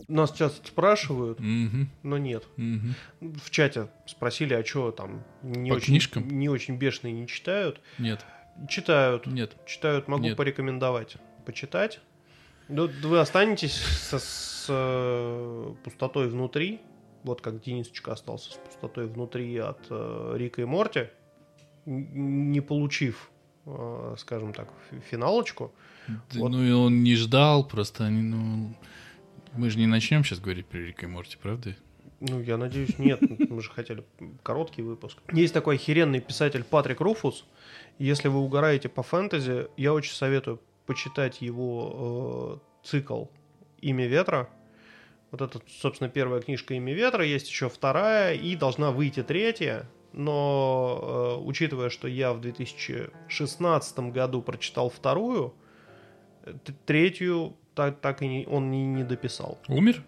Нас 0.09 0.31
часто 0.33 0.65
спрашивают, 0.66 1.41
Мгм, 1.41 1.91
но 2.05 2.16
нет. 2.16 2.45
мгм. 2.57 2.95
В 3.20 3.51
чате 3.51 3.89
спросили, 4.07 4.55
а 4.55 4.65
что 4.65 4.93
там 4.93 5.24
не 5.43 5.70
По 5.70 5.74
очень, 5.77 5.87
книжкам? 5.87 6.28
не 6.28 6.49
очень 6.49 6.77
бешеные 6.77 7.12
не 7.12 7.27
читают. 7.27 7.81
Нет, 7.99 8.24
Читают. 8.69 9.27
нет. 9.27 9.57
Читают, 9.66 10.07
могу 10.09 10.23
Нет. 10.24 10.37
порекомендовать. 10.37 11.16
Почитать. 11.45 12.01
Ну, 12.69 12.89
вы 13.03 13.19
останетесь 13.19 13.74
со- 13.74 14.19
с 14.20 14.66
э, 14.69 15.74
пустотой 15.85 16.28
внутри. 16.28 16.81
Вот 17.24 17.41
как 17.41 17.61
Денисочка 17.61 18.12
остался 18.12 18.53
с 18.53 18.55
пустотой 18.55 19.07
внутри 19.09 19.57
от 19.59 19.81
э, 19.91 20.35
Рика 20.37 20.62
и 20.62 20.65
Морти, 20.65 21.09
не 21.85 22.61
получив, 22.61 23.31
э, 23.66 24.15
скажем 24.19 24.53
так, 24.53 24.69
фи- 24.91 25.01
финалочку. 25.11 25.73
Да, 26.09 26.15
Вот. 26.35 26.49
Ну 26.51 26.62
и 26.62 26.70
он 26.70 27.03
не 27.03 27.16
ждал, 27.16 27.66
просто 27.66 28.05
они, 28.07 28.23
ну... 28.23 28.74
Мы 29.55 29.70
же 29.70 29.78
не 29.78 29.86
начнем 29.86 30.24
сейчас 30.24 30.40
говорить 30.40 30.66
про 30.66 30.78
Рика 30.78 31.06
и 31.06 31.09
Морти, 31.09 31.36
правда? 31.40 31.74
Ну, 32.20 32.40
я 32.40 32.56
надеюсь, 32.56 32.98
нет. 32.98 33.20
Мы 33.51 33.62
же 33.62 33.70
хотели 33.70 34.05
короткий 34.43 34.82
выпуск. 34.82 35.18
Есть 35.32 35.52
такой 35.52 35.77
охеренный 35.77 36.20
писатель 36.20 36.64
Патрик 36.64 37.01
Руфус. 37.01 37.44
Если 37.98 38.28
вы 38.28 38.40
угораете 38.40 38.89
по 38.89 39.02
фэнтези, 39.02 39.68
я 39.77 39.93
очень 39.93 40.14
советую 40.14 40.60
почитать 40.86 41.43
его 41.43 42.60
э, 42.82 42.86
цикл 42.86 43.27
«Имя 43.81 44.06
ветра». 44.06 44.48
Вот 45.31 45.43
это, 45.43 45.60
собственно, 45.68 46.09
первая 46.09 46.40
книжка 46.40 46.74
«Имя 46.74 46.94
ветра». 46.94 47.24
Есть 47.24 47.48
еще 47.48 47.68
вторая, 47.68 48.35
и 48.35 48.56
должна 48.56 48.93
выйти 48.93 49.23
третья. 49.23 49.89
Но, 50.12 51.36
э, 51.39 51.44
учитывая, 51.44 51.90
что 51.90 52.09
я 52.09 52.32
в 52.32 52.40
2016 52.40 53.98
году 54.10 54.40
прочитал 54.40 54.89
вторую, 54.89 55.55
третью 56.86 57.56
так, 57.77 58.01
так 58.01 58.23
и 58.23 58.27
не, 58.28 58.47
он 58.47 58.70
не, 58.73 58.85
не 58.85 59.05
дописал. 59.05 59.59
Умер? 59.69 60.03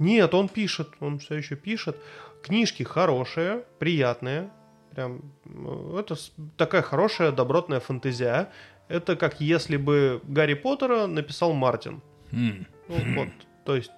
Нет, 0.00 0.34
он 0.34 0.48
пишет, 0.48 0.88
он 1.00 1.18
все 1.18 1.34
еще 1.36 1.54
пишет. 1.54 1.96
Книжки 2.42 2.82
хорошие, 2.82 3.62
приятные. 3.78 4.50
Прям, 4.90 5.20
э, 5.44 6.00
это 6.00 6.16
такая 6.56 6.82
хорошая, 6.82 7.30
добротная 7.30 7.78
фантазия. 7.80 8.48
Это 8.88 9.14
как 9.16 9.40
если 9.40 9.76
бы 9.76 10.20
Гарри 10.24 10.54
Поттера 10.54 11.06
написал 11.06 11.52
Мартин. 11.52 12.00
М, 12.32 12.66
Ну, 12.88 13.14
вот, 13.14 13.28
то 13.64 13.76
есть 13.76 13.92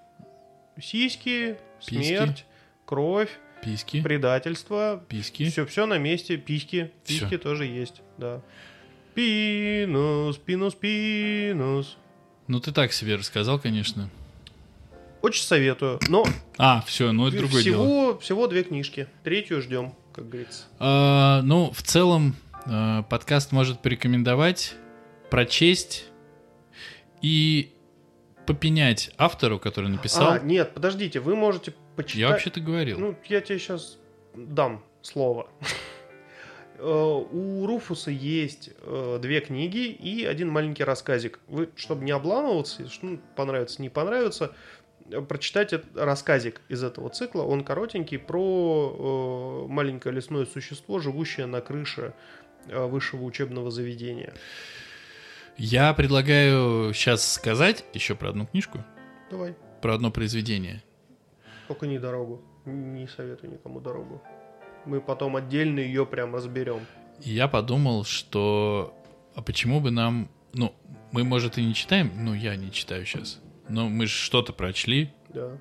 сиськи, 0.80 1.56
Письки. 1.86 2.16
смерть, 2.16 2.46
кровь, 2.84 3.30
Письки, 3.62 4.02
предательство. 4.02 5.02
письки. 5.08 5.48
Все, 5.48 5.64
все 5.64 5.86
на 5.86 5.98
месте. 5.98 6.36
Письки. 6.36 6.90
Письки 7.06 7.38
тоже 7.38 7.64
есть, 7.64 8.02
да. 8.18 8.40
Пинус, 9.14 10.36
пинус, 10.36 10.74
пинус. 10.74 11.96
Ну 12.46 12.60
ты 12.60 12.72
так 12.72 12.92
себе 12.92 13.16
рассказал, 13.16 13.58
конечно. 13.58 14.10
Очень 15.22 15.44
советую. 15.44 15.98
Но 16.08 16.26
А, 16.58 16.82
все, 16.86 17.10
ну 17.12 17.26
это 17.28 17.38
другое 17.38 17.62
всего, 17.62 17.84
дело. 17.84 18.18
всего 18.18 18.46
две 18.46 18.62
книжки. 18.62 19.08
Третью 19.22 19.62
ждем, 19.62 19.94
как 20.12 20.28
говорится. 20.28 20.64
А, 20.78 21.40
ну, 21.42 21.70
в 21.72 21.82
целом, 21.82 22.36
а, 22.66 23.02
подкаст 23.04 23.50
может 23.52 23.80
порекомендовать, 23.80 24.74
прочесть 25.30 26.04
и 27.22 27.72
попенять 28.46 29.10
автору, 29.16 29.58
который 29.58 29.88
написал. 29.88 30.32
А, 30.32 30.38
нет, 30.38 30.74
подождите, 30.74 31.20
вы 31.20 31.34
можете 31.36 31.72
почитать. 31.96 32.20
Я 32.20 32.28
вообще-то 32.28 32.60
говорил. 32.60 32.98
Ну, 32.98 33.16
я 33.26 33.40
тебе 33.40 33.58
сейчас 33.58 33.96
дам 34.34 34.84
слово. 35.00 35.48
Э, 36.78 37.24
У 37.30 37.66
Руфуса 37.66 38.10
есть 38.10 38.70
э, 38.82 39.18
две 39.20 39.40
книги 39.40 39.86
и 39.88 40.24
один 40.24 40.50
маленький 40.50 40.84
рассказик. 40.84 41.38
Вы, 41.48 41.68
чтобы 41.76 42.04
не 42.04 42.10
обламываться, 42.12 42.88
что 42.88 43.18
понравится, 43.36 43.80
не 43.82 43.88
понравится, 43.88 44.52
э, 45.10 45.20
прочитайте 45.20 45.82
рассказик 45.94 46.60
из 46.68 46.82
этого 46.82 47.10
цикла. 47.10 47.42
Он 47.42 47.62
коротенький 47.64 48.18
про 48.18 49.66
маленькое 49.68 50.14
лесное 50.14 50.46
существо, 50.46 50.98
живущее 50.98 51.46
на 51.46 51.60
крыше 51.60 52.12
высшего 52.66 53.22
учебного 53.24 53.70
заведения. 53.70 54.32
Я 55.56 55.92
предлагаю 55.94 56.92
сейчас 56.94 57.30
сказать 57.32 57.84
еще 57.92 58.14
про 58.14 58.30
одну 58.30 58.46
книжку, 58.46 58.78
Давай, 59.30 59.54
про 59.82 59.94
одно 59.94 60.10
произведение. 60.10 60.82
только 61.68 61.86
не 61.86 61.98
дорогу. 61.98 62.42
Не 62.64 63.06
советую 63.06 63.52
никому 63.52 63.80
дорогу. 63.80 64.22
Мы 64.86 65.00
потом 65.00 65.36
отдельно 65.36 65.80
ее 65.80 66.04
прям 66.06 66.34
разберем. 66.34 66.80
И 67.22 67.30
я 67.30 67.48
подумал, 67.48 68.04
что 68.04 68.94
а 69.34 69.42
почему 69.42 69.80
бы 69.80 69.90
нам, 69.90 70.28
ну, 70.52 70.74
мы, 71.12 71.24
может, 71.24 71.58
и 71.58 71.64
не 71.64 71.74
читаем, 71.74 72.10
ну, 72.16 72.34
я 72.34 72.56
не 72.56 72.70
читаю 72.72 73.04
сейчас, 73.06 73.40
но 73.68 73.88
мы 73.88 74.06
же 74.06 74.12
что-то 74.12 74.52
прочли, 74.52 75.10
Да. 75.30 75.58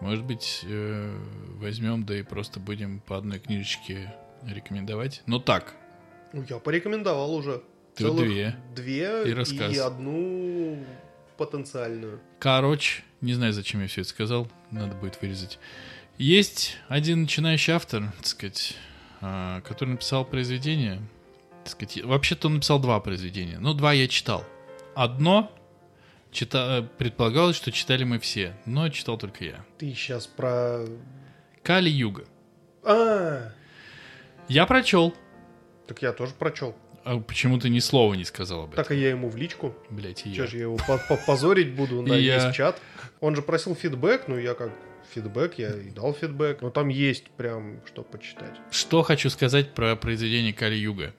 может 0.00 0.24
быть, 0.24 0.60
э, 0.64 1.14
возьмем, 1.58 2.04
да 2.04 2.18
и 2.18 2.22
просто 2.22 2.60
будем 2.60 3.00
по 3.00 3.16
одной 3.16 3.38
книжечке 3.38 4.14
рекомендовать. 4.46 5.22
Ну 5.26 5.38
так, 5.38 5.74
Ну, 6.32 6.44
я 6.48 6.58
порекомендовал 6.58 7.34
уже. 7.34 7.62
Ты 7.96 8.04
Целых 8.04 8.24
две. 8.28 8.56
Две 8.74 9.24
И 9.26 9.32
рассказ. 9.34 9.76
одну 9.78 10.78
потенциальную. 11.36 12.20
короче, 12.38 13.02
не 13.20 13.34
знаю, 13.34 13.52
зачем 13.52 13.80
я 13.82 13.86
все 13.88 14.02
это 14.02 14.10
сказал, 14.10 14.48
надо 14.70 14.94
будет 14.94 15.20
вырезать. 15.20 15.58
Есть 16.20 16.76
один 16.88 17.22
начинающий 17.22 17.72
автор, 17.72 18.12
так 18.18 18.26
сказать, 18.26 18.76
а, 19.22 19.62
который 19.62 19.90
написал 19.90 20.26
произведение. 20.26 21.00
Так 21.64 21.72
сказать, 21.72 22.04
вообще-то 22.04 22.48
он 22.48 22.56
написал 22.56 22.78
два 22.78 23.00
произведения. 23.00 23.58
Ну, 23.58 23.72
два 23.72 23.94
я 23.94 24.06
читал. 24.06 24.44
Одно 24.94 25.50
чита... 26.30 26.86
предполагалось, 26.98 27.56
что 27.56 27.72
читали 27.72 28.04
мы 28.04 28.18
все, 28.18 28.54
но 28.66 28.90
читал 28.90 29.16
только 29.16 29.44
я. 29.46 29.64
Ты 29.78 29.94
сейчас 29.94 30.26
про... 30.26 30.84
Кали 31.62 31.88
Юга. 31.88 32.26
А, 32.82 33.52
Я 34.46 34.66
прочел. 34.66 35.14
так 35.86 36.02
я 36.02 36.12
тоже 36.12 36.34
прочел. 36.38 36.76
А 37.02 37.18
почему 37.18 37.58
ты 37.58 37.70
ни 37.70 37.78
слова 37.78 38.12
не 38.12 38.24
сказал 38.26 38.64
об 38.64 38.72
этом? 38.74 38.84
Так 38.84 38.92
и 38.92 39.00
я 39.00 39.08
ему 39.08 39.30
в 39.30 39.36
личку. 39.36 39.74
Блять, 39.88 40.26
и 40.26 40.34
Че 40.34 40.42
я. 40.42 40.46
же 40.48 40.56
я 40.58 40.62
его 40.64 40.76
по- 40.86 40.98
по- 40.98 41.16
позорить 41.16 41.74
буду 41.74 42.02
на 42.02 42.12
весь 42.12 42.54
чат. 42.54 42.78
Он 43.20 43.34
же 43.34 43.40
просил 43.40 43.74
фидбэк, 43.74 44.28
ну 44.28 44.36
я 44.36 44.52
как 44.52 44.70
фидбэк, 45.14 45.54
я 45.58 45.70
и 45.70 45.90
дал 45.90 46.14
фидбэк. 46.14 46.62
Но 46.62 46.70
там 46.70 46.88
есть 46.88 47.30
прям 47.30 47.80
что 47.86 48.02
почитать. 48.02 48.54
Что 48.70 49.02
хочу 49.02 49.30
сказать 49.30 49.74
про 49.74 49.96
произведение 49.96 50.52
Кали 50.52 50.76
Юга, 50.76 51.14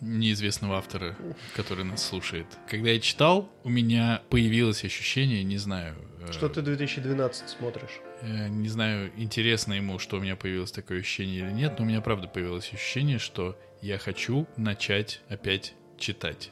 неизвестного 0.00 0.76
автора, 0.78 1.16
который 1.54 1.84
нас 1.84 2.04
слушает. 2.06 2.46
Когда 2.68 2.90
я 2.90 3.00
читал, 3.00 3.50
у 3.64 3.68
меня 3.70 4.22
появилось 4.30 4.84
ощущение, 4.84 5.42
не 5.44 5.56
знаю, 5.58 5.94
э, 6.20 6.32
Что 6.32 6.48
ты 6.48 6.60
2012 6.62 7.48
смотришь? 7.48 8.00
э, 8.22 8.48
не 8.48 8.68
знаю, 8.68 9.10
интересно 9.16 9.72
ему, 9.74 9.98
что 9.98 10.18
у 10.18 10.20
меня 10.20 10.36
появилось 10.36 10.72
такое 10.72 11.00
ощущение 11.00 11.40
или 11.40 11.50
нет, 11.52 11.78
но 11.78 11.84
у 11.84 11.88
меня 11.88 12.00
правда 12.00 12.28
появилось 12.28 12.70
ощущение, 12.72 13.18
что 13.18 13.58
я 13.82 13.98
хочу 13.98 14.46
начать 14.56 15.20
опять 15.28 15.74
читать. 15.98 16.50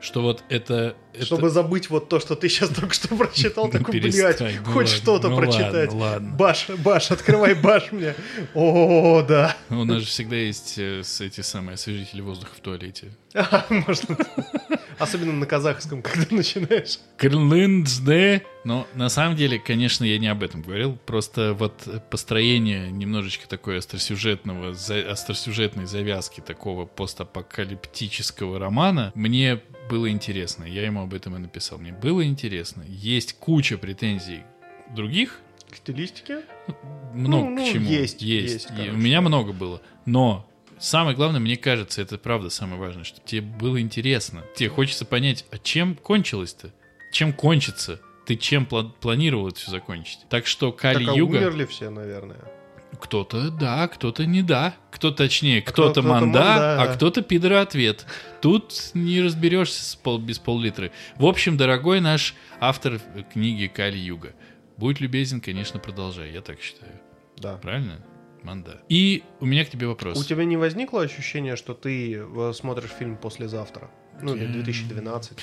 Что 0.00 0.22
вот 0.22 0.42
это... 0.48 0.96
это- 1.12 1.24
Чтобы 1.26 1.50
забыть 1.50 1.90
вот 1.90 2.08
то, 2.08 2.20
что 2.20 2.34
ты 2.34 2.48
сейчас 2.48 2.70
только 2.70 2.94
что 2.94 3.14
прочитал, 3.14 3.68
такой, 3.70 4.00
блядь, 4.00 4.40
ну 4.40 4.72
хоть 4.72 4.88
что-то 4.88 5.28
ну 5.28 5.36
прочитать. 5.36 5.92
Баш, 5.92 6.68
Баш, 6.78 7.10
открывай 7.10 7.54
Баш 7.54 7.92
мне. 7.92 8.14
О, 8.54 9.22
да. 9.22 9.56
У 9.68 9.84
нас 9.84 10.00
же 10.00 10.06
всегда 10.06 10.36
есть 10.36 10.74
э, 10.78 11.02
эти 11.20 11.42
самые 11.42 11.74
освежители 11.74 12.20
воздуха 12.20 12.52
в 12.56 12.60
туалете. 12.60 13.10
Можно. 13.68 14.16
Особенно 14.98 15.32
на 15.32 15.46
казахском, 15.46 16.02
когда 16.02 16.26
начинаешь. 16.34 16.98
Крылындсде. 17.16 18.44
Но 18.64 18.86
на 18.94 19.08
самом 19.08 19.36
деле, 19.36 19.58
конечно, 19.58 20.04
я 20.04 20.18
не 20.18 20.28
об 20.28 20.42
этом 20.42 20.62
говорил. 20.62 20.98
Просто 21.06 21.54
вот 21.54 21.88
построение 22.10 22.90
немножечко 22.90 23.48
такой 23.48 23.78
остросюжетного, 23.78 24.70
остросюжетной 25.10 25.86
завязки 25.86 26.40
такого 26.40 26.84
постапокалиптического 26.86 28.58
романа 28.58 29.12
мне 29.14 29.60
было 29.90 30.08
интересно. 30.10 30.64
Я 30.64 30.86
ему 30.86 31.02
об 31.02 31.12
этом 31.14 31.34
и 31.36 31.38
написал. 31.38 31.78
Мне 31.78 31.92
было 31.92 32.24
интересно. 32.24 32.84
Есть 32.88 33.34
куча 33.34 33.76
претензий 33.76 34.42
других, 34.94 35.40
К 35.70 35.76
стилистике? 35.76 36.42
много 37.12 37.44
Ну, 37.48 37.50
ну, 37.56 37.64
к 37.66 37.72
чему. 37.72 37.88
есть, 37.88 38.22
есть. 38.22 38.52
есть, 38.54 38.68
И 38.78 38.90
у 38.90 38.96
меня 38.96 39.20
много 39.20 39.52
было. 39.52 39.82
Но 40.06 40.48
самое 40.78 41.16
главное, 41.16 41.40
мне 41.40 41.56
кажется, 41.56 42.00
это 42.02 42.18
правда 42.18 42.50
самое 42.50 42.80
важное, 42.80 43.04
что 43.04 43.20
тебе 43.20 43.42
было 43.42 43.80
интересно. 43.80 44.44
Тебе 44.56 44.68
хочется 44.68 45.04
понять, 45.04 45.44
а 45.50 45.58
чем 45.58 45.94
кончилось-то? 45.96 46.72
Чем 47.12 47.32
кончится? 47.32 48.00
Ты 48.26 48.36
чем 48.36 48.64
пла- 48.70 48.92
планировал 49.00 49.48
это 49.48 49.58
все 49.58 49.70
закончить? 49.72 50.20
Так 50.28 50.46
что 50.46 50.70
Кали 50.72 51.04
Так, 51.04 51.16
а 51.16 51.18
умерли 51.22 51.64
все, 51.64 51.90
наверное. 51.90 52.38
Кто-то 52.98 53.50
да, 53.50 53.88
кто-то 53.88 54.26
не 54.26 54.42
да. 54.42 54.74
Кто 54.90 55.10
точнее, 55.10 55.62
кто- 55.62 55.72
кто-то 55.72 56.00
кто-то 56.00 56.08
манда, 56.08 56.38
манда. 56.40 56.82
а 56.82 56.94
кто-то 56.94 57.22
пидор-ответ. 57.22 58.04
Тут 58.40 58.90
не 58.94 59.20
разберешься 59.22 59.84
с 59.84 59.94
пол, 59.96 60.18
без 60.18 60.38
пол-литры. 60.38 60.90
В 61.16 61.26
общем, 61.26 61.56
дорогой 61.56 62.00
наш 62.00 62.34
автор 62.58 63.00
книги 63.32 63.66
Кали 63.68 63.96
Юга, 63.98 64.32
будь 64.76 65.00
любезен, 65.00 65.40
конечно, 65.40 65.78
продолжай. 65.78 66.32
Я 66.32 66.40
так 66.40 66.60
считаю. 66.60 66.92
Да. 67.38 67.56
Правильно? 67.56 68.04
Манда. 68.42 68.80
И 68.88 69.22
у 69.40 69.46
меня 69.46 69.64
к 69.64 69.70
тебе 69.70 69.86
вопрос. 69.86 70.18
У 70.18 70.24
тебя 70.24 70.44
не 70.44 70.56
возникло 70.56 71.02
ощущения, 71.02 71.56
что 71.56 71.74
ты 71.74 72.14
э, 72.16 72.52
смотришь 72.54 72.90
фильм 72.98 73.16
послезавтра? 73.16 73.90
Ну, 74.22 74.34
или 74.34 74.46
Я- 74.46 74.52
2012. 74.52 75.38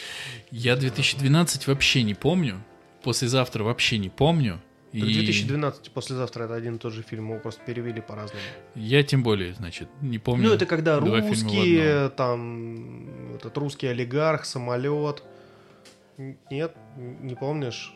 Я 0.52 0.76
2012 0.76 1.68
вообще 1.68 2.03
не 2.03 2.14
помню. 2.15 2.64
Послезавтра 3.03 3.64
вообще 3.64 3.98
не 3.99 4.10
помню. 4.10 4.60
Так 4.91 5.01
2012 5.01 5.91
послезавтра 5.91 6.45
это 6.45 6.55
один 6.55 6.76
и 6.76 6.80
тот 6.80 6.93
же 6.93 7.03
фильм, 7.03 7.30
его 7.30 7.39
просто 7.39 7.61
перевели 7.65 8.01
по-разному. 8.01 8.41
Я 8.76 9.03
тем 9.03 9.22
более, 9.22 9.53
значит, 9.53 9.89
не 10.01 10.18
помню. 10.18 10.47
Ну, 10.47 10.53
это 10.53 10.65
когда 10.65 10.99
русские, 10.99 12.09
там, 12.09 13.35
этот 13.35 13.57
русский 13.57 13.88
олигарх, 13.88 14.45
самолет. 14.45 15.23
Нет, 16.49 16.76
не 16.97 17.35
помнишь? 17.35 17.93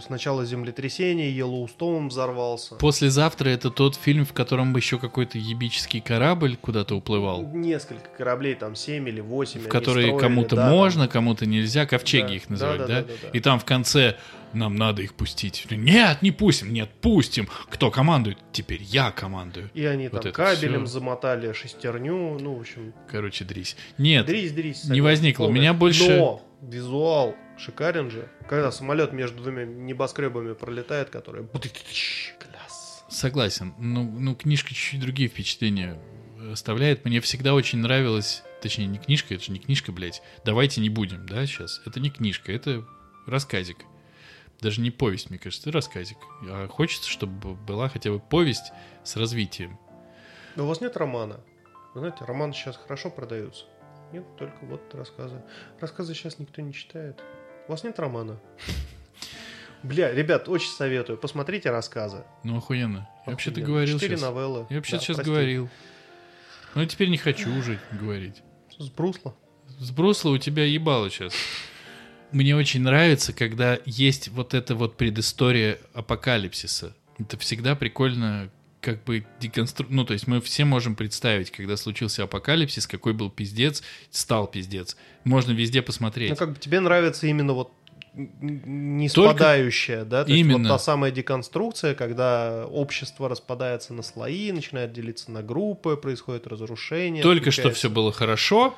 Сначала 0.00 0.44
землетрясение, 0.44 1.30
Йеллоустоун 1.34 2.08
взорвался. 2.08 2.74
Послезавтра 2.76 3.48
это 3.50 3.70
тот 3.70 3.96
фильм, 3.96 4.24
в 4.24 4.32
котором 4.32 4.74
еще 4.76 4.98
какой-то 4.98 5.38
ебический 5.38 6.00
корабль 6.00 6.56
куда-то 6.56 6.94
уплывал. 6.94 7.42
Несколько 7.52 8.08
кораблей, 8.16 8.54
там 8.54 8.74
7 8.74 9.08
или 9.08 9.20
8. 9.20 9.60
В 9.60 9.68
которые 9.68 10.16
кому-то 10.18 10.56
можно, 10.56 11.08
кому-то 11.08 11.46
нельзя, 11.46 11.86
ковчеги 11.86 12.26
Да, 12.28 12.34
их 12.34 12.48
называть, 12.48 12.78
да, 12.78 12.86
да, 12.86 12.94
да, 12.94 13.00
да, 13.02 13.08
да, 13.08 13.14
да. 13.22 13.28
И 13.32 13.40
там 13.40 13.58
в 13.58 13.64
конце 13.64 14.16
нам 14.52 14.74
надо 14.74 15.02
их 15.02 15.14
пустить. 15.14 15.66
Нет, 15.70 16.22
не 16.22 16.30
пустим, 16.32 16.72
нет, 16.72 16.90
пустим. 17.00 17.48
Кто 17.68 17.90
командует? 17.90 18.38
Теперь 18.52 18.82
я 18.82 19.10
командую. 19.12 19.70
И 19.74 19.84
они 19.84 20.08
Вот 20.08 20.22
там 20.22 20.32
кабелем 20.32 20.86
всё. 20.86 20.94
замотали 20.98 21.52
шестерню, 21.52 22.38
ну, 22.40 22.56
в 22.56 22.60
общем, 22.60 22.92
Короче, 23.08 23.44
дрись. 23.44 23.76
Нет, 23.98 24.26
дрись, 24.26 24.52
дрись. 24.52 24.84
не 24.84 25.00
возникло. 25.00 25.46
У 25.46 25.52
меня 25.52 25.72
больше- 25.72 26.08
Но 26.18 26.42
визуал 26.62 27.36
шикарен 27.60 28.10
же. 28.10 28.28
Когда 28.48 28.72
самолет 28.72 29.12
между 29.12 29.42
двумя 29.42 29.64
небоскребами 29.64 30.54
пролетает, 30.54 31.10
который... 31.10 31.46
Класс. 31.46 33.04
согласен. 33.08 33.74
Ну, 33.78 34.02
ну, 34.04 34.34
книжка 34.34 34.70
чуть-чуть 34.70 35.00
другие 35.00 35.28
впечатления 35.28 36.00
оставляет. 36.52 37.04
Мне 37.04 37.20
всегда 37.20 37.54
очень 37.54 37.78
нравилось, 37.78 38.42
точнее, 38.62 38.86
не 38.86 38.98
книжка, 38.98 39.34
это 39.34 39.44
же 39.44 39.52
не 39.52 39.58
книжка, 39.58 39.92
блядь. 39.92 40.22
Давайте 40.44 40.80
не 40.80 40.88
будем, 40.88 41.26
да, 41.26 41.46
сейчас. 41.46 41.80
Это 41.86 42.00
не 42.00 42.10
книжка, 42.10 42.52
это 42.52 42.84
рассказик. 43.26 43.78
Даже 44.60 44.80
не 44.80 44.90
повесть, 44.90 45.30
мне 45.30 45.38
кажется, 45.38 45.68
это 45.68 45.76
рассказик. 45.76 46.18
А 46.48 46.68
хочется, 46.68 47.08
чтобы 47.08 47.54
была 47.54 47.88
хотя 47.88 48.10
бы 48.10 48.20
повесть 48.20 48.72
с 49.04 49.16
развитием. 49.16 49.78
Но 50.56 50.64
у 50.64 50.66
вас 50.66 50.80
нет 50.80 50.96
романа? 50.96 51.40
Вы 51.94 52.00
знаете, 52.00 52.24
романы 52.24 52.52
сейчас 52.52 52.76
хорошо 52.76 53.10
продаются. 53.10 53.64
Нет, 54.12 54.24
только 54.36 54.56
вот 54.62 54.94
рассказы. 54.94 55.42
Рассказы 55.80 56.14
сейчас 56.14 56.38
никто 56.38 56.60
не 56.62 56.72
читает. 56.72 57.22
У 57.70 57.72
вас 57.72 57.84
нет 57.84 58.00
романа? 58.00 58.36
Бля, 59.84 60.12
ребят, 60.12 60.48
очень 60.48 60.70
советую. 60.72 61.16
Посмотрите 61.16 61.70
рассказы. 61.70 62.24
Ну, 62.42 62.56
охуенно. 62.56 63.08
Я 63.24 63.30
вообще-то 63.30 63.60
говорил 63.60 63.94
Четыре 63.96 64.16
сейчас. 64.16 64.28
новеллы. 64.28 64.66
Я 64.70 64.76
вообще 64.78 64.96
Да, 64.96 64.98
сейчас 64.98 65.14
прости. 65.14 65.30
говорил. 65.30 65.68
Но 66.74 66.84
теперь 66.84 67.10
не 67.10 67.16
хочу 67.16 67.48
уже 67.56 67.78
говорить. 67.92 68.42
С 68.76 68.88
брусла. 68.88 69.36
С 69.78 69.92
брусла 69.92 70.32
у 70.32 70.38
тебя 70.38 70.64
ебало 70.64 71.10
сейчас. 71.10 71.32
Мне 72.32 72.56
очень 72.56 72.82
нравится, 72.82 73.32
когда 73.32 73.78
есть 73.86 74.26
вот 74.30 74.52
эта 74.52 74.74
вот 74.74 74.96
предыстория 74.96 75.78
апокалипсиса. 75.94 76.96
Это 77.20 77.38
всегда 77.38 77.76
прикольно 77.76 78.50
как 78.80 79.04
бы 79.04 79.24
деконстру... 79.40 79.86
Ну, 79.90 80.04
то 80.04 80.12
есть 80.12 80.26
мы 80.26 80.40
все 80.40 80.64
можем 80.64 80.94
представить, 80.94 81.50
когда 81.50 81.76
случился 81.76 82.22
апокалипсис, 82.22 82.86
какой 82.86 83.12
был 83.12 83.30
пиздец, 83.30 83.82
стал 84.10 84.46
пиздец. 84.46 84.96
Можно 85.24 85.52
везде 85.52 85.82
посмотреть. 85.82 86.30
Ну, 86.30 86.36
как 86.36 86.52
бы 86.52 86.58
тебе 86.58 86.80
нравится 86.80 87.26
именно 87.26 87.52
вот 87.52 87.72
не 88.14 89.08
Только- 89.08 89.30
спадающая, 89.30 90.04
да? 90.04 90.24
То 90.24 90.30
есть 90.30 90.40
Именно. 90.40 90.68
вот 90.68 90.68
та 90.68 90.78
самая 90.78 91.10
деконструкция, 91.12 91.94
когда 91.94 92.66
общество 92.66 93.28
распадается 93.28 93.94
на 93.94 94.02
слои, 94.02 94.50
начинает 94.52 94.92
делиться 94.92 95.30
на 95.30 95.42
группы, 95.42 95.96
происходит 95.96 96.46
разрушение. 96.46 97.22
Только 97.22 97.50
что 97.50 97.62
отключается. 97.62 97.78
все 97.78 97.90
было 97.90 98.12
хорошо, 98.12 98.76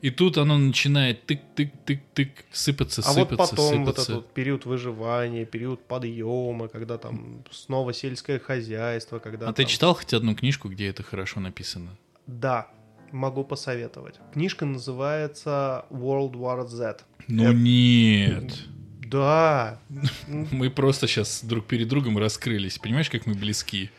и 0.00 0.10
тут 0.10 0.38
оно 0.38 0.58
начинает 0.58 1.28
тык-тык-тык-тык 1.30 2.30
сыпаться, 2.52 3.02
А 3.04 3.12
вот 3.12 3.30
сыпаться, 3.30 3.56
потом 3.56 3.84
вот 3.84 3.94
сыпаться. 3.96 4.12
этот 4.12 4.14
вот 4.24 4.34
период 4.34 4.64
выживания, 4.66 5.44
период 5.44 5.84
подъема, 5.86 6.68
когда 6.68 6.98
там 6.98 7.44
снова 7.50 7.92
сельское 7.92 8.38
хозяйство, 8.38 9.18
когда 9.18 9.48
А 9.48 9.52
ты 9.52 9.62
там- 9.62 9.70
читал 9.70 9.94
хоть 9.94 10.12
одну 10.14 10.34
книжку, 10.34 10.68
где 10.68 10.88
это 10.88 11.02
хорошо 11.02 11.40
написано? 11.40 11.96
Да, 12.26 12.68
могу 13.12 13.42
посоветовать. 13.44 14.16
Книжка 14.32 14.66
называется 14.66 15.84
World 15.90 16.32
War 16.32 16.66
Z. 16.66 16.98
Ну 17.26 17.44
Это- 17.44 17.54
нет. 17.54 18.54
Да, 19.06 19.78
Мы 20.28 20.68
просто 20.70 21.06
сейчас 21.08 21.42
друг 21.42 21.66
перед 21.66 21.88
другом 21.88 22.18
раскрылись. 22.18 22.78
Понимаешь, 22.78 23.08
как 23.10 23.26
мы 23.26 23.34
близки? 23.34 23.90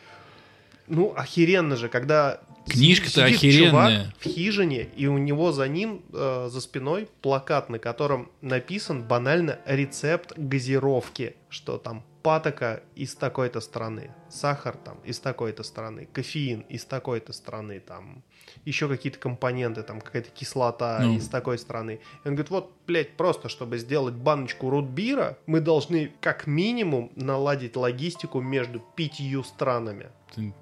ну 0.86 1.12
охеренно 1.16 1.76
же, 1.76 1.88
когда 1.88 2.40
Книжка-то 2.68 3.24
охеренная. 3.24 3.70
чувак 4.04 4.16
в 4.18 4.24
хижине, 4.24 4.82
и 4.96 5.06
у 5.06 5.18
него 5.18 5.50
за 5.52 5.66
ним, 5.68 6.02
э, 6.12 6.48
за 6.50 6.60
спиной 6.60 7.08
плакат, 7.22 7.68
на 7.70 7.78
котором 7.78 8.30
написан 8.42 9.02
банально 9.02 9.58
рецепт 9.66 10.32
газировки, 10.36 11.36
что 11.48 11.78
там 11.78 12.04
патока 12.22 12.82
из 12.94 13.14
такой-то 13.14 13.60
страны, 13.60 14.10
сахар 14.28 14.76
там 14.76 14.98
из 15.04 15.18
такой-то 15.18 15.62
страны, 15.62 16.06
кофеин 16.12 16.60
из 16.68 16.84
такой-то 16.84 17.32
страны, 17.32 17.80
там 17.80 18.22
еще 18.66 18.88
какие-то 18.88 19.18
компоненты, 19.18 19.82
там 19.82 20.00
какая-то 20.02 20.28
кислота 20.30 21.00
Ну. 21.02 21.16
из 21.16 21.28
такой 21.28 21.56
страны. 21.58 22.00
И 22.24 22.28
он 22.28 22.34
говорит, 22.34 22.50
вот, 22.50 22.72
блядь, 22.86 23.16
просто 23.16 23.48
чтобы 23.48 23.78
сделать 23.78 24.14
баночку 24.14 24.68
рутбира, 24.68 25.38
мы 25.46 25.60
должны 25.60 26.12
как 26.20 26.46
минимум 26.46 27.10
наладить 27.16 27.74
логистику 27.74 28.40
между 28.42 28.80
пятью 28.96 29.42
странами. 29.42 30.10
Ты- 30.34 30.52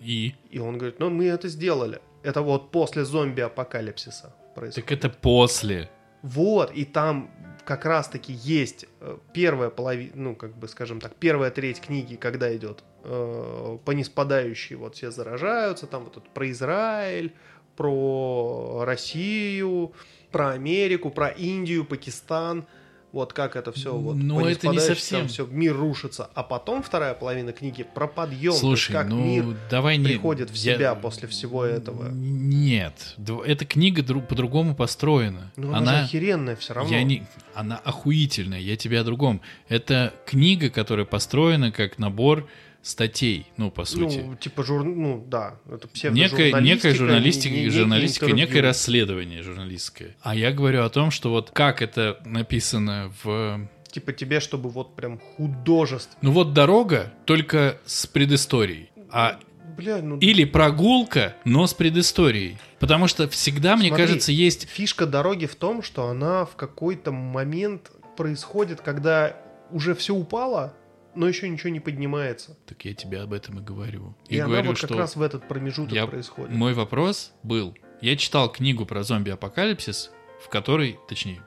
И? 0.00 0.34
И 0.50 0.58
он 0.58 0.78
говорит, 0.78 0.98
ну 0.98 1.10
мы 1.10 1.26
это 1.26 1.48
сделали. 1.48 2.00
Это 2.22 2.42
вот 2.42 2.70
после 2.70 3.04
зомби-апокалипсиса 3.04 4.34
происходит. 4.54 4.88
Так 4.88 4.98
это 4.98 5.08
после. 5.10 5.90
Вот, 6.22 6.72
и 6.72 6.84
там 6.84 7.30
как 7.64 7.84
раз-таки 7.84 8.32
есть 8.32 8.86
э, 9.00 9.18
первая 9.32 9.70
половина, 9.70 10.12
ну, 10.14 10.34
как 10.34 10.56
бы, 10.56 10.68
скажем 10.68 11.00
так, 11.00 11.14
первая 11.16 11.50
треть 11.50 11.80
книги, 11.80 12.16
когда 12.16 12.54
идет 12.56 12.82
э, 13.04 13.78
по 13.84 13.90
неспадающей, 13.90 14.74
вот 14.74 14.96
все 14.96 15.10
заражаются, 15.10 15.86
там 15.86 16.04
вот 16.04 16.16
это 16.16 16.26
про 16.32 16.50
Израиль, 16.50 17.34
про 17.76 18.84
Россию, 18.84 19.92
про 20.32 20.50
Америку, 20.52 21.10
про 21.10 21.28
Индию, 21.28 21.84
Пакистан, 21.84 22.66
вот 23.12 23.32
как 23.32 23.56
это 23.56 23.72
все 23.72 23.94
вот 23.94 24.16
по 24.16 24.46
это 24.48 24.68
не 24.68 24.78
совсем. 24.78 25.20
там 25.20 25.28
все, 25.28 25.46
мир 25.46 25.76
рушится, 25.76 26.28
а 26.34 26.42
потом 26.42 26.82
вторая 26.82 27.14
половина 27.14 27.52
книги 27.52 27.82
про 27.82 28.06
подъем, 28.06 28.52
Слушай, 28.52 28.92
как 28.92 29.08
ну 29.08 29.24
мир 29.24 29.56
давай 29.70 29.96
не... 29.96 30.04
приходит 30.04 30.50
в 30.50 30.54
я- 30.54 30.74
себя 30.74 30.94
после 30.94 31.28
всего 31.28 31.64
этого. 31.64 32.10
Нет. 32.12 33.16
Эта 33.46 33.64
книга 33.64 34.02
дру- 34.02 34.24
по-другому 34.24 34.74
построена. 34.74 35.52
Ну, 35.56 35.68
она, 35.68 35.78
она... 35.78 36.04
охеренная 36.04 36.56
все 36.56 36.74
равно. 36.74 36.94
Я 36.94 37.02
не... 37.02 37.24
Она 37.54 37.76
охуительная, 37.76 38.60
я 38.60 38.76
тебе 38.76 39.00
о 39.00 39.04
другом. 39.04 39.40
Это 39.68 40.12
книга, 40.26 40.70
которая 40.70 41.06
построена 41.06 41.72
как 41.72 41.98
набор 41.98 42.48
статей, 42.82 43.46
ну, 43.56 43.70
по 43.70 43.84
сути. 43.84 44.24
Ну, 44.24 44.34
типа 44.36 44.62
жур... 44.62 44.84
Ну, 44.84 45.24
да, 45.26 45.56
это 45.70 45.88
Некая, 46.10 46.60
некая 46.60 46.94
журналистика, 46.94 47.54
не- 47.54 47.64
не- 47.64 47.70
журналистика, 47.70 48.32
некое 48.32 48.62
расследование 48.62 49.42
журналистское. 49.42 50.16
А 50.22 50.34
я 50.34 50.52
говорю 50.52 50.84
о 50.84 50.88
том, 50.88 51.10
что 51.10 51.30
вот 51.30 51.50
как 51.50 51.82
это 51.82 52.20
написано 52.24 53.12
в... 53.22 53.68
Типа 53.90 54.12
тебе, 54.12 54.40
чтобы 54.40 54.70
вот 54.70 54.96
прям 54.96 55.18
художественно. 55.18 56.18
Ну 56.22 56.32
вот 56.32 56.52
дорога, 56.52 57.12
только 57.24 57.78
с 57.84 58.06
предысторией. 58.06 58.90
А 59.10 59.38
Бля, 59.76 60.02
ну... 60.02 60.18
или 60.18 60.44
прогулка, 60.44 61.36
но 61.44 61.66
с 61.66 61.74
предысторией. 61.74 62.58
Потому 62.80 63.06
что 63.06 63.28
всегда, 63.28 63.76
мне 63.76 63.88
Смотри. 63.88 64.06
кажется, 64.06 64.32
есть... 64.32 64.68
Фишка 64.68 65.06
дороги 65.06 65.46
в 65.46 65.54
том, 65.54 65.82
что 65.82 66.08
она 66.08 66.44
в 66.44 66.56
какой-то 66.56 67.12
момент 67.12 67.90
происходит, 68.16 68.80
когда 68.80 69.36
уже 69.70 69.94
все 69.94 70.14
упало, 70.14 70.74
но 71.18 71.28
еще 71.28 71.48
ничего 71.48 71.70
не 71.70 71.80
поднимается. 71.80 72.56
Так 72.66 72.84
я 72.84 72.94
тебе 72.94 73.20
об 73.20 73.32
этом 73.32 73.58
и 73.58 73.62
говорю. 73.62 74.14
И, 74.28 74.36
И, 74.36 74.38
она 74.38 74.48
говорю, 74.50 74.68
вот 74.70 74.80
как 74.80 74.88
что 74.88 74.98
раз 74.98 75.16
в 75.16 75.22
этот 75.22 75.46
промежуток 75.48 75.92
я- 75.94 76.06
происходит. 76.06 76.54
мой 76.56 76.72
вопрос 76.74 77.32
был... 77.42 77.76
Я 78.00 78.16
читал 78.16 78.50
книгу 78.52 78.86
про 78.86 79.02
зомби-апокалипсис, 79.02 80.12
в 80.44 80.48
которой, 80.48 80.98
точнее, 81.08 81.42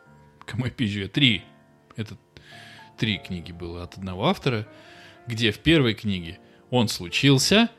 кому 0.45 0.65
я 0.65 0.72
пизжу, 0.72 0.99
я 0.99 1.07
три. 1.07 1.43
Это 1.95 2.18
три 2.98 3.18
книги 3.18 3.53
было 3.53 3.84
от 3.84 3.98
одного 3.98 4.27
автора, 4.27 4.68
где 5.27 5.52
в 5.52 5.60
первой 5.60 5.93
книге 5.93 6.39
он 6.69 6.89
случился, 6.89 7.69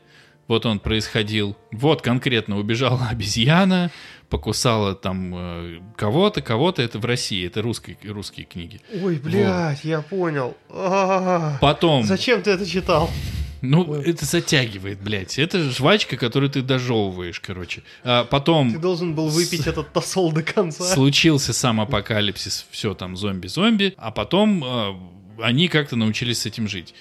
вот 0.48 0.64
он 0.66 0.80
происходил, 0.80 1.56
вот 1.70 2.00
конкретно 2.02 2.58
убежала 2.58 3.06
обезьяна, 3.10 3.90
покусала 4.32 4.94
там 4.94 5.34
э, 5.34 5.80
кого-то, 5.94 6.40
кого-то, 6.40 6.80
это 6.80 6.98
в 6.98 7.04
России, 7.04 7.46
это 7.46 7.60
русские, 7.60 7.98
русские 8.02 8.46
книги. 8.46 8.80
Ой, 9.02 9.16
блядь, 9.16 9.84
я 9.84 10.00
понял. 10.00 10.56
А-а-а. 10.70 11.58
Потом, 11.60 12.04
Зачем 12.04 12.40
ты 12.40 12.52
это 12.52 12.64
читал? 12.64 13.10
ну, 13.60 13.84
Ой. 13.86 14.02
это 14.04 14.24
затягивает, 14.24 15.02
блядь, 15.02 15.38
это 15.38 15.60
жвачка, 15.70 16.16
которую 16.16 16.48
ты 16.48 16.62
дожевываешь, 16.62 17.40
короче. 17.40 17.82
А 18.04 18.24
потом... 18.24 18.72
Ты 18.72 18.78
должен 18.78 19.14
был 19.14 19.28
выпить 19.28 19.66
этот 19.66 19.92
тосол 19.92 20.32
до 20.32 20.42
конца. 20.42 20.82
Случился 20.82 21.52
сам 21.52 21.82
апокалипсис, 21.82 22.64
все 22.70 22.94
там 22.94 23.18
зомби-зомби, 23.18 23.92
а 23.98 24.12
потом 24.12 24.64
э, 24.64 24.94
они 25.42 25.68
как-то 25.68 25.96
научились 25.96 26.40
с 26.40 26.46
этим 26.46 26.68
жить. 26.68 26.94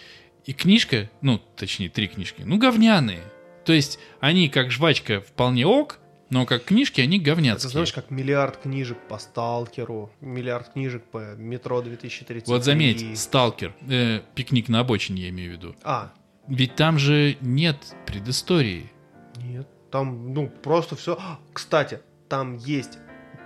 И 0.46 0.52
книжка, 0.52 1.10
ну, 1.22 1.42
точнее, 1.56 1.88
три 1.88 2.10
книжки, 2.10 2.42
ну, 2.44 2.58
говняные. 2.58 3.24
То 3.64 3.72
есть 3.72 4.00
они, 4.20 4.50
как 4.50 4.70
жвачка, 4.70 5.22
вполне 5.22 5.66
ок, 5.66 6.01
Но 6.32 6.46
как 6.46 6.64
книжки 6.64 7.02
они 7.02 7.20
говняцкие. 7.20 7.68
Это 7.68 7.70
знаешь, 7.70 7.92
как 7.92 8.10
миллиард 8.10 8.58
книжек 8.58 8.98
по 9.10 9.20
Сталкеру, 9.20 10.10
миллиард 10.22 10.72
книжек 10.72 11.04
по 11.04 11.36
Метро 11.36 11.82
2033. 11.82 12.44
Вот 12.48 12.64
заметь, 12.64 13.20
Сталкер, 13.20 13.76
э, 13.90 14.22
пикник 14.34 14.70
на 14.70 14.80
обочине 14.80 15.24
я 15.24 15.30
имею 15.30 15.52
в 15.52 15.54
виду. 15.58 15.76
А, 15.84 16.14
Ведь 16.48 16.76
там 16.76 16.98
же 16.98 17.38
нет 17.42 17.78
предыстории. 18.06 18.90
нет, 19.38 19.68
там, 19.92 20.34
ну, 20.34 20.48
просто 20.48 20.96
все. 20.96 21.20
Кстати, 21.52 22.00
там 22.30 22.56
есть, 22.56 22.98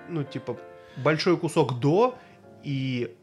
ну, 0.07 0.23
типа, 0.23 0.57
большой 0.97 1.37
кусок 1.37 1.79
до 1.79 2.15
и 2.63 3.15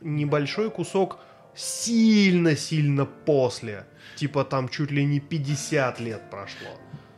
небольшой 0.00 0.70
кусок 0.70 1.18
сильно-сильно 1.54 3.04
после. 3.04 3.86
Типа, 4.16 4.44
там 4.44 4.70
чуть 4.70 4.90
ли 4.90 5.04
не 5.04 5.20
50 5.20 6.00
лет 6.00 6.30
прошло. 6.30 6.68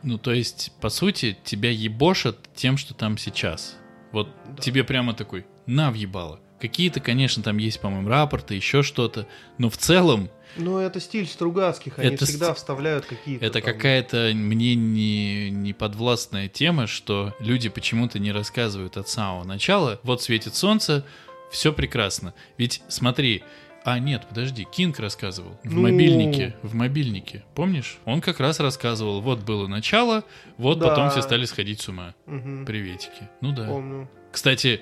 Ну, 0.03 0.17
то 0.17 0.33
есть, 0.33 0.71
по 0.81 0.89
сути, 0.89 1.37
тебя 1.43 1.71
ебошат 1.71 2.37
тем, 2.55 2.77
что 2.77 2.93
там 2.93 3.17
сейчас. 3.17 3.77
Вот 4.11 4.29
Да. 4.55 4.61
тебе 4.61 4.83
прямо 4.83 5.13
такой, 5.13 5.45
на 5.65 5.91
въебало. 5.91 6.39
Какие-то, 6.59 6.99
конечно, 6.99 7.41
там 7.43 7.57
есть, 7.57 7.81
по-моему, 7.81 8.07
рапорты, 8.09 8.55
еще 8.55 8.83
что-то, 8.83 9.27
но 9.57 9.69
в 9.69 9.77
целом 9.77 10.29
Ну, 10.55 10.77
это 10.77 10.99
стиль 10.99 11.25
Стругацких, 11.27 11.97
они 11.99 12.09
Это 12.15 12.25
всегда 12.25 12.49
ст- 12.53 12.57
вставляют 12.57 13.05
какие-то 13.05 13.43
это 13.45 13.59
там- 13.59 13.73
какая-то 13.73 14.31
мне 14.35 14.75
не, 14.75 15.49
не 15.49 15.73
подвластная 15.73 16.47
тема, 16.47 16.85
что 16.85 17.33
люди 17.39 17.69
почему-то 17.69 18.19
не 18.19 18.31
рассказывают 18.31 18.95
от 18.97 19.09
самого 19.09 19.43
начала. 19.45 19.99
Вот 20.03 20.21
светит 20.21 20.53
солнце, 20.55 21.05
все 21.51 21.73
прекрасно. 21.73 22.33
Ведь 22.57 22.81
смотри, 22.87 23.43
а 23.85 23.99
нет, 23.99 24.25
подожди, 24.29 24.65
Кинг 24.71 24.99
рассказывал 24.99 25.59
в 25.63 25.73
Ну. 25.73 25.81
мобильнике, 25.81 26.55
в 26.63 26.73
мобильнике, 26.75 27.43
помнишь? 27.55 27.97
Он 28.05 28.21
как 28.21 28.39
раз 28.39 28.59
рассказывал, 28.59 29.21
вот 29.21 29.39
было 29.39 29.67
начало, 29.67 30.23
вот 30.57 30.79
Да. 30.79 30.89
потом 30.89 31.09
все 31.09 31.21
стали 31.21 31.45
сходить 31.45 31.81
с 31.81 31.89
ума. 31.89 32.13
Мгм, 32.25 32.65
Приветики. 32.65 33.29
Ну 33.41 33.51
да. 33.53 33.67
Помню. 33.67 34.09
Кстати, 34.31 34.81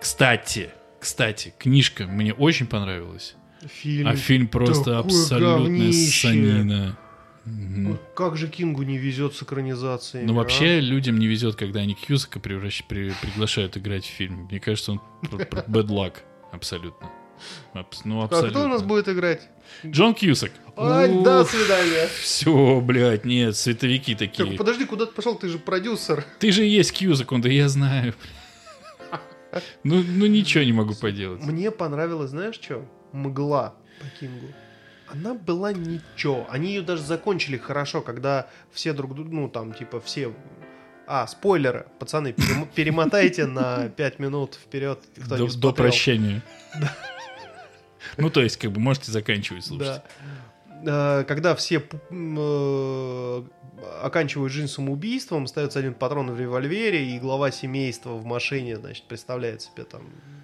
кстати, 0.00 0.70
кстати, 0.98 1.54
книжка 1.58 2.06
мне 2.06 2.32
очень 2.32 2.66
понравилась. 2.66 3.34
Фильм. 3.66 4.08
А 4.08 4.16
фильм 4.16 4.48
просто 4.48 4.84
такое 4.84 4.98
абсолютная 5.00 5.64
говнище. 5.64 6.28
санина. 6.28 6.98
Ну, 7.46 7.98
Как 8.14 8.36
же 8.36 8.48
Кингу 8.48 8.82
не 8.82 8.96
везет 8.98 9.34
с 9.34 9.42
экранизацией? 9.42 10.24
Ну, 10.26 10.34
вообще, 10.34 10.78
людям 10.80 11.18
не 11.18 11.26
везет, 11.26 11.56
когда 11.56 11.80
они 11.80 11.94
Кьюсака 11.94 12.38
превращ- 12.38 12.84
при- 12.86 13.12
приглашают 13.22 13.76
играть 13.76 14.04
в 14.04 14.08
фильм. 14.08 14.46
Мне 14.50 14.60
кажется, 14.60 14.92
он 14.92 15.00
пр- 15.30 15.46
пр- 15.46 15.64
luck. 17.74 17.80
Абсолютно. 17.80 17.80
Абс- 17.80 18.00
ну, 18.04 18.22
А 18.22 18.50
кто 18.50 18.64
у 18.64 18.68
нас 18.68 18.82
будет 18.82 19.08
играть? 19.08 19.48
Джон 19.86 20.14
Кьюсак. 20.14 20.52
Ай, 20.76 21.08
до 21.22 21.44
свидания. 21.44 22.08
Все, 22.20 22.80
блядь, 22.80 23.24
нет, 23.24 23.56
световики 23.56 24.14
Так, 24.14 24.30
такие. 24.30 24.56
подожди, 24.56 24.84
куда 24.86 25.06
ты 25.06 25.12
пошел? 25.12 25.36
Ты 25.36 25.48
же 25.48 25.58
продюсер. 25.58 26.24
Ты 26.38 26.52
же 26.52 26.66
и 26.66 26.70
есть 26.70 26.92
Кьюсак, 26.92 27.30
он 27.32 27.40
да 27.40 27.48
я 27.48 27.68
знаю. 27.68 28.14
Ну, 29.82 30.02
ну 30.06 30.26
ничего 30.26 30.62
не 30.64 30.72
могу 30.72 30.94
поделать. 30.94 31.42
Мне 31.42 31.70
понравилось, 31.70 32.30
знаешь 32.30 32.54
что? 32.54 32.84
Мгла 33.12 33.74
по 34.00 34.06
Кингу. 34.20 34.46
Она 35.08 35.34
была 35.34 35.72
ничего. 35.72 36.46
Они 36.48 36.68
ее 36.68 36.82
даже 36.82 37.02
закончили 37.02 37.56
хорошо, 37.56 38.00
когда 38.00 38.48
все 38.70 38.92
друг 38.92 39.14
друга, 39.14 39.30
ну 39.32 39.48
там 39.48 39.74
типа 39.74 40.00
все... 40.00 40.32
А, 41.12 41.26
спойлеры, 41.26 41.86
пацаны, 41.98 42.28
перем- 42.32 42.68
перемотайте 42.72 43.46
на 43.46 43.88
5 43.88 44.20
минут 44.20 44.54
вперед, 44.54 45.00
До, 45.16 45.48
до 45.56 45.72
прощения. 45.72 46.40
Ну, 48.16 48.30
то 48.30 48.42
есть, 48.42 48.56
как 48.56 48.72
бы 48.72 48.80
можете 48.80 49.12
заканчивать 49.12 49.64
слушать. 49.64 50.02
Да. 50.84 51.20
Э, 51.20 51.24
Когда 51.24 51.54
все 51.54 51.82
э, 52.10 53.42
оканчивают 54.02 54.52
жизнь 54.52 54.68
самоубийством, 54.68 55.44
остается 55.44 55.78
один 55.78 55.94
патрон 55.94 56.30
в 56.30 56.40
револьвере, 56.40 57.14
и 57.14 57.18
глава 57.18 57.50
семейства 57.50 58.10
в 58.10 58.24
машине, 58.24 58.76
значит, 58.76 59.04
представляет 59.06 59.62
себе 59.62 59.84
там, 59.84 60.02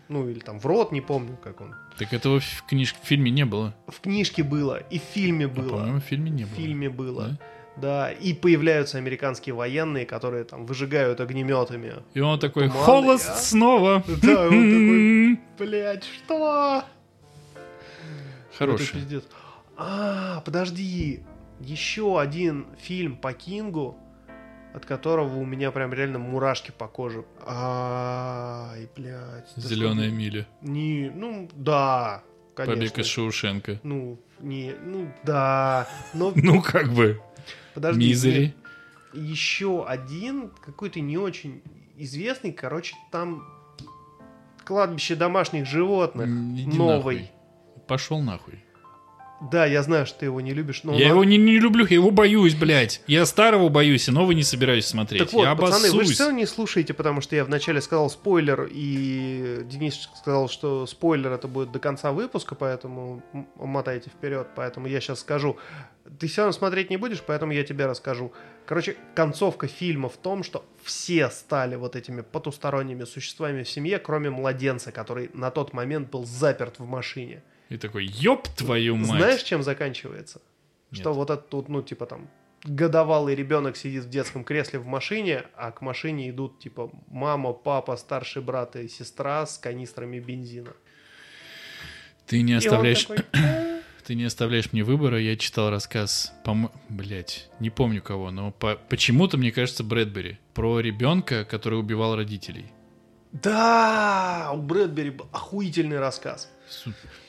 ну 0.09 0.29
или 0.29 0.39
там 0.41 0.59
в 0.59 0.67
рот, 0.67 0.93
не 0.93 1.01
помню, 1.01 1.37
как 1.43 1.61
он. 1.61 1.75
Так 1.99 2.13
этого 2.13 2.41
в 2.41 2.63
книжке, 2.69 2.99
в 3.03 3.07
фильме 3.07 3.31
не 3.31 3.45
было. 3.45 3.75
В 3.89 4.01
книжке 4.01 4.43
было, 4.43 4.77
и 4.91 4.99
в 4.99 5.03
фильме 5.03 5.47
А, 5.47 5.49
было. 5.49 5.69
по-моему, 5.71 6.01
в 6.01 6.05
фильме 6.05 6.31
не 6.31 6.45
в 6.45 6.49
было. 6.51 6.57
фильме 6.57 6.89
было. 6.91 7.23
Да? 7.29 7.39
Да, 7.77 8.11
и 8.11 8.33
появляются 8.33 8.97
американские 8.97 9.55
военные, 9.55 10.07
которые 10.07 10.45
там 10.45 10.65
выжигают 10.65 11.21
огнеметами. 11.21 11.93
И 12.15 12.21
он 12.21 12.39
такой, 12.39 12.69
Туманный, 12.69 12.85
холост 12.85 13.29
а?» 13.29 13.35
снова. 13.37 14.03
Да, 14.23 14.49
он 14.49 15.39
Блять, 15.59 16.05
что? 16.05 16.85
Это 18.57 18.73
Хороший. 18.73 18.93
пиздец. 18.95 19.25
А, 19.77 20.41
подожди. 20.41 21.23
Еще 21.61 22.21
один 22.21 22.67
фильм 22.79 23.17
по 23.17 23.33
Кингу, 23.33 23.97
от 24.75 24.85
которого 24.85 25.37
у 25.39 25.45
меня 25.45 25.71
прям 25.71 25.93
реально 25.93 26.19
мурашки 26.19 26.71
по 26.71 26.87
коже. 26.89 27.25
Ай, 27.47 28.89
блядь. 28.97 29.51
Зеленая 29.57 30.11
миля. 30.11 30.47
Не, 30.63 31.11
ну, 31.15 31.49
да, 31.55 32.23
конечно. 32.55 32.75
Побег 32.77 32.99
из 32.99 33.07
Шоушенка. 33.07 33.81
Ну, 33.83 34.19
не, 34.41 34.75
ну, 34.85 35.11
да. 35.25 35.89
Но 36.15 36.33
Ну, 36.37 36.61
как 36.63 36.93
бы. 36.93 37.21
подожди. 37.75 38.09
Мизери. 38.09 38.55
Еще 39.15 39.85
один, 39.87 40.51
какой-то 40.65 41.01
не 41.01 41.17
очень 41.17 41.63
известный, 41.97 42.53
короче, 42.53 42.95
там 43.11 43.43
кладбище 44.65 45.15
домашних 45.15 45.67
животных. 45.67 46.27
Иди 46.29 46.67
новый. 46.77 47.17
нахуй. 47.17 47.31
Пошел 47.87 48.21
нахуй. 48.21 48.63
Да, 49.41 49.67
я 49.67 49.83
знаю, 49.83 50.07
что 50.07 50.21
ты 50.21 50.25
его 50.27 50.41
не 50.41 50.55
любишь, 50.55 50.83
но... 50.83 50.95
я 50.95 51.09
на- 51.09 51.11
его 51.11 51.25
не, 51.25 51.37
не 51.37 51.59
люблю, 51.59 51.85
я 51.85 51.97
его 51.97 52.11
боюсь, 52.11 52.55
блядь. 52.55 53.03
Я 53.07 53.27
старого 53.27 53.69
боюсь, 53.69 54.09
и 54.09 54.11
новый 54.11 54.35
не 54.35 54.43
собираюсь 54.43 54.87
смотреть. 54.87 55.25
Так 55.25 55.33
вот, 55.35 55.43
я 55.43 55.55
пацаны, 55.55 55.89
вы 55.89 55.89
же 55.89 55.95
обоссусь. 55.97 56.15
все 56.15 56.25
равно 56.25 56.39
не 56.39 56.47
слушаете, 56.47 56.95
потому 56.95 57.21
что 57.21 57.37
я 57.37 57.45
вначале 57.45 57.83
сказал 57.83 58.09
спойлер, 58.09 58.67
и 58.71 59.61
Денис 59.65 60.09
сказал, 60.17 60.49
что 60.49 60.87
спойлер 60.87 61.33
это 61.33 61.49
будет 61.49 61.71
до 61.71 61.79
конца 61.79 62.13
выпуска, 62.13 62.55
поэтому 62.55 63.23
мотайте 63.57 64.09
вперед, 64.09 64.49
поэтому 64.57 64.87
я 64.87 65.01
сейчас 65.01 65.21
скажу. 65.21 65.59
Ты 66.19 66.29
все 66.29 66.43
равно 66.43 66.53
смотреть 66.53 66.89
не 66.89 66.97
будешь, 66.97 67.21
поэтому 67.21 67.53
я 67.53 67.63
тебе 67.63 67.85
расскажу. 67.85 68.33
Короче, 68.65 68.97
концовка 69.15 69.67
фильма 69.67 70.09
в 70.09 70.17
том, 70.17 70.45
что 70.45 70.65
все 70.83 71.29
стали 71.29 71.77
вот 71.77 71.95
этими 71.95 72.23
потусторонними 72.23 73.05
существами 73.05 73.65
в 73.65 73.69
семье, 73.69 73.99
кроме 73.99 74.31
младенца, 74.31 74.93
который 74.93 75.31
на 75.35 75.51
тот 75.51 75.75
момент 75.75 76.09
был 76.11 76.25
заперт 76.25 76.79
в 76.79 76.87
машине. 76.87 77.43
И 77.69 77.77
такой, 77.77 78.07
ёб 78.07 78.49
твою 78.49 78.97
мать. 78.97 79.09
Знаешь, 79.09 79.43
чем 79.43 79.63
заканчивается? 79.63 80.41
Нет. 80.91 81.01
Что 81.01 81.13
вот 81.13 81.31
этот 81.31 81.53
вот, 81.53 81.69
ну, 81.69 81.83
типа 81.83 82.07
там, 82.07 82.29
годовалый 82.65 83.35
ребенок 83.35 83.77
сидит 83.77 84.05
в 84.05 84.09
детском 84.09 84.45
кресле 84.45 84.79
в 84.79 84.87
машине, 84.87 85.45
а 85.57 85.73
к 85.73 85.81
машине 85.81 86.31
идут, 86.31 86.59
типа, 86.61 86.91
мама, 87.09 87.53
папа, 87.53 87.97
старший 87.97 88.43
брат 88.43 88.77
и 88.77 88.89
сестра 88.89 89.47
с 89.47 89.59
канистрами 89.59 90.21
бензина. 90.21 90.73
Ты 92.27 92.43
не 92.43 92.55
оставляешь... 92.55 93.05
такой, 93.05 93.25
Ты 94.07 94.15
не 94.15 94.23
оставляешь 94.23 94.73
мне 94.73 94.85
выбора. 94.85 95.19
Я 95.19 95.37
читал 95.37 95.69
рассказ, 95.69 96.33
по 96.45 96.71
блять, 96.89 97.51
не 97.59 97.71
помню 97.71 98.01
кого, 98.01 98.31
но 98.31 98.53
по- 98.53 98.77
почему-то 98.89 99.37
мне 99.37 99.51
кажется 99.51 99.83
Брэдбери 99.83 100.39
про 100.55 100.79
ребенка, 100.79 101.45
который 101.45 101.81
убивал 101.81 102.15
родителей. 102.15 102.67
Да, 103.33 104.53
у 104.55 104.59
Брэдбери 104.59 105.11
был 105.11 105.27
охуительный 105.33 105.99
рассказ. 105.99 106.49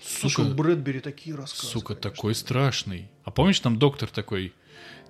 Су- 0.07 0.21
Слушай, 0.29 0.45
сука, 0.45 0.55
Брэдбери 0.55 0.99
такие 1.01 1.35
рассказы. 1.35 1.67
сука, 1.67 1.87
конечно. 1.95 2.09
такой 2.11 2.35
страшный. 2.35 3.09
А 3.23 3.31
помнишь, 3.31 3.59
там 3.59 3.77
доктор 3.77 4.09
такой? 4.09 4.53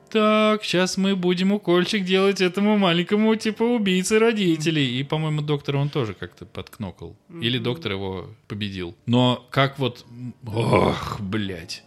Так, 0.10 0.64
сейчас 0.64 0.96
мы 0.98 1.16
будем 1.16 1.52
укольчик 1.52 2.04
делать 2.06 2.40
этому 2.42 2.78
маленькому, 2.78 3.36
типа, 3.36 3.64
убийце 3.64 4.20
родителей. 4.20 4.98
И, 5.00 5.04
по-моему, 5.04 5.42
доктора 5.42 5.78
он 5.78 5.90
тоже 5.90 6.14
как-то 6.14 6.46
подкнокал. 6.46 7.16
Или 7.42 7.58
доктор 7.60 7.92
его 7.92 8.30
победил. 8.48 8.96
Но 9.06 9.46
как 9.52 9.78
вот... 9.80 10.06
Ох, 10.46 11.20
блядь. 11.20 11.84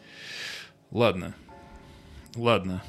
Ладно. 0.91 1.35
Ладно. 2.37 2.85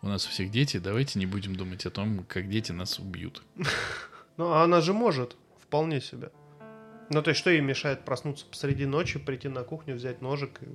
У 0.00 0.08
нас 0.08 0.26
у 0.26 0.30
всех 0.30 0.50
дети, 0.50 0.78
давайте 0.78 1.18
не 1.18 1.26
будем 1.26 1.54
думать 1.54 1.84
о 1.84 1.90
том, 1.90 2.24
как 2.28 2.48
дети 2.48 2.72
нас 2.72 2.98
убьют. 2.98 3.42
Ну, 4.38 4.52
а 4.52 4.62
она 4.62 4.80
же 4.80 4.92
может, 4.92 5.34
вполне 5.60 6.00
себе. 6.00 6.30
Ну, 7.10 7.22
то 7.22 7.30
есть, 7.30 7.40
что 7.40 7.50
ей 7.50 7.60
мешает 7.60 8.04
проснуться 8.04 8.44
посреди 8.50 8.86
ночи, 8.86 9.18
прийти 9.18 9.48
на 9.48 9.62
кухню, 9.62 9.94
взять 9.94 10.20
ножик? 10.20 10.60
и- 10.62 10.66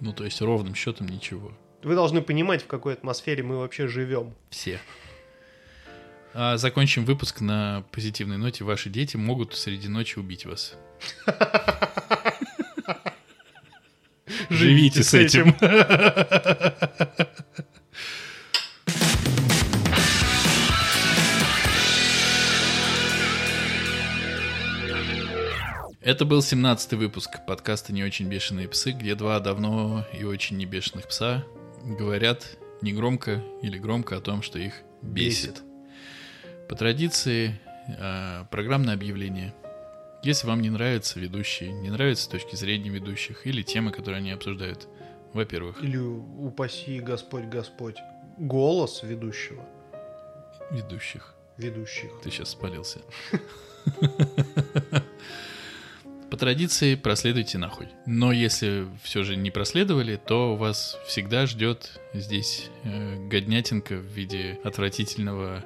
Ну, 0.00 0.12
то 0.12 0.24
есть 0.24 0.40
ровным 0.40 0.74
счетом 0.74 1.08
ничего. 1.08 1.52
Вы 1.82 1.94
должны 1.94 2.22
понимать, 2.22 2.62
в 2.62 2.66
какой 2.66 2.94
атмосфере 2.94 3.42
мы 3.42 3.58
вообще 3.58 3.86
живем. 3.88 4.34
Все. 4.50 4.78
А 6.34 6.56
закончим 6.56 7.04
выпуск 7.04 7.40
на 7.40 7.84
позитивной 7.90 8.36
ноте. 8.36 8.64
Ваши 8.64 8.90
дети 8.90 9.16
могут 9.16 9.54
среди 9.56 9.88
ночи 9.88 10.18
убить 10.18 10.46
вас. 10.46 10.76
Живите 14.50 15.02
с 15.02 15.14
этим. 15.14 15.54
Это 26.08 26.24
был 26.24 26.38
17-й 26.38 26.96
выпуск 26.96 27.44
подкаста 27.46 27.92
«Не 27.92 28.02
очень 28.02 28.30
бешеные 28.30 28.66
псы», 28.66 28.92
где 28.92 29.14
два 29.14 29.40
давно 29.40 30.06
и 30.18 30.24
очень 30.24 30.56
не 30.56 30.64
бешеных 30.64 31.06
пса 31.06 31.44
говорят 31.84 32.56
негромко 32.80 33.44
или 33.60 33.76
громко 33.76 34.16
о 34.16 34.22
том, 34.22 34.40
что 34.40 34.58
их 34.58 34.72
бесит. 35.02 35.60
По 36.66 36.76
традиции, 36.76 37.60
э, 37.88 38.46
программное 38.50 38.94
объявление. 38.94 39.52
Если 40.22 40.46
вам 40.46 40.62
не 40.62 40.70
нравятся 40.70 41.20
ведущие, 41.20 41.72
не 41.72 41.90
нравятся 41.90 42.30
точки 42.30 42.56
зрения 42.56 42.88
ведущих 42.88 43.46
или 43.46 43.60
темы, 43.60 43.92
которые 43.92 44.20
они 44.20 44.30
обсуждают, 44.30 44.88
во-первых, 45.34 45.82
Или 45.82 45.98
упаси 45.98 47.00
Господь 47.00 47.44
Господь. 47.44 47.98
Голос 48.38 49.02
ведущего. 49.02 49.62
ведущих. 50.70 51.34
Ведущих. 51.58 52.10
Ты 52.22 52.30
сейчас 52.30 52.48
спалился. 52.48 53.00
Традиции 56.38 56.94
проследуйте 56.94 57.58
нахуй. 57.58 57.88
Но 58.06 58.30
если 58.32 58.86
все 59.02 59.24
же 59.24 59.36
не 59.36 59.50
проследовали, 59.50 60.16
то 60.16 60.54
вас 60.54 60.96
всегда 61.06 61.46
ждет 61.46 62.00
здесь 62.14 62.70
э, 62.84 63.28
годнятинка 63.28 63.96
в 63.96 64.04
виде 64.04 64.58
отвратительного 64.64 65.64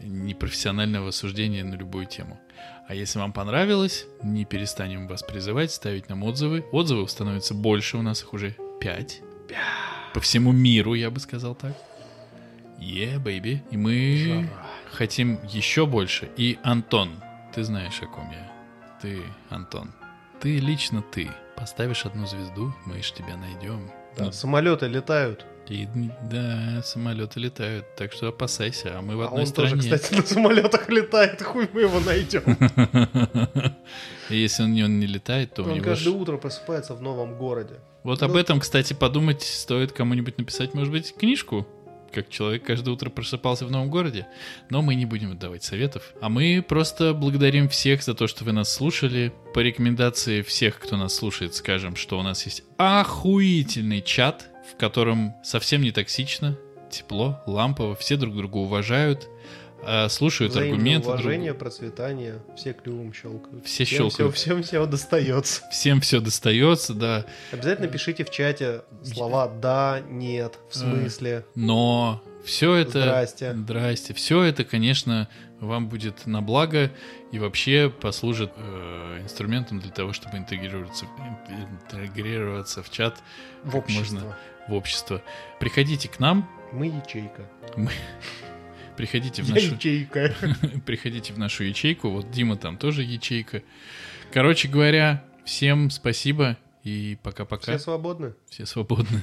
непрофессионального 0.00 1.10
суждения 1.10 1.64
на 1.64 1.74
любую 1.74 2.06
тему. 2.06 2.38
А 2.86 2.94
если 2.94 3.18
вам 3.18 3.32
понравилось, 3.32 4.06
не 4.22 4.44
перестанем 4.44 5.06
вас 5.08 5.22
призывать 5.22 5.70
ставить 5.72 6.08
нам 6.08 6.22
отзывы. 6.22 6.64
Отзывов 6.72 7.10
становится 7.10 7.54
больше, 7.54 7.96
у 7.96 8.02
нас 8.02 8.22
их 8.22 8.32
уже 8.32 8.56
5. 8.80 9.22
По 10.12 10.20
всему 10.20 10.52
миру, 10.52 10.94
я 10.94 11.10
бы 11.10 11.20
сказал 11.20 11.54
так. 11.54 11.76
Yeah, 12.78 13.22
baby. 13.22 13.60
И 13.70 13.76
мы 13.76 14.16
Жара. 14.26 14.66
хотим 14.90 15.38
еще 15.44 15.86
больше. 15.86 16.30
И 16.36 16.58
Антон, 16.62 17.22
ты 17.54 17.62
знаешь, 17.62 18.00
о 18.02 18.06
ком 18.06 18.30
я. 18.30 18.52
Ты, 19.00 19.22
Антон. 19.50 19.92
Ты 20.40 20.58
лично 20.58 21.02
ты. 21.02 21.30
Поставишь 21.56 22.06
одну 22.06 22.26
звезду, 22.26 22.72
мы 22.86 23.02
ж 23.02 23.12
тебя 23.12 23.36
найдем. 23.36 23.90
Да, 24.16 24.26
Ну, 24.26 24.32
самолеты 24.32 24.86
летают. 24.86 25.44
и, 25.68 25.86
да, 26.30 26.82
самолеты 26.82 27.38
летают, 27.38 27.84
так 27.94 28.12
что 28.12 28.28
опасайся, 28.28 28.98
а 28.98 29.02
мы 29.02 29.16
в 29.16 29.20
А 29.20 29.26
одной 29.26 29.42
он 29.42 29.46
стране. 29.46 29.70
тоже, 29.70 29.82
кстати, 29.82 30.14
на 30.14 30.26
самолетах 30.26 30.88
летает. 30.88 31.42
Хуй 31.42 31.68
мы 31.72 31.82
его 31.82 32.00
найдем. 32.00 32.42
Если 34.30 34.62
он 34.62 34.72
не, 34.72 34.82
он 34.84 34.98
не 34.98 35.06
летает, 35.06 35.54
то 35.54 35.62
у 35.62 35.66
Он 35.66 35.74
него 35.74 35.84
каждое 35.84 36.10
утро 36.14 36.36
просыпается 36.38 36.94
в 36.94 37.02
новом 37.02 37.36
городе. 37.36 37.74
Вот 38.02 38.20
Ну- 38.20 38.26
об 38.26 38.36
этом, 38.36 38.60
кстати, 38.60 38.94
подумать 38.94 39.42
стоит 39.42 39.92
кому-нибудь 39.92 40.38
написать, 40.38 40.72
может 40.74 40.90
быть, 40.92 41.14
книжку, 41.14 41.66
как 42.12 42.28
человек 42.28 42.64
каждое 42.64 42.90
утро 42.90 43.10
просыпался 43.10 43.66
в 43.66 43.70
новом 43.70 43.90
городе. 43.90 44.26
Но 44.68 44.82
мы 44.82 44.94
не 44.94 45.06
будем 45.06 45.36
давать 45.38 45.62
советов. 45.62 46.14
А 46.20 46.28
мы 46.28 46.64
просто 46.66 47.14
благодарим 47.14 47.68
всех 47.68 48.02
за 48.02 48.14
то, 48.14 48.26
что 48.26 48.44
вы 48.44 48.52
нас 48.52 48.72
слушали. 48.72 49.32
По 49.54 49.60
рекомендации 49.60 50.42
всех, 50.42 50.78
кто 50.78 50.96
нас 50.96 51.14
слушает, 51.14 51.54
скажем, 51.54 51.96
что 51.96 52.18
у 52.18 52.22
нас 52.22 52.44
есть 52.44 52.62
охуительный 52.76 54.02
чат, 54.02 54.48
в 54.72 54.76
котором 54.76 55.34
совсем 55.42 55.82
не 55.82 55.92
токсично, 55.92 56.56
тепло, 56.90 57.40
лампово, 57.46 57.94
все 57.94 58.16
друг 58.16 58.36
друга 58.36 58.56
уважают, 58.56 59.28
слушают 60.08 60.52
Взаимное 60.52 60.74
аргументы 60.74 61.06
друг 61.08 61.20
уважение, 61.20 61.54
процветание. 61.54 62.42
Все 62.56 62.72
клювом 62.72 63.12
щелкают. 63.12 63.64
Все 63.66 63.84
Всем 63.84 63.96
щелкают. 64.10 64.34
Всем, 64.34 64.62
всем 64.62 64.62
все 64.62 64.86
достается. 64.86 65.62
Всем 65.70 66.00
все 66.00 66.20
достается, 66.20 66.94
да. 66.94 67.24
Обязательно 67.52 67.88
пишите 67.88 68.24
в 68.24 68.30
чате 68.30 68.82
слова 69.02 69.48
«да», 69.48 70.00
«нет», 70.08 70.54
Э, 70.56 70.70
«в 70.70 70.74
смысле». 70.76 71.44
Но 71.54 72.22
все 72.44 72.74
это... 72.74 73.02
Здрасте. 73.02 73.52
Здрасте. 73.54 74.14
Все 74.14 74.42
это, 74.42 74.64
конечно, 74.64 75.28
вам 75.60 75.88
будет 75.88 76.26
на 76.26 76.40
благо 76.42 76.90
и 77.32 77.38
вообще 77.38 77.90
послужит 77.90 78.52
э, 78.56 79.20
инструментом 79.22 79.78
для 79.80 79.90
того, 79.90 80.12
чтобы 80.12 80.38
интегрироваться, 80.38 81.04
в- 81.06 81.94
интегрироваться 81.94 82.82
в 82.82 82.90
чат 82.90 83.18
В 83.64 83.76
общество. 83.76 84.14
можно 84.14 84.36
в 84.68 84.74
общество. 84.74 85.22
Приходите 85.58 86.08
к 86.08 86.18
нам, 86.20 86.48
Мы 86.72 86.86
ячейка. 86.86 87.42
Приходите 89.00 89.42
в 89.42 89.48
Я 89.48 89.54
нашу, 89.54 89.74
ячейка. 89.74 90.34
приходите 90.86 91.32
в 91.32 91.38
нашу 91.38 91.64
ячейку. 91.64 92.10
Вот 92.10 92.30
Дима 92.30 92.56
там 92.56 92.76
тоже 92.76 93.02
ячейка. 93.02 93.62
Короче 94.30 94.68
говоря, 94.68 95.24
всем 95.46 95.88
спасибо 95.88 96.58
и 96.84 97.16
пока-пока. 97.22 97.72
Все 97.72 97.78
свободны? 97.78 98.34
Все 98.50 98.66
свободны. 98.66 99.22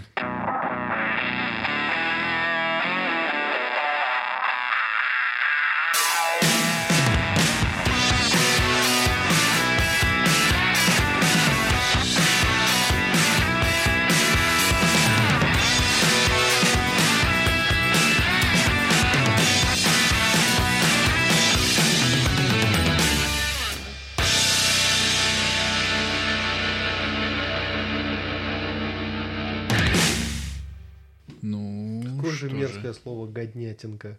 «Годнятинка». 33.87 34.17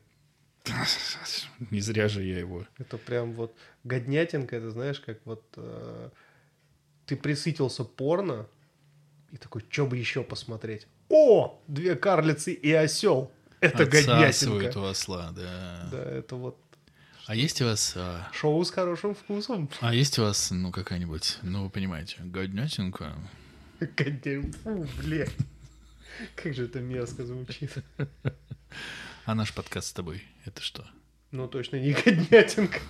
Не 1.71 1.81
зря 1.81 2.09
же 2.09 2.23
я 2.23 2.39
его. 2.39 2.67
Это 2.79 2.99
прям 2.99 3.33
вот 3.33 3.55
годнятинка, 3.85 4.57
это 4.57 4.71
знаешь, 4.71 5.01
как 5.01 5.19
вот 5.25 5.43
э, 5.57 6.11
ты 7.07 7.17
присытился 7.17 7.85
порно 7.85 8.47
и 9.31 9.37
такой, 9.37 9.63
что 9.71 9.87
бы 9.87 9.97
еще 9.97 10.23
посмотреть? 10.23 10.87
О, 11.09 11.63
две 11.69 11.97
карлицы 11.97 12.53
и 12.53 12.71
осел. 12.73 13.33
Это 13.61 13.85
Отсасывают 13.85 14.63
годнятинка. 14.65 14.79
у 14.79 14.85
осла, 14.85 15.33
да. 15.35 15.89
Да, 15.91 16.03
это 16.03 16.37
вот 16.37 16.59
А 17.27 17.35
есть 17.35 17.61
у 17.63 17.65
вас... 17.65 17.95
а, 17.97 18.29
шоу 18.33 18.63
с 18.65 18.71
хорошим 18.71 19.15
вкусом. 19.15 19.69
А 19.81 19.95
есть 19.95 20.19
у 20.19 20.23
вас, 20.23 20.51
ну, 20.51 20.71
какая-нибудь, 20.71 21.39
ну, 21.43 21.65
вы 21.65 21.71
понимаете, 21.71 22.17
годнятинка? 22.21 23.15
Годня- 23.81 24.53
Фу, 24.65 24.87
блядь. 25.03 25.35
Как 26.37 26.53
же 26.55 26.65
это 26.67 26.81
мерзко 26.81 27.25
звучит. 27.25 27.73
А 29.29 29.35
наш 29.35 29.53
подкаст 29.53 29.89
с 29.89 29.93
тобой, 29.93 30.23
это 30.47 30.63
что? 30.63 30.87
Ну, 31.33 31.49
точно 31.49 31.77
не 31.77 31.93
годнятинка. 31.93 32.81